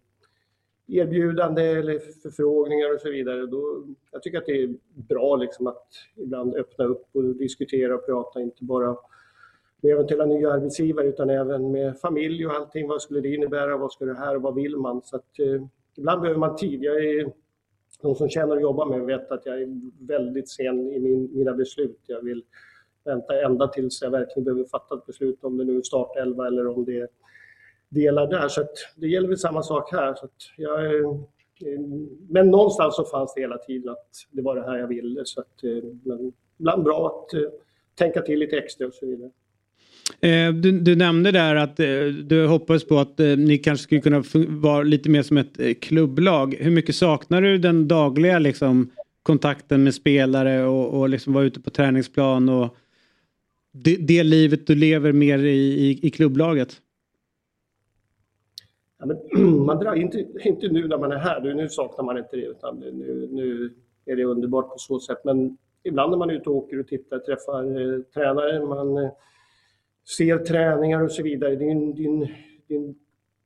erbjudande 0.90 1.64
eller 1.64 2.00
förfrågningar 2.00 2.94
och 2.94 3.02
så 3.02 3.10
vidare. 3.10 3.46
Då, 3.46 3.86
jag 4.12 4.24
tycker 4.24 4.38
att 4.38 4.46
det 4.46 4.64
är 4.64 4.76
bra 4.94 5.36
liksom 5.36 5.68
att 5.68 5.88
ibland 6.16 6.56
öppna 6.56 6.86
upp 6.86 7.06
och 7.12 7.24
diskutera 7.24 7.96
och 7.96 8.06
prata, 8.06 8.42
inte 8.42 8.64
bara 8.64 8.98
med 9.82 9.92
eventuella 9.92 10.26
nya 10.26 10.52
arbetsgivare 10.54 11.08
utan 11.08 11.30
även 11.30 11.72
med 11.72 12.00
familj 12.00 12.48
och 12.48 12.54
allting. 12.54 12.88
Vad 12.88 13.02
skulle 13.02 13.22
det 13.22 13.34
innebära? 13.34 13.78
Vad 13.78 13.92
ska 13.92 14.06
det 14.06 14.18
här? 14.18 14.36
Vad 14.36 14.56
vill 14.56 14.78
man? 14.78 15.02
Så 15.04 15.16
att, 15.16 15.40
eh, 15.40 15.66
ibland 15.98 16.22
behöver 16.22 16.40
man 16.40 16.56
tid. 16.56 16.84
Jag 16.84 17.06
är, 17.06 17.34
de 18.02 18.16
som 18.16 18.30
känner 18.30 18.56
och 18.56 18.62
jobbar 18.62 18.86
med 18.86 19.06
vet 19.06 19.32
att 19.32 19.46
jag 19.46 19.62
är 19.62 19.68
väldigt 20.08 20.50
sen 20.50 20.92
i 20.92 21.00
min, 21.00 21.30
mina 21.34 21.54
beslut. 21.54 22.00
Jag 22.06 22.22
vill 22.22 22.44
vänta 23.04 23.42
ända 23.42 23.68
tills 23.68 24.02
jag 24.02 24.12
verkligen 24.12 24.44
behöver 24.44 24.66
fatta 24.66 24.96
ett 24.96 25.06
beslut 25.06 25.44
om 25.44 25.58
det 25.58 25.64
nu 25.64 25.78
är 25.78 25.82
startelva 25.82 26.48
eller 26.48 26.68
om 26.68 26.86
det 26.86 27.00
är 27.00 27.08
delar 27.90 28.28
där. 28.28 28.48
Så 28.48 28.64
det 28.96 29.08
gäller 29.08 29.28
väl 29.28 29.38
samma 29.38 29.64
sak 29.64 29.92
här. 29.92 30.16
Så 30.16 30.28
jag, 30.58 30.86
eh, 30.86 31.10
men 32.30 32.52
någonstans 32.52 32.96
så 32.96 33.06
fanns 33.06 33.34
det 33.34 33.42
hela 33.42 33.58
tiden 33.58 33.90
att 33.90 34.08
det 34.32 34.42
var 34.42 34.56
det 34.56 34.62
här 34.62 34.78
jag 34.78 34.88
ville. 34.88 35.22
Så 35.26 35.40
att, 35.42 35.64
eh, 35.64 35.90
men 36.04 36.34
ibland 36.60 36.84
bra 36.84 37.08
att 37.08 37.34
eh, 37.34 37.50
tänka 37.96 38.22
till 38.22 38.40
lite 38.40 38.58
extra 38.58 38.88
och 38.88 38.94
så 38.94 39.06
vidare. 39.06 39.32
Du, 40.62 40.72
du, 40.80 40.96
nämnde 40.96 41.32
där 41.32 41.56
att 41.56 41.78
du 42.30 42.48
hoppades 42.48 42.88
på 42.88 42.98
att 42.98 43.18
ni 43.18 43.58
kanske 43.58 43.84
skulle 43.84 44.02
kunna 44.02 44.24
vara 44.48 44.84
lite 44.84 45.10
mer 45.10 45.22
som 45.22 45.38
ett 45.38 45.82
klubblag. 45.82 46.56
Hur 46.60 46.72
mycket 46.72 46.96
saknar 46.96 47.42
du 47.42 47.58
den 47.58 47.88
dagliga 47.88 48.40
liksom, 48.40 48.92
kontakten 49.24 49.84
med 49.84 49.94
spelare 49.94 50.66
och, 50.66 51.00
och 51.00 51.10
liksom 51.10 51.34
vara 51.34 51.44
ute 51.44 51.60
på 51.60 51.70
träningsplan 51.70 52.50
och 52.50 52.78
det, 53.74 53.96
det 53.96 54.24
livet 54.24 54.68
du 54.68 54.76
lever 54.76 55.12
mer 55.12 55.40
i, 55.40 55.90
i, 55.90 56.00
i 56.08 56.10
klubblaget? 56.10 56.82
Ja, 59.00 59.06
men, 59.06 59.20
man 59.66 59.80
drar, 59.80 59.96
inte, 59.96 60.28
inte 60.44 60.68
nu 60.68 60.88
när 60.88 60.98
man 60.98 61.12
är 61.12 61.18
här, 61.18 61.42
nu 61.42 61.70
saknar 61.70 62.06
man 62.06 62.18
inte 62.18 62.36
det 62.36 62.46
utan 62.46 62.80
nu, 62.80 63.28
nu 63.32 63.74
är 64.06 64.16
det 64.16 64.24
underbart 64.24 64.70
på 64.70 64.78
så 64.78 65.00
sätt. 65.00 65.20
Men 65.24 65.58
ibland 65.84 66.12
när 66.12 66.18
man 66.18 66.30
är 66.30 66.34
ute 66.34 66.50
och 66.50 66.56
åker 66.56 66.80
och 66.80 66.88
tittar, 66.88 67.20
träffar 67.20 67.64
eh, 67.64 68.02
tränare, 68.02 68.66
man 68.66 68.98
eh, 68.98 69.12
ser 70.18 70.38
träningar 70.38 71.04
och 71.04 71.12
så 71.12 71.24
vidare. 71.24 71.56
Det 71.56 71.66
är 71.66 71.72
en, 71.72 71.96
det 71.96 72.04
är 72.04 72.08
en, 72.08 72.28
det 72.68 72.76
är 72.76 72.80
en 72.80 72.96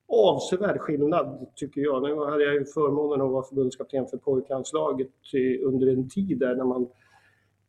avsevärd 0.07 0.79
skillnad 0.79 1.47
tycker 1.55 1.81
jag. 1.81 2.03
Nu 2.03 2.15
hade 2.15 2.43
jag 2.43 2.53
ju 2.53 2.65
förmånen 2.65 3.25
att 3.25 3.31
vara 3.31 3.43
förbundskapten 3.43 4.07
för 4.07 4.17
pojklandslaget 4.17 5.07
eh, 5.33 5.67
under 5.67 5.87
en 5.87 6.09
tid 6.09 6.39
där 6.39 6.55
när 6.55 6.65
man 6.65 6.81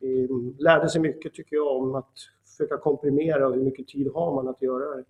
eh, 0.00 0.30
lärde 0.58 0.88
sig 0.88 1.00
mycket 1.00 1.34
tycker 1.34 1.56
jag 1.56 1.76
om 1.76 1.94
att 1.94 2.12
försöka 2.46 2.76
komprimera 2.76 3.48
och 3.48 3.54
hur 3.54 3.62
mycket 3.62 3.88
tid 3.88 4.10
har 4.14 4.34
man 4.34 4.48
att 4.48 4.62
göra 4.62 4.96
det. 4.96 5.04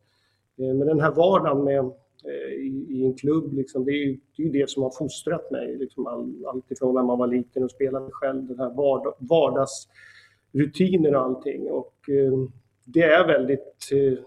Eh, 0.65 0.75
men 0.75 0.87
den 0.87 1.01
här 1.01 1.11
vardagen 1.11 1.65
med 1.65 1.93
Eh, 2.27 2.53
i, 2.53 2.87
i, 2.89 3.05
en 3.05 3.15
klubb. 3.15 3.53
Liksom. 3.53 3.85
Det, 3.85 3.91
är 3.91 4.07
ju, 4.07 4.19
det, 4.37 4.43
är 4.43 4.53
det 4.53 4.71
som 4.71 4.83
har 4.83 4.91
fostrat 4.91 5.51
mig. 5.51 5.77
Liksom 5.79 6.07
all, 6.07 6.45
allt 6.47 6.71
ifrån 6.71 6.95
när 6.95 7.03
man 7.03 7.19
var 7.19 7.27
liten 7.27 7.65
och 7.65 7.71
spelade 7.71 8.09
själv, 8.13 8.47
den 8.47 8.59
här 8.59 8.75
vardag, 8.75 9.15
vardagsrutiner 9.19 11.15
och 11.15 11.23
allting. 11.23 11.71
Och, 11.71 11.95
eh, 12.09 12.33
det 12.85 13.03
är 13.03 13.27
väldigt, 13.27 13.91
eh, 13.93 14.13
eh, 14.13 14.19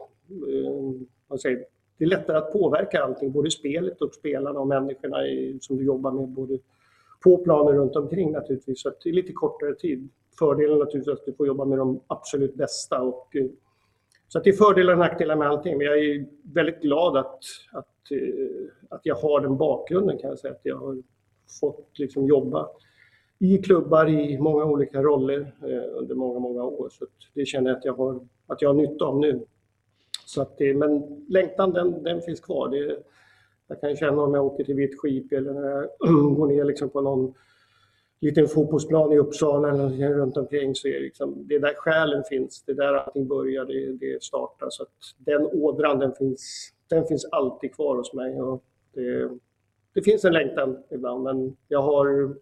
vad 1.28 1.41
säger, 1.41 1.65
det 1.98 2.03
är 2.03 2.10
lättare 2.10 2.38
att 2.38 2.53
påverka 2.53 3.03
allting, 3.03 3.32
både 3.32 3.52
spelet 3.52 4.02
och 4.02 4.14
spelarna 4.14 4.60
och 4.60 4.68
människorna 4.68 5.28
i, 5.28 5.57
som 5.61 5.78
du 5.78 5.86
jobbar 5.86 6.11
med, 6.11 6.30
både 6.30 6.60
på 7.24 7.38
planen 7.38 7.76
runt 7.76 7.95
omkring 7.95 8.32
naturligtvis. 8.32 8.82
Så 8.82 8.91
det 9.03 9.10
är 9.10 9.14
lite 9.14 9.34
kortare 9.34 9.76
tid. 9.76 10.10
Fördelen 10.40 10.80
naturligtvis 10.80 11.14
att 11.14 11.26
du 11.26 11.34
får 11.34 11.48
jobba 11.48 11.65
med 11.65 11.78
de 11.78 12.02
absolut 12.07 12.56
bästa 12.56 13.02
och 13.02 13.36
eh, 13.36 13.45
så 14.27 14.39
det 14.39 14.49
är 14.49 14.53
fördelar 14.53 14.93
och 14.93 14.99
nackdelar 14.99 15.35
med 15.35 15.47
allting. 15.47 15.77
Men 15.77 15.87
jag 15.87 15.99
är 15.99 16.25
väldigt 16.53 16.81
glad 16.81 17.17
att, 17.17 17.39
att, 17.71 18.11
eh, 18.11 18.69
att 18.89 19.01
jag 19.03 19.15
har 19.15 19.41
den 19.41 19.57
bakgrunden 19.57 20.17
kan 20.17 20.29
jag 20.29 20.39
säga. 20.39 20.53
Att 20.53 20.61
jag 20.63 20.77
har 20.77 21.03
fått 21.59 21.99
liksom 21.99 22.27
jobba 22.27 22.69
i 23.39 23.57
klubbar 23.57 24.09
i 24.09 24.37
många 24.37 24.65
olika 24.65 25.01
roller 25.01 25.39
eh, 25.61 25.97
under 25.99 26.15
många, 26.15 26.39
många 26.39 26.63
år. 26.63 26.89
Så 26.91 27.05
det 27.33 27.45
känner 27.45 27.69
jag 27.69 27.77
att 27.77 27.85
jag 27.85 27.93
har, 27.93 28.27
att 28.47 28.61
jag 28.61 28.69
har 28.69 28.73
nytta 28.73 29.05
av 29.05 29.19
nu. 29.19 29.45
Så 30.25 30.41
att 30.41 30.57
det, 30.57 30.73
men 30.73 31.25
längtan 31.29 31.73
den, 31.73 32.03
den 32.03 32.21
finns 32.21 32.39
kvar. 32.39 32.69
Det, 32.69 33.03
jag 33.67 33.81
kan 33.81 33.95
känna 33.95 34.21
om 34.21 34.33
jag 34.33 34.45
åker 34.45 34.63
till 34.63 34.75
Vitt 34.75 34.99
skip 34.99 35.31
eller 35.31 35.53
när 35.53 35.69
jag 35.69 35.89
går 36.35 36.47
ner 36.47 36.63
liksom 36.63 36.89
på 36.89 37.01
någon 37.01 37.33
liten 38.22 38.48
fotbollsplan 38.48 39.11
i 39.11 39.18
Uppsala 39.18 39.69
eller 39.69 40.14
runt 40.14 40.38
omkring 40.38 40.76
så 40.76 40.88
är 40.88 40.94
det, 40.94 40.99
liksom, 40.99 41.48
det 41.48 41.56
är 41.56 41.60
där 41.60 41.73
själen 41.77 42.23
finns, 42.30 42.64
det 42.65 42.72
är 42.72 42.76
där 42.76 42.94
allting 42.94 43.27
börjar, 43.27 43.65
det, 43.65 43.91
det 43.91 44.23
startar. 44.23 44.68
Så 44.69 44.84
att 44.84 44.89
den 45.18 45.45
ådran 45.45 45.99
den 45.99 46.14
finns, 46.14 46.72
den 46.89 47.07
finns 47.07 47.26
alltid 47.26 47.76
kvar 47.76 47.95
hos 47.95 48.14
mig. 48.14 48.41
Och 48.41 48.64
det, 48.94 49.30
det 49.94 50.02
finns 50.02 50.26
en 50.26 50.34
längtan 50.34 50.77
ibland 50.91 51.23
men 51.23 51.56
jag 51.68 51.81
har, 51.81 52.35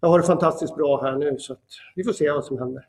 jag 0.00 0.08
har 0.08 0.18
det 0.18 0.26
fantastiskt 0.26 0.76
bra 0.76 1.02
här 1.02 1.16
nu 1.16 1.38
så 1.38 1.52
att 1.52 1.64
vi 1.96 2.04
får 2.04 2.12
se 2.12 2.30
vad 2.30 2.44
som 2.44 2.58
händer. 2.58 2.86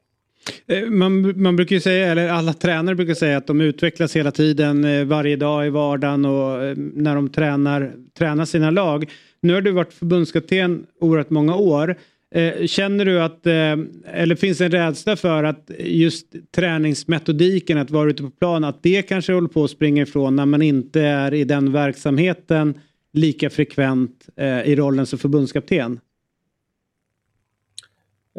Eh, 0.68 0.90
man, 0.90 1.42
man 1.42 1.56
brukar 1.56 1.76
ju 1.76 1.80
säga, 1.80 2.08
eller 2.08 2.30
alla 2.30 2.54
tränare 2.54 2.96
brukar 2.96 3.14
säga 3.14 3.38
att 3.38 3.48
de 3.48 3.62
utvecklas 3.62 4.16
hela 4.16 4.32
tiden, 4.32 4.86
eh, 4.86 5.06
varje 5.06 5.36
dag 5.36 5.68
i 5.68 5.70
vardagen 5.70 6.26
och 6.26 6.64
eh, 6.64 6.76
när 6.78 7.16
de 7.16 7.30
tränar, 7.30 7.94
tränar 8.18 8.46
sina 8.46 8.72
lag. 8.72 9.12
Nu 9.42 9.54
har 9.54 9.62
du 9.62 9.72
varit 9.72 9.94
förbundskapten 9.94 10.88
oerhört 11.00 11.30
många 11.30 11.56
år. 11.56 11.96
Eh, 12.32 12.66
känner 12.66 13.06
du 13.06 13.22
att, 13.22 13.46
eh, 13.46 13.76
eller 14.06 14.36
finns 14.36 14.58
det 14.58 14.66
en 14.66 14.72
rädsla 14.72 15.16
för 15.16 15.44
att 15.44 15.72
just 15.80 16.52
träningsmetodiken, 16.52 17.78
att 17.78 17.92
vara 17.92 18.10
ute 18.10 18.24
på 18.24 18.30
plan, 18.30 18.64
att 18.64 18.84
det 18.84 19.02
kanske 19.02 19.34
håller 19.34 19.48
på 19.48 19.64
att 19.64 19.72
springa 19.72 20.04
ifrån 20.04 20.36
när 20.36 20.46
man 20.46 20.62
inte 20.62 21.02
är 21.02 21.34
i 21.34 21.44
den 21.44 21.72
verksamheten 21.72 22.80
lika 23.14 23.50
frekvent 23.50 24.30
eh, 24.36 24.62
i 24.62 24.76
rollen 24.76 25.06
som 25.06 25.20
förbundskapten? 25.20 26.00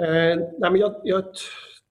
Eh, 0.00 0.38
nej 0.58 0.70
men 0.70 0.76
jag, 0.76 0.94
jag, 1.04 1.24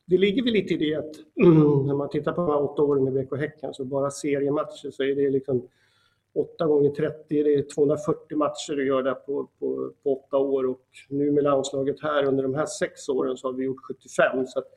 det 0.05 0.17
ligger 0.17 0.43
väl 0.43 0.53
lite 0.53 0.73
i 0.73 0.77
det 0.77 0.95
att 0.95 1.45
mm, 1.45 1.61
när 1.87 1.95
man 1.95 2.09
tittar 2.09 2.31
på 2.31 2.41
de 2.41 2.49
här 2.49 2.61
åtta 2.61 2.81
åren 2.81 3.07
i 3.07 3.23
BK 3.23 3.37
Häcken, 3.37 3.73
så 3.73 3.85
bara 3.85 4.11
seriematcher 4.11 4.91
så 4.91 5.03
är 5.03 5.15
det 5.15 5.29
liksom 5.29 5.67
8 6.35 6.65
gånger 6.65 6.89
30, 6.89 7.23
det 7.29 7.53
är 7.53 7.65
240 7.75 8.37
matcher 8.37 8.75
du 8.75 8.87
gör 8.87 9.03
där 9.03 9.13
på, 9.13 9.49
på, 9.59 9.93
på 10.03 10.25
8 10.25 10.37
år 10.37 10.65
och 10.65 10.87
nu 11.09 11.31
med 11.31 11.43
landslaget 11.43 12.01
här 12.01 12.25
under 12.25 12.43
de 12.43 12.53
här 12.53 12.65
sex 12.65 13.09
åren 13.09 13.37
så 13.37 13.47
har 13.47 13.53
vi 13.53 13.65
gjort 13.65 13.81
75. 13.87 14.47
Så 14.47 14.59
att, 14.59 14.67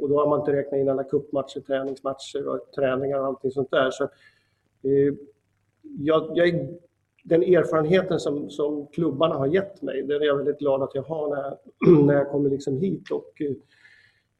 och 0.00 0.08
då 0.08 0.18
har 0.18 0.28
man 0.28 0.40
inte 0.40 0.52
räknat 0.52 0.80
in 0.80 0.88
alla 0.88 1.04
kuppmatcher, 1.04 1.60
träningsmatcher 1.60 2.48
och 2.48 2.72
träningar 2.72 3.18
och 3.18 3.26
allting 3.26 3.50
sånt 3.50 3.70
där. 3.70 3.90
Så, 3.90 4.04
eh, 4.04 5.14
jag, 5.82 6.30
jag, 6.34 6.68
den 7.24 7.42
erfarenheten 7.42 8.20
som, 8.20 8.50
som 8.50 8.86
klubbarna 8.86 9.34
har 9.34 9.46
gett 9.46 9.82
mig, 9.82 10.02
den 10.02 10.22
är 10.22 10.26
jag 10.26 10.36
väldigt 10.36 10.58
glad 10.58 10.82
att 10.82 10.94
jag 10.94 11.02
har 11.02 11.28
när, 11.28 11.58
när 12.06 12.14
jag 12.14 12.30
kommer 12.30 12.50
liksom 12.50 12.80
hit. 12.80 13.10
Och, 13.10 13.42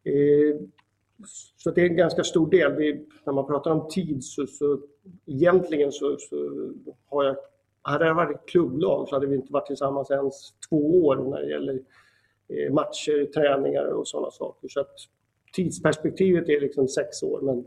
Eh, 0.05 0.13
eh 0.13 0.57
så 1.57 1.71
det 1.71 1.81
är 1.83 1.87
en 1.87 1.97
ganska 1.97 2.25
stor 2.25 2.51
del. 2.51 2.73
Vi, 2.73 3.07
när 3.25 3.33
man 3.33 3.47
pratar 3.47 3.71
om 3.71 3.89
tid 3.89 4.25
så, 4.25 4.47
så 4.47 4.81
egentligen 5.27 5.93
så, 5.93 6.17
så 6.19 6.71
har 7.07 7.25
jag 7.25 7.37
hade 7.83 8.05
det 8.05 8.13
varit 8.13 8.47
klubblag 8.47 9.09
så 9.09 9.17
hade 9.17 9.27
vi 9.27 9.35
inte 9.35 9.53
varit 9.53 9.67
tillsammans 9.67 10.11
ens 10.11 10.53
två 10.69 11.05
år 11.05 11.17
när 11.17 11.41
det 11.43 11.51
gäller 11.51 11.81
eh, 12.49 12.73
matcher, 12.73 13.33
träningar 13.33 13.85
och 13.85 14.09
sådana 14.09 14.31
saker. 14.31 14.69
Så 14.69 14.81
att 14.81 14.95
tidsperspektivet 15.53 16.49
är 16.49 16.61
liksom 16.61 16.89
sex 16.89 17.23
år 17.23 17.41
men 17.41 17.59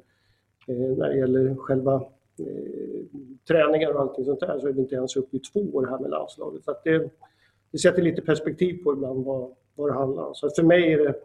eh, 0.68 0.98
när 0.98 1.10
det 1.10 1.18
gäller 1.18 1.56
själva 1.56 1.96
eh, 2.40 3.06
träningar 3.48 3.94
och 3.94 4.02
allting 4.02 4.26
sånt 4.26 4.40
där 4.40 4.60
så 4.60 4.68
är 4.68 4.74
vi 4.74 4.82
inte 4.82 4.96
ens 4.96 5.16
uppe 5.16 5.38
i 5.38 5.40
två 5.40 5.60
år 5.60 5.88
här 5.88 6.00
med 6.00 6.10
landslaget. 6.10 6.64
Så 6.64 6.72
att 6.72 6.84
det, 6.84 7.10
det 7.72 7.78
sätter 7.78 8.02
lite 8.02 8.22
perspektiv 8.22 8.84
på 8.84 8.94
ibland 8.94 9.26
vad, 9.26 9.56
vad 9.76 9.90
det 9.90 9.94
handlar 9.94 10.24
om. 10.24 10.36
Så 10.36 10.50
för 10.50 10.64
mig 10.64 10.94
är 10.94 10.98
det, 10.98 11.16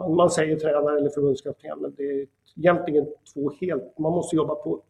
man, 0.00 0.14
man 0.14 0.30
säger 0.30 0.56
tränare 0.56 0.98
eller 0.98 1.10
förbundskapten, 1.10 1.78
men 1.80 1.94
det 1.96 2.02
är 2.02 2.26
egentligen 2.56 3.06
två 3.34 3.52
helt, 3.60 3.98
man 3.98 4.12
måste 4.12 4.36
jobba 4.36 4.54
på 4.54 4.82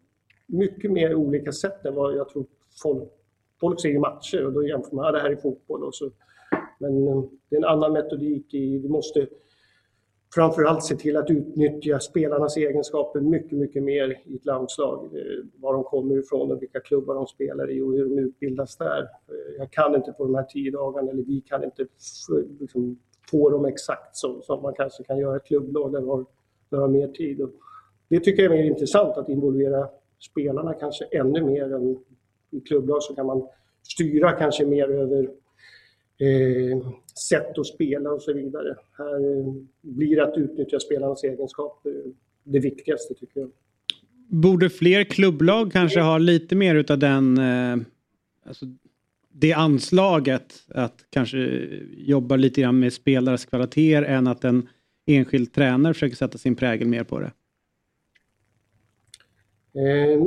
mycket 0.47 0.91
mer 0.91 1.15
olika 1.15 1.53
sätt 1.53 1.85
än 1.85 1.95
vad 1.95 2.17
jag 2.17 2.29
tror 2.29 2.47
folk, 2.83 3.09
folk 3.61 3.81
ser 3.81 3.89
i 3.89 3.99
matcher 3.99 4.47
och 4.47 4.53
då 4.53 4.67
jämför 4.67 4.97
man, 4.97 5.05
ja, 5.05 5.13
det 5.13 5.21
här 5.21 5.31
är 5.31 5.37
fotboll 5.37 5.85
och 5.85 5.95
så. 5.95 6.11
Men 6.79 7.09
eh, 7.09 7.23
det 7.49 7.57
är 7.57 7.61
en 7.61 7.65
annan 7.65 7.93
metodik 7.93 8.55
i, 8.55 8.79
vi 8.79 8.89
måste 8.89 9.27
framförallt 10.35 10.85
se 10.85 10.97
till 10.97 11.17
att 11.17 11.31
utnyttja 11.31 12.01
spelarnas 12.01 12.57
egenskaper 12.57 13.21
mycket, 13.21 13.59
mycket 13.59 13.83
mer 13.83 14.21
i 14.25 14.37
ett 14.37 14.45
landslag. 14.45 15.05
Eh, 15.05 15.45
var 15.55 15.73
de 15.73 15.85
kommer 15.85 16.19
ifrån 16.19 16.53
och 16.53 16.63
vilka 16.63 16.81
klubbar 16.81 17.15
de 17.15 17.27
spelar 17.27 17.71
i 17.71 17.81
och 17.81 17.93
hur 17.93 18.05
de 18.05 18.19
utbildas 18.19 18.77
där. 18.77 19.01
Eh, 19.03 19.55
jag 19.59 19.71
kan 19.71 19.95
inte 19.95 20.13
på 20.13 20.25
de 20.25 20.35
här 20.35 20.45
tio 20.45 20.71
dagarna, 20.71 21.11
eller 21.11 21.23
vi 21.23 21.41
kan 21.41 21.65
inte 21.65 21.87
liksom, 22.61 22.99
få 23.31 23.51
dem 23.51 23.65
exakt 23.65 24.17
så, 24.17 24.43
som 24.43 24.63
man 24.63 24.75
kanske 24.75 25.05
kan 25.05 25.19
göra 25.19 25.37
ett 25.37 25.45
klubblag 25.45 25.93
där 25.93 26.01
man 26.01 26.27
har, 26.71 26.89
mer 26.89 27.09
tid. 27.09 27.41
Och 27.41 27.51
det 28.09 28.21
tycker 28.21 28.43
jag 28.43 28.53
är 28.53 28.59
mer 28.59 28.71
intressant, 28.71 29.17
att 29.17 29.29
involvera 29.29 29.89
spelarna 30.19 30.75
kanske 30.75 31.05
ännu 31.05 31.45
mer 31.45 31.75
än 31.75 31.99
i 32.51 32.61
klubblag 32.61 33.03
så 33.03 33.15
kan 33.15 33.27
man 33.27 33.49
styra 33.83 34.33
kanske 34.33 34.67
mer 34.67 34.91
över 34.91 35.23
eh, 36.19 36.79
sätt 37.29 37.59
att 37.59 37.67
spela 37.67 38.11
och 38.11 38.23
så 38.23 38.33
vidare. 38.33 38.77
Här 38.99 39.39
eh, 39.39 39.55
blir 39.81 40.21
att 40.21 40.39
utnyttja 40.39 40.81
spelarnas 40.81 41.25
egenskaper 41.25 41.93
det 42.45 42.59
viktigaste 42.59 43.15
tycker 43.15 43.41
jag. 43.41 43.51
Borde 44.29 44.71
fler 44.71 45.05
klubblag 45.05 45.73
kanske 45.73 46.01
ha 46.01 46.19
lite 46.19 46.57
mer 46.57 46.75
utav 46.75 46.99
den, 46.99 47.39
eh, 47.39 47.87
alltså 48.47 48.67
det 49.33 49.53
anslaget 49.53 50.55
att 50.69 51.05
kanske 51.11 51.39
jobba 51.97 52.37
lite 52.37 52.61
grann 52.61 52.79
med 52.79 52.93
spelares 52.93 53.45
kvaliteter 53.45 54.03
än 54.03 54.27
att 54.27 54.45
en 54.45 54.69
enskild 55.07 55.53
tränare 55.53 55.95
försöker 55.95 56.17
sätta 56.17 56.39
sin 56.39 56.57
prägel 56.57 56.89
mer 56.89 57.05
på 57.05 57.21
det? 57.21 57.33
Eh, 59.75 60.23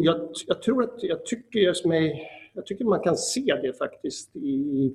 jag, 0.00 0.30
jag, 0.46 0.62
tror 0.62 0.84
att, 0.84 1.02
jag 1.02 1.26
tycker 1.26 1.58
just 1.58 1.84
mig, 1.84 2.30
jag 2.52 2.66
tycker 2.66 2.84
man 2.84 3.00
kan 3.00 3.16
se 3.16 3.58
det 3.62 3.78
faktiskt 3.78 4.36
i, 4.36 4.94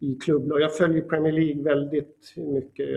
i 0.00 0.14
klubblag. 0.14 0.60
Jag 0.60 0.76
följer 0.76 1.02
Premier 1.02 1.32
League 1.32 1.62
väldigt 1.62 2.34
mycket, 2.36 2.88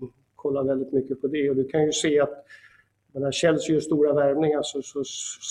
och 0.00 0.12
kollar 0.34 0.64
väldigt 0.64 0.92
mycket 0.92 1.20
på 1.20 1.26
det 1.26 1.50
och 1.50 1.56
du 1.56 1.64
kan 1.64 1.86
ju 1.86 1.92
se 1.92 2.20
att 2.20 2.44
när 3.18 3.32
Chelsea 3.32 3.74
gör 3.74 3.80
stora 3.80 4.12
värvningar 4.12 4.60
så, 4.62 4.82
så, 4.82 5.04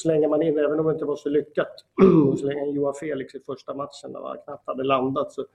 slänger 0.03 0.27
man 0.27 0.41
in, 0.41 0.57
även 0.57 0.79
om 0.79 0.85
det 0.85 0.93
inte 0.93 1.05
var 1.05 1.15
så 1.15 1.29
lyckat, 1.29 1.85
och 2.31 2.39
slänger 2.39 2.67
in 2.67 2.75
Joa 2.75 2.93
Felix 2.93 3.35
i 3.35 3.39
första 3.39 3.73
matchen 3.73 4.11
när 4.11 4.19
han 4.19 4.37
knappt 4.45 4.67
hade 4.67 4.83
landat 4.83 5.31
så, 5.31 5.45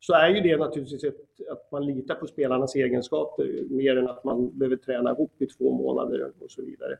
så 0.00 0.14
är 0.14 0.28
ju 0.28 0.40
det 0.40 0.56
naturligtvis 0.56 1.04
ett, 1.04 1.16
att 1.50 1.72
man 1.72 1.86
litar 1.86 2.14
på 2.14 2.26
spelarnas 2.26 2.74
egenskaper 2.74 3.64
mer 3.70 3.96
än 3.96 4.08
att 4.08 4.24
man 4.24 4.58
behöver 4.58 4.76
träna 4.76 5.10
ihop 5.10 5.42
i 5.42 5.46
två 5.46 5.72
månader 5.72 6.32
och 6.40 6.50
så 6.50 6.62
vidare. 6.62 6.98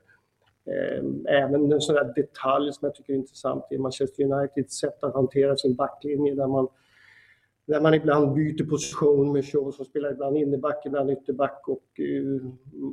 Ehm, 0.67 1.27
även 1.27 1.73
en 1.73 1.81
sån 1.81 1.95
där 1.95 2.13
detalj 2.17 2.73
som 2.73 2.87
jag 2.87 2.95
tycker 2.95 3.13
är 3.13 3.17
intressant 3.17 3.65
i 3.71 3.79
Manchester 3.79 4.25
Uniteds 4.25 4.79
sätt 4.79 5.05
att 5.05 5.15
hantera 5.15 5.57
sin 5.57 5.75
backlinje 5.75 6.35
där 6.35 6.47
man, 6.47 6.69
där 7.67 7.81
man 7.81 7.95
ibland 7.95 8.35
byter 8.35 8.65
position 8.65 9.33
med 9.33 9.45
Shaw 9.45 9.71
som 9.73 9.85
spelar 9.85 10.13
ibland 10.13 10.37
inneback, 10.37 10.87
ibland 10.87 11.11
ytterback 11.11 11.69
och 11.69 12.01
eh, 12.01 12.43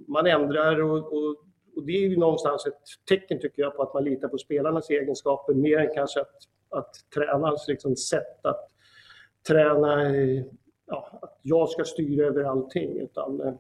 man 0.08 0.28
ändrar 0.28 0.82
och, 0.84 1.14
och, 1.14 1.36
och, 1.78 1.84
det 1.86 1.92
är 1.92 2.10
ju 2.10 2.18
någonstans 2.18 2.66
ett 2.66 2.82
tecken 3.10 3.40
tycker 3.40 3.62
jag 3.62 3.76
på 3.76 3.84
att 3.84 3.94
man 3.94 4.04
litar 4.04 4.28
på 4.28 4.38
spelarnas 4.38 4.90
egenskaper 4.90 5.54
mer 5.54 5.78
än 5.78 5.94
kanske 5.94 6.22
att, 6.22 6.36
att 6.70 6.96
tränarens 7.16 7.66
liksom, 7.68 7.96
sätt 7.96 8.46
att 8.46 8.70
träna, 9.48 10.16
eh, 10.16 10.44
ja, 10.88 11.20
att 11.22 11.40
jag 11.42 11.70
ska 11.70 11.84
styra 11.84 12.28
över 12.28 12.44
allting 12.44 13.00
utan 13.00 13.42
eh, 13.42 13.54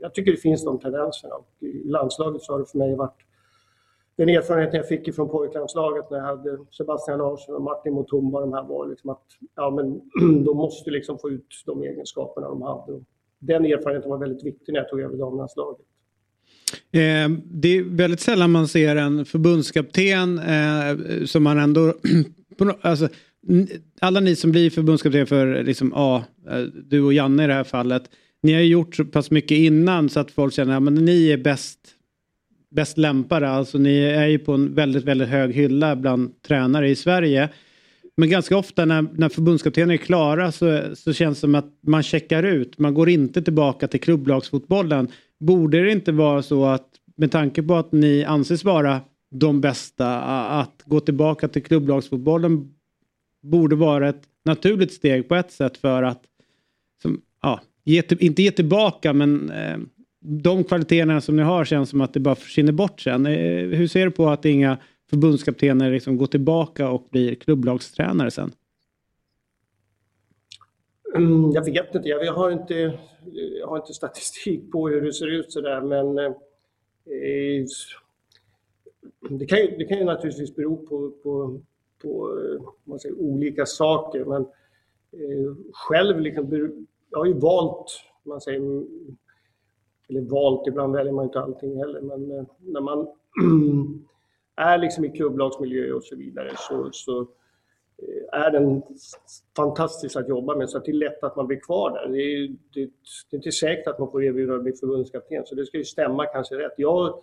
jag 0.00 0.14
tycker 0.14 0.30
det 0.30 0.36
finns 0.36 0.64
de 0.64 0.80
tendenserna. 0.80 1.34
Och 1.34 1.48
I 1.60 1.84
landslaget 1.84 2.42
så 2.42 2.52
har 2.52 2.58
det 2.58 2.66
för 2.66 2.78
mig 2.78 2.96
varit 2.96 3.22
den 4.16 4.28
erfarenheten 4.28 4.76
jag 4.76 4.88
fick 4.88 5.14
från 5.14 5.28
pojklandslaget 5.28 6.10
när 6.10 6.18
jag 6.18 6.24
hade 6.24 6.58
Sebastian 6.70 7.18
Larsson 7.18 7.54
och 7.54 7.62
Martin 7.62 7.94
Mutumba, 7.94 8.40
de 8.40 8.52
här 8.52 8.64
var 8.64 8.86
liksom 8.86 9.10
att 9.10 9.26
ja, 9.54 9.70
men, 9.70 10.00
de 10.44 10.56
måste 10.56 10.90
liksom 10.90 11.18
få 11.18 11.30
ut 11.30 11.46
de 11.66 11.82
egenskaperna 11.82 12.48
de 12.48 12.62
hade. 12.62 13.04
Den 13.38 13.64
erfarenheten 13.64 14.10
var 14.10 14.18
väldigt 14.18 14.44
viktig 14.44 14.72
när 14.72 14.80
jag 14.80 14.88
tog 14.88 15.00
över 15.00 15.16
damlandslaget. 15.16 15.86
Eh, 16.92 17.30
det 17.44 17.76
är 17.76 17.96
väldigt 17.96 18.20
sällan 18.20 18.50
man 18.50 18.68
ser 18.68 18.96
en 18.96 19.24
förbundskapten 19.24 20.38
eh, 20.38 21.24
som 21.24 21.42
man 21.42 21.58
ändå... 21.58 21.94
alltså, 22.80 23.08
alla 24.00 24.20
ni 24.20 24.36
som 24.36 24.52
blir 24.52 24.70
förbundskapten 24.70 25.26
för 25.26 25.64
liksom, 25.64 25.92
ja, 25.94 26.24
eh, 26.50 26.60
du 26.60 27.02
och 27.02 27.12
Janne 27.12 27.44
i 27.44 27.46
det 27.46 27.54
här 27.54 27.64
fallet 27.64 28.02
ni 28.42 28.52
har 28.52 28.60
gjort 28.60 28.96
så 28.96 29.04
pass 29.04 29.30
mycket 29.30 29.58
innan 29.58 30.08
så 30.08 30.20
att 30.20 30.30
folk 30.30 30.54
känner 30.54 30.76
att 30.76 30.92
ni 30.92 31.30
är 31.30 31.36
bäst, 31.36 31.78
bäst 32.70 32.98
lämpade. 32.98 33.48
Alltså 33.48 33.78
ni 33.78 33.98
är 33.98 34.26
ju 34.26 34.38
på 34.38 34.52
en 34.52 34.74
väldigt, 34.74 35.04
väldigt 35.04 35.28
hög 35.28 35.54
hylla 35.54 35.96
bland 35.96 36.42
tränare 36.42 36.88
i 36.88 36.96
Sverige. 36.96 37.48
Men 38.16 38.30
ganska 38.30 38.56
ofta 38.56 38.84
när, 38.84 39.02
när 39.02 39.28
förbundskaptener 39.28 39.94
är 39.94 39.98
klara 39.98 40.52
så, 40.52 40.82
så 40.94 41.12
känns 41.12 41.38
det 41.38 41.40
som 41.40 41.54
att 41.54 41.78
man 41.80 42.02
checkar 42.02 42.42
ut. 42.42 42.78
Man 42.78 42.94
går 42.94 43.08
inte 43.08 43.42
tillbaka 43.42 43.88
till 43.88 44.00
klubblagsfotbollen. 44.00 45.08
Borde 45.40 45.82
det 45.82 45.92
inte 45.92 46.12
vara 46.12 46.42
så 46.42 46.64
att 46.64 46.88
med 47.16 47.32
tanke 47.32 47.62
på 47.62 47.74
att 47.74 47.92
ni 47.92 48.24
anses 48.24 48.64
vara 48.64 49.00
de 49.30 49.60
bästa 49.60 50.20
att 50.50 50.82
gå 50.84 51.00
tillbaka 51.00 51.48
till 51.48 51.62
klubblagsfotbollen 51.62 52.74
borde 53.42 53.76
vara 53.76 54.08
ett 54.08 54.22
naturligt 54.44 54.92
steg 54.92 55.28
på 55.28 55.34
ett 55.34 55.52
sätt 55.52 55.76
för 55.76 56.02
att 56.02 56.22
som, 57.02 57.20
ja, 57.42 57.60
ge, 57.84 58.02
inte 58.18 58.42
ge 58.42 58.50
tillbaka 58.50 59.12
men 59.12 59.50
eh, 59.50 59.78
de 60.24 60.64
kvaliteterna 60.64 61.20
som 61.20 61.36
ni 61.36 61.42
har 61.42 61.64
känns 61.64 61.90
som 61.90 62.00
att 62.00 62.14
det 62.14 62.20
bara 62.20 62.34
försvinner 62.34 62.72
bort 62.72 63.00
sen. 63.00 63.26
Eh, 63.26 63.32
hur 63.64 63.86
ser 63.86 64.04
du 64.04 64.10
på 64.10 64.30
att 64.30 64.44
inga 64.44 64.78
förbundskaptener 65.12 65.90
liksom 65.90 66.16
gå 66.16 66.26
tillbaka 66.26 66.90
och 66.90 67.08
blir 67.10 67.34
klubblagstränare 67.34 68.30
sen? 68.30 68.52
Mm, 71.16 71.50
jag 71.50 71.64
vet 71.64 71.94
inte, 71.94 72.08
jag 72.08 72.32
har 72.32 72.50
inte, 72.50 72.98
jag 73.60 73.66
har 73.66 73.76
inte 73.76 73.92
statistik 73.92 74.72
på 74.72 74.88
hur 74.88 75.02
det 75.02 75.12
ser 75.12 75.26
ut 75.26 75.52
sådär 75.52 75.80
men 75.80 76.18
eh, 76.18 76.34
det, 79.30 79.46
kan 79.46 79.58
ju, 79.58 79.76
det 79.78 79.84
kan 79.84 79.98
ju 79.98 80.04
naturligtvis 80.04 80.56
bero 80.56 80.76
på, 80.76 81.10
på, 81.22 81.60
på 82.02 82.38
eh, 82.38 82.62
man 82.84 82.98
säger, 82.98 83.20
olika 83.20 83.66
saker 83.66 84.24
men 84.24 84.42
eh, 85.12 85.54
själv 85.72 86.20
liksom 86.20 86.50
jag 87.10 87.18
har 87.18 87.26
ju 87.26 87.38
valt, 87.38 87.86
man 88.22 88.40
säger, 88.40 88.60
eller 90.08 90.20
valt, 90.20 90.66
ibland 90.66 90.96
väljer 90.96 91.12
man 91.12 91.24
inte 91.24 91.40
allting 91.40 91.76
heller, 91.76 92.00
men 92.00 92.30
eh, 92.30 92.44
när 92.60 92.80
man 92.80 93.08
är 94.56 94.78
liksom 94.78 95.04
i 95.04 95.10
klubblagsmiljö 95.10 95.92
och 95.92 96.04
så 96.04 96.16
vidare 96.16 96.50
så, 96.56 96.90
så 96.92 97.20
eh, 97.98 98.40
är 98.40 98.50
den 98.50 98.82
fantastisk 99.56 100.16
att 100.16 100.28
jobba 100.28 100.56
med 100.56 100.70
så 100.70 100.78
att 100.78 100.84
det 100.84 100.90
är 100.90 100.96
lätt 100.96 101.22
att 101.22 101.36
man 101.36 101.46
blir 101.46 101.60
kvar 101.60 101.90
där. 101.90 102.08
Det 102.12 102.22
är, 102.22 102.48
det, 102.48 102.90
det 103.30 103.36
är 103.36 103.36
inte 103.36 103.52
säkert 103.52 103.86
att 103.86 103.98
man 103.98 104.10
får 104.10 104.24
erbjudande 104.24 104.56
att 104.56 104.62
bli 104.62 104.72
förbundskapten 104.72 105.46
så 105.46 105.54
det 105.54 105.66
ska 105.66 105.78
ju 105.78 105.84
stämma 105.84 106.26
kanske 106.26 106.54
rätt. 106.54 106.74
Jag, 106.76 107.22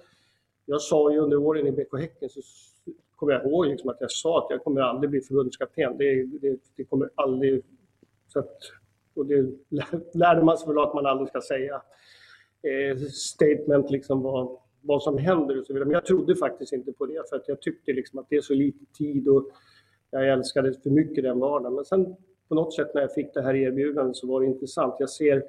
jag 0.66 0.82
sa 0.82 1.12
ju 1.12 1.20
under 1.20 1.38
åren 1.38 1.68
i 1.68 1.72
BK 1.72 2.00
Häcken 2.00 2.30
så 2.30 2.42
kommer 3.16 3.34
jag 3.34 3.46
ihåg 3.46 3.66
liksom 3.66 3.90
att 3.90 3.98
jag 4.00 4.12
sa 4.12 4.46
att 4.46 4.48
jag 4.50 4.64
kommer 4.64 4.82
aldrig 4.82 5.10
bli 5.10 5.22
förbundskapten. 5.22 5.98
Det, 5.98 6.24
det, 6.24 6.60
det 6.76 6.84
kommer 6.84 7.10
aldrig... 7.16 7.64
Så 8.28 8.40
att 8.40 8.58
och 9.20 9.26
det 9.26 9.52
lärde 10.14 10.44
man 10.44 10.58
sig 10.58 10.68
väl 10.68 10.78
att 10.78 10.94
man 10.94 11.06
aldrig 11.06 11.30
ska 11.30 11.42
säga 11.42 11.82
eh, 12.64 12.98
statement 12.98 13.92
liksom 13.92 14.22
vad, 14.22 14.58
vad 14.82 15.04
som 15.04 15.18
händer 15.18 15.60
och 15.60 15.66
så 15.66 15.74
vidare. 15.74 15.86
Men 15.86 15.94
jag 15.94 16.06
trodde 16.06 16.36
faktiskt 16.36 16.74
inte 16.74 16.92
på 16.92 17.06
det 17.06 17.30
för 17.30 17.36
att 17.36 17.48
jag 17.48 17.62
tyckte 17.62 17.94
liksom 17.94 18.20
att 18.20 18.26
det 18.30 18.36
är 18.36 18.42
så 18.42 18.54
lite 18.54 18.86
tid 18.98 19.28
och 19.28 19.50
jag 20.12 20.30
älskade 20.30 20.74
för 20.74 20.90
mycket 20.90 21.24
den 21.24 21.40
vardagen. 21.40 21.76
Men 21.76 21.86
sen 21.86 22.16
på 22.48 22.56
något 22.56 22.74
sätt 22.74 22.94
när 22.94 23.02
jag 23.02 23.14
fick 23.14 23.34
det 23.34 23.42
här 23.42 23.56
erbjudandet 23.56 24.16
så 24.16 24.28
var 24.28 24.42
det 24.42 24.48
intressant. 24.48 24.96
Jag 25.00 25.10
ser 25.10 25.44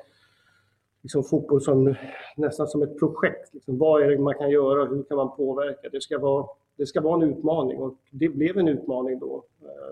liksom 1.02 1.24
fotboll 1.24 1.61
som 1.61 1.94
nästan 2.36 2.69
som 2.69 2.82
ett 2.82 2.98
projekt. 2.98 3.55
Liksom, 3.55 3.78
vad 3.78 4.02
är 4.02 4.11
det 4.11 4.19
man 4.19 4.35
kan 4.35 4.51
göra? 4.51 4.85
Hur 4.85 5.02
kan 5.02 5.16
man 5.16 5.36
påverka? 5.36 5.89
Det 5.93 6.02
ska 6.02 6.19
vara, 6.19 6.47
det 6.77 6.86
ska 6.86 7.01
vara 7.01 7.23
en 7.23 7.31
utmaning 7.31 7.78
och 7.78 7.98
det 8.11 8.28
blev 8.28 8.59
en 8.59 8.69
utmaning 8.69 9.19
då. 9.19 9.44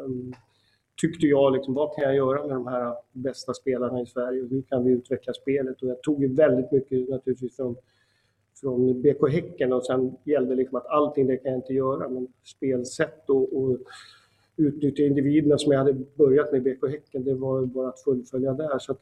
Um, 0.05 0.35
tyckte 1.01 1.27
jag, 1.27 1.53
liksom, 1.53 1.75
vad 1.75 1.95
kan 1.95 2.05
jag 2.05 2.15
göra 2.15 2.47
med 2.47 2.57
de 2.57 2.67
här 2.67 2.95
bästa 3.13 3.55
spelarna 3.55 4.03
i 4.03 4.07
Sverige 4.07 4.43
och 4.43 4.49
hur 4.49 4.63
kan 4.63 4.85
vi 4.85 4.93
utveckla 4.93 5.33
spelet? 5.33 5.83
Och 5.83 5.89
jag 5.89 6.03
tog 6.03 6.23
ju 6.23 6.35
väldigt 6.35 6.73
mycket 6.73 7.09
naturligtvis 7.09 7.57
från, 7.57 7.77
från 8.61 9.03
BK 9.03 9.31
Häcken 9.31 9.73
och 9.73 9.87
sen 9.87 10.17
gällde 10.25 10.55
liksom 10.55 10.79
att 10.79 10.87
allting 10.87 11.27
det 11.27 11.37
kan 11.37 11.51
jag 11.51 11.59
inte 11.59 11.73
göra, 11.73 12.09
men 12.09 12.29
spelsätt 12.45 13.31
och, 13.31 13.63
och 13.63 13.79
utnyttja 14.57 15.03
individerna 15.03 15.59
som 15.59 15.73
jag 15.73 15.79
hade 15.79 15.93
börjat 15.93 16.53
med 16.53 16.63
BK 16.63 16.91
Häcken, 16.91 17.25
det 17.25 17.35
var 17.35 17.67
bara 17.67 17.89
att 17.89 18.01
fullfölja 18.01 18.53
där. 18.53 18.79
Så 18.79 18.93
att, 18.93 19.01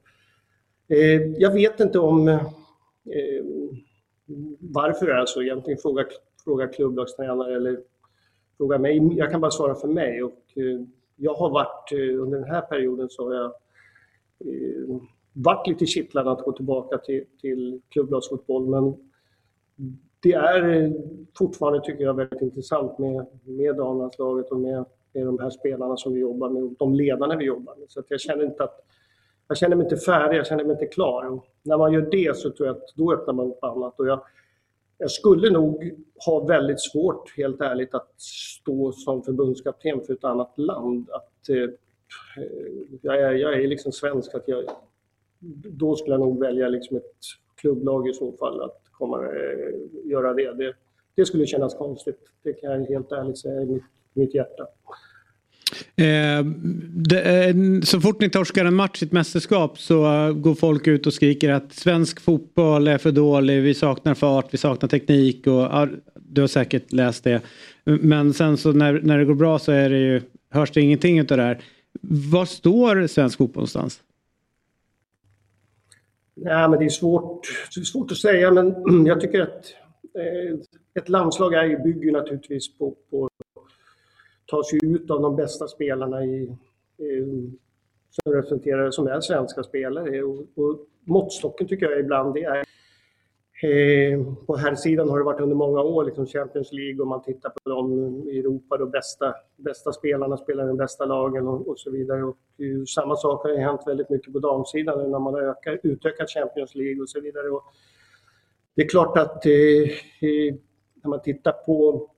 eh, 0.89 1.23
jag 1.23 1.53
vet 1.53 1.81
inte 1.81 1.99
om 1.99 2.29
eh, 2.29 3.45
varför 4.61 5.07
det 5.07 5.13
är 5.13 5.27
så 5.27 5.43
egentligen. 5.43 5.79
Fråga, 5.79 6.05
fråga 6.45 6.67
klubblagstränare 6.67 7.57
eller 7.57 7.81
fråga 8.57 8.79
mig. 8.79 9.17
Jag 9.17 9.31
kan 9.31 9.41
bara 9.41 9.51
svara 9.51 9.75
för 9.75 9.89
mig 9.89 10.23
och 10.23 10.43
eh, 10.55 10.81
jag 11.17 11.35
har 11.35 11.51
varit, 11.51 11.93
eh, 11.93 12.23
under 12.23 12.39
den 12.39 12.51
här 12.51 12.61
perioden 12.61 13.09
så 13.11 13.29
har 13.29 13.35
jag 13.35 13.53
eh, 14.41 15.01
varit 15.33 15.67
lite 15.67 15.87
kittlad 15.87 16.29
att 16.29 16.45
gå 16.45 16.53
tillbaka 16.53 16.99
till, 16.99 17.25
till 17.41 17.81
klubblagsfotboll 17.89 18.67
men 18.67 19.06
det 20.21 20.33
är 20.33 20.83
eh, 20.83 20.91
fortfarande, 21.39 21.81
tycker 21.81 22.05
jag, 22.05 22.15
väldigt 22.15 22.41
intressant 22.41 22.99
med, 22.99 23.27
med 23.45 23.77
damlandslaget 23.77 24.51
och 24.51 24.61
med, 24.61 24.85
med 25.13 25.27
de 25.27 25.39
här 25.39 25.51
spelarna 25.51 25.97
som 25.97 26.15
vi 26.15 26.21
jobbar 26.21 26.51
med 26.51 26.63
och 26.63 26.75
de 26.79 26.95
ledarna 26.95 27.37
vi 27.37 27.45
jobbar 27.45 27.77
med. 27.77 27.91
Så 27.91 28.01
att 28.01 28.07
jag 28.09 28.21
känner 28.21 28.45
inte 28.45 28.65
att 28.65 28.81
jag 29.49 29.59
känner 29.59 29.77
mig 29.77 29.85
inte 29.85 29.97
färdig, 29.97 30.39
jag 30.39 30.47
känner 30.47 30.65
mig 30.65 30.73
inte 30.73 30.87
klar. 30.87 31.27
Och 31.27 31.47
när 31.63 31.79
man 31.79 31.93
gör 31.93 32.09
det 32.11 32.37
så 32.37 32.51
tror 32.51 32.67
jag 32.69 32.77
att 32.77 32.95
då 32.97 33.13
öppnar 33.13 33.35
man 33.35 33.47
upp 33.47 33.65
annat. 33.65 34.01
Och 34.01 34.07
jag, 34.07 34.21
jag 34.99 35.11
skulle 35.11 35.51
nog 35.51 35.95
ha 36.27 36.47
väldigt 36.47 36.81
svårt, 36.81 37.37
helt 37.37 37.61
ärligt, 37.61 37.95
att 37.95 38.13
stå 38.61 38.93
som 38.93 39.23
förbundskapten 39.23 40.01
för 40.01 40.13
ett 40.13 40.25
annat 40.25 40.59
land. 40.59 41.11
Att, 41.11 41.49
eh, 41.49 41.71
jag, 43.03 43.23
är, 43.23 43.33
jag 43.33 43.63
är 43.63 43.69
liksom 43.69 43.93
svensk, 43.93 44.35
att 44.35 44.49
jag, 44.49 44.65
då 45.79 45.97
skulle 45.97 46.15
jag 46.15 46.21
nog 46.21 46.41
välja 46.41 46.69
liksom 46.69 46.97
ett 46.97 47.17
klubblag 47.55 48.09
i 48.09 48.13
så 48.13 48.33
fall, 48.33 48.63
att 48.63 48.81
komma 48.99 49.17
eh, 49.25 50.11
göra 50.11 50.35
det. 50.35 50.53
det. 50.53 50.75
det. 51.15 51.27
skulle 51.27 51.47
kännas 51.47 51.75
konstigt, 51.75 52.21
det 52.43 52.53
kan 52.53 52.73
jag 52.73 52.87
helt 52.87 53.13
ärligt 53.13 53.39
säga 53.39 53.63
i 53.63 53.67
mitt, 53.67 53.83
mitt 54.15 54.35
hjärta. 54.35 54.67
Eh, 55.97 56.45
det, 56.95 57.45
eh, 57.45 57.55
så 57.83 58.01
fort 58.01 58.21
ni 58.21 58.31
torskar 58.31 58.65
en 58.65 58.75
match 58.75 59.03
i 59.03 59.05
ett 59.05 59.13
mästerskap 59.13 59.79
så 59.79 60.05
eh, 60.05 60.33
går 60.33 60.55
folk 60.55 60.87
ut 60.87 61.07
och 61.07 61.15
skriker 61.15 61.51
att 61.51 61.73
svensk 61.73 62.21
fotboll 62.21 62.89
är 62.89 62.99
för 62.99 63.13
dålig, 63.13 63.63
vi 63.63 63.75
saknar 63.75 64.15
fart, 64.15 64.55
vi 64.55 64.59
saknar 64.59 64.89
teknik 64.89 65.47
och 65.47 65.63
uh, 65.63 65.87
du 66.15 66.41
har 66.41 66.49
säkert 66.49 66.93
läst 66.93 67.25
det. 67.25 67.41
Men 67.85 68.35
sen 68.35 68.57
så 68.57 68.73
när, 68.73 69.01
när 69.03 69.19
det 69.19 69.25
går 69.25 69.35
bra 69.35 69.59
så 69.59 69.73
är 69.73 69.91
det 69.91 69.99
ju, 69.99 70.23
hörs 70.51 70.71
det 70.71 70.81
ingenting 70.81 71.21
av 71.21 71.27
det 71.27 71.43
här. 71.43 71.61
Var 72.33 72.45
står 72.45 73.07
svensk 73.07 73.39
fotboll 73.39 73.61
någonstans? 73.61 74.01
Nej, 76.37 76.69
men 76.69 76.79
det 76.79 76.85
är 76.85 76.89
svårt, 76.89 77.41
det 77.75 77.81
är 77.81 77.85
svårt 77.85 78.11
att 78.11 78.19
säga, 78.19 78.51
men 78.51 78.75
jag 79.07 79.21
tycker 79.21 79.41
att 79.41 79.75
eh, 80.15 80.59
ett 80.95 81.09
landslag 81.09 81.55
är, 81.55 81.85
bygger 81.85 82.13
naturligtvis 82.13 82.79
på, 82.79 82.97
på 83.11 83.29
ta 84.47 84.65
sig 84.65 84.79
ut 84.83 85.11
av 85.11 85.23
de 85.23 85.37
bästa 85.37 85.69
spelarna 85.69 86.25
i, 86.25 86.57
i, 86.99 87.23
som 88.11 88.33
representerar, 88.33 88.91
som 88.91 89.07
är 89.07 89.21
svenska 89.21 89.63
spelare. 89.63 90.23
Och, 90.23 90.47
och 90.55 90.87
måttstocken 91.05 91.69
tycker 91.69 91.91
jag 91.91 92.01
ibland 92.01 92.35
det 92.35 92.45
är 92.45 92.65
Eh, 93.63 94.35
på 94.47 94.57
här 94.57 94.75
sidan 94.75 95.09
har 95.09 95.19
det 95.19 95.25
varit 95.25 95.41
under 95.41 95.57
många 95.57 95.81
år 95.81 96.05
liksom 96.05 96.27
Champions 96.27 96.73
League 96.73 97.01
och 97.01 97.07
man 97.07 97.23
tittar 97.23 97.51
på 97.51 97.71
de 97.71 97.93
i 98.29 98.39
Europa, 98.39 98.77
de 98.77 98.91
bästa, 98.91 99.35
bästa 99.57 99.93
spelarna 99.93 100.37
spelar 100.37 100.65
i 100.65 100.67
de 100.67 100.77
bästa 100.77 101.05
lagen 101.05 101.47
och, 101.47 101.69
och 101.69 101.79
så 101.79 101.91
vidare. 101.91 102.23
Och, 102.23 102.29
och, 102.29 102.89
samma 102.89 103.17
sak 103.17 103.43
har 103.43 103.51
ju 103.51 103.57
hänt 103.57 103.81
väldigt 103.87 104.11
mycket 104.11 104.33
på 104.33 104.39
damsidan 104.39 105.11
när 105.11 105.19
man 105.19 105.35
har 105.35 105.43
ökat, 105.43 105.81
utökat 105.83 106.31
Champions 106.31 106.75
League 106.75 107.03
och 107.03 107.09
så 107.09 107.21
vidare. 107.21 107.49
Och 107.49 107.63
det 108.75 108.83
är 108.83 108.89
klart 108.89 109.19
att 109.19 109.47
eh, 109.47 109.53
eh, 110.29 110.55
när 111.03 111.09
man 111.09 111.23
tittar 111.23 111.53
på 111.53 112.11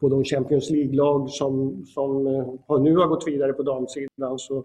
på 0.00 0.08
de 0.08 0.24
Champions 0.24 0.70
League-lag 0.70 1.30
som, 1.30 1.84
som 1.86 2.26
eh, 2.26 2.54
har 2.66 2.78
nu 2.78 2.96
har 2.96 3.06
gått 3.06 3.26
vidare 3.26 3.52
på 3.52 3.62
damsidan 3.62 4.38
så, 4.38 4.64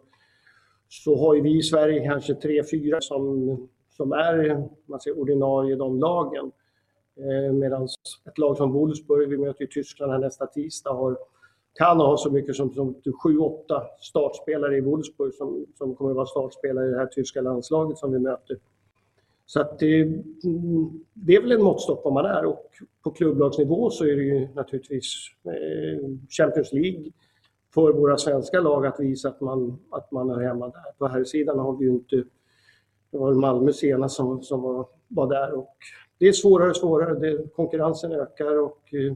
så 0.89 1.17
har 1.17 1.35
ju 1.35 1.41
vi 1.41 1.57
i 1.57 1.63
Sverige 1.63 2.05
kanske 2.05 2.35
tre, 2.35 2.63
fyra 2.71 3.01
som, 3.01 3.67
som 3.97 4.11
är 4.11 4.67
man 4.85 4.99
säger, 4.99 5.19
ordinarie 5.19 5.73
i 5.73 5.77
de 5.77 5.99
lagen. 5.99 6.51
Eh, 7.17 7.53
Medan 7.53 7.87
ett 8.25 8.37
lag 8.37 8.57
som 8.57 8.71
Wolfsburg, 8.71 9.29
vi 9.29 9.37
möter 9.37 9.61
ju 9.61 9.67
Tyskland 9.67 10.11
här 10.11 10.19
nästa 10.19 10.45
tisdag, 10.45 10.93
har, 10.93 11.17
kan 11.73 11.97
ha 11.97 12.17
så 12.17 12.31
mycket 12.31 12.55
som, 12.55 12.73
som 12.73 12.95
sju, 13.23 13.37
åtta 13.37 13.83
startspelare 13.99 14.77
i 14.77 14.81
Wolfsburg 14.81 15.33
som, 15.33 15.65
som 15.77 15.95
kommer 15.95 16.11
att 16.11 16.15
vara 16.15 16.25
startspelare 16.25 16.87
i 16.87 16.91
det 16.91 16.97
här 16.97 17.05
tyska 17.05 17.41
landslaget 17.41 17.97
som 17.97 18.11
vi 18.11 18.19
möter. 18.19 18.57
Så 19.45 19.61
att 19.61 19.79
det, 19.79 20.03
det 21.13 21.35
är 21.35 21.41
väl 21.41 21.51
en 21.51 21.63
måttstock 21.63 22.01
vad 22.03 22.13
man 22.13 22.25
är 22.25 22.45
och 22.45 22.71
på 23.03 23.11
klubblagsnivå 23.11 23.89
så 23.89 24.05
är 24.05 24.15
det 24.15 24.23
ju 24.23 24.47
naturligtvis 24.53 25.13
eh, 25.43 26.09
Champions 26.29 26.73
League 26.73 27.11
för 27.73 27.93
våra 27.93 28.17
svenska 28.17 28.59
lag 28.59 28.85
att 28.85 28.99
visa 28.99 29.29
att 29.29 29.41
man, 29.41 29.79
att 29.89 30.11
man 30.11 30.29
är 30.29 30.39
hemma 30.39 30.65
där. 30.65 30.83
På 30.97 31.07
här 31.07 31.23
sidan 31.23 31.59
har 31.59 31.77
vi 31.77 31.85
ju 31.85 31.91
inte, 31.91 32.23
det 33.15 33.19
var 33.19 33.33
Malmö 33.33 33.73
senast 33.73 34.15
som, 34.15 34.43
som 34.43 34.61
var, 34.61 34.87
var 35.07 35.27
där 35.27 35.53
och 35.53 35.69
det 36.17 36.27
är 36.27 36.33
svårare 36.33 36.69
och 36.69 36.75
svårare, 36.75 37.19
det, 37.19 37.55
konkurrensen 37.55 38.11
ökar 38.11 38.59
och 38.59 38.93
eh, 38.93 39.11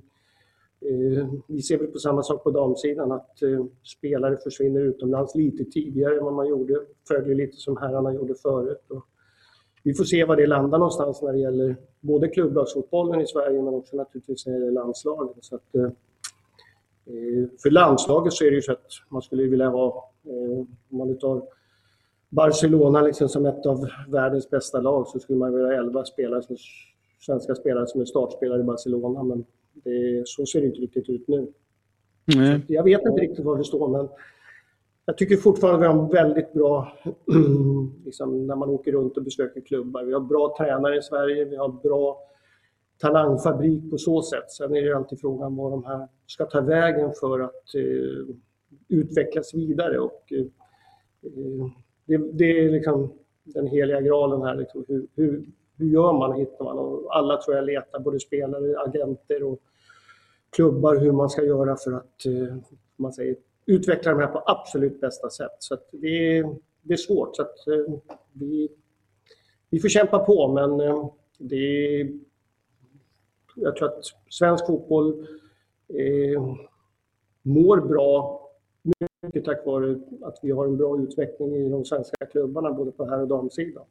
eh, 0.92 1.28
vi 1.48 1.62
ser 1.62 1.78
väl 1.78 1.88
på 1.88 2.00
samma 2.00 2.24
sak 2.24 2.44
på 2.44 2.52
damsidan 2.52 3.12
att 3.12 3.42
eh, 3.42 3.66
spelare 3.84 4.38
försvinner 4.44 4.82
utomlands 4.82 5.36
lite 5.36 5.64
tidigare 5.66 6.18
än 6.18 6.24
vad 6.24 6.34
man 6.34 6.48
gjorde, 6.48 6.74
följer 7.08 7.36
lite 7.36 7.58
som 7.58 7.78
herrarna 7.78 8.14
gjorde 8.14 8.36
förut. 8.36 8.86
Och, 8.90 9.06
vi 9.84 9.94
får 9.94 10.04
se 10.04 10.26
var 10.26 10.36
det 10.36 10.48
landar 10.48 10.78
någonstans 10.78 11.22
när 11.22 11.34
det 11.34 11.40
gäller 11.40 11.76
både 12.00 12.28
klubblagsfotbollen 12.28 13.22
i 13.22 13.28
Sverige 13.28 13.62
men 13.62 13.74
också 13.74 13.96
naturligtvis 13.98 14.46
när 14.46 14.54
det 14.54 14.60
gäller 14.60 14.72
landslaget. 14.72 15.38
Så 15.42 15.56
att, 15.56 15.76
eh, 15.76 15.84
eh 15.84 17.48
för 17.64 17.70
landslaget 17.70 18.34
så 18.34 18.46
är 18.46 18.50
det 18.50 18.56
ju 18.56 18.62
så 18.62 18.72
att 18.72 18.88
man 19.10 19.22
skulle 19.22 19.44
vilja 19.44 19.70
ha, 19.70 20.12
eh, 20.26 20.60
om 20.90 20.98
man 20.98 21.18
tar 21.18 21.44
Barcelona 22.30 23.02
liksom 23.02 23.30
som 23.30 23.46
ett 23.46 23.66
av 23.66 23.90
världens 24.08 24.50
bästa 24.50 24.82
lag 24.82 25.08
så 25.08 25.20
skulle 25.20 25.40
man 25.40 25.54
vilja 25.54 25.68
ha 25.68 25.74
11 25.74 26.06
spelare 26.06 26.42
som, 26.42 26.58
svenska 27.20 27.56
spelare 27.56 27.88
som 27.88 28.02
är 28.02 28.06
startspelare 28.06 28.60
i 28.60 28.64
Barcelona 28.64 29.24
men 29.24 29.46
det, 29.74 30.24
så 30.26 30.46
ser 30.46 30.62
det 30.62 30.68
inte 30.68 30.80
riktigt 30.80 31.10
ut 31.10 31.28
nu. 31.28 31.54
Mm. 32.36 32.62
Jag 32.68 32.84
vet 32.84 33.02
inte 33.02 33.22
riktigt 33.22 33.46
var 33.46 33.56
vi 33.56 33.64
står 33.64 33.88
men 33.88 34.10
jag 35.06 35.18
tycker 35.18 35.38
fortfarande 35.38 35.80
vi 35.80 35.88
har 35.88 36.04
en 36.04 36.10
väldigt 36.10 36.54
bra, 36.54 36.94
liksom, 38.06 38.48
när 38.48 38.56
man 38.56 38.70
åker 38.70 38.92
runt 38.92 39.18
och 39.18 39.24
besöker 39.24 39.62
klubbar. 39.62 40.04
Vi 40.04 40.14
har 40.14 40.20
bra 40.20 40.56
tränare 40.58 40.98
i 40.98 41.02
Sverige, 41.02 41.46
vi 41.46 41.56
har 41.56 41.70
bra 41.70 42.22
talangfabrik 42.98 43.92
på 43.92 43.98
så 43.98 44.22
sätt. 44.22 44.52
Sen 44.52 44.76
är 44.76 44.82
det 44.82 44.98
alltid 44.98 45.20
frågan 45.20 45.56
vad 45.56 45.72
de 45.72 45.86
här 45.86 46.08
ska 46.26 46.46
ta 46.46 46.62
vägen 46.62 47.12
för 47.20 47.40
att 47.40 47.76
eh, 47.76 48.36
utvecklas 48.88 49.54
vidare. 49.54 50.00
Och, 50.00 50.34
eh, 50.34 50.46
det, 52.10 52.18
det, 52.34 52.60
är 52.60 52.70
liksom 52.70 53.14
den 53.44 53.68
heliga 53.68 54.02
graalen 54.02 54.42
här. 54.42 54.56
Liksom, 54.56 54.86
hur, 54.88 55.08
hur, 55.16 55.46
hur 55.78 55.86
gör 55.86 56.14
man, 56.14 56.40
hittar 56.40 56.66
man? 56.66 56.80
Och 56.80 57.18
alla 57.18 57.42
tror 57.42 57.56
jag 57.56 57.66
letar, 57.66 58.00
både 58.00 58.20
spelare, 58.20 58.80
agenter 58.80 59.44
och 59.44 59.60
klubbar, 60.50 60.96
hur 60.96 61.12
man 61.12 61.30
ska 61.30 61.44
göra 61.44 61.76
för 61.76 61.92
att 61.92 62.26
eh, 62.26 62.58
man 62.96 63.14
säger, 63.14 63.36
utveckla 63.66 64.12
de 64.12 64.20
här 64.20 64.28
på 64.28 64.44
absolut 64.46 65.02
bästa 65.02 65.30
sätt. 65.30 65.56
Så 65.60 65.78
det, 65.92 66.38
är, 66.38 66.56
det 66.82 66.94
är 66.94 66.98
svårt. 66.98 67.36
Så 67.36 67.42
att, 67.42 67.68
eh, 67.68 67.96
vi, 68.34 68.70
vi 69.70 69.80
får 69.80 69.90
kämpa 69.90 70.20
på, 70.20 70.54
men 70.54 70.80
eh, 70.80 71.10
det 71.38 71.56
är, 72.02 72.12
jag 73.56 73.76
tror 73.76 73.88
att 73.88 74.06
svensk 74.30 74.68
fotboll 74.68 75.28
eh, 75.88 76.56
mår 77.42 77.78
bra 77.78 78.49
mycket 79.30 79.46
tack 79.46 79.66
vare 79.66 80.00
att 80.22 80.40
vi 80.42 80.52
har 80.52 80.66
en 80.66 80.78
bra 80.78 81.02
utveckling 81.02 81.56
i 81.56 81.70
de 81.70 81.86
svenska 81.86 82.26
klubbarna, 82.32 82.72
både 82.72 82.92
på 82.92 83.06
herr 83.06 83.22
och 83.22 83.28
damsidan. 83.28 83.84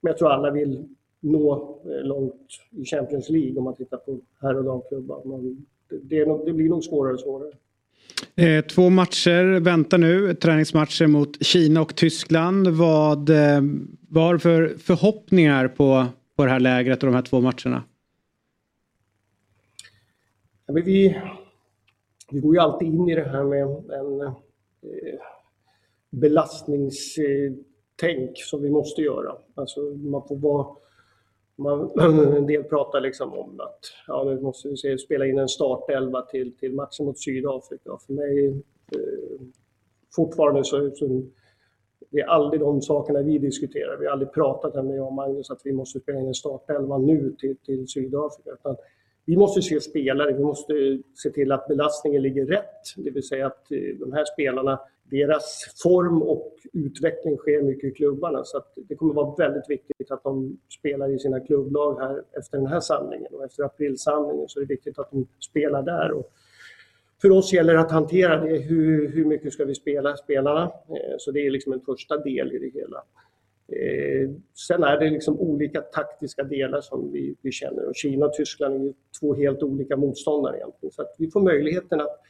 Men 0.00 0.10
jag 0.10 0.18
tror 0.18 0.32
alla 0.32 0.50
vill 0.50 0.88
nå 1.20 1.78
eh, 1.84 2.06
långt 2.06 2.46
i 2.70 2.84
Champions 2.84 3.28
League 3.28 3.58
om 3.58 3.64
man 3.64 3.76
tittar 3.76 3.96
på 3.96 4.20
herr 4.40 4.56
och 4.56 4.64
damklubbar. 4.64 5.22
Men 5.24 5.66
det, 6.02 6.26
nog, 6.26 6.46
det 6.46 6.52
blir 6.52 6.68
nog 6.68 6.84
svårare 6.84 7.14
och 7.14 7.20
svårare. 7.20 7.52
Eh, 8.34 8.64
två 8.64 8.90
matcher 8.90 9.60
väntar 9.60 9.98
nu, 9.98 10.34
träningsmatcher 10.34 11.06
mot 11.06 11.44
Kina 11.44 11.80
och 11.80 11.96
Tyskland. 11.96 12.68
Vad, 12.68 13.30
eh, 13.30 13.60
vad 14.08 14.24
har 14.24 14.32
du 14.32 14.38
för 14.38 14.68
förhoppningar 14.78 15.68
på, 15.68 16.06
på 16.36 16.44
det 16.44 16.50
här 16.50 16.60
lägret 16.60 17.02
och 17.02 17.06
de 17.06 17.14
här 17.14 17.22
två 17.22 17.40
matcherna? 17.40 17.82
Ja, 20.66 20.74
vi, 20.74 21.20
vi 22.30 22.40
går 22.40 22.54
ju 22.54 22.60
alltid 22.60 22.88
in 22.88 23.08
i 23.08 23.14
det 23.14 23.28
här 23.28 23.44
med 23.44 23.62
en 23.62 24.34
Eh, 24.82 25.20
belastningstänk 26.10 28.30
som 28.34 28.62
vi 28.62 28.70
måste 28.70 29.02
göra. 29.02 29.36
Alltså 29.54 29.80
man 29.80 30.28
får 30.28 30.36
vara 30.36 30.66
man, 31.56 31.90
en 32.36 32.46
del 32.46 32.64
pratar 32.64 33.00
liksom 33.00 33.32
om 33.32 33.60
att 33.60 33.80
ja, 34.06 34.24
nu 34.24 34.40
måste 34.40 34.68
vi 34.68 34.76
se, 34.76 34.98
spela 34.98 35.26
in 35.26 35.38
en 35.38 35.48
startelva 35.48 36.22
till, 36.22 36.56
till 36.56 36.74
matchen 36.74 37.06
mot 37.06 37.18
Sydafrika. 37.18 37.98
För 38.06 38.12
mig 38.12 38.48
eh, 38.48 39.40
fortfarande 40.16 40.64
så, 40.64 40.90
så 40.94 41.22
det 42.10 42.20
är 42.20 42.26
aldrig 42.26 42.60
de 42.60 42.82
sakerna 42.82 43.22
vi 43.22 43.38
diskuterar. 43.38 43.96
Vi 43.96 44.06
har 44.06 44.12
aldrig 44.12 44.32
pratat 44.32 44.84
med 44.84 44.96
jag 44.96 45.06
och 45.06 45.12
Magnus 45.12 45.50
att 45.50 45.60
vi 45.64 45.72
måste 45.72 46.00
spela 46.00 46.18
in 46.18 46.26
en 46.26 46.34
startelva 46.34 46.98
nu 46.98 47.36
till, 47.38 47.56
till 47.56 47.88
Sydafrika. 47.88 48.50
Utan 48.50 48.76
vi 49.30 49.36
måste 49.36 49.62
se 49.62 49.80
spelare, 49.80 50.32
vi 50.32 50.42
måste 50.42 50.98
se 51.14 51.30
till 51.30 51.52
att 51.52 51.68
belastningen 51.68 52.22
ligger 52.22 52.46
rätt. 52.46 52.94
Det 52.96 53.10
vill 53.10 53.22
säga 53.22 53.46
att 53.46 53.72
eh, 53.72 53.78
de 53.98 54.12
här 54.12 54.24
spelarna 54.24 54.80
deras 55.10 55.74
form 55.82 56.22
och 56.22 56.56
utveckling 56.72 57.36
sker 57.36 57.62
mycket 57.62 57.84
i 57.84 57.94
klubbarna. 57.94 58.44
Så 58.44 58.62
det 58.76 58.94
kommer 58.94 59.14
vara 59.14 59.34
väldigt 59.34 59.70
viktigt 59.70 60.10
att 60.10 60.22
de 60.22 60.58
spelar 60.78 61.14
i 61.14 61.18
sina 61.18 61.40
klubblag 61.40 62.00
här 62.00 62.22
efter 62.38 62.58
den 62.58 62.66
här 62.66 62.80
samlingen. 62.80 63.34
Och 63.34 63.44
efter 63.44 63.62
aprilsamlingen 63.62 64.48
så 64.48 64.58
är 64.58 64.64
det 64.64 64.74
viktigt 64.74 64.98
att 64.98 65.10
de 65.10 65.26
spelar 65.50 65.82
där. 65.82 66.12
Och 66.12 66.32
för 67.22 67.30
oss 67.30 67.52
gäller 67.52 67.74
det 67.74 67.80
att 67.80 67.90
hantera 67.90 68.44
det. 68.44 68.58
Hur, 68.58 69.08
hur 69.08 69.24
mycket 69.24 69.52
ska 69.52 69.64
vi 69.64 69.74
spela 69.74 70.16
spelarna? 70.16 70.62
Eh, 70.62 71.14
så 71.18 71.30
det 71.30 71.46
är 71.46 71.50
liksom 71.50 71.72
en 71.72 71.80
första 71.80 72.16
del 72.16 72.52
i 72.52 72.58
det 72.58 72.80
hela. 72.80 73.02
Eh, 73.72 74.30
sen 74.68 74.82
är 74.82 75.00
det 75.00 75.10
liksom 75.10 75.40
olika 75.40 75.80
taktiska 75.80 76.44
delar 76.44 76.80
som 76.80 77.12
vi, 77.12 77.34
vi 77.42 77.52
känner 77.52 77.88
och 77.88 77.96
Kina 77.96 78.26
och 78.26 78.32
Tyskland 78.32 78.74
är 78.74 78.84
ju 78.84 78.92
två 79.20 79.34
helt 79.34 79.62
olika 79.62 79.96
motståndare 79.96 80.56
egentligen. 80.56 80.92
Så 80.92 81.02
att 81.02 81.14
vi 81.18 81.30
får 81.30 81.40
möjligheten 81.40 82.00
att 82.00 82.20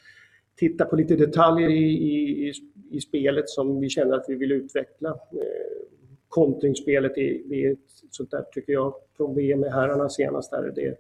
titta 0.57 0.85
på 0.85 0.97
lite 0.97 1.17
detaljer 1.17 1.71
i, 1.71 1.85
i, 1.85 2.53
i 2.91 3.01
spelet 3.01 3.49
som 3.49 3.81
vi 3.81 3.89
känner 3.89 4.17
att 4.17 4.25
vi 4.29 4.35
vill 4.35 4.53
utveckla. 4.53 5.09
Eh, 5.09 5.87
kontringsspelet 6.29 7.19
är, 7.19 7.53
är 7.53 7.73
ett 7.73 7.79
sånt 8.11 8.31
där, 8.31 8.45
tycker 8.53 8.73
jag, 8.73 8.95
från 9.17 9.35
VM 9.35 9.61
med 9.61 9.73
herrarna 9.73 10.09
senast. 10.09 10.51
Där 10.51 10.73
det 10.75 10.87
är 10.87 10.97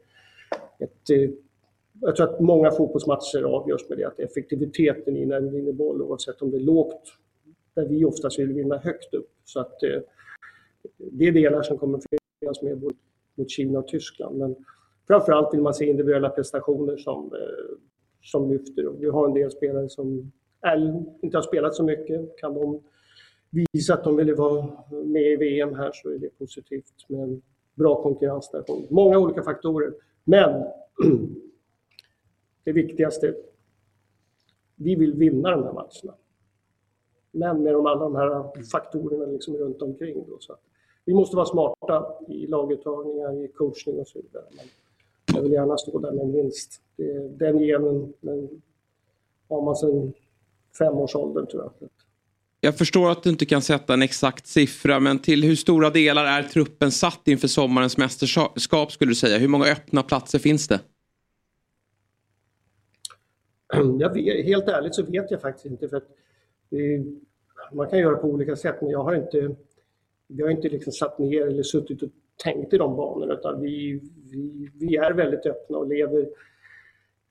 ett, 0.78 1.10
eh, 1.10 1.30
jag 2.00 2.16
tror 2.16 2.34
att 2.34 2.40
många 2.40 2.70
fotbollsmatcher 2.70 3.42
avgörs 3.42 3.88
med 3.88 3.98
det, 3.98 4.04
att 4.04 4.20
effektiviteten 4.20 5.16
i 5.16 5.26
när 5.26 5.40
vi 5.40 5.48
vinner 5.48 5.72
boll, 5.72 6.02
oavsett 6.02 6.42
om 6.42 6.50
det 6.50 6.56
är 6.56 6.60
lågt, 6.60 7.02
där 7.74 7.86
vi 7.86 8.04
oftast 8.04 8.38
vill 8.38 8.52
vinna 8.52 8.78
högt 8.78 9.14
upp. 9.14 9.30
Så 9.44 9.60
att 9.60 9.82
eh, 9.82 10.00
det 10.97 11.24
är 11.24 11.32
delar 11.32 11.62
som 11.62 11.78
kommer 11.78 12.01
finnas 12.40 12.62
med 12.62 12.82
mot 13.35 13.51
Kina 13.51 13.78
och 13.78 13.89
Tyskland. 13.89 14.39
Men 14.39 14.57
framförallt 15.07 15.55
vill 15.55 15.62
man 15.62 15.74
se 15.74 15.85
individuella 15.85 16.28
prestationer 16.28 16.97
som, 16.97 17.24
eh, 17.35 17.77
som 18.23 18.51
lyfter. 18.51 18.86
Och 18.86 19.02
vi 19.02 19.09
har 19.09 19.28
en 19.28 19.35
del 19.35 19.51
spelare 19.51 19.89
som 19.89 20.32
är, 20.61 21.05
inte 21.23 21.36
har 21.36 21.43
spelat 21.43 21.74
så 21.74 21.85
mycket. 21.85 22.36
Kan 22.36 22.55
de 22.55 22.82
visa 23.73 23.94
att 23.94 24.05
de 24.05 24.16
vill 24.16 24.35
vara 24.35 24.66
med 25.05 25.23
i 25.23 25.36
VM 25.36 25.74
här 25.74 25.90
så 25.94 26.09
är 26.11 26.19
det 26.19 26.39
positivt 26.39 27.09
med 27.09 27.23
en 27.23 27.43
bra 27.74 28.02
konkurrens 28.02 28.51
därifrån. 28.51 28.86
Många 28.90 29.19
olika 29.19 29.43
faktorer. 29.43 29.94
Men 30.24 30.65
det 32.65 32.73
viktigaste, 32.73 33.35
vi 34.77 34.94
vill 34.94 35.15
vinna 35.15 35.51
de 35.51 35.62
här 35.65 35.73
matcherna. 35.73 36.15
Men 37.32 37.62
med 37.62 37.74
de 37.74 37.86
alla 37.86 38.05
de 38.05 38.15
här 38.15 38.62
faktorerna 38.73 39.27
liksom 39.27 39.57
runt 39.57 39.82
omkring. 39.82 40.24
Då, 40.28 40.36
så 40.40 40.57
vi 41.11 41.15
måste 41.15 41.37
vara 41.37 41.47
smarta 41.47 42.07
i 42.28 42.47
laguttagningar, 42.47 43.45
i 43.45 43.49
coachning 43.49 43.99
och 43.99 44.09
så 44.09 44.20
vidare. 44.23 44.45
Men 44.57 44.66
jag 45.35 45.43
vill 45.43 45.53
gärna 45.53 45.77
stå 45.77 45.99
där 45.99 46.12
med 46.12 46.24
en 46.24 46.32
vinst. 46.32 46.81
Den 47.31 47.59
genen 47.59 48.12
den 48.20 48.62
har 49.49 49.62
man 49.62 49.77
sedan 49.77 50.12
femårsåldern 50.78 51.47
tror 51.47 51.62
jag. 51.62 51.89
Jag 52.61 52.78
förstår 52.78 53.11
att 53.11 53.23
du 53.23 53.31
inte 53.31 53.47
kan 53.47 53.62
sätta 53.62 53.95
en 53.95 54.03
exakt 54.03 54.47
siffra, 54.47 55.01
men 55.01 55.19
till 55.19 55.45
hur 55.45 55.57
stora 55.57 55.91
delar 55.91 56.24
är 56.24 56.43
truppen 56.43 56.91
satt 56.91 57.28
inför 57.28 57.49
sommarens 57.49 57.97
mästerskap 57.97 58.93
skulle 58.93 59.11
du 59.11 59.15
säga? 59.15 59.39
Hur 59.39 59.49
många 59.49 59.66
öppna 59.66 60.03
platser 60.03 60.39
finns 60.39 60.69
det? 60.69 60.81
Jag 63.99 64.15
vet, 64.15 64.47
helt 64.47 64.69
ärligt 64.69 64.95
så 64.95 65.03
vet 65.03 65.31
jag 65.31 65.41
faktiskt 65.41 65.66
inte. 65.66 65.89
för 65.89 65.97
att 65.97 66.09
Man 67.73 67.91
kan 67.91 67.99
göra 67.99 68.16
på 68.16 68.28
olika 68.28 68.57
sätt, 68.57 68.77
men 68.81 68.91
jag 68.91 69.03
har 69.03 69.15
inte, 69.15 69.57
vi 70.36 70.43
har 70.43 70.51
inte 70.51 70.69
liksom 70.69 70.93
satt 70.93 71.19
ner 71.19 71.47
eller 71.47 71.62
suttit 71.62 72.02
och 72.02 72.09
tänkt 72.44 72.74
i 72.74 72.78
de 72.78 72.97
banorna, 72.97 73.35
utan 73.35 73.61
vi, 73.61 74.01
vi, 74.31 74.70
vi 74.74 74.97
är 74.97 75.12
väldigt 75.12 75.47
öppna 75.47 75.78
och 75.78 75.89
lever 75.89 76.28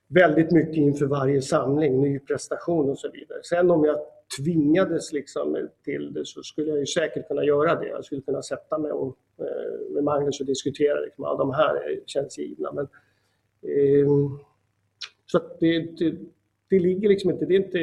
väldigt 0.08 0.50
mycket 0.50 0.76
inför 0.76 1.06
varje 1.06 1.42
samling, 1.42 2.00
ny 2.00 2.18
prestation 2.18 2.90
och 2.90 2.98
så 2.98 3.10
vidare. 3.10 3.38
Sen 3.42 3.70
om 3.70 3.84
jag 3.84 3.98
tvingades 4.38 5.12
liksom 5.12 5.68
till 5.84 6.12
det 6.12 6.26
så 6.26 6.42
skulle 6.42 6.68
jag 6.68 6.78
ju 6.78 6.86
säkert 6.86 7.28
kunna 7.28 7.44
göra 7.44 7.74
det. 7.80 7.88
Jag 7.88 8.04
skulle 8.04 8.20
kunna 8.20 8.42
sätta 8.42 8.78
mig 8.78 8.92
och, 8.92 9.16
eh, 9.38 9.92
med 9.94 10.04
Magnus 10.04 10.40
och 10.40 10.46
diskutera. 10.46 11.00
Liksom, 11.00 11.24
ja, 11.24 11.36
de 11.36 11.50
här 11.50 12.00
känns 12.06 12.38
givna. 12.38 12.72
Men, 12.72 12.84
eh, 13.62 14.08
så 15.26 15.40
det, 15.60 15.98
det, 15.98 16.14
det, 16.70 16.78
ligger 16.78 17.08
liksom 17.08 17.30
inte... 17.30 17.44
Det, 17.44 17.54
är 17.54 17.64
inte 17.64 17.78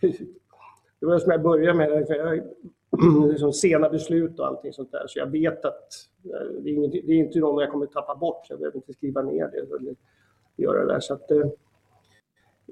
det 1.00 1.06
var 1.06 1.18
som 1.18 1.32
jag 1.32 1.42
började 1.42 1.78
med. 1.78 2.06
Jag, 2.08 2.40
Mm, 3.02 3.28
liksom 3.30 3.52
sena 3.52 3.88
beslut 3.88 4.38
och 4.38 4.46
allting 4.46 4.72
sånt 4.72 4.92
där. 4.92 5.04
Så 5.06 5.18
jag 5.18 5.26
vet 5.26 5.64
att 5.64 5.88
eh, 6.24 6.62
det 6.62 6.70
är, 6.70 6.74
inget, 6.74 6.92
det 6.92 7.12
är 7.12 7.16
inte 7.16 7.38
någon 7.38 7.60
jag 7.60 7.70
kommer 7.70 7.86
tappa 7.86 8.14
bort. 8.14 8.46
Så 8.46 8.52
jag 8.52 8.58
behöver 8.58 8.76
inte 8.76 8.92
skriva 8.92 9.22
ner 9.22 9.48
det 9.48 9.76
eller 9.76 9.94
göra 10.56 10.86
det 10.86 10.92
där. 10.92 11.00
Så 11.00 11.14
att, 11.14 11.30
eh, 11.30 11.38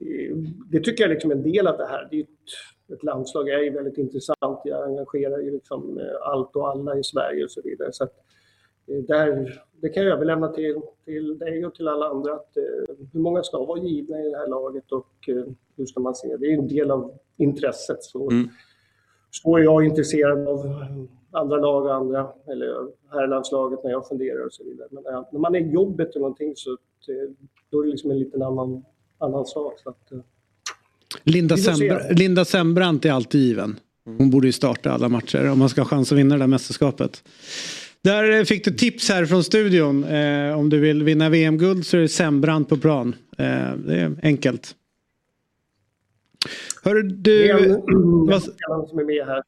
eh, 0.00 0.36
det 0.70 0.80
tycker 0.80 1.04
jag 1.04 1.10
liksom 1.10 1.30
är 1.30 1.34
liksom 1.34 1.50
en 1.50 1.52
del 1.52 1.66
av 1.66 1.78
det 1.78 1.86
här. 1.86 2.08
Det 2.10 2.16
är 2.16 2.20
ett, 2.20 2.92
ett 2.92 3.02
landslag 3.02 3.48
är 3.48 3.58
ju 3.58 3.70
väldigt 3.70 3.98
intressant. 3.98 4.60
Jag 4.64 4.84
engagerar 4.88 5.38
ju 5.38 5.50
liksom 5.50 6.00
allt 6.22 6.56
och 6.56 6.68
alla 6.68 6.98
i 6.98 7.04
Sverige 7.04 7.44
och 7.44 7.50
så 7.50 7.60
vidare. 7.64 7.92
Så 7.92 8.04
att, 8.04 8.14
där, 8.86 9.62
det 9.80 9.88
kan 9.88 10.02
jag 10.02 10.12
överlämna 10.12 10.48
till, 10.48 10.80
till 11.04 11.38
dig 11.38 11.66
och 11.66 11.74
till 11.74 11.88
alla 11.88 12.06
andra. 12.06 12.34
Att, 12.34 12.56
eh, 12.56 12.94
hur 13.12 13.20
många 13.20 13.42
ska 13.42 13.64
vara 13.64 13.80
givna 13.80 14.20
i 14.20 14.30
det 14.30 14.36
här 14.36 14.48
laget 14.48 14.92
och 14.92 15.28
hur 15.76 15.86
ska 15.86 16.00
man 16.00 16.14
se? 16.14 16.36
Det 16.36 16.46
är 16.46 16.58
en 16.58 16.68
del 16.68 16.90
av 16.90 17.18
intresset. 17.36 18.02
Så, 18.02 18.30
mm 18.30 18.48
så 19.32 19.56
är 19.56 19.62
jag 19.62 19.84
intresserad 19.84 20.48
av 20.48 20.84
andra 21.30 21.56
lag 21.56 21.84
och 21.84 21.94
andra, 21.94 22.28
eller 22.52 22.88
herrlandslaget 23.12 23.84
när 23.84 23.90
jag 23.90 24.08
funderar 24.08 24.46
och 24.46 24.52
så 24.52 24.64
vidare. 24.64 24.88
Men 24.90 25.02
när 25.32 25.38
man 25.38 25.54
är 25.54 25.60
i 25.60 25.70
jobbet 25.70 26.10
eller 26.10 26.20
någonting 26.20 26.52
så 26.56 26.76
då 27.70 27.80
är 27.80 27.84
det 27.84 27.90
liksom 27.90 28.10
en 28.10 28.18
liten 28.18 28.42
annan, 28.42 28.84
annan 29.18 29.46
sak. 29.46 29.78
Så 29.82 29.90
att, 29.90 30.12
Linda, 31.24 31.56
Sembr 31.56 32.14
Linda 32.14 32.44
Sembrant 32.44 33.04
är 33.04 33.12
alltid 33.12 33.40
given. 33.40 33.76
Hon 34.04 34.30
borde 34.30 34.46
ju 34.46 34.52
starta 34.52 34.92
alla 34.92 35.08
matcher 35.08 35.50
om 35.50 35.58
man 35.58 35.68
ska 35.68 35.80
ha 35.80 35.88
chans 35.88 36.12
att 36.12 36.18
vinna 36.18 36.34
det 36.34 36.42
där 36.42 36.46
mästerskapet. 36.46 37.22
Där 38.02 38.38
eh, 38.38 38.44
fick 38.44 38.64
du 38.64 38.70
tips 38.70 39.08
här 39.08 39.26
från 39.26 39.44
studion. 39.44 40.04
Eh, 40.04 40.58
om 40.58 40.68
du 40.68 40.80
vill 40.80 41.02
vinna 41.02 41.28
VM-guld 41.28 41.86
så 41.86 41.96
är 41.96 42.00
det 42.00 42.08
Sembrant 42.08 42.68
på 42.68 42.76
plan. 42.76 43.14
Eh, 43.38 43.46
det 43.86 44.00
är 44.00 44.14
enkelt. 44.22 44.74
Hör 46.84 47.02
du... 47.02 47.50
En, 47.50 47.82
vad... 48.26 48.42
som 48.88 48.98
är 48.98 49.04
med 49.04 49.26
här. 49.26 49.42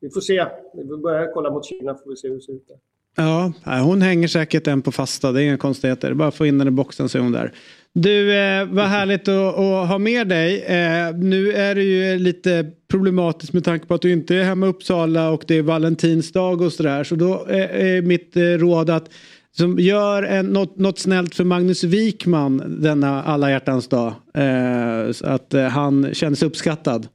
Vi 0.00 0.10
får 0.10 0.20
se. 0.20 0.46
Vi 0.74 0.96
börjar 0.96 1.32
kolla 1.34 1.50
mot 1.50 1.64
Kina 1.64 1.94
får 1.94 2.10
vi 2.10 2.16
se 2.16 2.28
hur 2.28 2.34
det 2.34 2.40
ser 2.40 2.52
ut. 2.52 2.68
Där. 2.68 2.76
Ja, 3.16 3.52
hon 3.64 4.02
hänger 4.02 4.28
säkert 4.28 4.66
en 4.66 4.82
på 4.82 4.92
fasta. 4.92 5.32
Det 5.32 5.42
är 5.42 5.44
inga 5.44 5.56
konstigheter. 5.56 6.14
Bara 6.14 6.30
få 6.30 6.46
in 6.46 6.58
den 6.58 6.68
i 6.68 6.70
boxen 6.70 7.08
så 7.08 7.18
är 7.18 7.22
hon 7.22 7.32
där. 7.32 7.52
Du, 7.92 8.34
eh, 8.36 8.66
vad 8.66 8.84
härligt 8.84 9.28
att, 9.28 9.58
att, 9.58 9.88
ha 9.88 9.98
med 9.98 10.28
dig. 10.28 10.62
Eh, 10.62 11.16
nu 11.16 11.52
är 11.52 11.74
det 11.74 11.82
ju 11.82 12.18
lite 12.18 12.70
problematiskt 12.90 13.52
med 13.52 13.64
tanke 13.64 13.86
på 13.86 13.94
att 13.94 14.02
du 14.02 14.12
inte 14.12 14.36
är 14.36 14.42
hemma 14.42 14.66
i 14.66 14.68
Uppsala 14.68 15.30
och 15.30 15.44
det 15.46 15.54
är 15.54 15.62
valentinsdag 15.62 16.62
och 16.62 16.72
sådär. 16.72 17.04
Så 17.04 17.14
då 17.14 17.46
är 17.48 18.02
mitt 18.02 18.36
eh, 18.36 18.42
råd 18.42 18.90
att 18.90 19.10
som 19.56 19.78
gör 19.78 20.22
en, 20.22 20.46
något, 20.46 20.76
något 20.76 20.98
snällt 20.98 21.34
för 21.34 21.44
Magnus 21.44 21.84
Wikman 21.84 22.80
denna 22.82 23.22
alla 23.22 23.50
hjärtans 23.50 23.88
dag. 23.88 24.12
Eh, 24.34 25.12
så 25.12 25.26
att 25.26 25.54
eh, 25.54 25.62
han 25.62 26.14
känner 26.14 26.36
sig 26.36 26.48
uppskattad. 26.48 27.08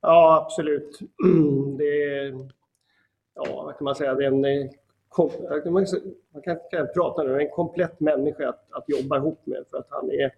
Ja, 0.00 0.44
absolut. 0.46 0.98
Det 1.78 2.04
är, 2.04 2.48
ja, 3.34 3.62
vad 3.64 3.76
kan 3.78 3.84
man 3.84 3.94
säga, 3.94 4.14
det 4.14 4.24
är 4.24 4.28
en 4.28 4.44
eh, 4.44 4.70
kom, 5.08 5.30
man 5.72 5.86
kan, 6.44 6.56
kan 6.70 6.86
prata 6.94 7.22
nu, 7.22 7.40
en 7.40 7.50
komplett 7.50 8.00
människa 8.00 8.48
att, 8.48 8.66
att 8.70 8.84
jobba 8.86 9.16
ihop 9.16 9.46
med 9.46 9.64
för 9.70 9.78
att 9.78 9.88
han 9.90 10.10
är 10.10 10.30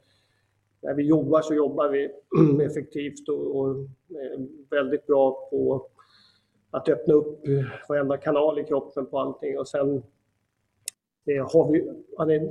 när 0.82 0.94
vi 0.94 1.02
jobbar 1.02 1.42
så 1.42 1.54
jobbar 1.54 1.88
vi 1.88 2.10
effektivt 2.66 3.28
och, 3.28 3.56
och 3.56 3.76
eh, 4.10 4.40
väldigt 4.70 5.06
bra 5.06 5.48
på 5.50 5.86
att 6.70 6.88
öppna 6.88 7.14
upp 7.14 7.40
varenda 7.88 8.16
kanal 8.16 8.58
i 8.58 8.64
kroppen 8.64 9.06
på 9.06 9.18
allting 9.18 9.58
och 9.58 9.68
sen 9.68 10.02
har 11.26 11.72
vi, 11.72 11.90
han, 12.18 12.30
är, 12.30 12.50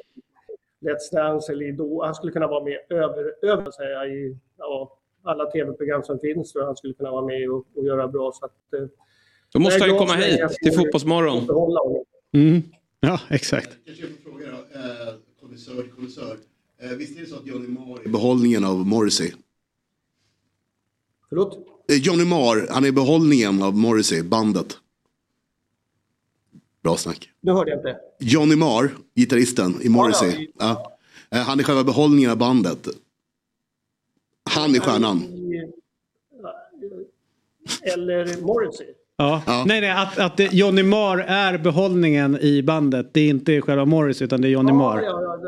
Let's 0.81 1.13
Dance 1.13 1.53
eller 1.53 1.69
Idol. 1.69 2.05
Han 2.05 2.15
skulle 2.15 2.33
kunna 2.33 2.47
vara 2.47 2.65
med 2.65 2.79
över, 2.89 3.35
över 3.43 3.71
säga, 3.71 4.07
i 4.07 4.37
ja, 4.59 4.99
alla 5.23 5.51
tv-program 5.51 6.03
som 6.03 6.19
finns 6.19 6.55
han 6.55 6.77
skulle 6.77 6.95
kunna 6.95 7.11
vara 7.11 7.27
med 7.27 7.51
och, 7.51 7.67
och 7.75 7.85
göra 7.85 8.09
bra. 8.09 8.33
Så 8.33 8.45
att, 8.45 8.73
eh, 8.73 8.89
då 9.53 9.59
måste 9.59 9.81
han 9.81 9.93
ju 9.93 9.99
komma 9.99 10.13
hit 10.13 10.51
till 10.63 10.73
Fotbollsmorgon. 10.73 11.47
Mm. 12.33 12.63
Ja, 13.01 13.21
exakt. 13.31 13.79
Jag 13.85 13.97
får 13.97 14.31
fråga 14.31 14.47
då, 14.47 14.79
eh, 14.79 15.15
kondisör, 15.41 15.89
kondisör. 15.95 16.37
Eh, 16.83 16.97
visst 16.97 17.17
är 17.17 17.21
det 17.21 17.27
så 17.27 17.37
att 17.37 17.47
Johnny 17.47 17.69
Marr 17.69 18.01
är 18.05 18.09
behållningen 18.09 18.65
av 18.65 18.77
Morrissey? 18.87 19.33
Förlåt? 21.29 21.78
Eh, 21.93 21.97
Johnny 21.97 22.25
Marr, 22.25 22.67
han 22.71 22.85
är 22.85 22.93
behållningen 22.93 23.63
av 23.63 23.77
Morrissey, 23.77 24.23
bandet. 24.23 24.79
Bra 26.83 26.97
snack. 26.97 27.31
Nu 27.41 27.53
hörde 27.53 27.71
jag 27.71 27.79
inte. 27.79 27.97
Johnny 28.21 28.57
Marr, 28.57 28.91
gitarristen 29.15 29.75
i 29.83 29.89
Morrissey. 29.89 30.49
Ja, 30.59 30.99
ja. 31.31 31.39
Eh, 31.39 31.45
han 31.45 31.61
är 31.61 31.65
själva 31.65 31.85
behållningen 31.85 32.31
av 32.31 32.37
bandet. 32.37 32.89
Han 34.51 34.75
är 34.75 34.81
stjärnan. 34.81 35.23
Eller 37.83 38.43
Morrissey. 38.43 38.87
Ja. 39.17 39.43
ja. 39.47 39.65
Nej, 39.67 39.81
nej, 39.81 39.91
att, 39.91 40.19
att 40.19 40.53
Johnny 40.53 40.83
Marr 40.83 41.19
är 41.19 41.59
behållningen 41.59 42.39
i 42.41 42.63
bandet. 42.63 43.15
Det 43.15 43.21
är 43.21 43.29
inte 43.29 43.61
själva 43.61 43.85
Morris 43.85 44.23
utan 44.23 44.41
det 44.41 44.49
är 44.49 44.51
Johnny 44.51 44.71
ja, 44.71 44.75
Marr. 44.75 45.03
Ja, 45.03 45.39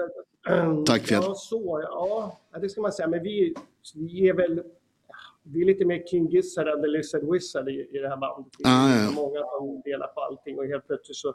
ja, 0.45 0.55
det, 0.55 0.87
Tack 0.87 1.07
Fjäll. 1.07 1.23
Ja, 1.27 1.35
så, 1.35 1.81
ja, 1.83 2.39
det 2.61 2.69
ska 2.69 2.81
man 2.81 2.93
säga. 2.93 3.09
Men 3.09 3.23
vi, 3.23 3.55
vi 3.95 4.29
är 4.29 4.35
väl 4.35 4.63
vi 5.55 5.61
är 5.63 5.67
lite 5.67 5.85
mer 5.85 6.03
King 6.07 6.27
Gizzard 6.29 6.69
än 6.69 6.81
The 6.83 6.87
Lizard 6.89 7.33
Wizard 7.33 7.69
i, 7.69 7.89
i 7.93 7.99
det 7.99 8.09
här 8.09 8.17
bandet. 8.17 8.53
Ah, 8.65 8.89
ja. 9.05 9.11
många 9.11 9.41
som 9.59 9.83
delar 9.85 10.07
på 10.07 10.21
allting 10.21 10.59
och 10.59 10.65
helt 10.67 10.87
plötsligt 10.87 11.17
så, 11.17 11.35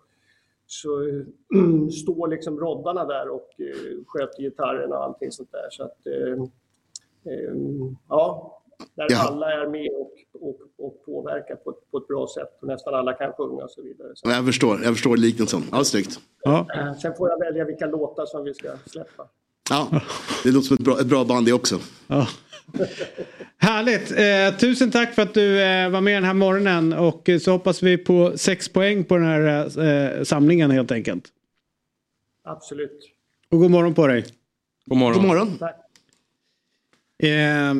så 0.65 0.89
står 2.03 2.27
liksom 2.27 2.59
roddarna 2.59 3.05
där 3.05 3.29
och 3.29 3.49
eh, 3.59 4.03
sköter 4.07 4.43
gitarren 4.43 4.91
och 4.91 5.03
allting 5.03 5.31
sånt 5.31 5.51
där. 5.51 5.67
Så 5.71 5.83
att, 5.83 6.07
eh, 6.07 6.43
eh, 7.33 7.53
ja, 8.09 8.51
där 8.95 9.07
Ja. 9.09 9.27
alla 9.27 9.51
är 9.51 9.67
med 9.67 9.89
och, 9.91 10.11
och, 10.41 10.59
och 10.77 11.05
påverkar 11.05 11.55
på, 11.55 11.69
ett- 11.69 11.91
på 11.91 11.97
ett 11.97 12.07
bra 12.07 12.27
sätt 12.35 12.57
och 12.61 12.67
nästan 12.67 12.93
alla 12.93 13.13
kan 13.13 13.33
sjunga 13.33 13.63
och 13.63 13.71
så 13.71 13.81
vidare. 13.81 14.11
Så, 14.15 14.29
Jag 14.29 14.45
förstår, 14.45 14.79
jag 14.83 14.93
förstår 14.93 15.17
liknelsen. 15.17 15.61
Ja, 15.71 15.83
snyggt. 15.83 16.19
eh, 16.45 16.93
Sen 17.01 17.13
får 17.15 17.29
jag 17.29 17.39
välja 17.39 17.65
vilka 17.65 17.85
låtar 17.85 18.25
som 18.25 18.43
vi 18.43 18.53
ska 18.53 18.69
släppa. 18.85 19.27
Ja, 19.69 19.87
det 20.43 20.51
låter 20.51 20.67
som 20.67 20.73
ett 20.75 20.83
bra, 20.83 20.99
ett 20.99 21.07
bra 21.07 21.23
band 21.25 21.45
det 21.45 21.53
också. 21.53 21.75
Ja. 22.07 22.27
Härligt! 23.57 24.11
Eh, 24.11 24.59
tusen 24.59 24.91
tack 24.91 25.15
för 25.15 25.21
att 25.21 25.33
du 25.33 25.61
eh, 25.61 25.89
var 25.89 26.01
med 26.01 26.15
den 26.15 26.23
här 26.23 26.33
morgonen 26.33 26.93
och 26.93 27.29
eh, 27.29 27.39
så 27.39 27.51
hoppas 27.51 27.83
vi 27.83 27.97
på 27.97 28.37
sex 28.37 28.69
poäng 28.69 29.03
på 29.03 29.17
den 29.17 29.25
här 29.25 29.79
eh, 30.17 30.23
samlingen 30.23 30.71
helt 30.71 30.91
enkelt. 30.91 31.25
Absolut. 32.43 33.11
Och 33.51 33.59
god 33.59 33.71
morgon 33.71 33.93
på 33.93 34.07
dig. 34.07 34.25
God 34.85 34.97
morgon. 34.97 35.17
God 35.17 35.27
morgon. 35.27 35.57
Tack. 35.57 35.75
Eh, 37.23 37.69
eh, 37.69 37.75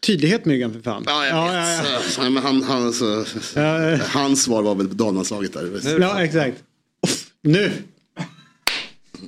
tydlighet 0.00 0.44
Myggan 0.44 0.72
för 0.72 0.80
fan. 0.80 1.04
Ja, 1.06 1.26
jag 1.26 1.36
ja, 1.36 1.44
vet. 1.44 1.54
ja, 1.54 1.92
ja. 1.92 2.00
Så, 2.00 2.22
men 2.30 2.36
han, 2.36 2.62
han, 2.62 2.86
alltså, 2.86 3.24
hans 4.00 4.42
svar 4.42 4.62
var 4.62 4.74
väl 4.74 4.96
damlandslaget 4.96 5.52
där. 5.52 6.00
Ja, 6.00 6.24
exakt. 6.24 6.62
Uff, 7.06 7.30
nu! 7.42 7.72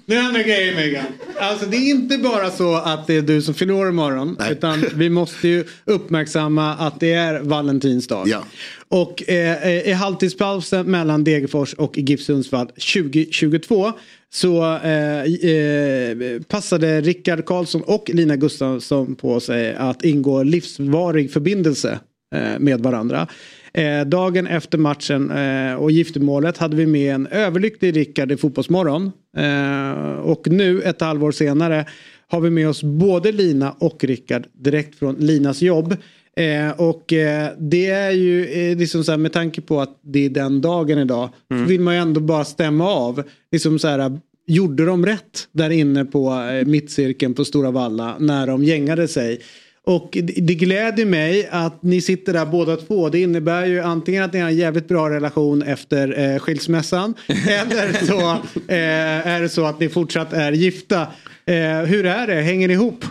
Nu 0.07 0.17
händer 0.17 0.43
grejer 0.43 0.77
Myggan. 0.77 1.05
Alltså 1.43 1.66
det 1.66 1.77
är 1.77 1.90
inte 1.90 2.19
bara 2.19 2.51
så 2.51 2.74
att 2.74 3.06
det 3.06 3.16
är 3.16 3.23
du 3.23 3.43
som 3.43 3.55
fyller 3.55 3.74
år 3.74 3.89
imorgon. 3.89 4.36
Utan 4.51 4.85
vi 4.94 5.10
måste 5.10 5.48
ju 5.48 5.64
uppmärksamma 5.85 6.74
att 6.74 7.01
det 7.01 7.12
är 7.12 7.40
valentinsdag. 7.40 8.28
Ja. 8.28 8.44
Och 8.89 9.28
eh, 9.28 9.66
eh, 9.66 9.89
i 9.89 9.93
halvtidspausen 9.93 10.90
mellan 10.90 11.24
Degerfors 11.24 11.74
och 11.74 11.98
GIF 11.98 12.20
Sundsvall 12.20 12.66
2022 12.66 13.93
så 14.32 14.77
eh, 14.77 15.23
eh, 15.23 16.43
passade 16.48 17.01
Rickard 17.01 17.44
Karlsson 17.44 17.82
och 17.82 18.10
Lina 18.12 18.36
Gustafsson 18.36 19.14
på 19.14 19.40
sig 19.40 19.74
att 19.74 20.05
ingå 20.05 20.43
livsvarig 20.43 21.32
förbindelse 21.32 21.98
eh, 22.35 22.59
med 22.59 22.81
varandra. 22.81 23.27
Eh, 23.74 24.07
dagen 24.07 24.47
efter 24.47 24.78
matchen 24.78 25.31
eh, 25.31 25.74
och 25.74 25.90
giftermålet 25.90 26.59
hade 26.59 26.77
vi 26.77 26.86
med 26.86 27.15
en 27.15 27.27
överlycklig 27.27 27.97
Rickard 27.97 28.32
i 28.32 28.36
Fotbollsmorgon. 28.36 29.12
Eh, 29.36 30.12
och 30.20 30.49
nu 30.49 30.82
ett 30.82 31.01
halvår 31.01 31.32
senare 31.32 31.86
har 32.28 32.40
vi 32.40 32.51
med 32.51 32.69
oss 32.69 32.82
både 32.82 33.32
Lina 33.32 33.74
och 33.78 34.05
Rickard 34.05 34.47
direkt 34.53 34.99
från 34.99 35.15
Linas 35.15 35.62
jobb. 35.62 35.97
Eh, 36.36 36.70
och 36.81 37.12
eh, 37.12 37.51
det 37.59 37.90
är 37.90 38.11
ju 38.11 38.47
eh, 38.47 38.78
liksom 38.78 39.05
så 39.05 39.11
här, 39.11 39.19
med 39.19 39.32
tanke 39.32 39.61
på 39.61 39.81
att 39.81 40.01
det 40.03 40.24
är 40.27 40.31
den 40.31 40.61
dagen 40.61 40.99
idag. 40.99 41.28
Så 41.49 41.65
vill 41.65 41.81
man 41.81 41.94
ju 41.94 42.01
ändå 42.01 42.20
bara 42.20 42.44
stämma 42.44 42.90
av. 42.90 43.23
Liksom 43.53 43.78
så 43.78 43.89
här, 43.89 44.20
gjorde 44.47 44.85
de 44.85 45.07
rätt 45.07 45.49
där 45.53 45.70
inne 45.70 46.05
på 46.05 46.32
eh, 46.32 46.66
mittcirkeln 46.66 47.35
på 47.35 47.44
Stora 47.44 47.70
Valla 47.70 48.16
när 48.19 48.47
de 48.47 48.65
gängade 48.65 49.09
sig? 49.09 49.40
Och 49.87 50.19
det 50.23 50.55
gläder 50.55 51.07
mig 51.07 51.49
att 51.51 51.83
ni 51.83 52.01
sitter 52.01 52.33
där 52.33 52.47
båda 52.47 52.77
två. 52.77 53.09
Det 53.09 53.21
innebär 53.21 53.67
ju 53.67 53.81
antingen 53.81 54.25
att 54.25 54.33
ni 54.33 54.41
har 54.41 54.49
en 54.49 54.57
jävligt 54.57 54.89
bra 54.89 55.11
relation 55.11 55.63
efter 55.63 56.19
eh, 56.19 56.39
skilsmässan. 56.39 57.15
eller 57.29 58.07
så 58.07 58.31
eh, 58.73 59.27
är 59.27 59.41
det 59.41 59.49
så 59.49 59.65
att 59.65 59.81
ni 59.81 59.89
fortsatt 59.89 60.33
är 60.33 60.53
gifta. 60.53 61.01
Eh, 61.45 61.79
hur 61.79 62.07
är 62.07 62.27
det? 62.27 62.43
Hänger 62.43 62.69
ni 62.69 62.75
ihop? 62.75 63.05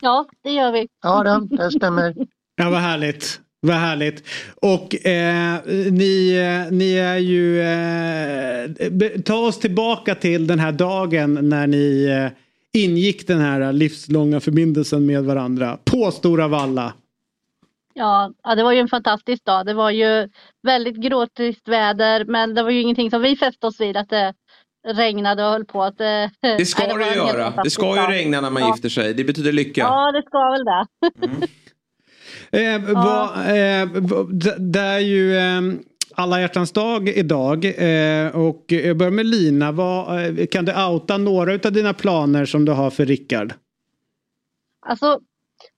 Ja, 0.00 0.26
det 0.44 0.50
gör 0.50 0.72
vi. 0.72 0.88
Ja, 1.02 1.22
det, 1.22 1.56
det 1.56 1.70
stämmer. 1.70 2.14
Ja, 2.56 2.70
vad 2.70 2.80
härligt. 2.80 3.40
Vad 3.60 3.76
härligt. 3.76 4.24
Och 4.54 5.06
eh, 5.06 5.60
ni, 5.90 6.32
eh, 6.34 6.72
ni 6.72 6.94
är 6.94 7.16
ju... 7.16 7.62
Eh, 7.62 9.20
ta 9.24 9.34
oss 9.34 9.58
tillbaka 9.58 10.14
till 10.14 10.46
den 10.46 10.58
här 10.58 10.72
dagen 10.72 11.38
när 11.48 11.66
ni 11.66 12.04
eh, 12.04 12.41
ingick 12.72 13.26
den 13.26 13.40
här 13.40 13.72
livslånga 13.72 14.40
förbindelsen 14.40 15.06
med 15.06 15.24
varandra 15.24 15.78
på 15.84 16.10
Stora 16.10 16.48
Valla. 16.48 16.92
Ja, 17.94 18.32
ja, 18.42 18.54
det 18.54 18.62
var 18.62 18.72
ju 18.72 18.78
en 18.78 18.88
fantastisk 18.88 19.44
dag. 19.44 19.66
Det 19.66 19.74
var 19.74 19.90
ju 19.90 20.28
väldigt 20.62 20.96
gråtrist 20.96 21.68
väder, 21.68 22.24
men 22.24 22.54
det 22.54 22.62
var 22.62 22.70
ju 22.70 22.80
ingenting 22.80 23.10
som 23.10 23.22
vi 23.22 23.36
fäste 23.36 23.66
oss 23.66 23.80
vid 23.80 23.96
att 23.96 24.08
det 24.08 24.34
regnade 24.88 25.44
och 25.44 25.50
höll 25.50 25.64
på 25.64 25.82
att... 25.82 26.00
eh, 26.00 26.06
Det 26.58 26.66
ska 26.66 26.86
nej, 26.86 26.96
det 26.98 27.04
helt 27.04 27.16
göra. 27.16 27.52
Det 27.64 27.70
ska 27.70 27.86
ju 27.96 28.14
regna 28.16 28.40
när 28.40 28.50
man 28.50 28.62
ja. 28.62 28.68
gifter 28.74 28.88
sig. 28.88 29.14
Det 29.14 29.24
betyder 29.24 29.52
lycka. 29.52 29.80
Ja, 29.80 30.12
det 30.12 30.22
ska 30.22 30.50
väl 30.50 30.64
det. 30.64 31.48
Eh, 32.54 32.80
vad, 32.94 33.28
eh, 33.38 33.88
vad- 33.94 34.34
det- 34.34 34.56
det 34.72 34.80
är 34.80 34.98
ju 34.98 35.36
eh, 35.36 35.60
alla 36.14 36.40
hjärtans 36.40 36.72
dag 36.72 37.08
idag. 37.08 37.64
Eh, 37.64 38.36
och 38.36 38.64
jag 38.66 38.96
börjar 38.96 39.10
med 39.10 39.26
Lina. 39.26 39.72
Vad, 39.72 40.24
eh, 40.38 40.46
kan 40.46 40.64
du 40.64 40.72
outa 40.84 41.18
några 41.18 41.52
av 41.52 41.72
dina 41.72 41.94
planer 41.94 42.44
som 42.44 42.64
du 42.64 42.72
har 42.72 42.90
för 42.90 43.06
Rickard? 43.06 43.52
Alltså, 44.86 45.20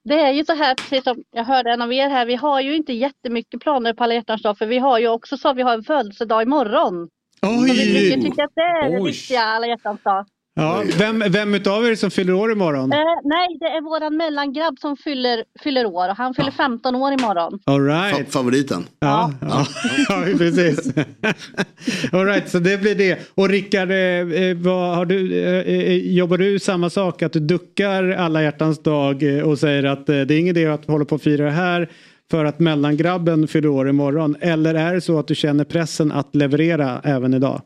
det 0.05 0.15
är 0.15 0.33
ju 0.33 0.45
så 0.45 0.55
här, 0.55 0.75
precis 0.75 1.05
som 1.05 1.23
jag 1.31 1.45
hörde 1.45 1.71
en 1.71 1.83
av 1.83 1.93
er 1.93 2.09
här, 2.09 2.27
vi 2.27 2.35
har 2.35 2.61
ju 2.61 2.77
inte 2.77 2.93
jättemycket 2.93 3.61
planer 3.61 3.93
på 3.93 4.05
alla 4.05 4.15
hjärtans 4.15 4.43
dag, 4.43 4.59
för 4.59 4.67
vi 4.67 4.79
har 4.79 4.99
ju 4.99 5.09
också 5.09 5.37
så, 5.37 5.53
vi 5.53 5.63
har 5.63 5.75
en 5.75 5.83
födelsedag 5.83 6.43
imorgon. 6.43 7.09
Oj! 7.43 7.69
Så 7.69 7.75
vi 7.75 7.93
brukar 7.93 8.31
tycka 8.31 8.45
att 8.45 8.55
det 8.55 8.61
är 8.61 8.91
det 8.91 9.05
viktiga 9.05 9.41
alla 9.41 9.67
hjärtans 9.67 10.03
dag. 10.03 10.27
Ja, 10.57 10.83
vem, 10.99 11.23
vem 11.29 11.55
utav 11.55 11.87
er 11.87 11.95
som 11.95 12.11
fyller 12.11 12.35
år 12.35 12.53
imorgon? 12.53 12.93
Eh, 12.93 12.99
nej, 13.25 13.57
det 13.61 13.67
är 13.67 13.83
våran 13.83 14.17
mellangrabb 14.17 14.79
som 14.79 14.97
fyller, 14.97 15.45
fyller 15.63 15.87
år 15.87 16.09
och 16.09 16.17
han 16.17 16.35
fyller 16.35 16.51
15 16.51 16.95
år 16.95 17.13
imorgon. 17.13 17.59
All 17.65 17.87
right. 17.87 18.33
favoriten. 18.33 18.85
Ja, 19.01 19.33
ja. 19.41 19.67
ja 20.09 20.25
precis. 20.39 20.93
All 22.13 22.25
right, 22.25 22.51
så 22.51 22.59
det 22.59 22.81
blir 22.81 22.95
det. 22.95 23.19
Och 23.35 23.49
Rickard, 23.49 23.91
eh, 23.91 23.97
eh, 23.97 24.57
vad 24.57 24.97
har 24.97 25.07
du, 25.07 25.45
eh, 25.45 25.75
eh, 25.75 25.97
jobbar 26.17 26.39
du 26.39 26.59
samma 26.59 26.91
sak? 26.91 27.23
Att 27.23 27.33
du 27.33 27.41
duckar 27.41 28.11
alla 28.11 28.43
hjärtans 28.43 28.83
dag 28.83 29.37
eh, 29.37 29.43
och 29.43 29.59
säger 29.59 29.85
att 29.85 30.09
eh, 30.09 30.21
det 30.21 30.35
är 30.35 30.39
ingen 30.39 30.57
idé 30.57 30.67
att 30.67 30.87
hålla 30.87 31.05
på 31.05 31.15
och 31.15 31.23
fira 31.23 31.45
det 31.45 31.51
här 31.51 31.89
för 32.31 32.45
att 32.45 32.61
mellangrabben 32.61 33.49
fyller 33.49 33.69
år 33.69 33.89
imorgon? 33.89 34.37
Eller 34.41 34.75
är 34.75 34.95
det 34.95 35.01
så 35.01 35.19
att 35.19 35.29
du 35.29 35.35
känner 35.35 35.65
pressen 35.65 36.13
att 36.13 36.35
leverera 36.35 37.01
även 37.05 37.35
idag? 37.35 37.63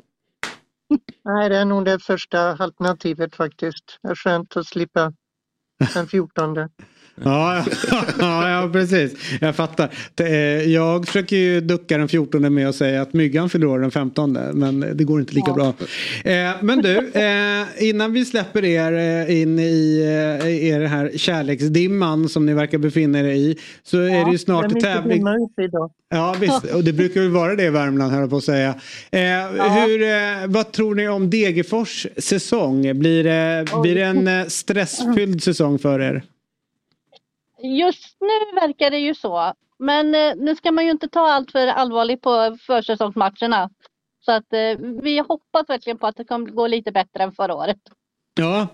Nej, 1.25 1.49
det 1.49 1.57
är 1.57 1.65
nog 1.65 1.85
det 1.85 1.99
första 1.99 2.57
alternativet 2.57 3.37
faktiskt. 3.37 3.99
Det 4.03 4.09
är 4.09 4.15
skönt 4.15 4.57
att 4.57 4.67
slippa 4.67 5.13
den 5.95 6.07
14. 6.09 6.57
Ja, 7.25 7.65
ja, 8.19 8.51
ja, 8.51 8.69
precis. 8.73 9.15
Jag 9.41 9.57
fattar. 9.57 9.91
Eh, 10.21 10.29
Jag 10.73 11.07
försöker 11.07 11.37
ju 11.37 11.61
ducka 11.61 11.99
den 11.99 12.09
14 12.09 12.55
med 12.55 12.69
att 12.69 12.75
säga 12.75 13.03
att 13.03 13.13
myggan 13.13 13.51
fyller 13.51 13.67
år 13.67 13.79
den 13.79 13.91
15 13.91 14.33
men 14.33 14.81
det 14.95 15.05
går 15.05 15.21
inte 15.21 15.35
lika 15.35 15.53
bra. 15.53 15.69
Eh, 16.25 16.51
Men 16.61 16.79
du, 16.83 16.97
eh, 16.99 17.89
innan 17.89 18.13
vi 18.13 18.25
släpper 18.25 18.65
er 18.65 19.27
in 19.31 19.59
i 19.59 19.99
er 20.71 20.81
här 20.85 21.11
kärleksdimman 21.17 22.29
som 22.29 22.47
ni 22.47 22.55
verkar 22.55 22.79
befinna 22.79 23.21
er 23.21 23.25
i 23.25 23.57
så 23.83 23.99
är 23.99 24.25
det 24.25 24.31
ju 24.33 24.39
snart 24.39 24.69
det 24.75 24.81
tävling. 24.81 25.23
Ja 26.11 26.37
visst, 26.41 26.65
och 26.75 26.85
det 26.85 26.93
brukar 26.93 27.21
väl 27.21 27.31
vara 27.31 27.55
det 27.55 27.65
i 27.65 27.71
Värmland 27.71 28.13
höll 28.13 28.21
jag 28.21 28.31
på 28.31 28.37
att 28.37 28.45
säga. 28.45 28.75
Hur, 29.11 30.47
vad 30.47 30.73
tror 30.73 30.95
ni 30.95 31.09
om 31.09 31.31
Degerfors 31.31 32.07
säsong? 32.17 32.99
Blir 32.99 33.25
det, 33.25 33.67
blir 33.83 33.95
det 33.95 34.03
en 34.03 34.51
stressfylld 34.51 35.43
säsong 35.43 35.79
för 35.79 36.01
er? 36.01 36.23
Just 37.63 38.17
nu 38.21 38.61
verkar 38.61 38.91
det 38.91 38.99
ju 38.99 39.15
så. 39.15 39.53
Men 39.79 40.15
eh, 40.15 40.37
nu 40.37 40.57
ska 40.57 40.73
man 40.73 40.85
ju 40.85 40.91
inte 40.91 41.09
ta 41.09 41.21
allt 41.31 41.51
för 41.51 41.67
allvarligt 41.67 42.23
på 42.23 42.57
försäsongsmatcherna. 42.67 43.71
Så 44.25 44.33
att 44.33 44.53
eh, 44.53 44.87
vi 45.03 45.19
hoppas 45.19 45.69
verkligen 45.69 45.99
på 45.99 46.07
att 46.07 46.17
det 46.17 46.25
kommer 46.25 46.47
gå 46.51 46.67
lite 46.67 46.93
bättre 46.93 47.23
än 47.23 47.33
förra 47.33 47.55
året. 47.55 47.79
Ja, 48.39 48.67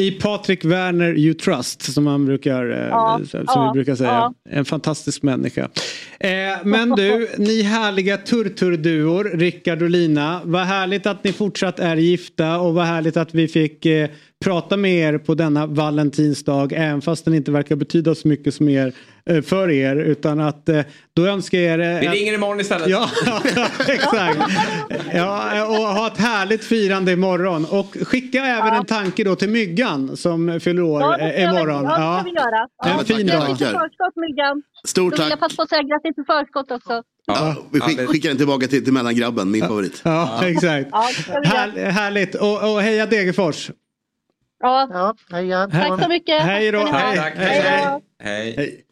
i 0.00 0.10
Patrik 0.10 0.64
Werner 0.64 1.18
You 1.18 1.34
Trust 1.34 1.92
som 1.92 2.04
man 2.04 2.26
brukar, 2.26 2.70
eh, 2.70 2.88
Ja, 2.88 3.20
som 3.30 3.44
ja, 3.46 3.70
vi 3.72 3.78
brukar 3.78 3.94
säga. 3.94 4.10
ja. 4.10 4.34
En 4.50 4.64
fantastisk 4.64 5.22
människa. 5.22 5.68
Eh, 6.20 6.30
men 6.64 6.90
du, 6.90 7.28
ni 7.38 7.62
härliga 7.62 8.16
turturduor, 8.16 9.24
Rickard 9.24 9.82
och 9.82 9.90
Lina. 9.90 10.40
Vad 10.44 10.62
härligt 10.62 11.06
att 11.06 11.24
ni 11.24 11.32
fortsatt 11.32 11.78
är 11.78 11.96
gifta 11.96 12.60
och 12.60 12.74
vad 12.74 12.84
härligt 12.84 13.16
att 13.16 13.34
vi 13.34 13.48
fick 13.48 13.86
eh, 13.86 14.10
prata 14.44 14.76
med 14.76 14.94
er 15.14 15.18
på 15.18 15.34
denna 15.34 15.66
valentinsdag. 15.66 16.72
Även 16.72 17.00
fast 17.02 17.24
den 17.24 17.34
inte 17.34 17.50
verkar 17.50 17.76
betyda 17.76 18.14
så 18.14 18.28
mycket 18.28 18.54
som 18.54 18.68
er, 18.68 18.92
eh, 19.30 19.42
för 19.42 19.70
er. 19.70 19.96
Utan 19.96 20.40
att 20.40 20.68
eh, 20.68 20.80
då 21.16 21.26
önskar 21.26 21.58
jag 21.58 21.80
er... 21.80 21.94
eh, 22.04 22.10
Vi 22.10 22.18
ringer 22.18 22.34
imorgon 22.34 22.60
istället. 22.60 22.88
Ja, 22.88 23.10
exakt. 23.88 24.38
Ja, 25.12 25.64
och 25.66 25.74
ha 25.74 26.06
ett 26.06 26.18
härligt 26.18 26.64
firande 26.64 27.12
imorgon. 27.12 27.64
Och 27.64 27.96
skicka 28.02 28.38
även 28.44 28.74
en 28.74 28.84
tanke 28.84 29.24
då 29.24 29.36
till 29.36 29.48
Myggan 29.50 30.16
som 30.16 30.60
fyller 30.60 30.82
år 30.82 31.00
Ja, 31.00 31.32
imorgon. 31.32 31.84
Ja, 31.84 31.90
det 31.90 32.20
ska 32.20 32.30
vi 32.30 32.36
göra. 32.36 32.66
En 32.84 32.98
Ja, 32.98 33.04
fin 33.16 33.26
dag. 33.26 33.58
Förskott 33.58 34.16
Myggan. 34.16 34.62
Stort 34.86 35.04
Då 35.16 35.22
vill 35.22 35.30
tack. 35.30 35.32
jag 35.32 35.40
passa 35.40 35.56
på 35.56 35.62
att 35.62 35.68
säga 35.68 35.82
grattis 35.82 36.18
i 36.18 36.24
förskott 36.26 36.70
också. 36.70 37.02
Ja, 37.26 37.56
vi 37.72 37.80
skick, 37.80 38.00
skickar 38.08 38.28
den 38.28 38.38
tillbaka 38.38 38.66
till, 38.66 38.84
till 38.84 38.92
mellangrabben, 38.92 39.50
min 39.50 39.60
favorit. 39.66 40.00
Ja, 40.04 40.40
exakt. 40.46 40.88
Ja. 40.92 41.08
Här, 41.44 41.90
härligt. 41.90 42.34
Och, 42.34 42.72
och 42.72 42.82
heja 42.82 43.06
Degerfors. 43.06 43.70
Ja. 44.60 44.88
Ja, 44.90 45.14
heja. 45.30 45.68
Tack 45.68 46.02
så 46.02 46.08
mycket. 46.08 46.42
Hej 46.42 46.72
då. 46.72 46.86
Hej. 46.86 47.18
Hej. 47.36 47.60
Hej. 48.18 48.54
Hej. 48.56 48.84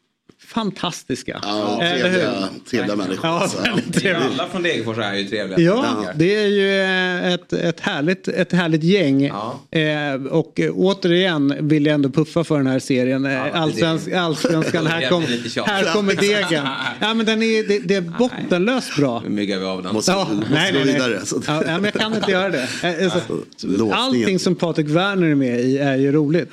Fantastiska. 0.46 1.38
Ja, 1.42 1.82
Eller 1.82 2.00
trevliga, 2.02 2.48
trevliga 2.70 2.96
människor. 2.96 3.18
Ja, 3.30 3.48
Så, 3.48 3.62
väldigt 3.62 3.94
trevliga. 3.94 4.28
Alla 4.34 4.48
från 4.48 4.62
Degerfors 4.62 4.98
är 4.98 5.14
ju 5.14 5.24
trevliga. 5.28 5.60
Ja, 5.60 6.04
det 6.14 6.34
är 6.36 6.46
ju 6.46 6.80
eh, 6.82 7.32
ett, 7.34 7.52
ett, 7.52 7.80
härligt, 7.80 8.28
ett 8.28 8.52
härligt 8.52 8.82
gäng. 8.82 9.24
Eh, 9.70 10.14
och 10.30 10.60
eh, 10.60 10.70
återigen 10.74 11.68
vill 11.68 11.86
jag 11.86 11.94
ändå 11.94 12.10
puffa 12.10 12.44
för 12.44 12.56
den 12.56 12.66
här 12.66 12.78
serien. 12.78 13.26
Eh, 13.26 13.60
Allsvensk, 13.62 14.08
allsvenskan, 14.12 14.86
här, 14.86 15.08
kom, 15.08 15.22
här 15.66 15.92
kommer 15.92 16.14
degen. 16.14 16.66
Ja, 17.00 17.14
men 17.14 17.26
den 17.26 17.42
är, 17.42 17.68
det, 17.68 17.78
det 17.78 17.94
är 17.94 18.00
bottenlöst 18.00 18.96
bra. 18.96 19.20
Nu 19.24 19.30
myggar 19.30 19.58
vi 19.58 19.64
av 19.64 19.82
den. 19.82 19.92
Måste- 19.94 20.12
Ja, 20.12 20.28
måste 20.32 20.54
nej, 20.54 20.72
nej, 20.72 20.84
nej. 20.84 20.94
vidare, 20.94 21.20
Ja, 21.46 21.60
men 21.64 21.84
jag 21.84 21.94
kan 21.94 22.14
inte 22.14 22.30
göra 22.30 22.48
det. 22.48 22.68
Eh, 22.82 23.04
Alltså, 23.04 23.92
allting 23.92 24.38
som 24.38 24.54
Patrik 24.54 24.86
Werner 24.88 25.26
är 25.30 25.34
med 25.34 25.60
i 25.60 25.78
är 25.78 25.96
ju 25.96 26.12
roligt. 26.12 26.50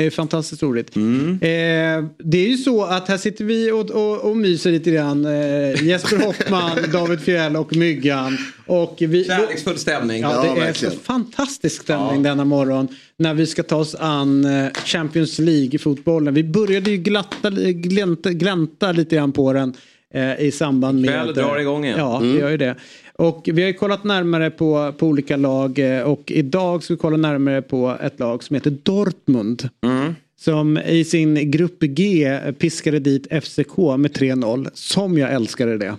Det 0.00 0.06
är 0.06 0.10
fantastiskt 0.10 0.62
roligt. 0.62 0.96
Mm. 0.96 1.30
Eh, 1.32 2.10
det 2.18 2.38
är 2.44 2.48
ju 2.48 2.56
så 2.56 2.84
att 2.84 3.08
här 3.08 3.16
sitter 3.16 3.44
vi 3.44 3.70
och, 3.72 3.90
och, 3.90 4.30
och 4.30 4.36
myser 4.36 4.70
lite 4.70 4.90
grann. 4.90 5.24
Eh, 5.24 5.82
Jesper 5.84 6.16
Hoffman, 6.26 6.78
David 6.92 7.20
Fjell 7.20 7.56
och 7.56 7.76
Myggan. 7.76 8.38
Och 8.66 8.96
vi, 8.98 9.24
Kärleksfull 9.24 9.78
stämning. 9.78 10.22
Ja, 10.22 10.54
det 10.56 10.60
är 10.62 10.72
så 10.72 10.90
fantastisk 10.90 11.82
stämning 11.82 12.22
denna 12.22 12.44
morgon 12.44 12.88
när 13.16 13.34
vi 13.34 13.46
ska 13.46 13.62
ta 13.62 13.76
oss 13.76 13.94
an 13.94 14.44
eh, 14.44 14.66
Champions 14.84 15.38
League-fotbollen. 15.38 16.34
Vi 16.34 16.44
började 16.44 16.90
ju 16.90 16.96
glatta, 16.96 17.50
glänta, 17.72 18.30
glänta 18.30 18.92
lite 18.92 19.16
grann 19.16 19.32
på 19.32 19.52
den 19.52 19.74
eh, 20.14 20.40
i 20.40 20.50
samband 20.52 21.00
med... 21.00 21.10
Ikväll 21.10 21.34
drar 21.34 21.58
igång 21.58 21.84
igen. 21.84 21.98
Ja, 21.98 22.16
Mm. 22.20 22.32
det 22.32 22.40
gör 22.40 22.50
ju 22.50 22.56
det. 22.56 22.76
Och 23.20 23.48
vi 23.52 23.62
har 23.62 23.68
ju 23.68 23.74
kollat 23.74 24.04
närmare 24.04 24.50
på, 24.50 24.92
på 24.98 25.06
olika 25.06 25.36
lag 25.36 25.78
eh, 25.78 26.02
och 26.02 26.32
idag 26.32 26.82
ska 26.82 26.94
vi 26.94 26.98
kolla 26.98 27.16
närmare 27.16 27.62
på 27.62 27.96
ett 28.00 28.20
lag 28.20 28.44
som 28.44 28.54
heter 28.54 28.70
Dortmund. 28.70 29.68
Mm. 29.84 30.14
Som 30.40 30.78
i 30.78 31.04
sin 31.04 31.50
grupp 31.50 31.80
G 31.80 32.38
piskade 32.58 32.98
dit 32.98 33.26
FCK 33.26 33.76
med 33.76 34.16
3-0. 34.16 34.68
Som 34.74 35.18
jag 35.18 35.32
älskade 35.32 35.78
det. 35.78 35.96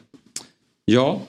Ja. 0.85 1.22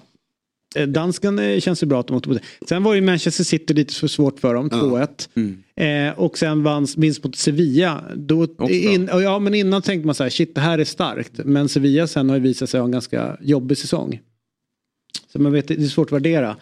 Eh, 0.76 0.86
Dansken 0.86 1.38
eh, 1.38 1.60
känns 1.60 1.82
ju 1.82 1.86
bra 1.86 2.00
att 2.00 2.06
de 2.06 2.16
åkte 2.16 2.28
på 2.28 2.34
det. 2.34 2.68
Sen 2.68 2.82
var 2.82 2.94
ju 2.94 3.00
Manchester 3.00 3.44
City 3.44 3.74
lite 3.74 3.94
för 3.94 4.08
svårt 4.08 4.40
för 4.40 4.54
dem, 4.54 4.70
2-1. 4.70 6.08
Eh, 6.10 6.18
och 6.18 6.38
sen 6.38 6.62
vanns 6.62 6.96
vinst 6.96 7.24
mot 7.24 7.36
Sevilla. 7.36 8.04
Då, 8.16 8.46
in, 8.68 9.10
ja, 9.12 9.38
men 9.38 9.54
innan 9.54 9.82
tänkte 9.82 10.06
man 10.06 10.14
så 10.14 10.22
här, 10.22 10.30
shit 10.30 10.54
det 10.54 10.60
här 10.60 10.78
är 10.78 10.84
starkt. 10.84 11.32
Men 11.44 11.68
Sevilla 11.68 12.06
sen 12.06 12.28
har 12.28 12.36
ju 12.36 12.42
visat 12.42 12.70
sig 12.70 12.80
ha 12.80 12.84
en 12.84 12.92
ganska 12.92 13.36
jobbig 13.40 13.78
säsong. 13.78 14.20
Så 15.32 15.40
man 15.40 15.52
vet, 15.52 15.68
det 15.68 15.74
är 15.74 15.80
svårt 15.80 16.08
att 16.08 16.12
värdera. 16.12 16.56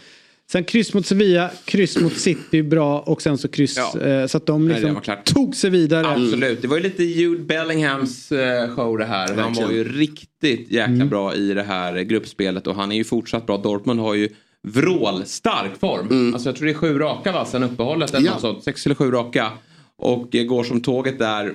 Sen 0.53 0.65
kryss 0.65 0.95
mot 0.95 1.07
Sevilla, 1.07 1.51
kryss 1.65 2.01
mot 2.01 2.13
City 2.13 2.63
bra 2.63 3.01
och 3.01 3.23
sen 3.23 3.39
så 3.39 3.49
kryss. 3.49 3.79
Eh, 3.79 4.27
så 4.27 4.37
att 4.37 4.47
de 4.47 4.69
Nej, 4.69 4.75
det 4.77 4.81
liksom 4.83 5.01
klart. 5.03 5.25
tog 5.25 5.57
sig 5.57 5.71
vidare. 5.71 6.07
Absolut. 6.07 6.63
Det 6.63 6.69
var 6.69 6.77
ju 6.77 6.83
lite 6.83 7.05
Jude 7.05 7.43
Bellinghams 7.45 8.33
eh, 8.33 8.75
show 8.77 8.99
det 8.99 9.05
här. 9.05 9.35
Han 9.35 9.53
var 9.55 9.71
ju 9.71 9.85
riktigt 9.85 10.71
jäkla 10.71 10.95
Mm. 10.95 11.09
bra 11.09 11.35
i 11.35 11.55
det 11.55 11.63
här 11.63 12.01
gruppspelet 12.01 12.67
och 12.67 12.75
han 12.75 12.93
är 12.93 12.97
ju 12.97 13.05
fortsatt 13.05 13.47
bra. 13.47 13.57
Dortmund 13.57 14.01
har 14.01 14.15
ju 14.15 14.29
vrålstark 14.63 15.81
form. 15.81 16.35
Alltså 16.35 16.49
jag 16.49 16.57
tror 16.57 16.67
det 16.67 16.73
är 16.73 16.75
sju 16.75 16.99
raka 16.99 17.33
va, 17.33 17.45
sen 17.45 17.63
uppehållet. 17.63 18.15
Ja. 18.21 18.39
sånt. 18.39 18.65
Sex 18.65 18.87
eller 18.87 18.95
sju 18.95 19.11
raka. 19.11 19.51
Och 19.97 20.35
eh, 20.35 20.45
går 20.45 20.65
som 20.65 20.81
tåget 20.81 21.19
där. 21.19 21.55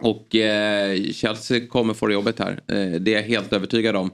Och 0.00 0.34
eh, 0.36 1.02
Chelsea 1.12 1.66
kommer 1.66 1.94
få 1.94 2.12
jobbet 2.12 2.38
här. 2.38 2.50
Eh, 2.68 3.00
det 3.00 3.14
är 3.14 3.16
jag 3.16 3.22
helt 3.22 3.52
övertygad 3.52 3.96
om. 3.96 4.10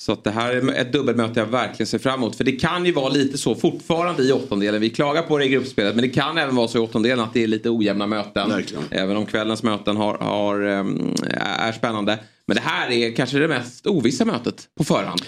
Så 0.00 0.14
det 0.14 0.30
här 0.30 0.52
är 0.52 0.74
ett 0.74 0.92
dubbelmöte 0.92 1.40
jag 1.40 1.46
verkligen 1.46 1.86
ser 1.86 1.98
fram 1.98 2.14
emot. 2.14 2.36
För 2.36 2.44
det 2.44 2.52
kan 2.52 2.86
ju 2.86 2.92
vara 2.92 3.08
lite 3.08 3.38
så 3.38 3.54
fortfarande 3.54 4.22
i 4.22 4.32
åttondelen. 4.32 4.80
Vi 4.80 4.90
klagar 4.90 5.22
på 5.22 5.38
det 5.38 5.44
i 5.44 5.48
gruppspelet. 5.48 5.94
Men 5.94 6.02
det 6.02 6.08
kan 6.08 6.38
även 6.38 6.56
vara 6.56 6.68
så 6.68 6.78
i 6.78 6.80
åttondelen 6.80 7.20
att 7.20 7.34
det 7.34 7.42
är 7.42 7.46
lite 7.46 7.70
ojämna 7.70 8.06
möten. 8.06 8.50
Även 8.90 9.16
om 9.16 9.26
kvällens 9.26 9.62
möten 9.62 9.96
har, 9.96 10.18
har, 10.18 10.60
ehm, 10.60 11.14
är 11.40 11.72
spännande. 11.72 12.18
Men 12.46 12.54
det 12.54 12.62
här 12.62 12.90
är 12.90 13.16
kanske 13.16 13.38
det 13.38 13.48
mest 13.48 13.86
ovissa 13.86 14.24
mötet 14.24 14.68
på 14.78 14.84
förhand. 14.84 15.20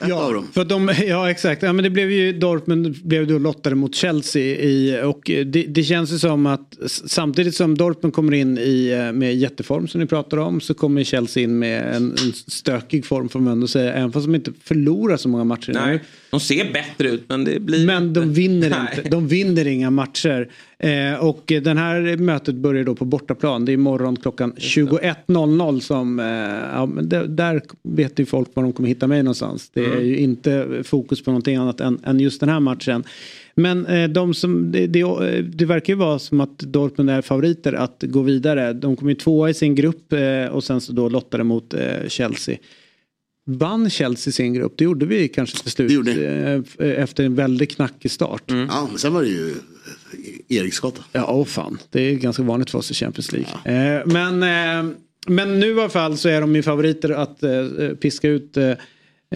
Ja, 0.00 0.44
för 0.52 0.64
de, 0.64 0.94
ja 1.06 1.30
exakt. 1.30 1.62
Ja, 1.62 1.72
men 1.72 1.82
det 1.82 1.90
blev 1.90 2.10
ju 2.10 2.32
Dortmund 2.32 2.96
blev 3.02 3.26
då 3.26 3.38
lottade 3.38 3.76
mot 3.76 3.94
Chelsea 3.94 4.42
i, 4.42 5.00
och 5.04 5.20
det, 5.24 5.44
det 5.44 5.84
känns 5.84 6.12
ju 6.12 6.18
som 6.18 6.46
att 6.46 6.78
samtidigt 7.06 7.54
som 7.54 7.78
Dortmund 7.78 8.14
kommer 8.14 8.34
in 8.34 8.58
i, 8.58 8.88
eh, 8.88 9.12
med 9.12 9.36
jätteform 9.36 9.88
som 9.88 10.00
ni 10.00 10.06
pratar 10.06 10.36
om 10.36 10.60
så 10.60 10.74
kommer 10.74 11.04
Chelsea 11.04 11.42
in 11.42 11.58
med 11.58 11.96
en, 11.96 12.10
en 12.10 12.32
stökig 12.32 13.06
form 13.06 13.28
får 13.28 13.40
man 13.40 13.52
ändå 13.52 13.66
säga. 13.66 13.92
Även 13.92 14.12
fast 14.12 14.26
de 14.26 14.34
inte 14.34 14.52
förlorar 14.64 15.16
så 15.16 15.28
många 15.28 15.44
matcher 15.44 15.72
nu. 15.72 15.78
Nej, 15.78 16.00
de 16.30 16.40
ser 16.40 16.72
bättre 16.72 17.08
ut 17.08 17.24
men 17.28 17.44
det 17.44 17.60
blir... 17.60 17.86
Men 17.86 18.12
de 18.12 18.32
vinner 18.32 18.70
Nej. 18.70 18.94
inte. 18.96 19.08
De 19.08 19.28
vinner 19.28 19.66
inga 19.66 19.90
matcher. 19.90 20.48
Eh, 20.78 21.24
och 21.24 21.42
den 21.62 21.78
här 21.78 22.16
mötet 22.16 22.54
börjar 22.54 22.84
då 22.84 22.94
på 22.94 23.04
bortaplan. 23.04 23.64
Det 23.64 23.72
är 23.72 23.74
imorgon 23.74 24.16
klockan 24.16 24.52
21.00 24.56 25.80
som, 25.80 26.20
eh, 26.20 26.26
ja, 26.74 26.86
men 26.86 27.08
där, 27.08 27.26
där 27.26 27.62
vet 27.82 28.18
ju 28.18 28.26
folk 28.26 28.48
var 28.54 28.62
de 28.62 28.72
kommer 28.72 28.88
hitta 28.88 29.06
mig 29.06 29.22
någonstans. 29.22 29.70
Det 29.74 29.80
är 29.80 29.92
Mm. 29.92 30.06
ju 30.06 30.16
inte 30.16 30.80
fokus 30.84 31.22
på 31.22 31.30
någonting 31.30 31.56
annat 31.56 31.80
än, 31.80 32.00
än 32.04 32.20
just 32.20 32.40
den 32.40 32.48
här 32.48 32.60
matchen. 32.60 33.04
Men 33.54 33.86
eh, 33.86 34.08
de 34.08 34.34
som, 34.34 34.72
det, 34.72 34.86
det, 34.86 35.02
det 35.42 35.64
verkar 35.64 35.92
ju 35.92 35.98
vara 35.98 36.18
som 36.18 36.40
att 36.40 36.58
Dortmund 36.58 37.10
är 37.10 37.22
favoriter 37.22 37.72
att 37.72 38.04
gå 38.06 38.22
vidare. 38.22 38.72
De 38.72 38.96
kommer 38.96 39.10
ju 39.12 39.16
tvåa 39.16 39.50
i 39.50 39.54
sin 39.54 39.74
grupp 39.74 40.12
eh, 40.12 40.46
och 40.52 40.64
sen 40.64 40.80
så 40.80 40.92
då 40.92 41.08
lottade 41.08 41.44
mot 41.44 41.74
eh, 41.74 41.80
Chelsea. 42.08 42.56
Vann 43.48 43.90
Chelsea 43.90 44.32
sin 44.32 44.54
grupp? 44.54 44.72
Det 44.76 44.84
gjorde 44.84 45.06
vi 45.06 45.28
kanske 45.28 45.62
till 45.62 45.70
slut 45.70 46.08
eh, 46.18 46.88
efter 47.02 47.24
en 47.24 47.34
väldigt 47.34 47.70
knackig 47.76 48.10
start. 48.10 48.42
Ja, 48.46 48.86
men 48.90 48.98
sen 48.98 49.12
var 49.14 49.22
det 49.22 49.28
ju 49.28 49.54
Eriksgata. 50.48 51.02
Ja, 51.12 51.26
åh 51.28 51.44
fan. 51.44 51.78
Det 51.90 52.00
är 52.00 52.14
ganska 52.14 52.42
vanligt 52.42 52.70
för 52.70 52.78
oss 52.78 52.90
i 52.90 52.94
Champions 52.94 53.32
League. 53.32 53.48
Eh, 53.98 54.02
men, 54.06 54.42
eh, 54.42 54.94
men 55.26 55.60
nu 55.60 55.66
i 55.76 55.80
alla 55.80 55.88
fall 55.88 56.18
så 56.18 56.28
är 56.28 56.40
de 56.40 56.56
ju 56.56 56.62
favoriter 56.62 57.10
att 57.10 57.42
eh, 57.42 57.50
piska 58.00 58.28
ut 58.28 58.56
eh, 58.56 58.70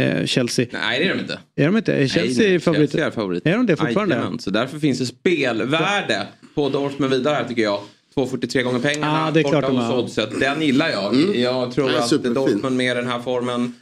eh, 0.04 0.26
Chelsea. 0.26 0.66
Nej 0.72 0.98
det 0.98 1.04
är 1.04 1.14
de 1.14 1.20
inte. 1.20 1.38
Är 1.56 1.66
de 1.66 1.76
inte? 1.76 1.92
Är 1.94 2.06
Chelsea 2.08 2.42
nej, 2.42 2.50
nej. 2.50 2.60
favoriter? 2.60 2.86
Chelsea 2.86 3.06
är 3.06 3.10
favorit. 3.10 3.46
Är 3.46 3.52
de 3.56 3.66
det 3.66 3.76
fortfarande? 3.76 4.14
Jajamän, 4.14 4.38
så 4.38 4.50
därför 4.50 4.78
finns 4.78 4.98
det 4.98 5.06
spelvärde 5.06 6.26
på 6.54 6.68
Dortmund 6.68 7.12
vidare 7.12 7.34
här 7.34 7.44
tycker 7.44 7.62
jag. 7.62 7.80
2,43 8.14 8.62
gånger 8.62 8.78
pengarna 8.78 9.26
Ah, 9.26 9.30
det 9.30 9.40
är 9.40 9.44
klart 9.44 9.54
borta 9.54 9.66
de 9.68 9.76
hos 9.76 9.86
har. 9.86 9.98
oddset. 9.98 10.40
Den 10.40 10.62
gillar 10.62 10.88
jag. 10.88 11.14
Mm. 11.14 11.40
Jag 11.40 11.72
tror 11.72 11.90
är 11.90 11.98
att. 11.98 12.34
Dortmund 12.34 12.76
med 12.76 12.96
den 12.96 13.06
här 13.06 13.20
formen 13.20 13.74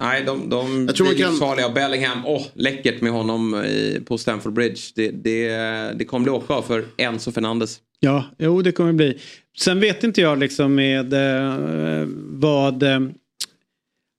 Nej, 0.00 0.22
de, 0.26 0.48
de 0.48 0.86
Jag 0.86 0.96
tror 0.96 1.08
blir 1.08 1.18
kan- 1.18 1.30
livsfarliga. 1.30 1.66
Och 1.66 1.72
Bellingham, 1.74 2.26
åh, 2.26 2.42
läckert 2.54 3.00
med 3.00 3.12
honom 3.12 3.54
i, 3.64 4.00
på 4.06 4.18
Stamford 4.18 4.52
Bridge. 4.52 4.80
Det, 4.94 5.10
det, 5.10 5.48
det 5.98 6.04
kommer 6.04 6.24
bli 6.24 6.32
åka 6.32 6.62
för 6.62 6.84
Enzo 6.96 7.32
Fernandes. 7.32 7.78
Ja, 8.00 8.24
jo 8.38 8.62
det 8.62 8.72
kommer 8.72 8.92
bli. 8.92 9.18
Sen 9.58 9.80
vet 9.80 10.04
inte 10.04 10.20
jag 10.20 10.38
liksom 10.38 10.74
med 10.74 11.12
eh, 11.12 12.06
vad... 12.30 12.82
Eh, 12.82 13.00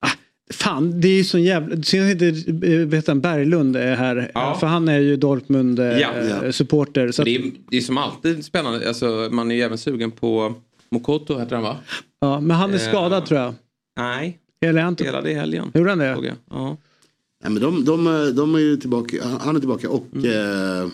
ah, 0.06 0.10
fan, 0.53 1.02
det 1.02 1.08
är 1.08 1.18
ju 1.18 1.24
så 1.24 1.38
jävla... 1.38 1.84
Synd 1.84 2.06
att 2.12 2.22
inte 2.22 2.68
eh, 2.68 2.88
vet 2.88 3.08
han, 3.08 3.22
Berglund 3.22 3.76
är 3.76 3.95
här. 3.95 4.32
Ja. 4.34 4.58
För 4.60 4.68
han 4.68 4.88
är 4.88 4.99
ju 4.99 5.16
Dortmund 5.16 5.80
eh, 5.80 5.86
Ja. 5.99 6.10
Så 6.52 6.64
att, 6.64 7.26
Det, 7.26 7.36
är, 7.36 7.52
det 7.70 7.78
är 7.78 7.82
som 7.82 7.98
alltid 7.98 8.45
spännande. 8.45 8.88
Alltså, 8.88 9.30
man 9.32 9.52
är 9.52 9.56
ju 9.56 9.62
även 9.62 9.78
sugen 9.78 10.12
på 10.12 10.53
Mokoto, 10.91 11.40
heter 11.40 11.56
han 11.56 11.64
va? 11.64 11.78
ja, 12.22 12.40
men 12.40 12.58
han 12.58 12.70
är 12.70 12.74
Eh, 12.76 12.80
skadad 12.80 13.26
tror 13.26 13.40
jag. 13.40 13.53
Nej, 13.99 14.38
Eller 14.61 14.81
han 14.81 14.95
spelade 14.95 15.31
i 15.31 15.33
helgen. 15.33 15.71
Gjorde 15.73 15.89
han 15.89 15.99
det? 15.99 16.35
Ja. 16.49 16.77
Nej, 17.43 17.51
men 17.51 17.61
de, 17.61 17.85
de, 17.85 18.05
de 18.35 18.55
är 18.55 18.59
ju 18.59 18.77
tillbaka, 18.77 19.17
han 19.39 19.55
är 19.55 19.59
tillbaka 19.59 19.89
och... 19.89 20.25
Eh, 20.25 20.88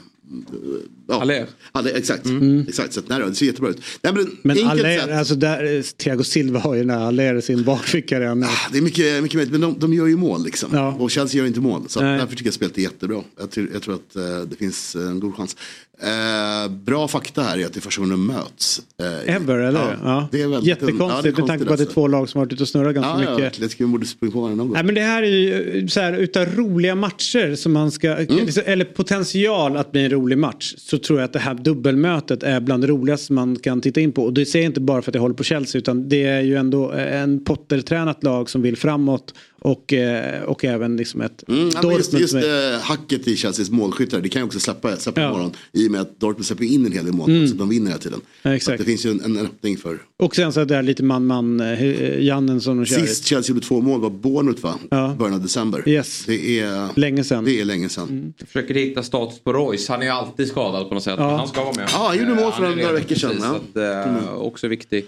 ja. 1.08 1.20
Haller. 1.20 1.46
Haller, 1.72 1.92
exakt. 1.96 2.26
Mm. 2.26 2.66
exakt. 2.68 2.94
Så 2.94 3.02
nej, 3.08 3.20
det 3.28 3.36
ser 3.36 3.46
jättebra 3.46 3.70
ut. 3.70 3.82
Nej, 4.02 4.14
men 4.14 4.38
Men 4.42 4.68
Aller, 4.68 5.00
sett- 5.00 5.10
alltså 5.12 5.36
där, 5.36 5.76
eh, 5.78 5.82
Thiago 5.82 6.24
Silva 6.24 6.60
har 6.60 6.74
ju 6.74 6.80
den 6.82 6.90
här 6.90 7.00
Aller 7.08 7.36
i 7.36 7.42
sin 7.42 7.64
bakficka 7.64 8.20
redan 8.20 8.40
nu. 8.40 8.48
Det 8.72 8.78
är 8.78 8.82
mycket, 8.82 9.24
mycket 9.24 9.36
möjligt, 9.36 9.52
men 9.52 9.62
de, 9.62 9.80
de 9.80 9.94
gör 9.94 10.08
ju 10.08 10.16
mål 10.18 10.44
liksom. 10.44 10.70
Ja. 10.74 10.94
Och 11.00 11.12
Chelsea 11.12 11.40
gör 11.40 11.48
inte 11.48 11.60
mål. 11.60 11.82
Så 11.88 12.02
Nej. 12.02 12.18
därför 12.20 12.32
tycker 12.36 12.46
jag 12.46 12.54
spelet 12.54 12.78
är 12.78 12.82
jättebra. 12.82 13.22
Jag 13.40 13.52
tror, 13.52 13.70
jag 13.74 13.82
tror 13.82 13.96
att 13.96 14.16
eh, 14.16 14.40
det 14.50 14.56
finns 14.56 14.96
en 14.96 15.20
god 15.20 15.36
chans. 15.36 15.56
Eh, 16.02 16.72
bra 16.72 17.08
fakta 17.08 17.42
här 17.42 17.58
är 17.60 17.66
att 17.66 17.74
det 17.74 17.80
är 17.80 17.82
första 17.82 18.02
gången 18.02 18.12
de 18.12 18.28
möts. 18.28 18.82
Eh, 19.28 19.36
Ever, 19.36 19.58
eller 19.58 19.80
hur? 19.80 19.98
Ja. 20.04 20.28
Det 20.32 20.42
är 20.42 20.48
väldigt, 20.48 20.68
Jättekonstigt 20.68 21.38
med 21.38 21.48
tanke 21.48 21.66
på 21.66 21.74
att 21.74 21.78
det 21.80 21.84
är 21.84 21.94
två 21.94 22.08
lag 22.08 22.30
som 22.30 22.40
har 22.40 22.46
varit 22.46 22.54
ute 22.54 22.64
och 22.64 22.70
snurrat 22.70 22.96
ganska 22.96 23.10
Ja, 23.10 23.24
ja, 23.24 23.32
mycket. 23.32 23.46
verkligen. 23.60 23.72
Jag 23.78 23.90
borde 23.90 24.06
springa 24.06 24.32
på 24.32 24.40
varandra 24.42 24.58
någon 24.58 24.68
gång. 24.68 24.74
Nej 24.74 24.84
men 24.84 24.96
det 24.96 25.02
här 25.02 25.24
är 25.24 25.28
ju 25.28 25.80
eh, 25.80 25.88
så 25.88 26.00
här 26.00 26.14
utav 26.14 26.46
roliga 26.46 26.96
matcher 26.96 27.56
som 27.56 27.74
man 27.74 27.92
ska, 27.92 28.08
Mm. 28.18 28.48
eller 28.66 28.86
potential 28.86 29.78
att 29.78 29.92
bli 29.92 30.04
en 30.06 30.12
rolig 30.18 30.38
match. 30.38 30.74
Så 30.78 30.98
tror 30.98 31.20
jag 31.20 31.26
att 31.26 31.34
det 31.34 31.40
här 31.40 31.54
dubbelmötet 31.54 32.44
är 32.44 32.60
bland 32.60 32.84
det 32.84 32.88
roligaste 32.88 33.34
man 33.34 33.56
kan 33.56 33.82
titta 33.82 34.02
in 34.02 34.12
på. 34.12 34.24
Och 34.24 34.34
det 34.34 34.46
säger 34.46 34.66
jag 34.66 34.70
inte 34.70 34.82
bara 34.82 35.02
för 35.02 35.12
att 35.12 35.16
jag 35.16 35.22
håller 35.22 35.36
på 35.36 35.44
Chelsea 35.44 35.80
utan 35.80 36.10
det 36.10 36.24
är 36.24 36.42
ju 36.42 36.56
ändå 36.56 36.92
en 36.92 37.44
Potter-tränat 37.44 38.24
lag 38.24 38.50
som 38.50 38.62
vill 38.62 38.78
framåt. 38.78 39.34
Och, 39.60 39.94
eh, 39.94 40.44
och 40.44 40.66
även 40.66 40.98
liksom 40.98 41.22
ett 41.22 41.44
Mm, 41.48 41.64
just 41.66 41.82
Dortmund 41.82 42.22
just 42.22 42.30
som 42.32 42.40
är- 42.40 42.74
eh, 42.74 42.80
hacket 42.80 43.28
i 43.28 43.36
Chelseas 43.36 43.70
målskyttar, 43.70 44.22
det 44.22 44.30
kan 44.30 44.42
ju 44.42 44.46
också 44.46 44.60
släppa, 44.60 44.96
släppa 44.96 45.22
Ja. 45.22 45.30
imorgon. 45.30 45.52
I 45.74 45.88
och 45.88 45.92
med 45.92 46.02
att 46.02 46.20
Dortmund 46.20 46.46
släpper 46.46 46.64
in 46.66 46.86
en 46.86 46.92
hel 46.92 47.06
del 47.06 47.14
mål, 47.14 47.30
Mm. 47.30 47.48
så 47.48 47.56
de 47.56 47.70
vinner 47.70 47.88
hela 47.88 48.00
tiden. 48.02 48.22
Ja, 48.42 48.60
Så 48.60 48.72
det 48.72 48.84
finns 48.84 49.06
ju 49.06 49.10
en, 49.12 49.22
en, 49.22 49.38
en 49.38 49.46
öppning 49.46 49.78
för. 49.78 49.98
Och 50.18 50.36
sen 50.36 50.54
så 50.54 50.60
är 50.60 50.66
det 50.66 50.82
lite 50.82 51.04
man-man, 51.04 51.60
eh, 51.60 52.20
Jannen 52.26 52.62
som 52.62 52.78
de 52.78 52.86
kör. 52.86 53.00
Sist 53.06 53.26
Chelsea 53.26 53.54
gjorde 53.56 53.66
två 53.68 53.82
mål 53.82 54.02
var 54.02 54.10
Bournemouth 54.10 54.62
va? 54.64 54.74
Ja. 54.92 55.16
Början 55.20 55.34
av 55.34 55.42
december. 55.42 55.90
Yes. 55.90 56.24
Det 56.26 56.60
är 56.60 57.00
länge 57.00 57.24
sedan. 57.24 57.46
Det 57.46 57.62
är 57.62 57.66
länge 57.66 57.90
sedan. 57.90 58.34
Jag 58.38 58.48
försöker 58.48 58.74
hitta 58.74 59.04
status 59.04 59.40
på 59.40 59.54
Royce. 59.54 59.90
Han 59.90 60.02
är 60.02 60.06
ju 60.06 60.12
alltid 60.12 60.48
skadad 60.48 60.88
på 60.90 60.94
något 60.94 61.04
sätt. 61.04 61.16
Ja. 61.18 61.28
Men 61.28 61.36
han 61.40 61.48
ska 61.48 61.64
vara 61.64 61.76
med. 61.76 61.90
Ja, 61.94 62.06
han 62.08 62.18
gjorde 62.20 62.42
mål 62.42 62.52
för 62.52 62.62
några 62.76 62.92
veckor 62.92 63.16
sedan, 63.16 63.30
precis, 63.30 63.46
att, 63.46 64.08
eh, 64.28 64.34
också 64.34 64.68
viktig 64.68 65.06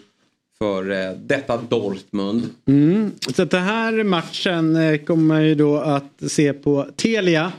för 0.64 0.92
eh, 0.92 1.12
detta 1.18 1.58
Dortmund. 1.58 2.50
Mm. 2.68 3.12
Så 3.36 3.46
den 3.46 3.64
här 3.64 4.04
matchen 4.04 4.76
eh, 4.76 4.98
kommer 4.98 5.24
man 5.24 5.48
ju 5.48 5.56
då 5.56 5.78
att 5.78 6.14
se 6.28 6.54
på 6.54 6.88
Telia. 6.96 7.52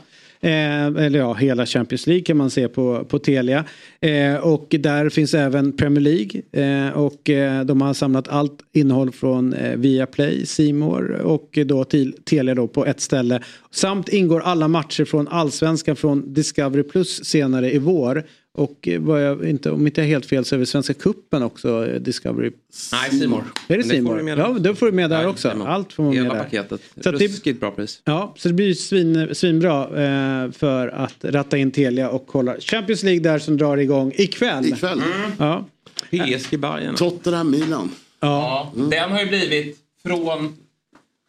Eh, 0.43 0.85
eller 0.85 1.19
ja, 1.19 1.33
hela 1.33 1.65
Champions 1.65 2.07
League 2.07 2.23
kan 2.23 2.37
man 2.37 2.49
se 2.49 2.67
på, 2.67 3.05
på 3.05 3.19
Telia. 3.19 3.65
Eh, 3.99 4.35
och 4.35 4.75
där 4.79 5.09
finns 5.09 5.33
även 5.33 5.77
Premier 5.77 6.01
League. 6.01 6.41
Eh, 6.51 6.91
och 6.91 7.29
eh, 7.29 7.65
de 7.65 7.81
har 7.81 7.93
samlat 7.93 8.27
allt 8.27 8.59
innehåll 8.71 9.11
från 9.11 9.53
eh, 9.53 9.77
Viaplay, 9.77 10.45
Simor 10.45 11.11
och 11.11 11.59
då 11.65 11.83
till 11.83 12.13
Telia 12.23 12.55
då 12.55 12.67
på 12.67 12.85
ett 12.85 13.01
ställe. 13.01 13.41
Samt 13.71 14.09
ingår 14.09 14.41
alla 14.41 14.67
matcher 14.67 15.05
från 15.05 15.27
Allsvenskan 15.27 15.95
från 15.95 16.33
Discovery 16.33 16.83
Plus 16.83 17.25
senare 17.25 17.71
i 17.71 17.77
vår. 17.77 18.23
Och 18.53 18.87
eh, 18.87 19.01
vad 19.01 19.23
jag 19.25 19.49
inte, 19.49 19.71
om 19.71 19.87
inte 19.87 20.01
jag 20.01 20.05
är 20.05 20.09
helt 20.09 20.25
fel 20.25 20.45
så 20.45 20.55
är 20.55 20.57
väl 20.57 20.67
Svenska 20.67 20.93
Cupen 20.93 21.43
också 21.43 21.87
eh, 21.87 22.01
Discovery. 22.01 22.51
Nej, 22.91 23.19
Simor. 23.19 23.43
Är 23.67 23.77
det 23.77 23.83
det 23.83 23.89
Simor? 23.89 24.29
Ja, 24.29 24.55
då 24.59 24.75
får 24.75 24.85
du 24.85 24.91
med 24.91 25.09
där 25.09 25.17
Nej, 25.17 25.27
också. 25.27 25.49
Simor. 25.51 25.67
Allt 25.67 25.93
får 25.93 26.03
man 26.03 26.13
med 26.15 26.23
Hela 26.23 26.33
där. 26.35 26.43
paketet. 26.43 26.81
Så 27.03 27.09
att 27.09 27.19
det- 27.19 27.25
Ruskigt 27.25 27.59
bra 27.59 27.71
pris. 27.71 28.01
Ja, 28.05 28.33
så 28.37 28.47
det 28.47 28.53
blir 28.53 28.65
ju 28.67 28.75
svin, 28.75 29.29
svinbra 29.35 29.83
eh, 29.83 30.51
för 30.51 30.87
att 30.87 31.15
ratta 31.21 31.57
in 31.57 31.71
Telia 31.71 32.09
och 32.09 32.27
kolla 32.27 32.55
Champions 32.59 33.03
League 33.03 33.21
där 33.21 33.39
som 33.39 33.57
drar 33.57 33.77
igång 33.77 34.13
ikväll. 34.15 34.65
Ikväll. 34.65 35.01
Ja. 35.37 35.65
PSG 36.09 36.59
Bayern. 36.59 36.95
Tottenham 36.95 37.51
Milan. 37.51 37.89
Ja. 38.19 38.71
Den 38.75 39.11
har 39.11 39.19
ju 39.19 39.25
blivit 39.27 39.77
från 40.03 40.57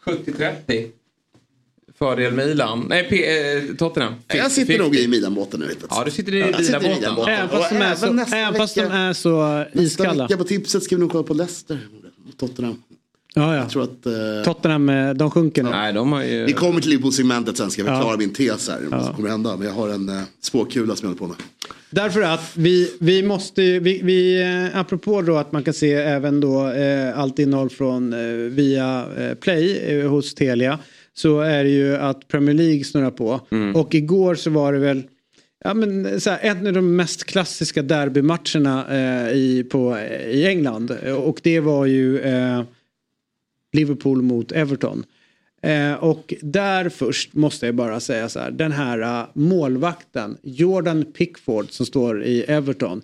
70-30. 0.05 0.89
Fördel 2.03 2.33
Milan. 2.33 2.87
Nej, 2.89 3.07
P- 3.11 3.25
eh, 3.71 3.77
Tottenham. 3.77 4.15
Jag 4.29 4.51
sitter 4.51 4.75
50-50. 4.75 4.79
nog 4.79 4.97
i 4.97 5.09
Milan-båten 5.09 5.61
nu. 5.61 5.67
Ja, 5.91 6.03
du 6.05 6.11
sitter 6.11 6.35
i 6.35 6.45
Milan-båten. 6.89 7.35
Även 7.35 7.49
fast, 7.49 7.71
de 7.71 7.77
är 7.77 7.95
så, 7.95 8.13
nästa 8.13 8.37
även 8.37 8.55
fast 8.55 8.75
de 8.75 8.81
är 8.81 9.13
så 9.13 9.59
Nästa 9.73 9.83
iskalla. 9.83 10.25
vecka 10.25 10.37
på 10.37 10.45
tipset 10.45 10.83
ska 10.83 10.97
vi 10.97 11.01
nog 11.01 11.11
kolla 11.11 11.25
på 11.25 11.35
Leicester. 11.35 11.79
Tottenham. 12.41 12.83
Ja, 13.35 13.55
ja. 13.55 13.61
Jag 13.61 13.71
tror 13.71 13.83
att... 13.83 14.07
eh, 14.07 14.13
Tottenham, 14.45 14.89
eh, 14.89 15.15
de 15.15 15.31
sjunker 15.31 15.63
nu. 15.63 15.71
Nej, 15.71 15.93
de 15.93 16.13
har 16.13 16.23
ju... 16.23 16.45
Vi 16.45 16.53
kommer 16.53 16.81
till 16.81 16.91
Liverpool-segmentet 16.91 17.57
sen, 17.57 17.71
ska 17.71 17.83
vi 17.83 17.89
Ja. 17.89 18.01
klara 18.01 18.17
min 18.17 18.33
tes 18.33 18.69
här. 18.69 18.81
Vad 18.91 19.05
som 19.05 19.15
kommer 19.15 19.29
hända. 19.29 19.57
Men 19.57 19.67
jag 19.67 19.75
har 19.75 19.89
en 19.89 20.09
uh, 20.09 20.23
spåkula 20.43 20.97
som 20.97 21.09
jag 21.09 21.09
håller 21.09 21.19
på 21.19 21.27
med. 21.27 21.37
Därför 21.91 22.23
att 22.23 22.51
vi, 22.55 22.93
vi 23.01 23.23
måste 23.23 23.63
ju- 23.63 23.81
vi, 23.81 24.01
vi 24.03 24.43
apropå 24.75 25.23
då 25.23 25.37
att 25.37 25.53
man 25.53 25.63
kan 25.65 25.75
se 25.75 25.93
även 25.93 26.41
då 26.41 26.69
eh, 26.69 27.19
allt 27.19 27.39
innehåll 27.39 27.71
från 27.71 28.13
eh, 28.13 28.19
via 28.37 29.07
eh, 29.19 29.35
Play 29.35 29.79
eh, 29.79 30.09
hos 30.11 30.35
Telia. 30.35 30.79
Så 31.15 31.41
är 31.41 31.65
det 31.65 31.71
ju 31.71 31.97
att 31.97 32.29
Premier 32.29 32.55
League 32.55 32.85
snurrar 32.85 33.11
på. 33.11 33.41
Och 33.75 33.95
igår 33.95 34.35
så 34.35 34.51
var 34.51 34.73
det 34.73 34.79
väl 34.79 35.03
Ja, 35.65 35.75
men, 35.75 36.21
så 36.21 36.31
här, 36.31 36.39
en 36.43 36.67
av 36.67 36.73
de 36.73 36.97
mest 36.97 37.25
klassiska 37.25 37.83
derbymatcherna 37.83 38.87
eh, 38.91 39.33
i, 39.33 39.65
på, 39.71 39.99
i 40.29 40.47
England. 40.47 40.91
Och 41.25 41.41
det 41.43 41.61
var 41.61 41.87
ju 41.87 42.21
eh, 42.21 42.63
Liverpool 43.73 44.23
mot 44.23 44.53
Everton. 44.53 45.05
Eh, 45.63 45.93
och 45.93 46.35
där 46.41 46.89
först 46.89 47.35
måste 47.35 47.67
jag 47.67 47.75
bara 47.75 48.01
säga 48.01 48.29
så 48.29 48.41
här. 48.41 48.51
Den 48.51 48.73
här 48.73 49.21
eh, 49.21 49.27
målvakten 49.33 50.37
Jordan 50.43 51.05
Pickford 51.05 51.71
som 51.71 51.87
står 51.87 52.25
i 52.25 52.43
Everton. 52.43 53.03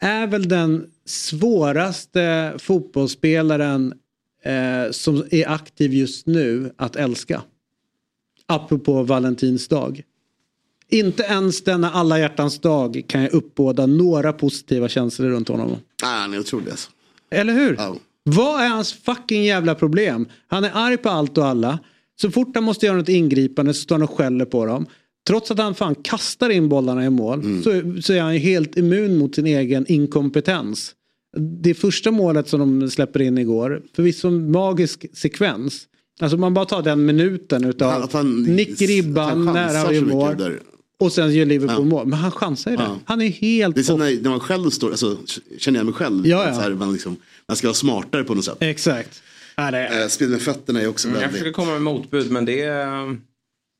Är 0.00 0.26
väl 0.26 0.48
den 0.48 0.86
svåraste 1.04 2.52
fotbollsspelaren 2.58 3.94
eh, 4.44 4.90
som 4.90 5.24
är 5.30 5.48
aktiv 5.48 5.94
just 5.94 6.26
nu 6.26 6.72
att 6.76 6.96
älska. 6.96 7.42
Apropå 8.46 9.02
valentinsdag. 9.02 10.02
Inte 10.88 11.22
ens 11.22 11.64
denna 11.64 11.90
alla 11.90 12.18
hjärtans 12.18 12.58
dag 12.60 13.02
kan 13.06 13.22
jag 13.22 13.32
uppbåda 13.32 13.86
några 13.86 14.32
positiva 14.32 14.88
känslor 14.88 15.28
runt 15.28 15.48
honom. 15.48 15.68
Nej, 15.70 15.78
han 16.20 16.34
är 16.34 16.38
otrolig 16.38 16.70
alltså. 16.70 16.90
Eller 17.30 17.52
hur? 17.52 17.74
Ja. 17.78 17.96
Vad 18.24 18.60
är 18.62 18.68
hans 18.68 18.92
fucking 18.92 19.44
jävla 19.44 19.74
problem? 19.74 20.26
Han 20.46 20.64
är 20.64 20.70
arg 20.74 20.96
på 20.96 21.08
allt 21.08 21.38
och 21.38 21.46
alla. 21.46 21.78
Så 22.20 22.30
fort 22.30 22.48
han 22.54 22.64
måste 22.64 22.86
göra 22.86 22.96
något 22.96 23.08
ingripande 23.08 23.74
så 23.74 23.80
står 23.82 23.94
han 23.94 24.02
och 24.02 24.10
skäller 24.16 24.44
på 24.44 24.66
dem. 24.66 24.86
Trots 25.26 25.50
att 25.50 25.58
han 25.58 25.74
fan 25.74 25.94
kastar 25.94 26.50
in 26.50 26.68
bollarna 26.68 27.04
i 27.04 27.10
mål 27.10 27.40
Mm. 27.40 27.62
så, 27.62 28.02
så 28.02 28.12
är 28.12 28.20
han 28.20 28.32
helt 28.36 28.76
immun 28.76 29.18
mot 29.18 29.34
sin 29.34 29.46
egen 29.46 29.86
inkompetens. 29.88 30.94
Det 31.62 31.74
första 31.74 32.10
målet 32.10 32.48
som 32.48 32.80
de 32.80 32.90
släpper 32.90 33.22
in 33.22 33.38
igår, 33.38 33.82
förvisso 33.96 34.28
en 34.28 34.50
magisk 34.50 35.06
sekvens. 35.12 35.84
Alltså 36.20 36.36
man 36.36 36.54
bara 36.54 36.64
tar 36.64 36.82
den 36.82 37.04
minuten 37.06 37.64
utav 37.64 38.02
Att 38.02 38.12
han- 38.12 38.42
nick 38.42 38.80
ribban 38.80 39.44
nära 39.44 39.92
gör 39.92 40.00
mål. 40.02 40.36
där. 40.38 40.60
Och 40.98 41.12
sen 41.12 41.32
gör 41.34 41.44
Liverpool 41.46 41.76
Ja. 41.78 41.84
mål. 41.84 42.06
Men 42.06 42.18
han 42.18 42.30
chansar 42.30 42.70
ju. 42.70 42.76
Ja. 42.76 42.98
Han 43.04 43.22
är 43.22 43.28
helt 43.28 43.74
Det 43.74 43.80
är 43.80 43.82
som 43.82 43.98
när, 43.98 44.22
när 44.22 44.30
man 44.30 44.40
själv 44.40 44.70
står, 44.70 44.90
alltså, 44.90 45.16
känner 45.58 45.78
jag 45.78 45.84
mig 45.86 45.94
själv. 45.94 46.26
Ja, 46.26 46.44
ja. 46.48 46.54
Så 46.54 46.60
här, 46.60 46.70
man, 46.70 46.92
liksom, 46.92 47.16
man 47.48 47.56
ska 47.56 47.66
vara 47.66 47.74
smartare 47.74 48.24
på 48.24 48.34
något 48.34 48.44
sätt. 48.44 48.56
Exakt. 48.60 49.22
Ja, 49.56 49.70
det 49.70 49.78
är... 49.78 50.02
Eh, 50.02 50.08
Spel 50.08 50.28
med 50.28 50.40
fötterna 50.40 50.80
är 50.80 50.86
också 50.88 51.08
Mm, 51.08 51.14
jag 51.14 51.20
väldigt... 51.28 51.38
försöker 51.40 51.54
komma 51.54 51.72
med 51.72 51.82
motbud 51.82 52.30
men 52.30 52.44
det 52.44 52.60
är, 52.62 53.16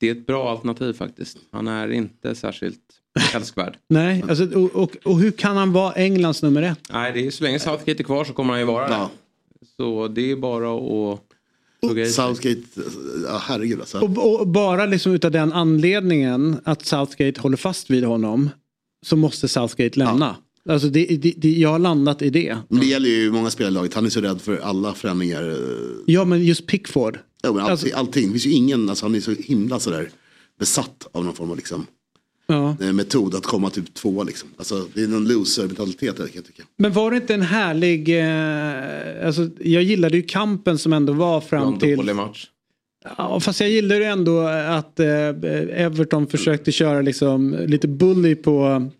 det 0.03 0.09
är 0.09 0.13
ett 0.13 0.27
bra 0.27 0.51
alternativ 0.51 0.93
faktiskt. 0.93 1.39
Han 1.53 1.69
är 1.69 1.91
inte 1.93 2.35
särskilt 2.35 2.81
älskvärd. 3.35 3.77
Nej, 3.89 4.25
alltså, 4.29 4.45
och, 4.59 4.71
och, 4.83 4.97
och 5.05 5.21
hur 5.21 5.31
kan 5.31 5.57
han 5.57 5.73
vara 5.73 5.93
Englands 5.93 6.43
nummer 6.43 6.63
ett? 6.63 6.79
Nej, 6.93 7.13
det 7.13 7.27
är, 7.27 7.31
så 7.31 7.45
länge 7.45 7.59
Southgate 7.59 8.03
är 8.03 8.05
kvar 8.05 8.25
så 8.25 8.33
kommer 8.33 8.51
han 8.53 8.61
ju 8.61 8.67
vara 8.67 8.89
det. 8.89 9.09
Så 9.77 10.09
det 10.09 10.31
är 10.31 10.37
bara 10.37 10.71
att. 11.13 11.21
Southgate, 12.13 12.61
ja 13.29 13.39
herregud 13.43 13.81
alltså. 13.81 13.99
Och, 14.01 14.41
och 14.41 14.49
bara 14.49 14.87
liksom 14.87 15.13
utav 15.13 15.31
den 15.31 15.53
anledningen 15.53 16.57
att 16.65 16.87
Southgate 16.87 17.41
håller 17.41 17.57
fast 17.57 17.91
vid 17.91 18.05
honom 18.05 18.51
så 19.07 19.17
måste 19.17 19.49
Southgate 19.49 19.99
lämna. 19.99 20.37
Alltså 20.69 20.89
det, 20.89 21.05
det, 21.07 21.35
det, 21.37 21.51
jag 21.51 21.69
har 21.69 21.79
landat 21.79 22.23
i 22.23 22.31
det. 22.31 22.59
Men 22.69 22.81
det 22.81 22.87
gäller 22.87 23.09
ju 23.09 23.33
många 23.33 23.51
spelare 23.51 23.71
i 23.71 23.75
laget. 23.75 23.95
Han 23.95 24.07
är 24.07 24.11
så 24.11 24.21
rädd 24.21 24.41
för 24.41 24.57
alla 24.57 24.95
förändringar. 24.95 25.49
eh, 25.51 25.57
Ja 26.07 26.25
men 26.25 26.45
just 26.45 26.67
Pickford. 26.67 27.19
Ja, 27.43 27.53
men 27.53 27.61
allting, 27.61 27.71
Alltså- 27.71 27.97
allting. 27.97 28.23
Det 28.27 28.31
finns 28.31 28.47
ju 28.47 28.51
ingen, 28.51 28.89
alltså, 28.89 29.05
han 29.05 29.15
är 29.15 29.21
så 29.21 29.31
himla 29.39 29.79
sådär 29.81 30.11
besatt 30.59 31.09
av 31.13 31.25
någon 31.25 31.35
form 31.35 31.51
av 31.51 31.57
liksom, 31.57 31.87
Ja. 32.47 32.77
eh, 32.81 32.93
metod 32.93 33.35
att 33.35 33.47
komma 33.47 33.71
typ 33.71 33.95
tvåa. 33.95 34.25
Liksom. 34.25 34.49
Alltså, 34.57 34.87
det 34.95 35.03
är 35.03 35.09
någon 35.09 35.29
loser-mentalitet 35.29 36.17
kan 36.17 36.27
jag 36.35 36.45
tycka. 36.45 36.63
Men 36.77 36.93
var 36.93 37.11
det 37.11 37.17
inte 37.17 37.35
en 37.35 37.43
härlig, 37.43 38.19
eh, 38.19 39.27
alltså 39.27 39.49
jag 39.61 39.83
gillade 39.83 40.17
ju 40.17 40.23
kampen 40.23 40.79
som 40.79 40.93
ändå 40.93 41.13
var 41.13 41.41
fram 41.41 41.73
en 41.75 41.79
till... 41.81 41.97
dålig 41.97 42.17
match. 42.17 42.47
Ja, 43.19 43.41
fast 43.41 43.61
jag 43.61 43.71
gillade 43.71 44.01
ju 44.01 44.07
ändå 44.07 44.41
att 44.47 45.01
eh, 45.01 45.07
Everton 45.85 46.27
försökte 46.27 46.73
köra 46.73 47.01
liksom 47.03 47.57
lite 47.67 47.89
bully 47.89 48.35
på, 48.35 48.91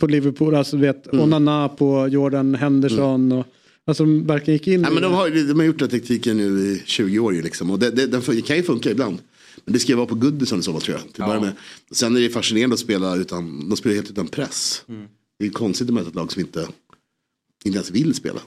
på 0.00 0.06
Liverpool. 0.06 0.54
Alltså 0.54 0.76
du 0.76 0.82
vet 0.82 1.06
Mm. 1.12 1.24
Onana 1.24 1.68
på 1.68 2.08
Jordan 2.08 2.54
Henderson. 2.54 3.32
Och, 3.32 3.46
alltså 3.86 4.04
de 4.04 4.26
verkligen 4.26 4.58
gick 4.58 4.68
in 4.68 4.80
Nej, 4.80 4.90
i 4.90 4.94
men 4.94 5.02
de, 5.02 5.12
har, 5.12 5.30
de 5.48 5.58
har 5.58 5.66
gjort 5.66 5.78
den 5.78 5.88
tekniken 5.88 6.36
nu 6.36 6.60
i 6.60 6.82
20 6.86 7.18
år 7.18 7.34
ju, 7.34 7.42
liksom. 7.42 7.70
Och 7.70 7.78
det, 7.78 7.90
det, 7.90 8.06
den 8.06 8.22
fun- 8.22 8.40
kan 8.42 8.56
ju 8.56 8.62
funka 8.62 8.90
ibland. 8.90 9.18
Men 9.64 9.72
det 9.72 9.78
ska 9.78 9.92
ju 9.92 9.96
vara 9.96 10.06
på 10.06 10.14
Goodison 10.14 10.58
i 10.60 10.62
så 10.62 10.72
fall 10.72 10.80
tror 10.80 10.98
jag. 10.98 11.12
Till 11.14 11.24
börja 11.24 11.40
med. 11.40 11.52
Sen 11.90 12.16
är 12.16 12.20
det 12.20 12.30
fascinerande 12.30 12.74
att 12.74 12.80
spela 12.80 13.16
utan, 13.16 13.68
de 13.68 13.76
spelar 13.76 13.96
helt 13.96 14.10
utan 14.10 14.26
press. 14.26 14.82
Mm. 14.88 15.06
Det 15.38 15.46
är 15.46 15.50
konstigt 15.50 15.88
att 15.88 15.94
möta 15.94 16.08
ett 16.08 16.14
lag 16.14 16.32
som 16.32 16.40
inte, 16.40 16.68
inte 17.64 17.76
ens 17.76 17.90
vill 17.90 18.14
spela. 18.14 18.40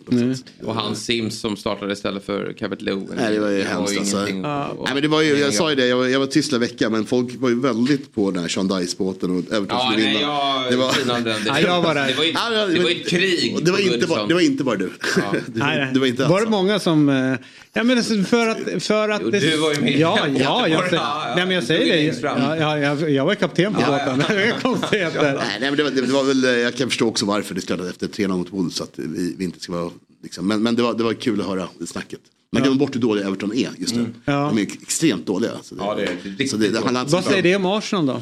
Och 0.63 0.75
han 0.75 0.95
Sims 0.95 1.39
som 1.39 1.57
startade 1.57 1.93
istället 1.93 2.25
för 2.25 2.53
Cabot 2.53 2.81
Lowe. 2.81 3.15
Nej 3.15 3.33
det 3.33 3.39
var 3.39 3.49
ju 3.49 3.63
hemskt 3.63 3.97
alltså. 3.99 4.15
ingenting 4.17 4.41
Nej, 4.41 4.51
att- 4.51 4.93
men 4.93 5.01
det 5.01 5.07
var 5.07 5.21
ju, 5.21 5.37
jag 5.37 5.53
sa 5.53 5.69
ju 5.69 5.75
det, 5.75 5.87
jag 5.87 5.97
var, 5.97 6.07
jag 6.07 6.19
var 6.19 6.27
tyst 6.27 6.53
en 6.53 6.59
vecka 6.59 6.89
men 6.89 7.05
folk 7.05 7.29
var 7.35 7.49
ju 7.49 7.59
väldigt 7.61 8.13
på 8.15 8.31
den 8.31 8.41
här 8.41 8.47
Sean 8.49 8.67
Dice-båten 8.67 9.31
och 9.31 9.37
Everton 9.53 9.67
Ja, 9.69 9.91
skulle 9.91 10.05
nej, 10.05 10.13
vinna. 10.17 10.27
jag 10.27 10.71
Det 10.71 10.75
var- 10.77 11.05
den. 11.05 11.23
Det, 11.23 11.35
Ja, 11.45 11.59
jag 11.59 11.81
var 11.81 11.95
det 11.95 12.13
var 12.17 12.23
ju 12.23 12.31
Ja, 12.31 12.53
ja, 12.53 12.65
det 12.67 12.79
var 12.79 12.89
ju 12.89 13.01
ett 13.01 13.07
krig. 13.09 13.57
Det 13.65 13.71
var, 13.71 13.79
inte 13.93 14.07
bara, 14.07 14.25
det 14.27 14.33
var 14.33 14.41
inte 14.41 14.63
bara 14.63 14.75
du. 14.75 14.85
Nej, 15.17 15.41
det, 15.47 15.59
nej. 15.59 15.89
det 15.93 15.99
var 15.99 16.07
inte 16.07 16.25
var 16.25 16.41
det 16.41 16.49
många 16.49 16.79
som... 16.79 17.09
Ja 17.75 17.83
men 17.83 17.97
alltså 17.97 18.23
för 18.23 18.47
att... 18.47 18.83
För 18.83 19.09
att 19.09 19.21
Jo, 19.23 19.29
det- 19.29 19.39
du 19.39 19.57
var 19.57 19.73
ju 19.73 19.81
med. 19.81 19.99
Ja, 19.99 20.19
ja, 20.35 20.67
jag, 20.67 20.69
Ja, 20.69 20.81
säger, 20.89 20.95
ja, 20.95 21.33
nej, 21.35 21.45
men 21.45 21.55
jag 21.55 21.63
säger 21.63 21.93
är 21.93 22.11
det. 22.11 22.19
Ja, 22.21 22.57
ja, 22.57 22.77
jag, 22.79 23.11
jag 23.11 23.25
var 23.25 23.35
kapten 23.35 23.73
på 23.73 23.81
Ja, 23.81 23.99
ja. 24.07 24.15
båten. 24.15 24.37
Är 24.37 24.51
konstigheter. 24.61 25.21
Nej, 25.33 25.57
nej 25.59 25.71
men 25.71 25.75
det 25.77 25.83
var, 25.83 25.91
det 25.91 26.01
var 26.01 26.23
väl, 26.23 26.43
jag 26.43 26.75
kan 26.75 26.89
förstå 26.89 27.07
också 27.07 27.25
varför 27.25 27.55
det 27.55 27.61
spelade 27.61 27.89
efter 27.89 28.07
3-0 28.07 28.27
mot 28.27 28.53
Wolves. 28.53 28.81
Att 28.81 28.91
vi, 28.95 29.35
vi 29.37 29.43
inte 29.43 29.59
ska 29.59 29.71
vara, 29.73 29.91
liksom, 30.23 30.47
men 30.47 30.63
men 30.63 30.75
det, 30.75 30.81
var, 30.83 30.93
det 30.93 31.03
var 31.03 31.13
kul 31.13 31.41
att 31.41 31.47
höra 31.47 31.67
snacket. 31.87 32.19
Man 32.51 32.61
glömmer 32.63 32.79
bort 32.79 32.95
hur 32.95 32.99
dåliga 33.01 33.25
Everton 33.27 33.53
är 33.53 33.69
just 33.77 33.95
nu. 33.95 34.05
Ja. 34.25 34.31
De 34.55 34.57
är 34.57 34.61
extremt 34.83 35.25
dåliga. 35.25 35.51
Så 35.63 35.75
det, 35.75 35.81
Ja, 35.83 35.95
det 35.95 36.03
är 36.03 36.07
riktigt 36.23 36.51
så 36.51 36.57
det, 36.57 36.69
det 36.69 36.79
handlar 36.79 37.01
inte 37.01 37.11
så 37.11 37.17
Vad 37.17 37.25
säger 37.25 37.43
det 37.43 37.55
om 37.55 37.65
Arsenal 37.65 38.05
då? 38.05 38.21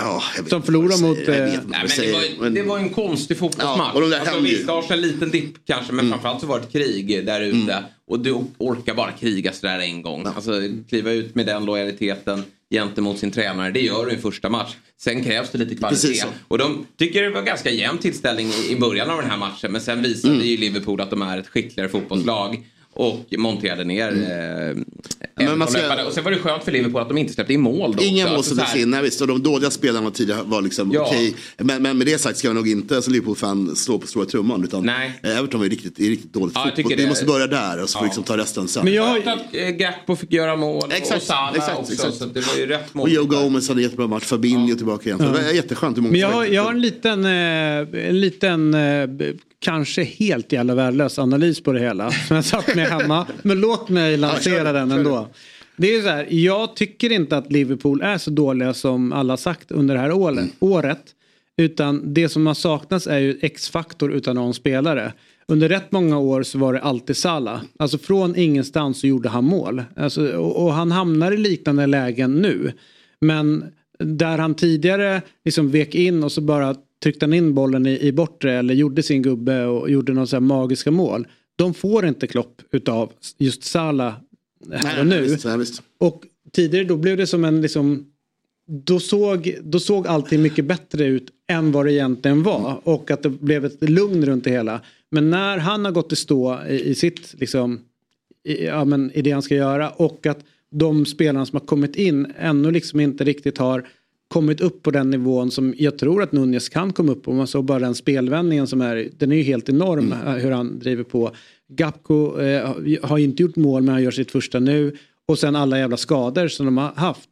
Ja, 0.00 0.22
Som 0.48 0.62
förlorar 0.62 1.02
mot, 1.02 1.16
säger. 1.16 1.32
Jag 1.32 1.38
eh, 1.38 1.44
vet 1.44 1.54
inte 1.64 1.68
Nej, 1.78 1.88
men 1.96 2.06
det, 2.06 2.12
var, 2.12 2.42
men- 2.42 2.54
det 2.54 2.62
var 2.62 2.78
en 2.78 2.90
konstig 2.90 3.38
fotbollsmatch. 3.38 3.78
Ja, 3.78 3.92
och 3.94 4.00
de 4.00 4.10
där 4.10 4.20
alltså, 4.20 4.40
visst, 4.40 4.68
Arsenal 4.68 5.00
liten 5.00 5.30
dipp 5.30 5.54
kanske, 5.66 5.92
men 5.92 6.10
framförallt 6.10 6.40
så 6.40 6.46
var 6.46 6.58
det 6.58 6.64
ett 6.64 6.72
krig 6.72 7.26
där 7.26 7.40
ute. 7.40 7.56
Mm. 7.72 7.84
Och 8.06 8.20
du 8.20 8.32
orkar 8.58 8.94
bara 8.94 9.12
kriga 9.12 9.52
sådär 9.52 9.78
en 9.78 10.02
gång. 10.02 10.26
Alltså, 10.26 10.52
kliva 10.88 11.10
ut 11.10 11.34
med 11.34 11.46
den 11.46 11.64
lojaliteten 11.64 12.42
gentemot 12.70 13.18
sin 13.18 13.30
tränare, 13.30 13.70
det 13.70 13.80
gör 13.80 14.06
du 14.06 14.12
i 14.12 14.16
första 14.16 14.48
match. 14.50 14.74
Sen 15.00 15.24
krävs 15.24 15.50
det 15.50 15.58
lite 15.58 15.74
kvalitet. 15.74 16.24
Och 16.48 16.58
de 16.58 16.86
tycker 16.98 17.22
det 17.22 17.30
var 17.30 17.42
ganska 17.42 17.70
jämn 17.70 17.98
tillställning 17.98 18.48
i- 18.48 18.72
i 18.72 18.76
början 18.76 19.10
av 19.10 19.20
den 19.20 19.30
här 19.30 19.36
matchen. 19.38 19.72
Men 19.72 19.80
sen 19.80 20.02
visade 20.02 20.34
Mm. 20.34 20.46
ju 20.46 20.56
Liverpool 20.56 21.00
att 21.00 21.10
de 21.10 21.22
är 21.22 21.38
ett 21.38 21.48
skickligare 21.48 21.88
fotbollslag. 21.88 22.64
Och 22.96 23.24
monterade 23.38 23.84
ner 23.84 24.08
Mm. 24.08 24.78
eh, 24.78 25.46
Men 25.46 25.58
man 25.58 25.68
ska-. 25.68 26.04
Och 26.06 26.12
sen 26.12 26.24
var 26.24 26.30
det 26.30 26.38
skönt 26.38 26.64
för 26.64 26.72
Liverpool 26.72 27.00
att 27.02 27.08
de 27.08 27.18
inte 27.18 27.32
släppte 27.32 27.52
in 27.52 27.60
mål. 27.60 27.96
Då 27.96 28.02
Inga 28.02 28.24
också. 28.24 28.34
mål 28.34 28.44
släpptes 28.44 28.76
in, 28.76 28.90
nej, 28.90 29.02
visst. 29.02 29.20
Och 29.20 29.26
de 29.26 29.42
dåliga 29.42 29.70
spelarna 29.70 30.10
tidigare 30.10 30.40
var 30.44 30.62
liksom 30.62 30.92
Ja. 30.92 31.00
okej. 31.08 31.34
Men, 31.58 31.82
men 31.82 31.98
med 31.98 32.06
det 32.06 32.18
sagt 32.18 32.38
ska 32.38 32.48
jag 32.48 32.54
nog 32.54 32.68
inte 32.68 33.02
som 33.02 33.12
Liverpool-fan 33.12 33.76
slå 33.76 33.98
på 33.98 34.06
stora 34.06 34.26
trumman. 34.26 34.64
Utan 34.64 34.86
Nej. 34.86 35.12
Everton 35.22 35.60
var 35.60 35.64
ju 35.66 35.70
riktigt, 35.72 35.98
är 36.00 36.04
riktigt 36.04 36.32
dåligt 36.32 36.54
Ja, 36.54 36.60
jag 36.60 36.68
fotboll. 36.76 36.82
tycker 36.90 36.96
Vi 36.96 37.02
det- 37.02 37.08
måste 37.08 37.24
börja 37.24 37.46
där 37.46 37.82
och 37.82 37.88
så 37.90 37.98
får 37.98 38.04
Ja. 38.06 38.08
liksom 38.08 38.24
ta 38.24 38.36
resten 38.36 38.68
sen. 38.68 38.84
Men 38.84 38.94
jag 38.94 39.02
har- 39.06 39.18
att 39.18 39.26
eh, 39.52 39.68
Gakpo 39.68 40.16
fick 40.16 40.32
göra 40.32 40.56
mål 40.56 40.90
Exakt, 40.92 41.16
och 41.16 41.22
Salah 41.26 41.54
exakt, 41.56 41.78
också. 41.78 41.92
exakt. 41.92 42.14
Så 42.14 42.24
det 42.24 42.40
var 42.40 42.56
ju 42.56 42.66
rätt 42.66 42.94
mål. 42.94 43.02
Och 43.02 43.14
Joe 43.14 43.24
Gomez 43.24 43.68
hade 43.68 43.80
en 43.80 43.82
jättebra 43.82 44.06
match. 44.06 44.24
Fabinho 44.24 44.74
tillbaka 44.76 45.04
igen. 45.08 45.18
Så 45.18 45.24
Ja. 45.24 45.28
Det 45.28 45.42
var 45.44 45.50
jätteskönt. 45.52 45.96
Men 45.96 46.14
jag 46.14 46.30
har, 46.30 46.44
jag 46.44 46.62
har 46.62 46.70
en 46.70 46.80
liten, 46.80 47.24
eh, 47.24 48.08
en 48.08 48.20
liten 48.20 48.74
eh, 48.74 49.08
kanske 49.64 50.04
helt 50.04 50.52
jävla 50.52 50.74
värdelös 50.74 51.18
analys 51.18 51.62
på 51.62 51.72
det 51.72 51.80
hela. 51.80 52.10
Som 52.10 52.36
jag 52.36 52.44
satt 52.44 52.74
med 52.74 52.88
hemma. 52.88 53.26
Men 53.42 53.60
låt 53.60 53.88
mig 53.88 54.16
lansera 54.16 54.72
den 54.72 54.90
ändå. 54.90 55.28
Det 55.76 55.94
är 55.94 56.02
så 56.02 56.08
här, 56.08 56.26
jag 56.30 56.76
tycker 56.76 57.12
inte 57.12 57.36
att 57.36 57.52
Liverpool 57.52 58.02
är 58.02 58.18
så 58.18 58.30
dåliga 58.30 58.74
som 58.74 59.12
alla 59.12 59.36
sagt 59.36 59.70
under 59.70 59.94
det 59.94 60.00
här 60.00 60.12
året. 60.12 60.50
året. 60.58 61.02
Utan 61.56 62.14
det 62.14 62.28
som 62.28 62.46
har 62.46 62.54
saknats 62.54 63.06
är 63.06 63.18
ju 63.18 63.38
X-faktor 63.42 64.12
utan 64.12 64.36
någon 64.36 64.54
spelare. 64.54 65.12
Under 65.48 65.68
rätt 65.68 65.92
många 65.92 66.18
år 66.18 66.42
så 66.42 66.58
var 66.58 66.72
det 66.72 66.80
alltid 66.80 67.16
Salah. 67.16 67.60
Alltså 67.78 67.98
från 67.98 68.36
ingenstans 68.36 69.00
så 69.00 69.06
gjorde 69.06 69.28
han 69.28 69.44
mål. 69.44 69.82
Alltså, 69.96 70.36
och, 70.36 70.64
och 70.64 70.72
han 70.72 70.92
hamnar 70.92 71.32
i 71.32 71.36
liknande 71.36 71.86
lägen 71.86 72.34
nu. 72.34 72.72
Men 73.20 73.64
där 73.98 74.38
han 74.38 74.54
tidigare 74.54 75.22
liksom 75.44 75.70
vek 75.70 75.94
in 75.94 76.24
och 76.24 76.32
så 76.32 76.40
bara 76.40 76.74
tryckte 77.04 77.24
han 77.24 77.32
in 77.32 77.54
bollen 77.54 77.86
i, 77.86 78.00
i 78.00 78.12
bortre 78.12 78.52
eller 78.52 78.74
gjorde 78.74 79.02
sin 79.02 79.22
gubbe 79.22 79.64
och 79.64 79.90
gjorde 79.90 80.12
några 80.12 80.26
så 80.26 80.40
magiska 80.40 80.90
mål. 80.90 81.26
De 81.56 81.74
får 81.74 82.06
inte 82.06 82.26
Klopp 82.26 82.62
utav 82.70 83.12
just 83.38 83.64
Salah 83.64 84.14
här 84.72 85.00
och 85.00 85.06
Nej, 85.06 85.20
nu. 85.20 85.26
visst, 85.26 85.44
nej, 85.44 85.58
visst. 85.58 85.82
Och 85.98 86.22
tidigare 86.52 86.84
då 86.84 86.96
blev 86.96 87.16
det 87.16 87.26
som 87.26 87.44
en 87.44 87.60
liksom 87.60 88.06
då 88.66 89.00
såg, 89.00 89.54
då 89.62 89.80
såg 89.80 90.06
allting 90.06 90.42
mycket 90.42 90.64
bättre 90.64 91.04
ut 91.04 91.30
än 91.48 91.72
vad 91.72 91.86
det 91.86 91.92
egentligen 91.92 92.42
var. 92.42 92.80
Och 92.84 93.10
att 93.10 93.22
det 93.22 93.30
blev 93.30 93.64
ett 93.64 93.90
lugn 93.90 94.26
runt 94.26 94.44
det 94.44 94.50
hela. 94.50 94.80
Men 95.10 95.30
när 95.30 95.58
han 95.58 95.84
har 95.84 95.92
gått 95.92 96.12
i 96.12 96.16
stå 96.16 96.60
i, 96.68 96.80
i 96.80 96.94
sitt, 96.94 97.34
liksom, 97.40 97.80
i, 98.44 98.64
ja, 98.64 98.84
men, 98.84 99.10
i 99.10 99.22
det 99.22 99.30
han 99.30 99.42
ska 99.42 99.54
göra 99.54 99.90
och 99.90 100.26
att 100.26 100.38
de 100.70 101.06
spelarna 101.06 101.46
som 101.46 101.58
har 101.58 101.66
kommit 101.66 101.96
in 101.96 102.32
ännu 102.38 102.70
liksom 102.70 103.00
inte 103.00 103.24
riktigt 103.24 103.58
har 103.58 103.88
kommit 104.34 104.60
upp 104.60 104.82
på 104.82 104.90
den 104.90 105.10
nivån 105.10 105.50
som 105.50 105.74
jag 105.78 105.98
tror 105.98 106.22
att 106.22 106.32
Nunez 106.32 106.68
kan 106.68 106.92
komma 106.92 107.12
upp 107.12 107.22
på. 107.22 107.32
Man 107.32 107.46
såg 107.46 107.64
bara 107.64 107.78
den 107.78 107.94
spelvändningen 107.94 108.66
som 108.66 108.80
är, 108.80 109.08
den 109.18 109.32
är 109.32 109.36
ju 109.36 109.42
helt 109.42 109.68
enorm 109.68 110.12
eh, 110.12 110.32
hur 110.32 110.50
han 110.50 110.78
driver 110.78 111.02
på. 111.04 111.30
Gapko 111.68 112.40
eh, 112.40 112.70
har 113.02 113.18
inte 113.18 113.42
gjort 113.42 113.56
mål 113.56 113.82
men 113.82 113.92
han 113.94 114.02
gör 114.02 114.10
sitt 114.10 114.30
första 114.30 114.58
nu. 114.60 114.96
Och 115.28 115.38
sen 115.38 115.56
alla 115.56 115.78
jävla 115.78 115.96
skador 115.96 116.48
som 116.48 116.66
de 116.66 116.78
har 116.78 116.92
haft. 116.96 117.28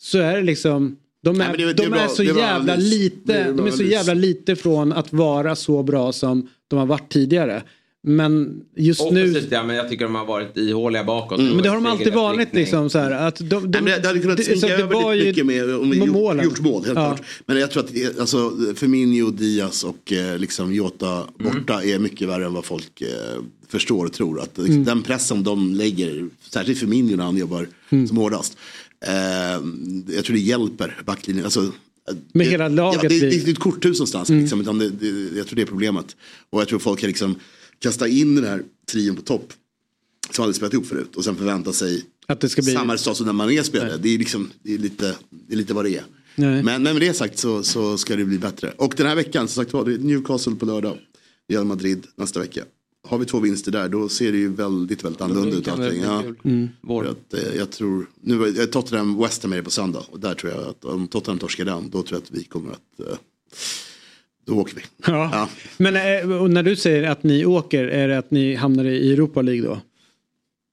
Så 0.00 0.18
är 0.18 0.36
det 0.36 0.42
liksom, 0.42 0.96
de 1.22 1.40
är, 1.40 1.48
Nej, 1.48 1.56
det 1.58 1.72
det 1.72 1.84
är 1.84 1.90
bra- 1.90 2.00
är 2.00 2.08
så 2.08 2.22
är 2.22 2.26
jävla 2.38 2.76
lite, 2.76 3.52
de 3.52 3.66
är 3.66 3.70
så 3.70 3.82
jävla 3.82 4.14
lite 4.14 4.56
från 4.56 4.92
att 4.92 5.12
vara 5.12 5.56
så 5.56 5.82
bra 5.82 6.12
som 6.12 6.48
de 6.68 6.78
har 6.78 6.86
varit 6.86 7.12
tidigare. 7.12 7.62
Men 8.02 8.60
just 8.76 9.00
nu... 9.10 9.22
Offensivt 9.30 9.52
ja, 9.52 9.62
men 9.62 9.76
jag 9.76 9.88
tycker 9.88 10.04
de 10.04 10.14
har 10.14 10.26
varit 10.26 10.56
ihåliga 10.56 11.04
bakåt. 11.04 11.38
Mm. 11.38 11.52
Men 11.52 11.62
det 11.62 11.68
har 11.68 11.76
de 11.76 11.86
alltid 11.86 12.12
varit 12.12 12.54
liksom 12.54 12.90
så 12.90 12.98
här 12.98 13.10
att 13.10 13.36
de, 13.38 13.70
de, 13.70 13.78
Nej, 13.80 13.98
det 14.02 14.06
hade 14.08 14.20
kunnat 14.20 14.36
det- 14.36 14.44
sminka 14.44 14.66
det 14.66 14.72
över 14.74 14.94
lite 15.14 15.24
ju 15.24 15.24
mycket 15.30 15.46
mer 15.46 15.78
om 15.78 15.90
vi 15.90 15.98
med 15.98 16.06
gjort, 16.08 16.16
målen. 16.16 16.44
gjort 16.44 16.60
mål. 16.60 16.84
Helt 16.84 16.98
Ja. 16.98 17.14
klart. 17.16 17.22
Men 17.46 17.56
jag 17.60 17.70
tror 17.70 17.82
att 17.84 17.94
det 17.94 18.20
alltså, 18.20 18.52
Firmino, 18.76 19.30
Diaz 19.30 19.84
och 19.84 20.12
eh, 20.12 20.38
liksom 20.38 20.74
Jota 20.74 21.24
borta 21.38 21.84
är 21.84 21.98
mycket 21.98 22.28
värre 22.28 22.46
än 22.46 22.54
vad 22.54 22.64
folk 22.64 23.00
eh, 23.00 23.08
förstår 23.68 24.04
och 24.06 24.12
tror. 24.12 24.40
Att 24.40 24.58
liksom, 24.58 24.72
Mm. 24.74 24.84
Den 24.84 25.02
pressen 25.02 25.42
de 25.42 25.74
lägger, 25.74 26.28
särskilt 26.50 26.78
Firmino 26.78 27.16
när 27.16 27.24
han 27.24 27.36
jobbar 27.36 27.68
Mm. 27.90 28.08
som 28.08 28.16
hårdast. 28.16 28.56
Eh, 29.06 29.12
jag 30.14 30.24
tror 30.24 30.34
det 30.34 30.40
hjälper 30.42 31.02
backlinjen. 31.06 31.44
Alltså, 31.44 31.60
eh, 31.60 31.68
Med 32.32 32.46
hela 32.46 32.68
laget 32.68 33.02
Ja, 33.02 33.08
det, 33.08 33.20
det, 33.20 33.30
det 33.30 33.48
är 33.48 33.52
ett 33.52 33.58
korthus 33.58 33.98
någonstans. 33.98 34.28
Mm. 34.30 34.40
Liksom, 34.42 34.60
utan 34.60 34.78
det, 34.78 34.88
det, 34.88 35.36
jag 35.36 35.46
tror 35.46 35.56
det 35.56 35.62
är 35.62 35.66
problemet. 35.66 36.16
Och 36.50 36.60
jag 36.60 36.68
tror 36.68 36.78
folk 36.78 37.00
kan 37.00 37.08
liksom 37.08 37.34
kasta 37.80 38.08
in 38.08 38.34
den 38.34 38.44
här 38.44 38.62
trion 38.92 39.16
på 39.16 39.22
topp. 39.22 39.52
Som 40.30 40.42
aldrig 40.42 40.56
spelat 40.56 40.72
ihop 40.72 40.86
förut. 40.86 41.16
Och 41.16 41.24
sen 41.24 41.36
förvänta 41.36 41.72
sig 41.72 42.04
Att 42.26 42.40
det 42.40 42.48
ska 42.48 42.62
bli- 42.62 42.72
samma 42.72 42.94
resultat 42.94 43.16
som 43.16 43.26
när 43.26 43.32
man 43.32 43.50
är 43.50 43.62
spelare. 43.62 43.96
Det 43.96 44.08
är, 44.14 44.18
liksom, 44.18 44.50
det, 44.62 44.74
är 44.74 44.78
lite, 44.78 45.16
det 45.30 45.54
är 45.54 45.56
lite 45.56 45.74
vad 45.74 45.84
det 45.84 45.96
är. 45.96 46.04
Nej. 46.36 46.62
Men, 46.62 46.82
men 46.82 46.82
med 46.82 47.02
det 47.02 47.14
sagt 47.14 47.38
så, 47.38 47.62
så 47.62 47.98
ska 47.98 48.16
det 48.16 48.24
bli 48.24 48.38
bättre. 48.38 48.72
Och 48.76 48.94
den 48.96 49.06
här 49.06 49.14
veckan, 49.14 49.48
som 49.48 49.64
sagt 49.64 49.72
var, 49.72 49.84
det 49.84 49.94
är 49.94 49.98
Newcastle 49.98 50.54
på 50.54 50.66
lördag. 50.66 50.98
Real 51.48 51.64
Madrid 51.64 52.06
nästa 52.16 52.40
vecka. 52.40 52.64
Har 53.08 53.18
vi 53.18 53.24
två 53.26 53.40
vinster 53.40 53.72
där 53.72 53.88
då 53.88 54.08
ser 54.08 54.32
det 54.32 54.38
ju 54.38 54.48
väldigt, 54.48 55.04
väldigt 55.04 55.20
annorlunda 55.20 55.56
ut. 55.56 55.68
allting. 55.68 56.02
Ja. 56.02 56.24
Mm. 56.44 56.68
Att, 57.10 57.34
eh, 57.34 57.54
jag 57.56 57.70
tror, 57.70 58.10
nu 58.20 58.48
eh, 58.60 58.66
Tottenham 58.66 59.18
West 59.18 59.42
Ham 59.42 59.52
är 59.52 59.56
det 59.56 59.62
på 59.62 59.70
söndag. 59.70 60.04
Och 60.10 60.20
där 60.20 60.34
tror 60.34 60.52
jag 60.52 60.62
att 60.68 60.84
om 60.84 61.08
Tottenham 61.08 61.38
torskar 61.38 61.64
den, 61.64 61.90
då 61.90 62.02
tror 62.02 62.16
jag 62.20 62.22
att 62.22 62.30
vi 62.40 62.44
kommer 62.44 62.70
att, 62.72 63.00
eh, 63.08 63.16
då 64.50 64.56
åker 64.60 64.74
vi. 64.76 64.82
Ja. 65.06 65.48
Men 65.76 65.96
eh, 65.96 66.48
när 66.48 66.62
du 66.62 66.76
säger 66.76 67.02
att 67.10 67.22
ni 67.22 67.44
åker, 67.44 67.84
är 67.84 68.08
det 68.08 68.18
att 68.18 68.30
ni 68.30 68.54
hamnar 68.54 68.84
i 68.84 69.12
Europa 69.12 69.42
League 69.42 69.62
då? 69.68 69.80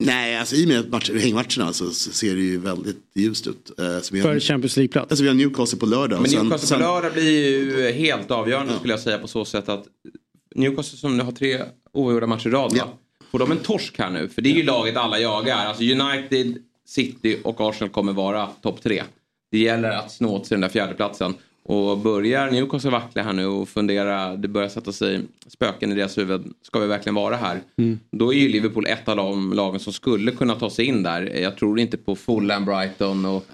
Nej, 0.03 0.37
alltså 0.37 0.55
i 0.55 0.63
och 0.65 0.67
med 0.69 0.89
match, 0.91 1.11
hängmatcherna 1.11 1.73
så, 1.73 1.91
ser 1.91 2.35
det 2.35 2.41
ju 2.41 2.57
väldigt 2.59 2.97
ljust 3.15 3.47
ut. 3.47 3.71
Så 4.01 4.13
vi 4.13 4.19
har, 4.19 4.27
För 4.33 4.39
Champions 4.39 4.77
League-plats? 4.77 5.07
Alltså 5.11 5.23
vi 5.23 5.27
har 5.29 5.35
Newcastle 5.35 5.79
på 5.79 5.85
lördag. 5.85 6.15
Men 6.17 6.21
och 6.21 6.29
sen- 6.29 6.39
Newcastle 6.43 6.67
sen- 6.67 6.77
på 6.79 6.83
lördag 6.85 7.13
blir 7.13 7.23
ju 7.31 7.91
helt 7.91 8.31
avgörande 8.31 8.73
skulle 8.79 8.93
jag 8.93 8.99
säga 8.99 9.17
på 9.17 9.27
så 9.27 9.45
sätt 9.45 9.69
att 9.69 9.85
Newcastle 10.55 10.97
som 10.97 11.17
nu 11.17 11.23
har 11.23 11.31
tre 11.31 11.61
oavgjorda 11.93 12.27
matcher 12.27 12.47
i 12.47 12.51
rad 12.51 12.73
va? 12.77 12.83
Får 13.31 13.39
de 13.39 13.51
en 13.51 13.57
torsk 13.57 13.99
här 13.99 14.09
nu? 14.09 14.29
För 14.29 14.41
det 14.41 14.49
är 14.49 14.53
ju 14.53 14.63
laget 14.63 14.97
alla 14.97 15.19
jagar. 15.19 15.65
Alltså 15.65 15.83
United, 15.83 16.57
City 16.87 17.37
och 17.43 17.61
Arsenal 17.61 17.89
kommer 17.89 18.13
vara 18.13 18.45
topp 18.61 18.83
tre. 18.83 19.03
Det 19.51 19.57
gäller 19.59 19.89
att 19.89 20.11
snå 20.11 20.35
åt 20.35 20.47
sig 20.47 20.55
den 20.55 20.61
där 20.61 20.69
fjärdeplatsen. 20.69 21.33
Och 21.67 21.97
börjar 21.97 22.51
Newcastle 22.51 22.91
vackla 22.91 23.23
här 23.23 23.33
nu 23.33 23.45
och 23.45 23.69
fundera, 23.69 24.35
det 24.35 24.47
börjar 24.47 24.69
sätta 24.69 24.91
sig 24.91 25.21
spöken 25.47 25.91
i 25.91 25.95
deras 25.95 26.17
huvud. 26.17 26.53
Ska 26.61 26.79
vi 26.79 26.87
verkligen 26.87 27.15
vara 27.15 27.35
här? 27.35 27.59
Mm. 27.77 27.99
Då 28.11 28.33
är 28.33 28.37
ju 28.37 28.49
Liverpool 28.49 28.85
ett 28.85 29.07
av 29.07 29.15
de 29.15 29.53
lagen 29.53 29.79
som 29.79 29.93
skulle 29.93 30.31
kunna 30.31 30.55
ta 30.55 30.69
sig 30.69 30.85
in 30.85 31.03
där. 31.03 31.21
Jag 31.21 31.57
tror 31.57 31.79
inte 31.79 31.97
på 31.97 32.15
Fulham, 32.15 32.65
Brighton 32.65 33.25
och 33.25 33.45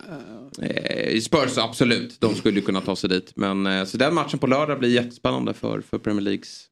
eh, 0.61 1.19
Spurs 1.19 1.57
absolut. 1.57 2.15
De 2.19 2.35
skulle 2.35 2.61
kunna 2.61 2.81
ta 2.81 2.95
sig 2.95 3.09
dit. 3.09 3.31
Men 3.35 3.67
eh, 3.67 3.85
så 3.85 3.97
den 3.97 4.13
matchen 4.13 4.39
på 4.39 4.47
lördag 4.47 4.79
blir 4.79 4.89
jättespännande 4.89 5.53
för, 5.53 5.81
för 5.81 5.97
Premier 5.97 6.21
Leagues. 6.21 6.65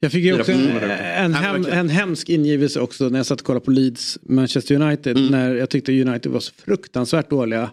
Jag 0.00 0.12
fick 0.12 0.24
ju 0.24 0.40
också 0.40 0.52
en, 0.52 0.90
en, 1.16 1.34
hem, 1.34 1.66
en 1.72 1.88
hemsk 1.88 2.28
ingivelse 2.28 2.80
också 2.80 3.08
när 3.08 3.18
jag 3.18 3.26
satt 3.26 3.40
och 3.40 3.46
kollade 3.46 3.64
på 3.64 3.70
Leeds 3.70 4.18
Manchester 4.22 4.82
United. 4.82 5.16
Mm. 5.16 5.30
När 5.30 5.54
jag 5.54 5.70
tyckte 5.70 6.02
United 6.02 6.32
var 6.32 6.40
så 6.40 6.52
fruktansvärt 6.54 7.30
dåliga. 7.30 7.70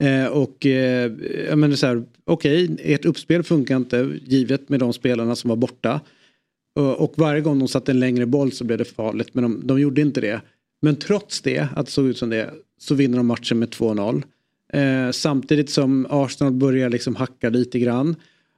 Eh, 0.00 0.26
och 0.26 0.66
eh, 0.66 1.12
jag 1.48 1.58
menar 1.58 1.76
så 1.76 1.86
här, 1.86 2.02
okej, 2.24 2.76
ert 2.78 3.04
uppspel 3.04 3.42
funkar 3.42 3.76
inte 3.76 4.18
givet 4.22 4.68
med 4.68 4.80
de 4.80 4.92
spelarna 4.92 5.36
som 5.36 5.48
var 5.48 5.56
borta. 5.56 6.00
Och, 6.74 7.00
och 7.00 7.14
varje 7.16 7.40
gång 7.40 7.58
de 7.58 7.68
satte 7.68 7.92
en 7.92 8.00
längre 8.00 8.26
boll 8.26 8.52
så 8.52 8.64
blev 8.64 8.78
det 8.78 8.84
farligt, 8.84 9.34
men 9.34 9.42
de, 9.42 9.66
de 9.66 9.80
gjorde 9.80 10.00
inte 10.00 10.20
det. 10.20 10.40
Men 10.82 10.96
trots 10.96 11.40
det, 11.40 11.68
att 11.76 11.86
det 11.86 11.92
såg 11.92 12.06
ut 12.06 12.18
som 12.18 12.30
det, 12.30 12.50
så 12.78 12.94
vinner 12.94 13.16
de 13.16 13.26
matchen 13.26 13.58
med 13.58 13.68
2-0. 13.68 14.22
Eh, 14.72 15.10
samtidigt 15.10 15.70
som 15.70 16.06
Arsenal 16.10 16.52
börjar 16.52 16.90
liksom 16.90 17.16
hacka 17.16 17.48
lite 17.48 17.78
grann. 17.78 18.16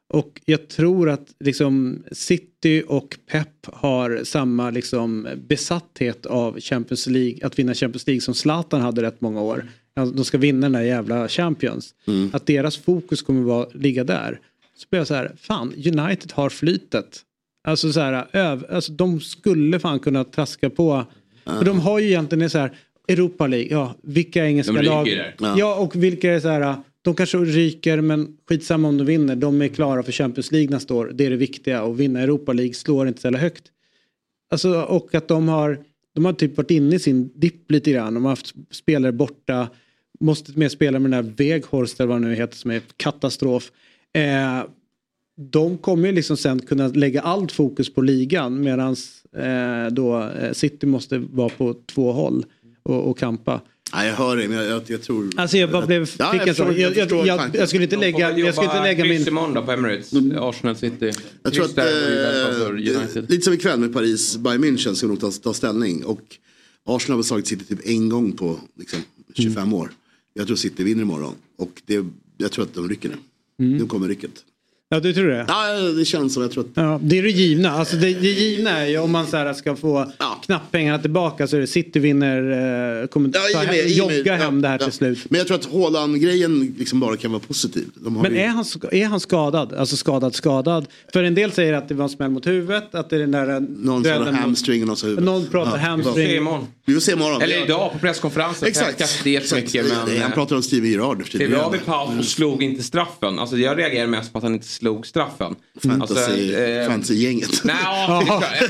Och 0.08 0.40
jag 0.44 0.68
tror 0.68 1.10
att 1.10 1.34
liksom 1.40 2.02
City 2.12 2.82
och 2.88 3.18
Pep 3.30 3.66
har 3.66 4.20
samma 4.24 4.70
liksom 4.70 5.28
besatthet 5.48 6.26
av 6.26 6.60
Champions 6.60 7.06
League, 7.06 7.46
att 7.46 7.58
vinna 7.58 7.74
Champions 7.74 8.06
League 8.06 8.20
som 8.20 8.34
Zlatan 8.34 8.80
hade 8.80 9.02
rätt 9.02 9.20
många 9.20 9.42
år. 9.42 9.68
Alltså, 9.96 10.14
de 10.16 10.24
ska 10.24 10.38
vinna 10.38 10.60
den 10.60 10.72
där 10.72 10.82
jävla 10.82 11.28
Champions. 11.28 11.94
Att 12.32 12.46
deras 12.46 12.76
fokus 12.76 13.22
kommer 13.22 13.42
vara, 13.42 13.66
ligga 13.74 14.04
där. 14.04 14.40
Så 14.76 14.86
blir 14.90 15.00
jag 15.00 15.06
så 15.06 15.14
här, 15.14 15.32
fan 15.36 15.72
United 15.76 16.32
har 16.32 16.50
flytet. 16.50 17.20
Alltså 17.68 17.92
så 17.92 18.00
här, 18.00 18.26
öv, 18.32 18.66
alltså 18.70 18.92
de 18.92 19.20
skulle 19.20 19.78
fan 19.80 20.00
kunna 20.00 20.24
traska 20.24 20.70
på. 20.70 21.04
För 21.44 21.64
de 21.64 21.80
har 21.80 21.98
ju 21.98 22.06
egentligen 22.06 22.50
så 22.50 22.58
här, 22.58 22.72
Europa 23.08 23.46
League, 23.46 23.68
ja 23.70 23.94
vilka 24.02 24.46
engelska 24.46 24.72
De 24.72 24.82
lag. 24.82 25.06
där. 25.06 25.34
Ja. 25.38 25.54
Ja. 25.58 25.76
och 25.76 25.96
vilka 26.02 26.32
är 26.32 26.40
så 26.40 26.48
här, 26.48 26.76
de 27.02 27.14
kanske 27.14 27.38
ryker 27.38 28.00
men 28.00 28.36
skitsamma 28.48 28.88
om 28.88 28.98
de 28.98 29.04
vinner. 29.04 29.36
De 29.36 29.62
är 29.62 29.68
klara 29.68 30.02
för 30.02 30.12
Champions 30.12 30.52
League 30.52 30.70
nästa 30.70 30.94
år. 30.94 31.10
Det 31.14 31.26
är 31.26 31.30
det 31.30 31.36
viktiga 31.36 31.82
och 31.82 32.00
vinna 32.00 32.20
Europa 32.20 32.52
League 32.52 32.74
slår 32.74 33.08
inte 33.08 33.20
så 33.20 33.26
jävla 33.26 33.38
högt. 33.38 33.64
Alltså, 34.50 34.82
och 34.82 35.14
att 35.14 35.28
de 35.28 35.48
har, 35.48 35.78
de 36.14 36.24
har 36.24 36.32
typ 36.32 36.56
varit 36.56 36.70
inne 36.70 36.96
i 36.96 36.98
sin 36.98 37.30
dipp 37.34 37.70
lite 37.70 37.90
grann. 37.92 38.14
De 38.14 38.24
har 38.24 38.30
haft 38.32 38.54
spelare 38.70 39.12
borta. 39.12 39.68
Måste 40.22 40.58
med 40.58 40.72
spela 40.72 40.98
med 40.98 41.10
den 41.10 41.24
där 41.24 41.32
Weghorst 41.36 42.00
eller 42.00 42.08
vad 42.08 42.22
det 42.22 42.28
nu 42.28 42.34
heter 42.34 42.56
som 42.56 42.70
är 42.70 42.82
katastrof. 42.96 43.70
Eh, 44.14 44.64
de 45.36 45.78
kommer 45.78 46.08
ju 46.08 46.14
liksom 46.14 46.36
sen 46.36 46.60
kunna 46.60 46.88
lägga 46.88 47.20
allt 47.20 47.52
fokus 47.52 47.94
på 47.94 48.00
ligan 48.02 48.60
medan 48.60 48.96
eh, 49.36 49.92
då 49.92 50.22
eh, 50.22 50.52
City 50.52 50.86
måste 50.86 51.18
vara 51.18 51.48
på 51.48 51.76
två 51.86 52.12
håll 52.12 52.44
och, 52.82 53.10
och 53.10 53.18
kampa. 53.18 53.60
Nej, 53.94 54.08
jag 54.08 54.14
hör 54.14 54.36
det, 54.36 54.48
men 54.48 54.56
jag, 54.56 54.66
jag, 54.66 54.82
jag 54.86 55.02
tror... 55.02 55.30
Alltså 55.36 55.56
jag 55.56 55.70
bara 55.70 55.86
blev, 55.86 56.10
Ja, 56.18 56.32
fick 56.32 56.40
jag 56.40 56.48
förstår- 56.48 56.72
jag 56.78 56.96
jag, 56.96 57.26
jag, 57.26 57.50
jag, 57.54 57.68
skulle 57.68 57.84
inte 57.84 57.96
lägga, 57.96 58.38
jag 58.38 58.54
skulle 58.54 58.66
inte 58.66 58.82
lägga 58.82 59.04
min... 59.04 59.28
imorgon 59.28 59.54
då 59.54 59.62
på 59.62 59.72
Emirates. 59.72 60.12
Arsenal 60.36 60.76
City. 60.76 61.10
Jag 61.42 61.52
tror 61.52 61.64
att, 61.64 61.78
eh, 61.78 63.22
lite 63.28 63.42
som 63.42 63.52
ikväll 63.52 63.80
med 63.80 63.92
Paris 63.92 64.36
Bayern 64.36 64.64
München 64.64 64.94
ska 64.94 65.06
nog 65.06 65.20
ta, 65.20 65.30
ta 65.30 65.54
ställning. 65.54 66.04
Och 66.04 66.20
Arsenal 66.84 67.18
har 67.18 67.22
slagit 67.22 67.46
City 67.46 67.64
typ 67.64 67.88
en 67.88 68.08
gång 68.08 68.32
på 68.32 68.58
liksom, 68.78 68.98
25 69.34 69.74
år. 69.74 69.90
Jag 70.34 70.46
tror 70.46 70.56
City 70.56 70.84
vinner 70.84 71.02
imorgon. 71.02 71.34
Och 71.56 71.82
det, 71.86 72.06
jag 72.36 72.52
tror 72.52 72.64
att 72.64 72.74
de 72.74 72.88
rycker 72.88 73.08
nu. 73.08 73.16
Mm. 73.66 73.78
Nu 73.78 73.86
kommer 73.86 74.08
rycket. 74.08 74.44
Ja, 74.92 75.00
du 75.00 75.12
tror 75.12 75.28
det? 75.28 75.44
Ja, 75.48 75.72
det 75.98 76.04
känns 76.04 76.34
som. 76.34 76.42
Jag 76.42 76.52
tror 76.52 76.64
att... 76.64 76.70
Ja, 76.74 77.00
det 77.02 77.18
är 77.18 77.22
det 77.22 77.30
givna. 77.30 77.70
Alltså 77.70 77.96
det, 77.96 78.14
det 78.14 78.28
givna 78.28 78.70
är 78.70 78.86
ju 78.86 78.98
om 78.98 79.12
man 79.12 79.26
så 79.26 79.36
här 79.36 79.52
ska 79.52 79.76
få 79.76 80.12
knapppengarna 80.44 80.98
tillbaka 80.98 81.46
så 81.46 81.56
är 81.56 81.60
det 81.60 81.66
City 81.66 81.98
vinner, 81.98 82.36
eh, 83.02 83.06
kommer 83.06 83.30
Ja, 83.52 83.58
med- 83.58 83.74
hem, 83.74 83.88
jogga 83.88 84.36
hem 84.36 84.60
det 84.62 84.68
här 84.68 84.78
ja. 84.80 84.84
till 84.84 84.92
slut. 84.92 85.18
Men 85.28 85.38
jag 85.38 85.46
tror 85.46 85.56
att 85.58 85.72
Haaland-grejen 85.72 86.74
liksom 86.78 87.00
bara 87.00 87.16
kan 87.16 87.30
vara 87.32 87.40
positiv. 87.40 87.84
De 87.94 88.16
har 88.16 88.22
Men 88.22 88.32
ju... 88.32 88.38
är 88.38 88.48
han, 88.48 88.64
är 88.92 89.06
han 89.06 89.20
skadad? 89.20 89.72
Alltså 89.72 89.96
skadad, 89.96 90.34
skadad? 90.34 90.86
För 91.12 91.24
en 91.24 91.34
del 91.34 91.52
säger 91.52 91.72
att 91.72 91.88
det 91.88 91.94
var 91.94 92.04
en 92.04 92.08
smäll 92.10 92.30
mot 92.30 92.46
huvudet, 92.46 92.94
att 92.94 93.10
det 93.10 93.16
är 93.16 93.20
den 93.20 93.30
där... 93.30 93.60
Någon 93.60 94.04
har 94.06 94.32
hamstring 94.32 94.82
och 94.82 94.88
någon 94.88 94.96
som 94.96 95.08
huvudet. 95.08 95.24
Någon 95.24 95.46
pratar 95.46 95.78
hamstring. 95.78 96.14
Se 96.14 96.36
imorgon. 96.36 96.66
Vi 96.84 96.94
får 96.94 97.00
se 97.00 97.12
imorgon. 97.12 97.42
Eller 97.42 97.64
idag 97.64 97.92
på 97.92 97.98
presskonferensen. 97.98 98.68
Exakt. 98.68 99.00
Jag 99.00 99.08
ska 99.08 99.30
inte 99.30 99.48
så 99.48 99.56
mycket 99.56 99.86
men... 100.08 100.22
Han 100.22 100.32
pratar 100.32 100.56
om 100.56 100.62
Steven 100.62 100.90
Gerrard. 100.90 101.24
Klev 101.24 101.58
av 101.58 101.74
i 101.74 101.78
paus 101.78 102.18
och 102.18 102.24
slog 102.24 102.62
inte 102.62 102.82
straffen. 102.82 103.38
Alltså 103.38 103.56
jag 103.56 103.78
reagerar 103.78 104.06
mest 104.06 104.32
på 104.32 104.38
att 104.38 104.44
han 104.44 104.54
inte 104.54 104.66
slog 104.82 105.06
straffen. 105.06 105.54
Fantasy- 105.82 106.80
eh, 106.82 106.88
fantasy-gänget. 106.88 107.50
Nej, 107.64 107.76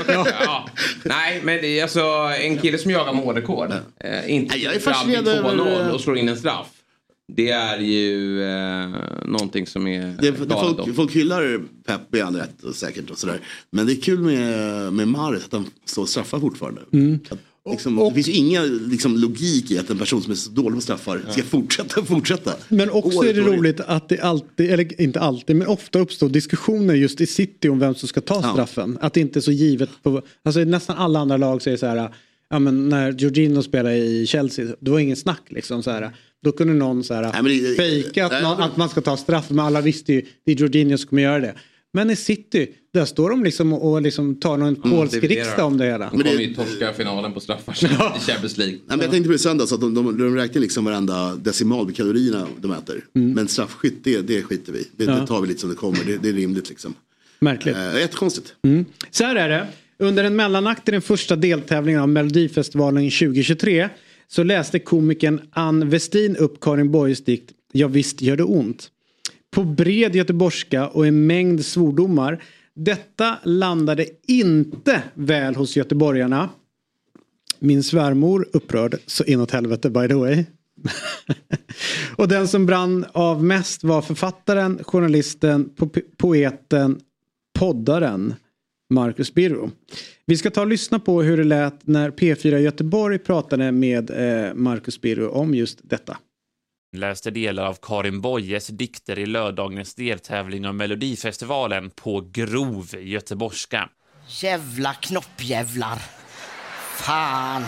ja. 0.07 0.69
Nej, 1.03 1.41
men 1.43 1.61
det 1.61 1.79
är 1.79 1.83
alltså 1.83 2.01
en 2.41 2.57
kille 2.57 2.77
som 2.77 2.91
jagar 2.91 3.13
målrekord. 3.13 3.71
Eh, 3.99 4.31
inte 4.33 4.57
jag 4.57 4.75
är 4.75 4.79
fascinerad 4.79 5.27
över- 5.27 5.49
2-0 5.49 5.89
och 5.91 6.01
slår 6.01 6.17
in 6.17 6.29
en 6.29 6.37
straff. 6.37 6.67
Det 7.35 7.49
är 7.49 7.77
ju 7.79 8.43
eh, 8.43 8.89
någonting 9.25 9.67
som 9.67 9.87
är 9.87 10.01
Det, 10.21 10.31
det 10.31 10.45
galet. 10.49 10.77
folk, 10.85 10.95
folk 10.95 11.11
hyllar 11.11 11.61
Pep 11.87 12.15
i 12.15 12.21
all 12.21 12.35
rätt 12.35 12.63
och 12.63 12.75
säkert 12.75 13.09
och 13.09 13.17
sådär. 13.17 13.39
Men 13.71 13.85
det 13.85 13.93
är 13.93 14.01
kul 14.01 14.19
med, 14.19 14.93
med 14.93 15.07
Mahrez 15.07 15.45
att 15.45 15.51
han 15.53 15.65
står 15.85 16.05
straffar 16.05 16.39
fortfarande. 16.39 16.81
Mm. 16.93 17.19
Att, 17.29 17.37
liksom, 17.71 17.95
det 18.09 18.13
finns 18.13 18.27
ju 18.27 18.31
ingen 18.31 18.77
liksom, 18.77 19.17
logik 19.17 19.71
i 19.71 19.77
att 19.77 19.89
en 19.89 19.97
person 19.97 20.21
som 20.21 20.31
är 20.31 20.35
så 20.35 20.49
dålig 20.51 20.75
på 20.75 20.81
straffar 20.81 21.21
ska 21.31 21.43
fortsätta 21.43 21.99
och 21.99 22.07
fortsätta. 22.13 22.53
Men 22.69 22.89
också 22.89 23.17
År 23.19 23.25
är 23.25 23.33
det 23.33 23.41
roligt 23.41 23.79
att 23.79 24.09
det 24.09 24.19
alltid, 24.19 24.71
eller 24.71 25.01
inte 25.01 25.19
alltid, 25.19 25.55
men 25.55 25.67
ofta 25.67 25.99
uppstår 25.99 26.29
diskussioner 26.29 26.93
just 26.93 27.21
i 27.21 27.27
City 27.27 27.69
om 27.69 27.79
vem 27.79 27.95
som 27.95 28.07
ska 28.09 28.21
ta 28.21 28.41
straffen. 28.53 28.97
Att 29.01 29.13
det 29.13 29.19
inte 29.21 29.39
är 29.39 29.41
så 29.41 29.51
givet. 29.51 29.89
På, 30.03 30.21
alltså 30.45 30.59
nästan 30.59 30.97
alla 30.97 31.19
andra 31.19 31.37
lag 31.37 31.61
säger 31.61 31.77
så 31.77 31.85
här, 31.85 32.09
ja 32.49 32.59
men 32.59 32.89
när 32.89 33.11
Jorginho 33.11 33.63
spelade 33.63 33.95
i 33.97 34.27
Chelsea, 34.27 34.65
det 34.79 34.91
var 34.91 34.99
ingen 34.99 35.15
snack 35.17 35.41
liksom 35.49 35.83
så 35.83 35.91
här. 35.91 36.11
Då 36.43 36.51
kunde 36.51 36.73
någon 36.73 37.03
så 37.03 37.13
här 37.13 37.41
Nej, 37.43 37.59
det- 37.59 37.75
fejka 37.75 38.25
att, 38.25 38.31
Nej, 38.31 38.41
men- 38.41 38.51
att 38.61 38.77
man 38.77 38.89
ska 38.89 39.01
ta 39.01 39.17
straff, 39.17 39.49
men 39.49 39.59
alla 39.65 39.81
visste 39.81 40.13
ju, 40.13 40.25
det 40.45 40.51
är 40.51 40.55
Jorginho 40.55 40.97
som 40.97 41.07
kommer 41.09 41.21
göra 41.21 41.39
det. 41.39 41.55
Men 41.95 42.09
i 42.09 42.15
City, 42.15 42.67
där 42.93 43.05
står 43.05 43.29
de 43.29 43.43
liksom 43.43 43.73
och 43.73 44.01
liksom 44.01 44.35
tar 44.35 44.57
någon 44.57 44.75
polsk 44.75 45.23
riksdag 45.23 45.65
om 45.65 45.77
det 45.77 45.85
hela. 45.85 46.09
De 46.09 46.23
kommer 46.23 46.41
ju 46.41 46.53
torska 46.55 46.93
finalen 46.93 47.33
på 47.33 47.39
straffar 47.39 47.73
i 48.17 48.19
Champions 48.19 48.57
League. 48.57 48.73
Nej, 48.75 48.81
men 48.87 48.99
jag 48.99 49.11
tänkte 49.11 49.27
på 49.27 49.31
det 49.31 49.39
söndags 49.39 49.71
att 49.71 49.81
de, 49.81 49.93
de, 49.93 50.17
de 50.17 50.35
räknar 50.35 50.61
liksom 50.61 50.85
varenda 50.85 51.35
decimal 51.35 51.85
med 51.85 51.95
kalorierna 51.95 52.47
de 52.61 52.71
äter. 52.71 53.05
Men 53.13 53.47
straffskytt, 53.47 54.03
det, 54.03 54.21
det 54.21 54.41
skiter 54.43 54.73
vi 54.73 54.87
det, 54.97 55.03
Mm. 55.03 55.15
Ja. 55.15 55.21
det 55.21 55.27
tar 55.27 55.41
vi 55.41 55.47
lite 55.47 55.59
som 55.59 55.69
det 55.69 55.75
kommer. 55.75 55.99
Det, 56.05 56.17
det 56.17 56.29
är 56.29 56.33
rimligt 56.33 56.69
liksom. 56.69 56.93
Märkligt. 57.39 57.75
Eh, 57.75 57.99
jättekonstigt. 57.99 58.53
Mm. 58.63 58.85
Så 59.11 59.23
här 59.23 59.35
är 59.35 59.49
det. 59.49 59.67
Under 59.99 60.23
en 60.23 60.35
mellanakt 60.35 60.87
i 60.89 60.91
den 60.91 61.01
första 61.01 61.35
deltävlingen 61.35 62.01
av 62.01 62.09
Melodifestivalen 62.09 63.03
2023 63.11 63.89
så 64.27 64.43
läste 64.43 64.79
komikern 64.79 65.41
Ann 65.51 65.89
Westin 65.89 66.35
upp 66.35 66.59
Karin 66.61 66.91
Boyes 66.91 67.23
dikt 67.23 67.51
Ja 67.71 67.87
visst 67.87 68.21
gör 68.21 68.37
det 68.37 68.43
ont. 68.43 68.89
På 69.53 69.63
bred 69.63 70.15
göteborgska 70.15 70.87
och 70.87 71.07
en 71.07 71.27
mängd 71.27 71.65
svordomar. 71.65 72.43
Detta 72.75 73.37
landade 73.43 74.07
inte 74.27 75.03
väl 75.13 75.55
hos 75.55 75.77
göteborgarna. 75.77 76.49
Min 77.59 77.83
svärmor 77.83 78.47
upprörd 78.53 78.95
så 79.05 79.23
inåt 79.23 79.51
helvete 79.51 79.89
by 79.89 80.07
the 80.07 80.13
way. 80.13 80.45
och 82.15 82.27
den 82.27 82.47
som 82.47 82.65
brann 82.65 83.05
av 83.11 83.43
mest 83.43 83.83
var 83.83 84.01
författaren, 84.01 84.83
journalisten, 84.83 85.69
po- 85.77 86.01
poeten, 86.17 86.99
poddaren 87.59 88.33
Marcus 88.89 89.33
Birro. 89.33 89.71
Vi 90.25 90.37
ska 90.37 90.49
ta 90.49 90.61
och 90.61 90.67
lyssna 90.67 90.99
på 90.99 91.21
hur 91.21 91.37
det 91.37 91.43
lät 91.43 91.87
när 91.87 92.11
P4 92.11 92.57
Göteborg 92.57 93.19
pratade 93.19 93.71
med 93.71 94.09
eh, 94.09 94.53
Marcus 94.53 95.01
Birro 95.01 95.29
om 95.29 95.55
just 95.55 95.79
detta 95.83 96.17
läste 96.93 97.31
delar 97.31 97.65
av 97.65 97.77
Karin 97.81 98.21
Boyes 98.21 98.67
dikter 98.67 99.19
i 99.19 99.25
lördagens 99.25 99.95
deltävling 99.95 100.67
av 100.67 100.75
Melodifestivalen 100.75 101.89
på 101.89 102.29
grov 102.31 102.85
göteborgska. 102.99 103.89
Jävla 104.27 104.93
knoppjävlar. 104.93 105.97
Fan. 106.97 107.63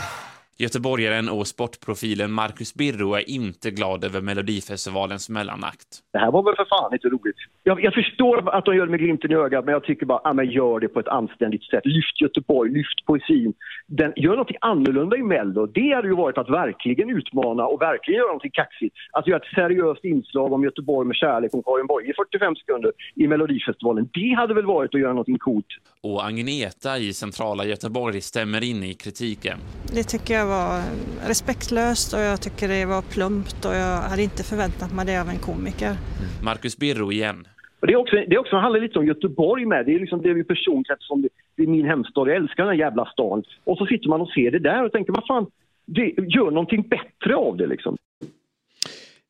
Göteborgaren 0.57 1.29
och 1.29 1.47
sportprofilen 1.47 2.31
Marcus 2.31 2.73
Birro 2.73 3.13
är 3.13 3.29
inte 3.29 3.71
glad 3.71 4.03
över 4.03 4.21
Melodifestivalens 4.21 5.29
mellanakt. 5.29 5.87
Det 6.13 6.19
här 6.19 6.31
var 6.31 6.43
väl 6.43 6.55
för 6.55 6.65
fan 6.65 6.93
inte 6.93 7.07
roligt. 7.07 7.37
Jag, 7.67 7.83
jag 7.83 7.93
förstår 7.93 8.55
att 8.57 8.65
de 8.65 8.75
gör 8.75 8.85
det 8.85 8.91
med 8.91 8.99
glimten 8.99 9.31
i 9.31 9.35
ögat, 9.35 9.65
men 9.65 9.73
jag 9.73 9.83
tycker 9.83 10.05
bara, 10.05 10.21
ah, 10.23 10.33
men 10.33 10.49
gör 10.49 10.79
det 10.79 10.87
på 10.87 10.99
ett 10.99 11.07
anständigt 11.07 11.63
sätt. 11.63 11.85
Lyft 11.85 12.21
Göteborg, 12.21 12.71
lyft 12.71 13.05
poesin. 13.05 13.53
Den, 13.87 14.13
gör 14.15 14.35
något 14.35 14.51
annorlunda 14.61 15.17
i 15.17 15.23
Mello. 15.23 15.65
Det 15.65 15.95
hade 15.95 16.07
ju 16.07 16.15
varit 16.15 16.37
att 16.37 16.49
verkligen 16.49 17.09
utmana 17.09 17.65
och 17.65 17.81
verkligen 17.81 18.19
göra 18.19 18.33
något 18.33 18.53
kaxigt. 18.53 18.95
Att 19.11 19.27
göra 19.27 19.37
ett 19.37 19.55
seriöst 19.55 20.03
inslag 20.05 20.53
om 20.53 20.63
Göteborg 20.63 21.07
med 21.07 21.15
kärlek 21.15 21.53
om 21.53 21.63
Karin 21.63 21.87
Boye 21.87 22.09
i 22.09 22.13
45 22.13 22.55
sekunder 22.55 22.91
i 23.15 23.27
Melodifestivalen. 23.27 24.09
Det 24.13 24.33
hade 24.37 24.53
väl 24.53 24.65
varit 24.65 24.95
att 24.95 25.01
göra 25.01 25.13
något 25.13 25.39
coolt. 25.39 25.67
Och 26.01 26.25
Agneta 26.25 26.97
i 26.97 27.13
centrala 27.13 27.65
Göteborg 27.65 28.21
stämmer 28.21 28.63
in 28.63 28.83
i 28.83 28.93
kritiken. 28.93 29.57
Det 29.95 30.03
tycker 30.03 30.33
jag 30.33 30.45
var 30.45 30.81
respektlöst 31.27 32.13
och 32.13 32.19
jag 32.19 32.41
tycker 32.41 32.67
det 32.67 32.85
var 32.85 33.01
plumpt 33.01 33.65
och 33.65 33.75
jag 33.75 33.97
hade 33.97 34.23
inte 34.23 34.43
förväntat 34.43 34.93
mig 34.93 35.05
det 35.05 35.21
av 35.21 35.29
en 35.29 35.39
komiker. 35.39 35.97
Marcus 36.43 36.77
Birro 36.77 37.11
igen. 37.11 37.47
Och 37.79 37.87
det, 37.87 37.93
är 37.93 37.97
också, 37.97 38.15
det 38.15 38.35
är 38.35 38.39
också, 38.39 38.55
handlar 38.55 38.79
lite 38.79 38.99
om 38.99 39.05
Göteborg 39.05 39.65
med. 39.65 39.85
Det 39.85 39.95
är 39.95 39.99
liksom 39.99 40.21
det 40.21 40.29
är 40.29 40.43
personkrets 40.43 41.07
som 41.07 41.21
det, 41.21 41.29
det 41.55 41.63
är 41.63 41.67
min 41.67 41.85
hemstad. 41.85 42.27
Jag 42.27 42.35
älskar 42.35 42.63
den 42.63 42.73
här 42.73 42.79
jävla 42.79 43.05
stan. 43.05 43.43
Och 43.63 43.77
så 43.77 43.85
sitter 43.85 44.09
man 44.09 44.21
och 44.21 44.29
ser 44.29 44.51
det 44.51 44.59
där 44.59 44.83
och 44.83 44.91
tänker, 44.91 45.13
vad 45.13 45.27
fan, 45.27 45.45
det, 45.85 46.13
gör 46.17 46.51
någonting 46.51 46.81
bättre 46.81 47.35
av 47.35 47.57
det 47.57 47.67
liksom. 47.67 47.97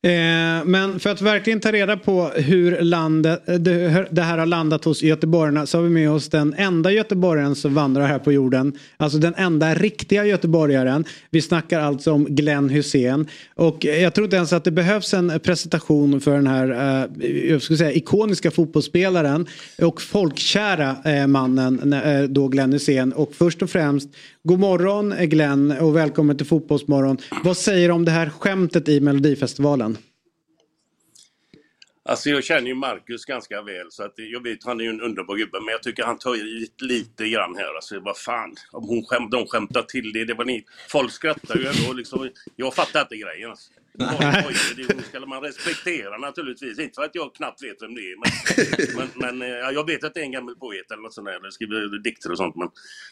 Eh, 0.06 0.64
men 0.64 1.00
för 1.00 1.10
att 1.10 1.20
verkligen 1.20 1.60
ta 1.60 1.72
reda 1.72 1.96
på 1.96 2.30
hur 2.34 2.80
landet, 2.80 3.48
eh, 3.48 3.54
det, 3.54 4.06
det 4.10 4.22
här 4.22 4.38
har 4.38 4.46
landat 4.46 4.84
hos 4.84 5.02
göteborgarna 5.02 5.66
så 5.66 5.78
har 5.78 5.82
vi 5.82 5.90
med 5.90 6.10
oss 6.10 6.28
den 6.28 6.54
enda 6.54 6.92
göteborgaren 6.92 7.54
som 7.54 7.74
vandrar 7.74 8.06
här 8.06 8.18
på 8.18 8.32
jorden. 8.32 8.72
Alltså 8.96 9.18
den 9.18 9.34
enda 9.36 9.74
riktiga 9.74 10.24
göteborgaren. 10.24 11.04
Vi 11.30 11.42
snackar 11.42 11.80
alltså 11.80 12.12
om 12.12 12.24
Glenn 12.24 12.68
Hussein. 12.68 13.28
Och 13.54 13.84
jag 13.84 14.14
tror 14.14 14.24
inte 14.24 14.36
ens 14.36 14.52
att 14.52 14.64
det 14.64 14.70
behövs 14.70 15.14
en 15.14 15.40
presentation 15.40 16.20
för 16.20 16.34
den 16.34 16.46
här 16.46 16.70
eh, 17.20 17.50
jag 17.50 17.62
skulle 17.62 17.76
säga, 17.76 17.92
ikoniska 17.92 18.50
fotbollsspelaren 18.50 19.46
och 19.82 20.02
folkkära 20.02 20.96
eh, 21.04 21.26
mannen 21.26 21.92
eh, 21.92 22.22
då 22.22 22.48
Glenn 22.48 22.72
Hussein. 22.72 23.12
Och 23.12 23.34
först 23.34 23.62
och 23.62 23.70
främst, 23.70 24.08
god 24.46 24.58
morgon 24.58 25.14
Glenn 25.28 25.78
och 25.80 25.96
välkommen 25.96 26.36
till 26.36 26.46
Fotbollsmorgon. 26.46 27.18
Vad 27.44 27.56
säger 27.56 27.88
du 27.88 27.94
om 27.94 28.04
det 28.04 28.10
här 28.10 28.30
skämtet 28.30 28.88
i 28.88 29.00
Melodifestivalen? 29.00 29.98
Alltså 32.04 32.30
jag 32.30 32.44
känner 32.44 32.68
ju 32.68 32.74
Marcus 32.74 33.24
ganska 33.24 33.62
väl 33.62 33.86
så 33.90 34.02
att 34.02 34.12
jag 34.16 34.42
vet 34.42 34.64
han 34.64 34.80
är 34.80 34.84
ju 34.84 34.90
en 34.90 35.00
underbar 35.00 35.36
gubbe 35.36 35.60
men 35.60 35.72
jag 35.72 35.82
tycker 35.82 36.02
han 36.02 36.18
tar 36.18 36.36
i 36.36 36.42
lite, 36.42 36.84
lite 36.84 37.28
grann 37.28 37.56
här. 37.56 37.74
Alltså 37.74 38.00
vad 38.00 38.18
fan, 38.18 38.54
om 38.72 38.88
hon 38.88 39.04
skäm, 39.04 39.30
de 39.30 39.46
skämtar 39.46 39.82
till 39.82 40.12
det, 40.12 40.24
det 40.24 40.34
var 40.34 40.44
ni. 40.44 40.64
Folk 40.88 41.12
skrattar 41.12 41.56
ju 41.56 41.66
ändå 41.66 41.92
liksom. 41.92 42.30
Jag 42.56 42.74
fattar 42.74 43.00
inte 43.00 43.16
grejen 43.16 43.50
alltså. 43.50 43.72
Det 43.98 45.02
ska 45.08 45.20
man 45.26 45.40
respektera 45.42 46.18
naturligtvis. 46.18 46.78
Inte 46.78 46.94
för 46.94 47.02
att 47.02 47.14
jag 47.14 47.34
knappt 47.34 47.62
vet 47.62 47.82
vem 47.82 47.94
det 47.94 48.00
är. 48.00 48.16
Men, 48.96 49.08
men, 49.18 49.38
men 49.38 49.48
ja, 49.50 49.70
jag 49.72 49.86
vet 49.86 50.04
att 50.04 50.14
det 50.14 50.20
är 50.20 50.24
en 50.24 50.32
gammal 50.32 50.54
poet 50.56 50.90
eller 50.90 51.02
något 51.02 51.14
sånt 51.14 51.26
där. 51.26 51.36
Eller 51.36 51.50
skriver 51.50 52.02
dikter 52.02 52.30
och 52.30 52.36
sånt. 52.36 52.56
Men, 52.56 52.68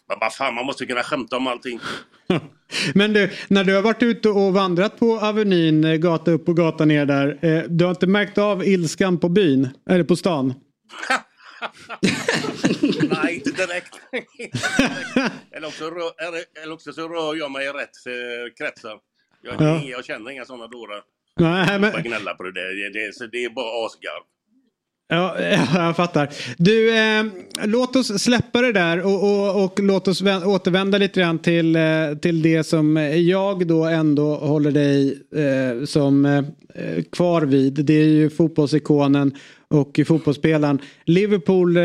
men 0.09 0.19
vad 0.21 0.35
fan, 0.35 0.55
man 0.55 0.67
måste 0.67 0.87
kunna 0.87 1.03
skämta 1.03 1.37
om 1.37 1.47
allting. 1.47 1.81
Men 2.95 3.13
du, 3.13 3.31
när 3.49 3.65
du 3.65 3.75
har 3.75 3.83
varit 3.83 4.03
ute 4.03 4.29
och 4.29 4.53
vandrat 4.55 4.99
på 4.99 5.19
Avenyn, 5.19 5.85
eh, 5.85 5.95
gata 5.97 6.31
upp 6.31 6.49
och 6.49 6.57
gata 6.57 6.85
ner 6.85 7.07
där. 7.07 7.39
Eh, 7.45 7.63
du 7.69 7.85
har 7.85 7.91
inte 7.91 8.07
märkt 8.07 8.39
av 8.39 8.65
ilskan 8.65 9.19
på 9.21 9.29
byn? 9.29 9.69
Eller 9.91 10.05
på 10.05 10.17
stan? 10.17 10.55
Nej, 13.23 13.35
inte 13.35 13.51
direkt. 13.67 14.01
eller, 15.57 15.69
också 15.69 15.85
rör, 15.85 16.13
eller- 16.63 16.73
också 16.73 16.93
så 16.93 17.09
rör 17.09 17.35
jag 17.37 17.51
mig 17.51 17.67
i 17.67 17.69
rätt 17.69 18.07
eh, 18.07 18.55
kretsar. 18.59 18.99
Jag, 19.45 19.55
Ja. 19.69 19.83
jag 19.85 20.05
känner 20.05 20.31
inga 20.31 20.45
sådana 20.45 20.67
dårar. 20.67 21.01
Nej, 21.41 21.79
men- 21.81 21.93
Bara 21.93 22.03
gnälla 22.03 22.35
på 22.35 22.43
det 22.43 22.53
där. 22.53 22.93
Det, 23.07 23.15
så 23.15 23.27
det 23.27 23.45
är 23.45 23.51
bara 23.51 23.87
asgarv. 23.87 24.23
Ja, 25.09 25.37
jag 25.75 25.97
fattar. 25.97 26.29
Du, 26.59 26.97
eh, 26.97 27.25
låt 27.65 27.97
oss 27.97 28.23
släppa 28.23 28.61
det 28.63 28.73
där 28.73 29.07
och, 29.07 29.23
och, 29.25 29.65
och 29.65 29.81
låt 29.81 30.09
oss 30.09 30.23
vä- 30.23 30.45
återvända 30.45 30.99
lite 30.99 31.21
grann 31.21 31.39
till, 31.39 31.77
eh, 31.77 31.83
till 32.23 32.43
det 32.43 32.65
som 32.65 32.97
jag 33.27 33.67
då 33.67 33.85
ändå 33.85 34.35
håller 34.35 34.71
dig 34.71 35.19
eh, 35.37 35.85
som 35.85 36.25
eh, 36.25 36.45
kvar 37.13 37.43
vid. 37.43 37.73
Det 37.85 37.95
är 37.95 38.05
ju 38.09 38.31
fotbollsikonen 38.31 39.35
och 39.69 40.01
fotbollsspelaren. 40.07 40.79
Liverpool 41.05 41.77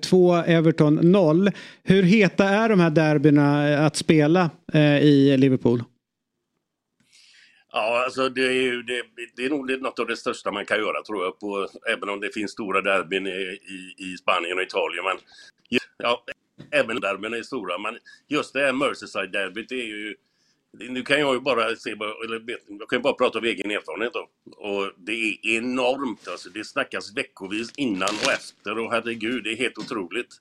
2, 0.00 0.34
Everton 0.34 0.94
0. 1.02 1.50
Hur 1.84 2.02
heta 2.02 2.44
är 2.48 2.68
de 2.68 2.80
här 2.80 2.90
derbyna 2.90 3.78
att 3.86 3.96
spela 3.96 4.50
i 5.02 5.36
Liverpool? 5.36 5.82
Ja, 7.76 8.04
alltså 8.04 8.28
det 8.28 8.46
är, 8.46 8.52
ju, 8.52 8.82
det, 8.82 9.02
det 9.36 9.44
är 9.44 9.50
nog 9.50 9.82
något 9.82 9.98
av 9.98 10.06
det 10.06 10.16
största 10.16 10.50
man 10.50 10.66
kan 10.66 10.78
göra 10.78 11.02
tror 11.02 11.24
jag, 11.24 11.40
på, 11.40 11.68
även 11.88 12.08
om 12.08 12.20
det 12.20 12.34
finns 12.34 12.50
stora 12.50 12.80
derbyn 12.80 13.26
i, 13.26 13.30
i, 13.30 13.94
i 14.04 14.16
Spanien 14.16 14.58
och 14.58 14.62
Italien. 14.62 15.04
Men, 15.04 15.16
ja, 15.96 16.24
även 16.70 17.00
derbyn 17.00 17.34
är 17.34 17.42
stora, 17.42 17.78
men 17.78 17.98
just 18.28 18.52
det 18.52 18.60
här 18.60 18.72
Merseyside-derbyt 18.72 19.72
är 19.72 19.84
ju... 19.84 20.16
Nu 20.72 21.02
kan 21.02 21.20
jag 21.20 21.34
ju 21.34 21.40
bara 21.40 21.76
se, 21.76 21.90
eller 21.90 22.42
jag 22.68 22.88
kan 22.88 22.98
ju 22.98 23.02
bara 23.02 23.14
prata 23.14 23.38
av 23.38 23.44
egen 23.44 23.70
erfarenhet 23.70 24.12
då. 24.12 24.28
Och 24.56 24.92
det 24.96 25.12
är 25.12 25.46
enormt 25.46 26.28
alltså. 26.28 26.50
Det 26.50 26.64
snackas 26.64 27.16
veckovis 27.16 27.72
innan 27.76 28.14
och 28.24 28.32
efter 28.32 28.78
och 28.78 28.92
herregud, 28.92 29.44
det 29.44 29.52
är 29.52 29.56
helt 29.56 29.78
otroligt. 29.78 30.34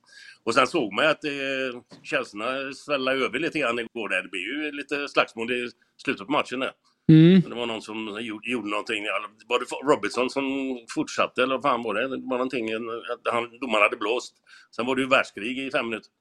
Och 0.43 0.53
sen 0.53 0.67
såg 0.67 0.93
man 0.93 1.07
att 1.07 1.23
eh, 1.23 1.81
känslorna 2.03 2.73
svällade 2.73 3.25
över 3.25 3.39
lite 3.39 3.59
grann 3.59 3.79
igår 3.79 4.09
där. 4.09 4.21
Det 4.21 4.29
blir 4.29 4.41
ju 4.41 4.71
lite 4.71 5.07
slagsmål 5.07 5.51
i 5.51 5.69
slutet 5.97 6.25
på 6.25 6.31
matchen 6.31 6.59
där. 6.59 6.71
Mm. 7.09 7.41
Det 7.41 7.55
var 7.55 7.65
någon 7.65 7.81
som 7.81 8.17
gjorde, 8.21 8.49
gjorde 8.51 8.69
någonting. 8.69 9.03
Var 9.47 9.59
det 9.59 9.93
Robinson 9.93 10.29
som 10.29 10.43
fortsatte 10.89 11.43
eller 11.43 11.55
vad 11.55 11.61
fan 11.61 11.83
var 11.83 11.93
det? 11.93 12.01
Det 12.01 12.07
var 12.07 12.37
någonting, 12.37 12.73
att 12.73 13.33
han, 13.33 13.59
domaren 13.61 13.83
hade 13.83 13.97
blåst. 13.97 14.33
Sen 14.75 14.85
var 14.85 14.95
det 14.95 15.01
ju 15.01 15.07
världskrig 15.07 15.59
i 15.59 15.71
fem 15.71 15.89
minuter. 15.89 16.11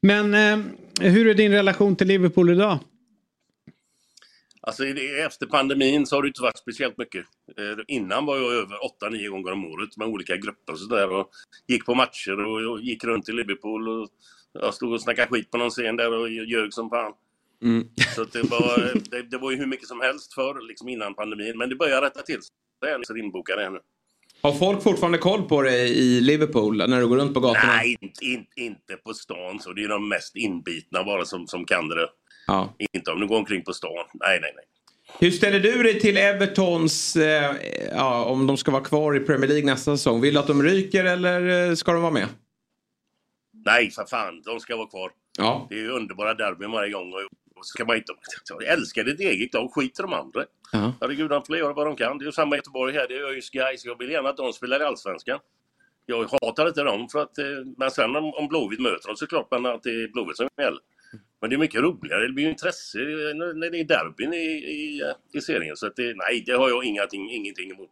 Men 0.00 0.34
eh, 0.34 1.10
hur 1.10 1.28
är 1.28 1.34
din 1.34 1.52
relation 1.52 1.96
till 1.96 2.06
Liverpool 2.06 2.50
idag? 2.50 2.78
Alltså 4.66 4.84
efter 5.26 5.46
pandemin 5.46 6.06
så 6.06 6.16
har 6.16 6.22
det 6.22 6.28
inte 6.28 6.42
varit 6.42 6.58
speciellt 6.58 6.98
mycket. 6.98 7.26
Eh, 7.58 7.84
innan 7.88 8.26
var 8.26 8.36
jag 8.36 8.52
över 8.52 8.76
8-9 9.10 9.28
gånger 9.28 9.52
om 9.52 9.64
året 9.64 9.96
med 9.96 10.08
olika 10.08 10.36
grupper 10.36 10.72
och 10.72 10.78
sådär. 10.78 11.10
Och 11.12 11.30
gick 11.66 11.86
på 11.86 11.94
matcher 11.94 12.40
och, 12.40 12.72
och 12.72 12.80
gick 12.80 13.04
runt 13.04 13.28
i 13.28 13.32
Liverpool. 13.32 13.88
Och 13.88 14.08
jag 14.52 14.74
stod 14.74 14.92
och 14.92 15.02
snackade 15.02 15.28
skit 15.28 15.50
på 15.50 15.58
någon 15.58 15.70
scen 15.70 15.96
där 15.96 16.12
och 16.12 16.30
ljög 16.30 16.72
som 16.72 16.90
fan. 16.90 17.12
Mm. 17.62 17.88
Så 18.14 18.24
det, 18.24 18.42
var, 18.42 18.92
det, 19.10 19.22
det, 19.22 19.38
var 19.38 19.50
ju 19.50 19.56
hur 19.56 19.66
mycket 19.66 19.88
som 19.88 20.00
helst 20.00 20.34
för 20.34 20.68
liksom 20.68 20.88
innan 20.88 21.14
pandemin. 21.14 21.58
Men 21.58 21.68
det 21.68 21.76
börjar 21.76 22.02
rätta 22.02 22.22
till 22.22 22.42
sig. 22.42 22.50
Så 23.06 23.16
inbokade 23.16 23.70
nu. 23.70 23.78
Har 24.42 24.52
folk 24.52 24.82
fortfarande 24.82 25.18
koll 25.18 25.42
på 25.42 25.62
dig 25.62 25.98
i 25.98 26.20
Liverpool 26.20 26.76
när 26.76 27.00
du 27.00 27.08
går 27.08 27.16
runt 27.16 27.34
på 27.34 27.40
gatorna? 27.40 27.76
Nej, 27.76 27.96
inte, 28.00 28.24
inte, 28.24 28.60
inte 28.60 28.96
på 29.04 29.14
stan. 29.14 29.60
Så 29.60 29.72
det 29.72 29.84
är 29.84 29.88
de 29.88 30.08
mest 30.08 30.36
inbitna 30.36 31.04
bara 31.04 31.24
som, 31.24 31.46
som 31.46 31.64
kan 31.64 31.88
det. 31.88 32.08
Ja. 32.46 32.74
Inte 32.92 33.10
om 33.10 33.20
du 33.20 33.26
går 33.26 33.38
omkring 33.38 33.64
på 33.64 33.72
stan. 33.72 34.06
Nej, 34.14 34.40
nej, 34.40 34.52
nej. 34.56 34.64
Hur 35.18 35.30
ställer 35.30 35.60
du 35.60 35.82
dig 35.82 36.00
till 36.00 36.16
Evertons, 36.16 37.16
eh, 37.16 37.56
ja, 37.92 38.24
om 38.24 38.46
de 38.46 38.56
ska 38.56 38.70
vara 38.70 38.82
kvar 38.82 39.16
i 39.16 39.20
Premier 39.20 39.48
League 39.48 39.66
nästa 39.66 39.96
säsong? 39.96 40.20
Vill 40.20 40.34
du 40.34 40.40
att 40.40 40.46
de 40.46 40.62
ryker 40.62 41.04
eller 41.04 41.68
eh, 41.68 41.74
ska 41.74 41.92
de 41.92 42.02
vara 42.02 42.12
med? 42.12 42.28
Nej, 43.64 43.90
för 43.90 44.04
fan. 44.04 44.42
De 44.42 44.60
ska 44.60 44.76
vara 44.76 44.86
kvar. 44.86 45.10
Ja. 45.38 45.66
Det 45.70 45.74
är 45.74 45.78
ju 45.78 45.90
underbara 45.90 46.34
derbyn 46.34 46.70
varje 46.70 46.92
gång. 46.92 47.12
Och, 47.12 47.20
och 47.62 47.66
ska 47.66 47.84
man 47.84 47.96
inte... 47.96 48.12
Jag 48.48 48.64
älskar 48.64 49.04
ditt 49.04 49.20
eget 49.20 49.54
lag. 49.54 49.72
Skit 49.74 49.98
i 49.98 50.02
de 50.02 50.12
andra. 50.12 50.44
Ja. 50.72 50.92
Herregud, 51.00 51.30
de 51.30 51.44
får 51.44 51.56
göra 51.56 51.72
vad 51.72 51.86
de 51.86 51.96
kan. 51.96 52.18
Det 52.18 52.22
är 52.24 52.26
ju 52.26 52.32
samma 52.32 52.56
i 52.56 52.58
Göteborg 52.58 52.94
här. 52.94 53.08
Det 53.08 53.14
gör 53.14 53.32
ju 53.32 53.40
Sky. 53.40 53.58
Jag 53.84 53.98
vill 53.98 54.10
gärna 54.10 54.28
att 54.28 54.36
de 54.36 54.52
spelar 54.52 54.80
i 54.80 54.84
Allsvenskan. 54.84 55.38
Jag 56.06 56.24
hatar 56.24 56.68
inte 56.68 56.82
dem 56.82 57.08
för 57.08 57.18
att... 57.18 57.38
eh, 57.38 57.44
Men 57.76 57.90
sen 57.90 58.16
om, 58.16 58.34
om 58.34 58.48
Blåvitt 58.48 58.80
möter 58.80 59.08
dem 59.08 59.16
så 59.16 59.24
är 59.24 59.26
det 59.26 59.30
klart 59.30 59.50
man 59.50 59.66
att 59.66 59.82
det 59.82 59.90
är 59.90 60.08
Blåvitt 60.08 60.36
som 60.36 60.48
gäller. 60.62 60.80
Men 61.40 61.50
det 61.50 61.56
är 61.56 61.58
mycket 61.58 61.80
roligare. 61.80 62.26
Det 62.26 62.32
blir 62.32 62.44
ju 62.44 62.50
intresse 62.50 62.98
när 62.98 63.54
när 63.54 63.70
det 63.70 63.78
är 63.80 63.84
derbyn 63.84 64.32
i, 64.34 64.46
i, 64.76 65.02
i 65.32 65.40
serien. 65.40 65.76
Så 65.76 65.86
att 65.86 65.96
det, 65.96 66.14
nej, 66.16 66.42
det 66.46 66.52
har 66.52 66.68
jag 66.68 66.84
ingenting, 66.84 67.30
ingenting 67.30 67.70
emot. 67.70 67.90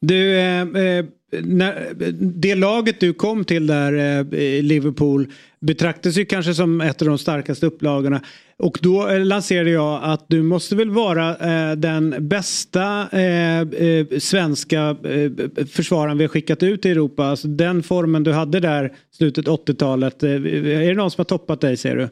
Du, 0.00 0.38
eh, 0.38 0.60
eh, 0.60 1.04
när, 1.30 1.94
det 2.20 2.54
laget 2.54 3.00
du 3.00 3.14
kom 3.14 3.44
till 3.44 3.66
där, 3.66 3.92
eh, 3.92 4.62
Liverpool, 4.62 5.32
betraktas 5.60 6.16
ju 6.16 6.24
kanske 6.24 6.54
som 6.54 6.80
ett 6.80 7.02
av 7.02 7.08
de 7.08 7.18
starkaste 7.18 7.66
upplagorna. 7.66 8.20
Och 8.58 8.78
då 8.82 9.08
eh, 9.08 9.24
lanserade 9.24 9.70
jag 9.70 10.00
att 10.04 10.24
du 10.28 10.42
måste 10.42 10.76
väl 10.76 10.90
vara 10.90 11.36
eh, 11.36 11.76
den 11.76 12.28
bästa 12.28 13.08
eh, 13.12 13.60
eh, 13.60 14.06
svenska 14.18 14.96
eh, 15.04 15.30
försvararen 15.66 16.18
vi 16.18 16.24
har 16.24 16.28
skickat 16.28 16.62
ut 16.62 16.86
i 16.86 16.90
Europa. 16.90 17.24
Alltså 17.24 17.48
den 17.48 17.82
formen 17.82 18.24
du 18.24 18.32
hade 18.32 18.60
där 18.60 18.96
slutet 19.10 19.46
80-talet. 19.46 20.22
Eh, 20.22 20.30
är 20.30 20.88
det 20.88 20.94
någon 20.94 21.10
som 21.10 21.20
har 21.20 21.24
toppat 21.24 21.60
dig 21.60 21.76
ser 21.76 21.96
du? 21.96 22.08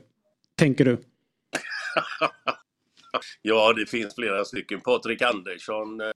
Tänker 0.58 0.84
du? 0.84 0.98
ja, 3.42 3.72
det 3.72 3.86
finns 3.86 4.14
flera 4.14 4.44
stycken. 4.44 4.80
Patrik 4.80 5.22
Andersson. 5.22 6.00
Eh, 6.00 6.06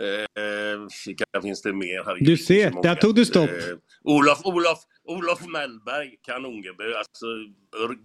Eh, 0.00 0.80
vilka 1.06 1.24
finns 1.42 1.62
det 1.62 1.72
mer? 1.72 2.04
Herregud, 2.04 2.26
Du 2.26 2.36
ser, 2.36 2.82
där 2.82 2.94
tog 2.94 3.14
du 3.14 3.24
stopp. 3.24 3.50
Eh, 3.50 3.56
Olof, 4.02 4.40
Olof, 4.44 4.78
Olof 5.04 5.46
Mellberg, 5.46 6.16
kanongebö. 6.22 6.84
Alltså, 6.98 7.26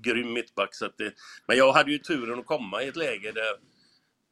grym 0.02 0.34
mittback. 0.34 0.76
Så 0.76 0.86
det, 0.98 1.14
men 1.48 1.58
jag 1.58 1.72
hade 1.72 1.92
ju 1.92 1.98
turen 1.98 2.40
att 2.40 2.46
komma 2.46 2.84
i 2.84 2.88
ett 2.88 2.96
läge 2.96 3.32
där 3.32 3.54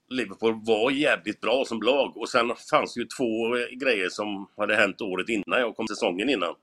Liverpool 0.10 0.62
var 0.66 0.92
jävligt 0.92 1.42
bra 1.42 1.66
som 1.66 1.82
lag. 1.82 2.18
Och 2.18 2.30
sen 2.30 2.52
fanns 2.70 2.98
ju 2.98 3.06
två 3.18 3.58
eh, 3.58 3.68
grejer 3.68 4.10
som 4.10 4.48
hade 4.58 4.76
hänt 4.76 5.02
året 5.02 5.30
innan 5.30 5.60
jag 5.60 5.76
kom 5.76 5.88
säsongen 5.88 6.30
innan. 6.30 6.56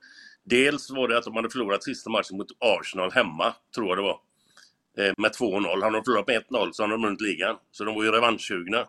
Dels 0.45 0.91
var 0.91 1.09
det 1.09 1.19
att 1.19 1.25
de 1.25 1.37
hade 1.37 1.51
förlorat 1.51 1.85
sista 1.85 2.11
matchen 2.11 2.37
mot 2.37 2.47
Arsenal 2.59 3.13
hemma, 3.13 3.55
tror 3.75 3.89
jag 3.89 3.99
det 3.99 4.03
var. 4.03 4.21
Eh, 4.99 5.13
med 5.19 5.31
2-0. 5.31 5.83
Hade 5.83 5.97
de 5.97 6.05
förlorat 6.05 6.27
med 6.27 6.43
1-0 6.51 6.73
så 6.73 6.83
hade 6.83 6.95
de 6.95 7.03
vunnit 7.03 7.21
ligan. 7.21 7.57
Så 7.71 7.85
de 7.85 7.95
var 7.95 8.05
ju 8.05 8.11
revanschsugna. 8.11 8.87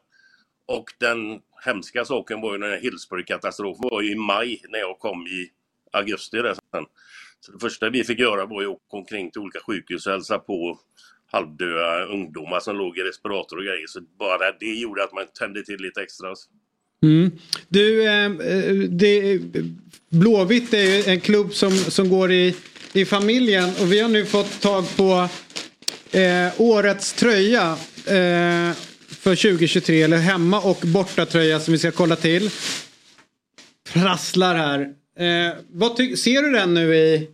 Och 0.65 0.85
den 0.99 1.41
hemska 1.65 2.05
saken 2.05 2.41
var 2.41 2.53
ju 2.53 2.59
den 2.59 2.69
här 2.69 2.79
Hillsbury-katastrofen 2.79 3.89
var 3.91 4.01
ju 4.01 4.11
i 4.11 4.15
maj 4.15 4.61
när 4.69 4.79
jag 4.79 4.99
kom 4.99 5.27
i 5.27 5.49
augusti 5.91 6.37
där 6.37 6.53
sen. 6.53 6.85
Så 7.39 7.51
det 7.51 7.59
första 7.59 7.89
vi 7.89 8.03
fick 8.03 8.19
göra 8.19 8.45
var 8.45 8.61
ju 8.61 8.67
att 8.67 8.73
åka 8.73 8.97
omkring 8.97 9.31
till 9.31 9.41
olika 9.41 9.59
sjukhus 9.59 10.07
och 10.07 10.11
hälsa 10.11 10.39
på 10.39 10.79
halvdöda 11.31 12.05
ungdomar 12.05 12.59
som 12.59 12.77
låg 12.77 12.97
i 12.97 13.01
respirator 13.01 13.57
och 13.57 13.63
grejer. 13.63 13.87
Så 13.87 14.01
bara 14.19 14.51
det 14.59 14.73
gjorde 14.73 15.03
att 15.03 15.13
man 15.13 15.25
tände 15.39 15.65
till 15.65 15.79
lite 15.79 16.01
extra. 16.01 16.33
Mm. 17.03 17.31
Du, 17.67 18.03
eh, 18.03 18.25
eh, 18.25 18.75
det, 18.75 19.39
Blåvitt 20.09 20.73
är 20.73 20.83
ju 20.83 21.03
en 21.03 21.21
klubb 21.21 21.53
som, 21.53 21.71
som 21.71 22.09
går 22.09 22.31
i, 22.31 22.55
i 22.93 23.05
familjen 23.05 23.69
och 23.81 23.91
vi 23.91 23.99
har 23.99 24.09
nu 24.09 24.25
fått 24.25 24.61
tag 24.61 24.95
på 24.95 25.29
eh, 26.17 26.61
årets 26.61 27.13
tröja 27.13 27.77
eh, 28.07 28.75
för 29.13 29.35
2023 29.35 30.01
eller 30.01 30.17
hemma 30.17 30.59
och 30.61 30.77
borta 30.83 31.25
tröja 31.25 31.59
som 31.59 31.71
vi 31.71 31.77
ska 31.77 31.91
kolla 31.91 32.15
till. 32.15 32.49
Prasslar 33.93 34.55
här. 34.55 34.79
Eh, 35.17 35.53
vad 35.69 35.97
ser 35.97 36.41
du 36.41 36.51
den 36.51 36.73
nu 36.73 36.95
i... 36.95 37.29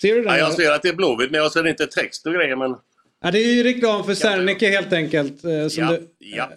Ser 0.00 0.14
du 0.14 0.22
den? 0.22 0.32
Ja, 0.32 0.38
jag 0.38 0.52
ser 0.52 0.70
att 0.72 0.82
det 0.82 0.88
är 0.88 0.94
Blåvitt 0.94 1.30
men 1.30 1.40
jag 1.40 1.52
ser 1.52 1.66
inte 1.66 1.86
text 1.86 2.26
och 2.26 2.32
grejer 2.34 2.56
men... 2.56 2.76
Ja, 3.22 3.30
det 3.30 3.38
är 3.38 3.54
ju 3.54 3.62
reklam 3.62 4.04
för 4.04 4.14
Serneke 4.14 4.68
helt 4.68 4.92
enkelt. 4.92 5.44
Eh, 5.44 5.50
Ja, 5.50 5.90
du... 5.90 6.08
ja. 6.18 6.50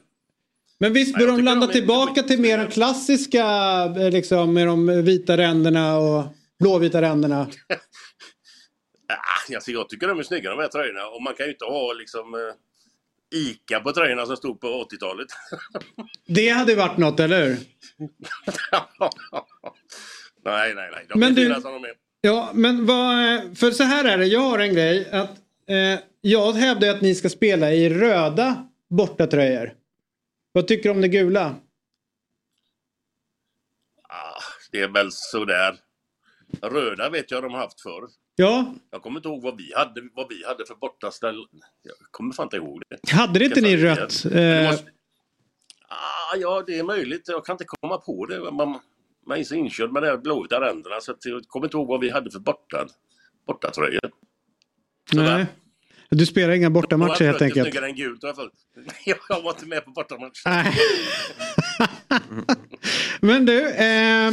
Men 0.80 0.94
visst 0.94 1.12
Ja, 1.14 1.20
bör 1.20 1.28
jag 1.28 1.38
de 1.38 1.44
landa 1.44 1.68
de 1.68 1.74
tillbaka 1.74 2.24
till 2.24 2.40
mer 2.42 2.58
de 2.58 2.68
klassiska 2.68 3.46
eh, 3.98 4.12
liksom 4.12 4.54
med 4.54 4.68
de 4.68 5.04
vita 5.04 5.38
ränderna 5.38 5.98
och 5.98 6.24
blåvita 6.60 7.02
ränderna. 7.02 7.40
Alltså, 9.50 9.72
jag 9.72 9.90
tycker 9.90 10.08
de 10.08 10.20
är 10.20 10.24
snygga 10.24 10.50
de 10.50 10.60
här 10.60 10.68
tröjorna 10.68 11.08
och 11.08 11.22
man 11.22 11.34
kan 11.34 11.46
ju 11.46 11.52
inte 11.52 11.66
ha 11.66 11.94
liksom 11.94 12.34
eh, 12.34 12.40
ICA 13.36 13.80
på 13.80 13.92
tröjorna 13.92 14.26
som 14.26 14.38
stod 14.38 14.62
på 14.62 14.68
80-talet. 14.68 15.28
Det 16.28 16.50
hade 16.50 16.76
varit 16.76 16.98
något, 16.98 17.20
eller 17.20 17.46
hur? 17.46 17.58
nej, 20.46 20.74
nej, 20.76 20.90
nej. 20.92 21.06
De 21.10 21.20
Men 21.20 21.36
du- 21.36 21.54
som 21.54 21.74
de 21.74 21.84
är. 21.84 21.94
Ja, 22.22 22.52
men 22.54 22.86
vad... 22.86 23.08
För 23.58 23.72
så 23.72 23.84
här 23.84 24.06
är 24.06 24.18
det, 24.18 24.26
jag 24.26 24.40
har 24.40 24.60
en 24.60 24.74
grej 24.74 25.12
att 25.12 25.30
eh, 25.68 26.00
jag 26.22 26.54
hävdar 26.54 26.90
att 26.90 27.02
ni 27.02 27.16
ska 27.16 27.30
spela 27.30 27.72
i 27.74 27.90
röda 27.90 28.68
bortatröjor. 28.90 29.74
Vad 30.52 30.68
tycker 30.68 30.84
du 30.84 30.90
om 30.96 31.02
det 31.02 31.08
gula? 31.08 31.56
Ah, 34.10 34.42
det 34.72 34.82
är 34.82 34.88
väl 34.88 35.12
sådär. 35.12 35.76
Röda 36.62 37.10
vet 37.10 37.32
jag 37.32 37.44
de 37.44 37.54
har 37.54 37.60
haft 37.60 37.82
förr. 37.82 38.08
Ja, 38.40 38.74
Jag 38.92 39.02
kommer 39.02 39.20
inte 39.20 39.30
ihåg 39.30 39.42
vad 39.44 39.58
vi 39.58 39.74
hade, 39.76 40.02
vad 40.14 40.30
vi 40.30 40.46
hade 40.46 40.66
för 40.66 40.76
bortaställ. 40.76 41.36
Jag 41.84 41.94
kommer 42.12 42.34
fan 42.34 42.46
inte 42.46 42.56
ihåg 42.58 42.82
det. 42.90 43.12
hade 43.12 43.40
det 43.40 43.46
inte 43.46 43.62
ni 43.62 43.78
rött? 43.78 44.26
Eh, 44.26 44.72
måste- 44.72 44.92
Ah, 45.90 46.36
ja, 46.38 46.64
det 46.68 46.78
är 46.80 46.84
möjligt. 46.84 47.22
Jag 47.28 47.46
kan 47.46 47.54
inte 47.54 47.66
komma 47.68 47.98
på 47.98 48.26
det. 48.26 48.52
Man, 48.52 48.80
man 49.28 49.40
är 49.40 49.44
så 49.44 49.56
inkörd 49.56 49.92
med 49.92 50.04
de 50.04 50.08
här 50.08 50.18
blåvita 50.18 50.62
ränderna 50.62 50.96
så 51.02 51.16
jag 51.24 51.44
kommer 51.48 51.66
inte 51.66 51.78
ihåg 51.78 51.88
vad 51.88 52.00
vi 52.02 52.10
hade 52.10 52.32
för 52.32 52.40
borta, 52.40 52.88
bortatröjor. 53.48 54.12
nej. 55.14 55.46
Du 56.10 56.26
spelar 56.26 56.54
inga 56.54 56.70
bortamatcher 56.70 57.24
helt 57.26 57.42
enkelt. 57.42 57.68
Snyggare 57.70 57.86
än 57.90 57.96
gult 57.96 58.24
i 58.24 58.28
alla 58.28 58.36
fall. 58.36 58.50
Jag 59.30 59.42
var 59.44 59.50
inte 59.52 59.66
med 59.66 59.86
på 59.86 59.92
bortamatchen. 59.92 60.34
Men 63.22 63.46
du, 63.46 63.70
eh, 63.70 64.32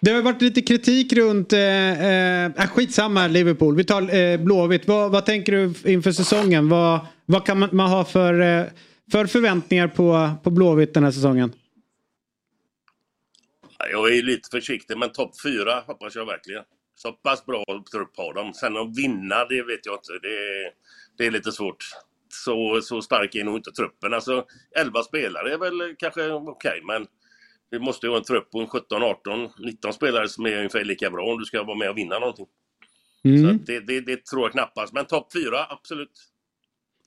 det 0.00 0.10
har 0.10 0.22
varit 0.22 0.42
lite 0.42 0.62
kritik 0.62 1.12
runt, 1.12 1.52
eh, 1.52 1.60
eh, 1.60 2.44
äh, 2.44 2.68
skitsamma 2.68 3.26
Liverpool, 3.26 3.76
vi 3.76 3.84
tar 3.84 4.14
eh, 4.14 4.40
Blåvitt. 4.40 4.88
Vad, 4.88 5.10
vad 5.10 5.26
tänker 5.26 5.52
du 5.52 5.90
inför 5.90 6.12
säsongen? 6.12 6.68
Vad, 6.68 7.06
vad 7.26 7.46
kan 7.46 7.58
man, 7.58 7.68
man 7.72 7.90
ha 7.90 8.04
för, 8.04 8.40
eh, 8.40 8.64
för 9.12 9.26
förväntningar 9.26 9.88
på, 9.88 10.30
på 10.42 10.50
Blåvitt 10.50 10.94
den 10.94 11.04
här 11.04 11.10
säsongen? 11.10 11.52
Jag 13.90 14.16
är 14.16 14.22
lite 14.22 14.48
försiktig, 14.50 14.98
men 14.98 15.12
topp 15.12 15.40
fyra 15.42 15.82
hoppas 15.86 16.14
jag 16.14 16.26
verkligen. 16.26 16.62
Så 16.94 17.12
pass 17.12 17.46
bra 17.46 17.64
trupp 17.92 18.16
har 18.16 18.34
de. 18.34 18.54
Sen 18.54 18.76
att 18.76 18.98
vinna, 18.98 19.44
det 19.44 19.62
vet 19.62 19.86
jag 19.86 19.94
inte. 19.94 20.12
Det 20.22 20.34
är, 20.34 20.70
det 21.18 21.26
är 21.26 21.30
lite 21.30 21.52
svårt. 21.52 21.84
Så, 22.28 22.80
så 22.82 23.02
stark 23.02 23.34
är 23.34 23.44
nog 23.44 23.56
inte 23.56 23.72
truppen. 23.72 24.14
Alltså, 24.14 24.44
11 24.76 25.02
spelare 25.02 25.52
är 25.52 25.58
väl 25.58 25.94
kanske 25.98 26.30
okej, 26.30 26.82
men 26.84 27.06
det 27.70 27.78
måste 27.78 28.06
ju 28.06 28.10
vara 28.10 28.18
en 28.18 28.24
trupp 28.24 28.50
på 28.50 28.60
en 28.60 28.66
17, 28.66 29.02
18, 29.02 29.48
19 29.58 29.92
spelare 29.92 30.28
som 30.28 30.46
är 30.46 30.56
ungefär 30.56 30.84
lika 30.84 31.10
bra 31.10 31.32
om 31.32 31.38
du 31.38 31.44
ska 31.44 31.62
vara 31.62 31.78
med 31.78 31.90
och 31.90 31.98
vinna 31.98 32.18
någonting. 32.18 32.46
Mm. 33.24 33.58
Så 33.58 33.64
det, 33.64 33.80
det, 33.80 34.00
det 34.00 34.24
tror 34.24 34.42
jag 34.42 34.52
knappast. 34.52 34.92
Men 34.92 35.04
topp 35.04 35.32
fyra, 35.32 35.66
absolut. 35.68 36.10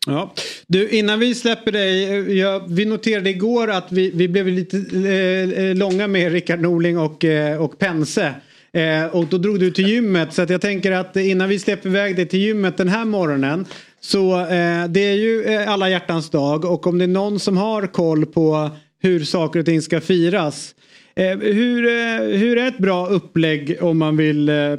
Ja. 0.05 0.33
Du, 0.67 0.89
innan 0.89 1.19
vi 1.19 1.35
släpper 1.35 1.71
dig. 1.71 2.37
Jag, 2.37 2.63
vi 2.69 2.85
noterade 2.85 3.29
igår 3.29 3.69
att 3.69 3.91
vi, 3.91 4.11
vi 4.11 4.27
blev 4.27 4.47
lite 4.47 4.77
eh, 4.77 5.65
eh, 5.65 5.75
långa 5.75 6.07
med 6.07 6.31
Rickard 6.31 6.59
Norling 6.59 6.97
och, 6.97 7.25
eh, 7.25 7.61
och 7.61 7.79
Pense. 7.79 8.33
Eh, 8.73 9.05
och 9.05 9.25
då 9.25 9.37
drog 9.37 9.59
du 9.59 9.71
till 9.71 9.87
gymmet 9.87 10.33
så 10.33 10.45
jag 10.49 10.61
tänker 10.61 10.91
att 10.91 11.15
innan 11.15 11.49
vi 11.49 11.59
släpper 11.59 11.89
iväg 11.89 12.15
dig 12.15 12.27
till 12.27 12.39
gymmet 12.39 12.77
den 12.77 12.87
här 12.87 13.05
morgonen. 13.05 13.65
Så 13.99 14.39
eh, 14.39 14.85
det 14.87 14.99
är 14.99 15.15
ju 15.15 15.43
eh, 15.43 15.71
alla 15.71 15.89
hjärtans 15.89 16.29
dag 16.29 16.65
och 16.65 16.87
om 16.87 16.97
det 16.97 17.05
är 17.05 17.07
någon 17.07 17.39
som 17.39 17.57
har 17.57 17.87
koll 17.87 18.25
på 18.25 18.69
hur 18.99 19.23
saker 19.23 19.59
och 19.59 19.65
ting 19.65 19.81
ska 19.81 20.01
firas. 20.01 20.75
Eh, 21.15 21.37
hur, 21.37 21.85
eh, 21.87 22.37
hur 22.39 22.57
är 22.57 22.67
ett 22.67 22.77
bra 22.77 23.07
upplägg 23.07 23.77
om 23.81 23.97
man 23.97 24.17
vill 24.17 24.49
eh, 24.49 24.77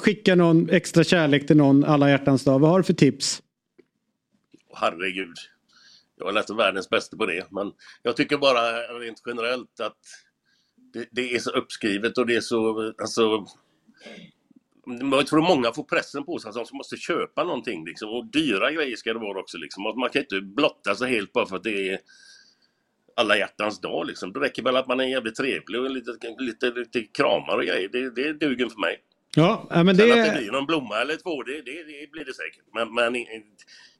skicka 0.00 0.34
någon 0.34 0.70
extra 0.70 1.04
kärlek 1.04 1.46
till 1.46 1.56
någon 1.56 1.84
alla 1.84 2.10
hjärtans 2.10 2.44
dag? 2.44 2.58
Vad 2.58 2.70
har 2.70 2.78
du 2.78 2.84
för 2.84 2.92
tips? 2.92 3.42
Herregud. 4.74 5.36
Jag 6.18 6.28
är 6.28 6.32
nästan 6.32 6.56
världens 6.56 6.90
bästa 6.90 7.16
på 7.16 7.26
det. 7.26 7.46
Men 7.50 7.72
jag 8.02 8.16
tycker 8.16 8.36
bara 8.36 8.60
rent 9.00 9.22
generellt 9.26 9.80
att 9.80 9.98
det, 10.92 11.08
det 11.10 11.34
är 11.34 11.38
så 11.38 11.50
uppskrivet 11.50 12.18
och 12.18 12.26
det 12.26 12.36
är 12.36 12.40
så... 12.40 12.92
Alltså, 12.98 13.46
jag 15.12 15.26
tror 15.26 15.42
många 15.42 15.72
får 15.72 15.84
pressen 15.84 16.24
på 16.24 16.38
sig 16.38 16.48
att 16.48 16.54
de 16.54 16.76
måste 16.76 16.96
köpa 16.96 17.44
någonting. 17.44 17.84
Liksom. 17.84 18.08
Och 18.08 18.26
dyra 18.26 18.72
grejer 18.72 18.96
ska 18.96 19.12
det 19.12 19.18
vara 19.18 19.40
också. 19.40 19.58
Liksom. 19.58 19.82
Man 19.82 20.10
kan 20.10 20.22
inte 20.22 20.40
blotta 20.40 20.94
sig 20.94 21.10
helt 21.10 21.32
bara 21.32 21.46
för 21.46 21.56
att 21.56 21.62
det 21.62 21.88
är 21.88 21.98
alla 23.16 23.36
hjärtans 23.38 23.80
dag. 23.80 24.06
Liksom. 24.06 24.32
Det 24.32 24.40
räcker 24.40 24.62
väl 24.62 24.76
att 24.76 24.88
man 24.88 25.00
är 25.00 25.04
jävligt 25.04 25.34
trevlig 25.34 25.80
och 25.80 25.90
lite, 25.90 26.10
lite, 26.38 26.70
lite 26.70 27.00
kramar 27.00 27.56
och 27.56 27.64
grejer. 27.64 27.88
Det, 27.92 28.10
det 28.10 28.32
duger 28.32 28.68
för 28.68 28.80
mig. 28.80 29.00
Ja, 29.36 29.68
men 29.70 29.86
det... 29.86 29.94
Sen 29.96 30.20
att 30.20 30.34
det 30.34 30.38
blir 30.38 30.52
någon 30.52 30.66
blomma 30.66 31.00
eller 31.00 31.16
två, 31.16 31.42
det, 31.42 31.52
det, 31.52 31.82
det 31.84 32.10
blir 32.10 32.24
det 32.24 32.34
säkert. 32.34 32.64
Men, 32.74 32.94
men 32.94 33.14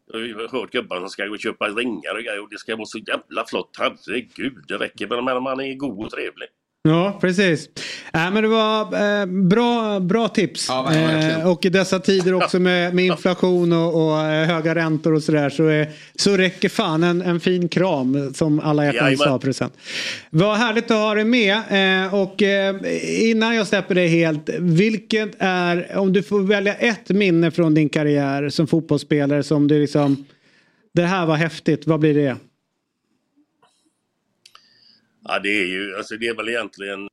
jag 0.06 0.38
har 0.38 0.48
hört 0.48 0.70
gubbar 0.70 1.00
som 1.00 1.08
ska 1.08 1.26
gå 1.26 1.34
och 1.34 1.40
köpa 1.40 1.68
ringar 1.68 2.14
och 2.14 2.22
grejer 2.22 2.42
och 2.42 2.50
det 2.50 2.58
ska 2.58 2.76
vara 2.76 2.86
så 2.86 2.98
jävla 2.98 3.44
flott. 3.46 3.76
Herregud, 3.78 4.64
det 4.68 4.78
räcker 4.78 5.06
väl 5.06 5.22
med 5.22 5.36
att 5.36 5.42
man 5.42 5.60
är 5.60 5.74
god 5.74 6.04
och 6.04 6.10
trevlig. 6.10 6.48
Ja, 6.88 7.18
precis. 7.20 7.68
Äh, 8.14 8.30
men 8.30 8.42
det 8.42 8.48
var 8.48 8.80
eh, 9.20 9.26
bra, 9.26 10.00
bra 10.00 10.28
tips. 10.28 10.66
Ja, 10.68 10.94
eh, 10.94 11.50
och 11.50 11.64
i 11.64 11.68
dessa 11.68 11.98
tider 11.98 12.34
också 12.34 12.58
med, 12.58 12.94
med 12.94 13.04
inflation 13.04 13.72
och, 13.72 14.06
och 14.06 14.20
eh, 14.20 14.46
höga 14.46 14.74
räntor 14.74 15.14
och 15.14 15.22
sådär 15.22 15.50
så, 15.50 15.68
eh, 15.68 15.88
så 16.16 16.36
räcker 16.36 16.68
fan 16.68 17.02
en, 17.02 17.22
en 17.22 17.40
fin 17.40 17.68
kram 17.68 18.34
som 18.34 18.60
alla 18.60 18.84
hjärtans 18.84 19.02
Jajamän. 19.02 19.28
dag-present. 19.28 19.72
Vad 20.30 20.56
härligt 20.56 20.90
att 20.90 20.96
ha 20.96 21.14
dig 21.14 21.24
med. 21.24 21.56
Eh, 22.04 22.14
och 22.14 22.42
innan 23.02 23.54
jag 23.54 23.66
släpper 23.66 23.94
dig 23.94 24.08
helt, 24.08 24.50
vilket 24.58 25.30
är, 25.38 25.96
om 25.96 26.12
du 26.12 26.22
får 26.22 26.40
välja 26.40 26.74
ett 26.74 27.08
minne 27.08 27.50
från 27.50 27.74
din 27.74 27.88
karriär 27.88 28.48
som 28.48 28.66
fotbollsspelare 28.66 29.42
som 29.42 29.68
du 29.68 29.80
liksom, 29.80 30.24
det 30.94 31.02
här 31.02 31.26
var 31.26 31.36
häftigt, 31.36 31.86
vad 31.86 32.00
blir 32.00 32.14
det? 32.14 32.36
Ja, 35.24 35.38
det 35.38 35.48
är 35.48 35.66
ju, 35.66 35.96
alltså 35.96 36.16
det 36.16 36.28
är 36.28 36.34
väl 36.34 36.48
egentligen... 36.48 37.08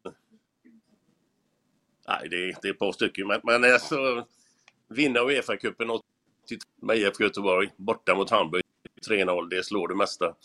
Nej, 2.08 2.30
det 2.30 2.36
är, 2.36 2.56
det 2.62 2.68
är 2.68 2.72
ett 2.72 2.80
par 2.80 2.92
stycken. 2.92 3.28
Men, 3.28 3.40
men 3.44 3.64
alltså, 3.64 4.28
vinna 4.90 5.20
Uefa-cupen 5.20 5.90
82 5.90 6.68
med 6.82 6.98
IFK 6.98 7.24
Göteborg 7.24 7.70
borta 7.78 8.16
mot 8.16 8.30
Hamburg 8.30 8.64
3-0, 9.10 9.50
det 9.50 9.66
slår 9.66 9.88
det 9.88 9.96
mesta. 9.96 10.36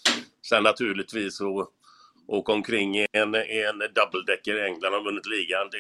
Sen 0.48 0.62
naturligtvis 0.62 1.40
att 1.40 1.68
åka 2.26 2.52
omkring 2.52 2.98
i 2.98 3.06
en, 3.12 3.34
en 3.34 3.78
double-decker 3.78 4.56
i 4.56 4.66
England 4.66 4.94
och 4.94 5.05
vunnit 5.05 5.26
ligan, 5.26 5.68
det, 5.70 5.78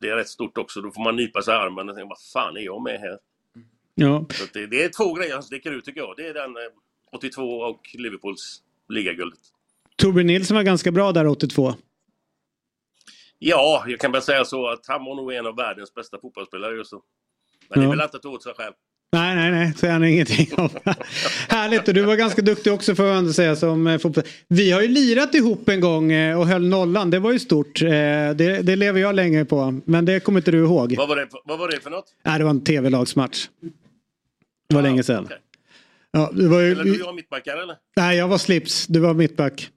det 0.00 0.08
är 0.08 0.16
rätt 0.16 0.28
stort 0.28 0.58
också. 0.58 0.80
Då 0.80 0.90
får 0.90 1.04
man 1.04 1.16
nypa 1.16 1.42
sig 1.42 1.54
i 1.54 1.56
armen 1.56 1.88
och 1.88 1.94
tänka, 1.94 2.08
vad 2.08 2.22
fan 2.32 2.56
är 2.56 2.60
jag 2.60 2.82
med 2.82 3.00
här? 3.00 3.18
Ja. 3.94 4.26
Så 4.30 4.44
det, 4.52 4.66
det 4.66 4.84
är 4.84 4.88
två 4.88 5.14
grejer 5.14 5.32
som 5.32 5.42
sticker 5.42 5.70
ut 5.72 5.84
tycker 5.84 6.00
jag. 6.00 6.14
Det 6.16 6.26
är 6.26 6.34
den 6.34 6.56
eh, 6.56 6.62
82 7.12 7.42
och 7.42 7.90
Liverpools 7.94 8.62
ligaguldet. 8.88 9.40
Torbjörn 10.02 10.26
Nilsson 10.26 10.54
var 10.54 10.62
ganska 10.64 10.90
bra 10.92 11.12
där 11.12 11.26
82. 11.26 11.74
Ja, 13.38 13.84
jag 13.88 14.00
kan 14.00 14.12
väl 14.12 14.22
säga 14.22 14.44
så 14.44 14.68
att 14.68 14.86
han 14.86 15.04
var 15.04 15.14
nog 15.16 15.32
en 15.32 15.46
av 15.46 15.56
världens 15.56 15.94
bästa 15.94 16.18
fotbollsspelare 16.20 16.76
just 16.76 16.90
då. 16.90 17.02
Men 17.68 17.78
det 17.78 17.82
är 17.84 17.84
Ja. 17.84 17.90
väl 17.90 18.00
inte 18.00 18.16
att 18.16 18.22
ta 18.22 18.28
åt 18.28 18.42
sig 18.42 18.54
själv. 18.56 18.72
Nej, 19.12 19.34
nej, 19.36 19.50
nej, 19.50 19.72
säger 19.74 19.92
han 19.92 20.04
ingenting 20.04 20.48
om. 20.56 20.68
Härligt, 21.48 21.88
och 21.88 21.94
du 21.94 22.02
var 22.02 22.16
ganska 22.16 22.42
duktig 22.42 22.72
också 22.72 22.94
får 22.94 23.06
jag 23.06 23.18
ändå 23.18 23.32
säga 23.32 23.56
som 23.56 23.86
eh, 23.86 23.98
fotboll. 23.98 24.24
Vi 24.48 24.70
har 24.72 24.80
ju 24.82 24.88
lirat 24.88 25.34
ihop 25.34 25.68
en 25.68 25.80
gång 25.80 26.12
eh, 26.12 26.38
och 26.40 26.46
höll 26.46 26.68
nollan, 26.68 27.10
det 27.10 27.18
var 27.18 27.32
ju 27.32 27.38
stort. 27.38 27.82
Eh, 27.82 27.88
Det, 27.88 28.62
det 28.62 28.76
lever 28.76 29.00
jag 29.00 29.14
länge 29.14 29.44
på, 29.44 29.80
men 29.84 30.04
det 30.04 30.20
kommer 30.20 30.40
inte 30.40 30.50
du 30.50 30.58
ihåg. 30.58 30.94
Vad 30.96 31.08
var 31.08 31.16
det, 31.16 31.28
vad 31.44 31.58
var 31.58 31.68
det 31.68 31.80
för 31.80 31.90
något? 31.90 32.04
Nej, 32.24 32.38
det 32.38 32.44
var 32.44 32.50
en 32.50 32.64
tv-lagsmatch. 32.64 33.48
Det 34.68 34.74
var 34.74 34.82
länge 34.82 35.02
sedan. 35.02 35.24
okej. 35.24 35.38
Ja, 36.10 36.30
det 36.34 36.48
var 36.48 36.62
Eller 36.62 36.84
du 36.84 36.94
ju... 36.94 37.02
och 37.02 37.08
jag 37.08 37.14
mittbackar 37.14 37.56
eller? 37.56 37.76
Nej, 37.96 38.16
jag 38.18 38.28
var 38.28 38.38
slips, 38.38 38.86
du 38.86 39.00
var 39.00 39.14
mittback. 39.14 39.70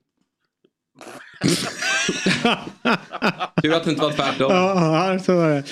Tur 3.61 3.73
att 3.73 3.83
det 3.83 3.89
inte 3.89 4.01
var 4.01 4.11
tvärtom. 4.11 4.51
Ja, 4.51 5.19
så 5.25 5.35
var 5.35 5.49
det. 5.49 5.63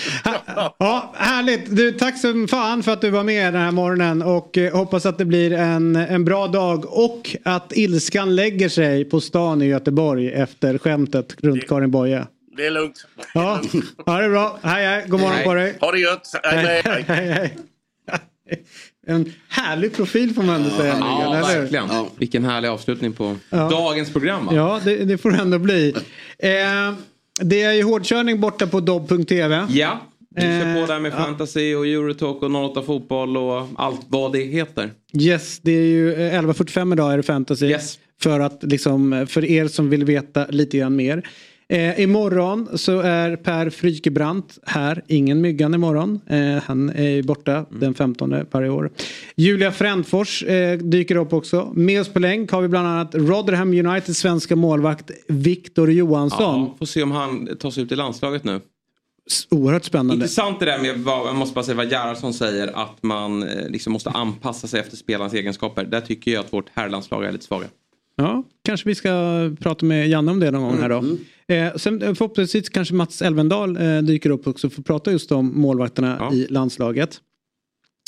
Ja, 0.79 1.13
härligt. 1.17 1.75
Du, 1.75 1.91
tack 1.91 2.19
så 2.19 2.47
fan 2.49 2.83
för 2.83 2.91
att 2.91 3.01
du 3.01 3.09
var 3.09 3.23
med 3.23 3.53
den 3.53 3.61
här 3.61 3.71
morgonen 3.71 4.21
och 4.21 4.57
eh, 4.57 4.75
hoppas 4.75 5.05
att 5.05 5.17
det 5.17 5.25
blir 5.25 5.53
en, 5.53 5.95
en 5.95 6.25
bra 6.25 6.47
dag 6.47 6.97
och 6.97 7.35
att 7.43 7.71
ilskan 7.75 8.35
lägger 8.35 8.69
sig 8.69 9.05
på 9.05 9.21
stan 9.21 9.61
i 9.61 9.65
Göteborg 9.65 10.31
efter 10.31 10.77
skämtet 10.77 11.35
runt 11.43 11.67
Karin 11.67 11.91
Boye. 11.91 12.27
Det 12.57 12.65
är 12.65 12.71
lugnt. 12.71 13.05
Ja, 13.33 13.61
ja 14.05 14.17
det 14.17 14.25
är 14.25 14.29
bra. 14.29 14.59
Hej, 14.63 14.85
hej. 14.85 15.05
God 15.07 15.19
morgon 15.19 15.35
Hej. 15.35 15.45
på 15.45 15.53
dig. 15.53 15.77
Ha 15.79 15.91
det 15.91 15.99
gött. 15.99 16.27
Hej, 16.43 16.81
hej, 16.85 17.05
hej. 17.07 17.27
hej. 17.27 17.57
En 19.07 19.33
härlig 19.49 19.93
profil 19.93 20.33
får 20.33 20.43
man 20.43 20.55
ändå 20.55 20.69
säga. 20.69 20.95
Ja, 20.99 21.33
hur? 21.47 21.59
verkligen. 21.59 21.89
Vilken 22.17 22.45
härlig 22.45 22.67
avslutning 22.69 23.13
på 23.13 23.35
Ja. 23.49 23.69
dagens 23.69 24.13
program. 24.13 24.45
Va? 24.45 24.51
Ja, 24.55 24.81
det, 24.83 24.95
det 25.05 25.17
får 25.17 25.31
det 25.31 25.37
ändå 25.37 25.59
bli. 25.59 25.93
Eh, 26.39 26.93
det 27.41 27.61
är 27.61 27.73
ju 27.73 27.83
hårdkörning 27.83 28.39
borta 28.39 28.67
på 28.67 28.79
dobb.tv. 28.79 29.65
Ja, 29.69 29.99
vi 30.35 30.41
kör 30.41 30.49
Eh, 30.75 30.81
på 30.81 30.91
där 30.93 30.99
med 30.99 31.11
ja. 31.11 31.17
fantasy 31.17 31.75
och 31.75 31.87
Eurotalk 31.87 32.43
och 32.43 32.51
08 32.71 32.81
fotboll 32.81 33.37
och 33.37 33.67
allt 33.75 34.01
vad 34.07 34.33
det 34.33 34.39
heter. 34.39 34.91
Yes, 35.19 35.59
det 35.61 35.71
är 35.71 35.85
ju 35.85 36.13
eh, 36.13 36.41
11.45 36.41 36.93
idag 36.93 37.13
är 37.13 37.17
det 37.17 37.23
fantasy. 37.23 37.75
För, 38.21 38.39
att, 38.39 38.63
liksom, 38.63 39.25
för 39.29 39.45
er 39.45 39.67
som 39.67 39.89
vill 39.89 40.05
veta 40.05 40.45
lite 40.49 40.77
grann 40.77 40.95
mer. 40.95 41.23
Eh, 41.67 41.99
imorgon 41.99 42.77
så 42.77 42.99
är 42.99 43.35
Per 43.35 43.69
Frykebrant 43.69 44.59
här. 44.65 45.03
Ingen 45.07 45.41
Myggan 45.41 45.73
imorgon. 45.73 46.19
Eh, 46.27 46.63
han 46.63 46.89
är 46.89 47.23
borta 47.23 47.65
den 47.69 47.93
15 47.93 48.35
varje 48.51 48.69
år. 48.69 48.91
Julia 49.35 49.71
Frändfors 49.71 50.43
eh, 50.43 50.77
dyker 50.77 51.15
upp 51.15 51.33
också. 51.33 51.71
Med 51.75 52.01
oss 52.01 52.09
på 52.09 52.19
länk 52.19 52.51
har 52.51 52.61
vi 52.61 52.67
bland 52.67 52.87
annat 52.87 53.15
Rotherham 53.15 53.69
Uniteds 53.73 54.19
svenska 54.19 54.55
målvakt 54.55 55.11
Viktor 55.27 55.91
Johansson. 55.91 56.59
Ja, 56.59 56.75
får 56.79 56.85
se 56.85 57.03
om 57.03 57.11
han 57.11 57.57
tas 57.59 57.77
ut 57.77 57.91
i 57.91 57.95
landslaget 57.95 58.43
nu. 58.43 58.61
Oerhört 59.51 59.83
spännande. 59.83 60.13
Intressant 60.13 60.59
det 60.59 60.65
där 60.65 60.79
med 60.79 60.99
vad, 60.99 61.27
jag 61.27 61.35
måste 61.35 61.55
bara 61.55 61.65
säga 61.65 61.77
vad 61.77 61.91
Gerhardsson 61.91 62.33
säger 62.33 62.67
att 62.67 63.03
man 63.03 63.43
eh, 63.43 63.69
liksom 63.69 63.93
måste 63.93 64.09
anpassa 64.09 64.67
sig 64.67 64.79
efter 64.79 64.97
spelarens 64.97 65.33
egenskaper. 65.33 65.85
Där 65.85 66.01
tycker 66.01 66.31
jag 66.31 66.45
att 66.45 66.53
vårt 66.53 66.69
herrlandslag 66.73 67.25
är 67.25 67.31
lite 67.31 67.45
svaga. 67.45 67.67
Ja, 68.15 68.43
kanske 68.65 68.89
vi 68.89 68.95
ska 68.95 69.09
prata 69.59 69.85
med 69.85 70.07
Janne 70.09 70.31
om 70.31 70.39
det 70.39 70.51
någon 70.51 70.61
gång 70.61 70.81
här 70.81 70.89
då. 70.89 71.03
Eh, 71.47 71.75
sen 71.75 72.01
eh, 72.01 72.13
förhoppningsvis 72.13 72.69
kanske 72.69 72.93
Mats 72.93 73.21
Elvendal 73.21 73.77
eh, 73.77 73.97
dyker 73.97 74.29
upp 74.29 74.47
också 74.47 74.69
för 74.69 74.81
att 74.81 74.85
prata 74.85 75.11
just 75.11 75.31
om 75.31 75.61
målvakterna 75.61 76.29
i 76.33 76.47
landslaget. 76.49 77.21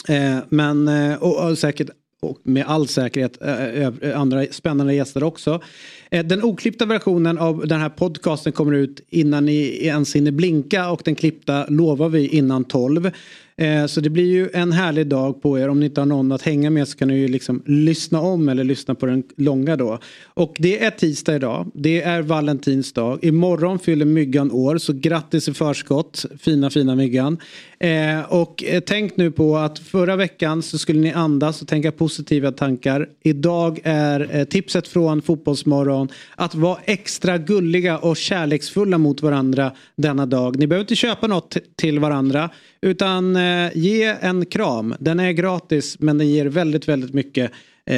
Eh, 0.08 0.38
men 0.50 0.88
eh, 0.88 1.24
och, 1.24 1.50
och 1.50 1.58
säkert 1.58 1.90
och 2.22 2.40
med 2.44 2.66
all 2.68 2.88
säkerhet 2.88 3.38
eh, 3.42 4.20
andra 4.20 4.46
spännande 4.52 4.94
gäster 4.94 5.24
också. 5.24 5.62
Den 6.10 6.44
oklippta 6.44 6.86
versionen 6.86 7.38
av 7.38 7.68
den 7.68 7.80
här 7.80 7.90
podcasten 7.90 8.54
kommer 8.54 8.74
ut 8.74 9.02
innan 9.10 9.46
ni 9.46 9.86
ens 9.86 10.16
hinner 10.16 10.32
blinka 10.32 10.90
och 10.90 11.02
den 11.06 11.16
klippta 11.16 11.66
lovar 11.68 12.10
vi 12.10 12.28
innan 12.28 12.64
12. 12.64 13.12
Eh, 13.58 13.86
så 13.86 14.02
det 14.02 14.10
blir 14.10 14.26
ju 14.26 14.50
en 14.54 14.72
härlig 14.72 15.08
dag 15.08 15.42
på 15.42 15.60
er. 15.60 15.70
Om 15.70 15.80
ni 15.80 15.86
inte 15.86 16.02
har 16.02 16.06
någon 16.06 16.32
att 16.32 16.42
hänga 16.42 16.70
med 16.70 16.88
så 16.88 16.98
kan 16.98 17.08
ni 17.08 17.18
ju 17.18 17.28
liksom 17.28 17.64
lyssna 17.66 18.20
om 18.20 18.50
eller 18.50 18.64
lyssna 18.64 18.96
på 18.96 19.06
den 19.06 19.24
långa 19.38 19.76
då. 19.76 20.00
Och 20.34 20.56
det 20.60 20.84
är 20.84 20.90
tisdag 20.90 21.36
idag. 21.36 21.72
Det 21.74 22.02
är 22.02 22.22
valentinsdag. 22.22 23.20
Imorgon 23.22 23.80
fyller 23.80 24.06
Myggan 24.06 24.52
år 24.52 24.78
så 24.78 24.94
grattis 24.94 25.48
i 25.48 25.54
förskott. 25.54 26.26
Fina 26.40 26.70
fina 26.70 26.96
Myggan. 26.96 27.38
Eh, 27.80 28.20
och 28.30 28.64
eh, 28.64 28.80
tänk 28.86 29.18
nu 29.18 29.32
på 29.32 29.58
att 29.58 29.80
förra 29.80 30.16
veckan 30.16 30.62
så 30.62 30.78
skulle 30.78 31.00
ni 31.00 31.14
andas 31.14 31.62
och 31.62 31.68
tänka 31.68 31.92
positiva 31.92 32.52
tankar. 32.52 33.10
Idag 33.24 33.80
är 33.84 34.36
eh, 34.36 34.44
tipset 34.44 34.88
från 34.88 35.22
Fotbollsmorgon 35.22 36.10
att 36.36 36.56
vara 36.56 36.78
extra 36.86 37.38
gulliga 37.38 37.98
och 37.98 38.18
kärleksfulla 38.18 38.98
mot 38.98 39.22
varandra 39.22 39.72
denna 39.96 40.26
dag. 40.26 40.60
Ni 40.60 40.68
behöver 40.68 40.84
inte 40.84 40.96
köpa 40.96 41.28
något 41.28 41.58
till 41.76 42.00
varandra 42.00 42.50
utan 42.86 43.36
eh, 43.36 43.72
ge 43.76 44.04
en 44.04 44.46
kram. 44.46 44.96
Den 45.00 45.20
är 45.20 45.32
gratis 45.32 46.00
men 46.00 46.18
den 46.18 46.28
ger 46.28 46.46
väldigt 46.46 46.88
väldigt 46.88 47.14
mycket 47.14 47.52
eh, 47.86 47.96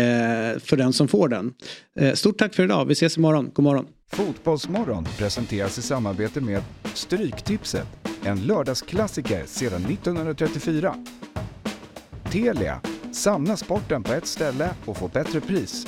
för 0.60 0.76
den 0.76 0.94
som 0.94 1.08
får 1.08 1.28
den. 1.28 1.54
Eh, 2.00 2.14
stort 2.14 2.38
tack 2.38 2.56
för 2.56 2.64
idag. 2.64 2.86
Vi 2.86 2.94
ses 2.94 3.18
imorgon. 3.18 3.52
God 3.54 3.64
morgon. 3.64 3.86
Fotbollsmorgon 4.12 5.08
presenteras 5.18 5.78
i 5.78 5.82
samarbete 5.82 6.42
med 6.42 6.64
Stryktipset, 6.94 7.88
en 8.24 8.42
lördagsklassiker 8.42 9.44
sedan 9.46 9.86
1934. 9.86 10.96
Telia, 12.32 12.82
samla 13.12 13.58
sporten 13.58 14.04
på 14.04 14.14
ett 14.14 14.28
ställe 14.28 14.70
och 14.86 14.98
få 14.98 15.08
bättre 15.08 15.42
pris. 15.42 15.88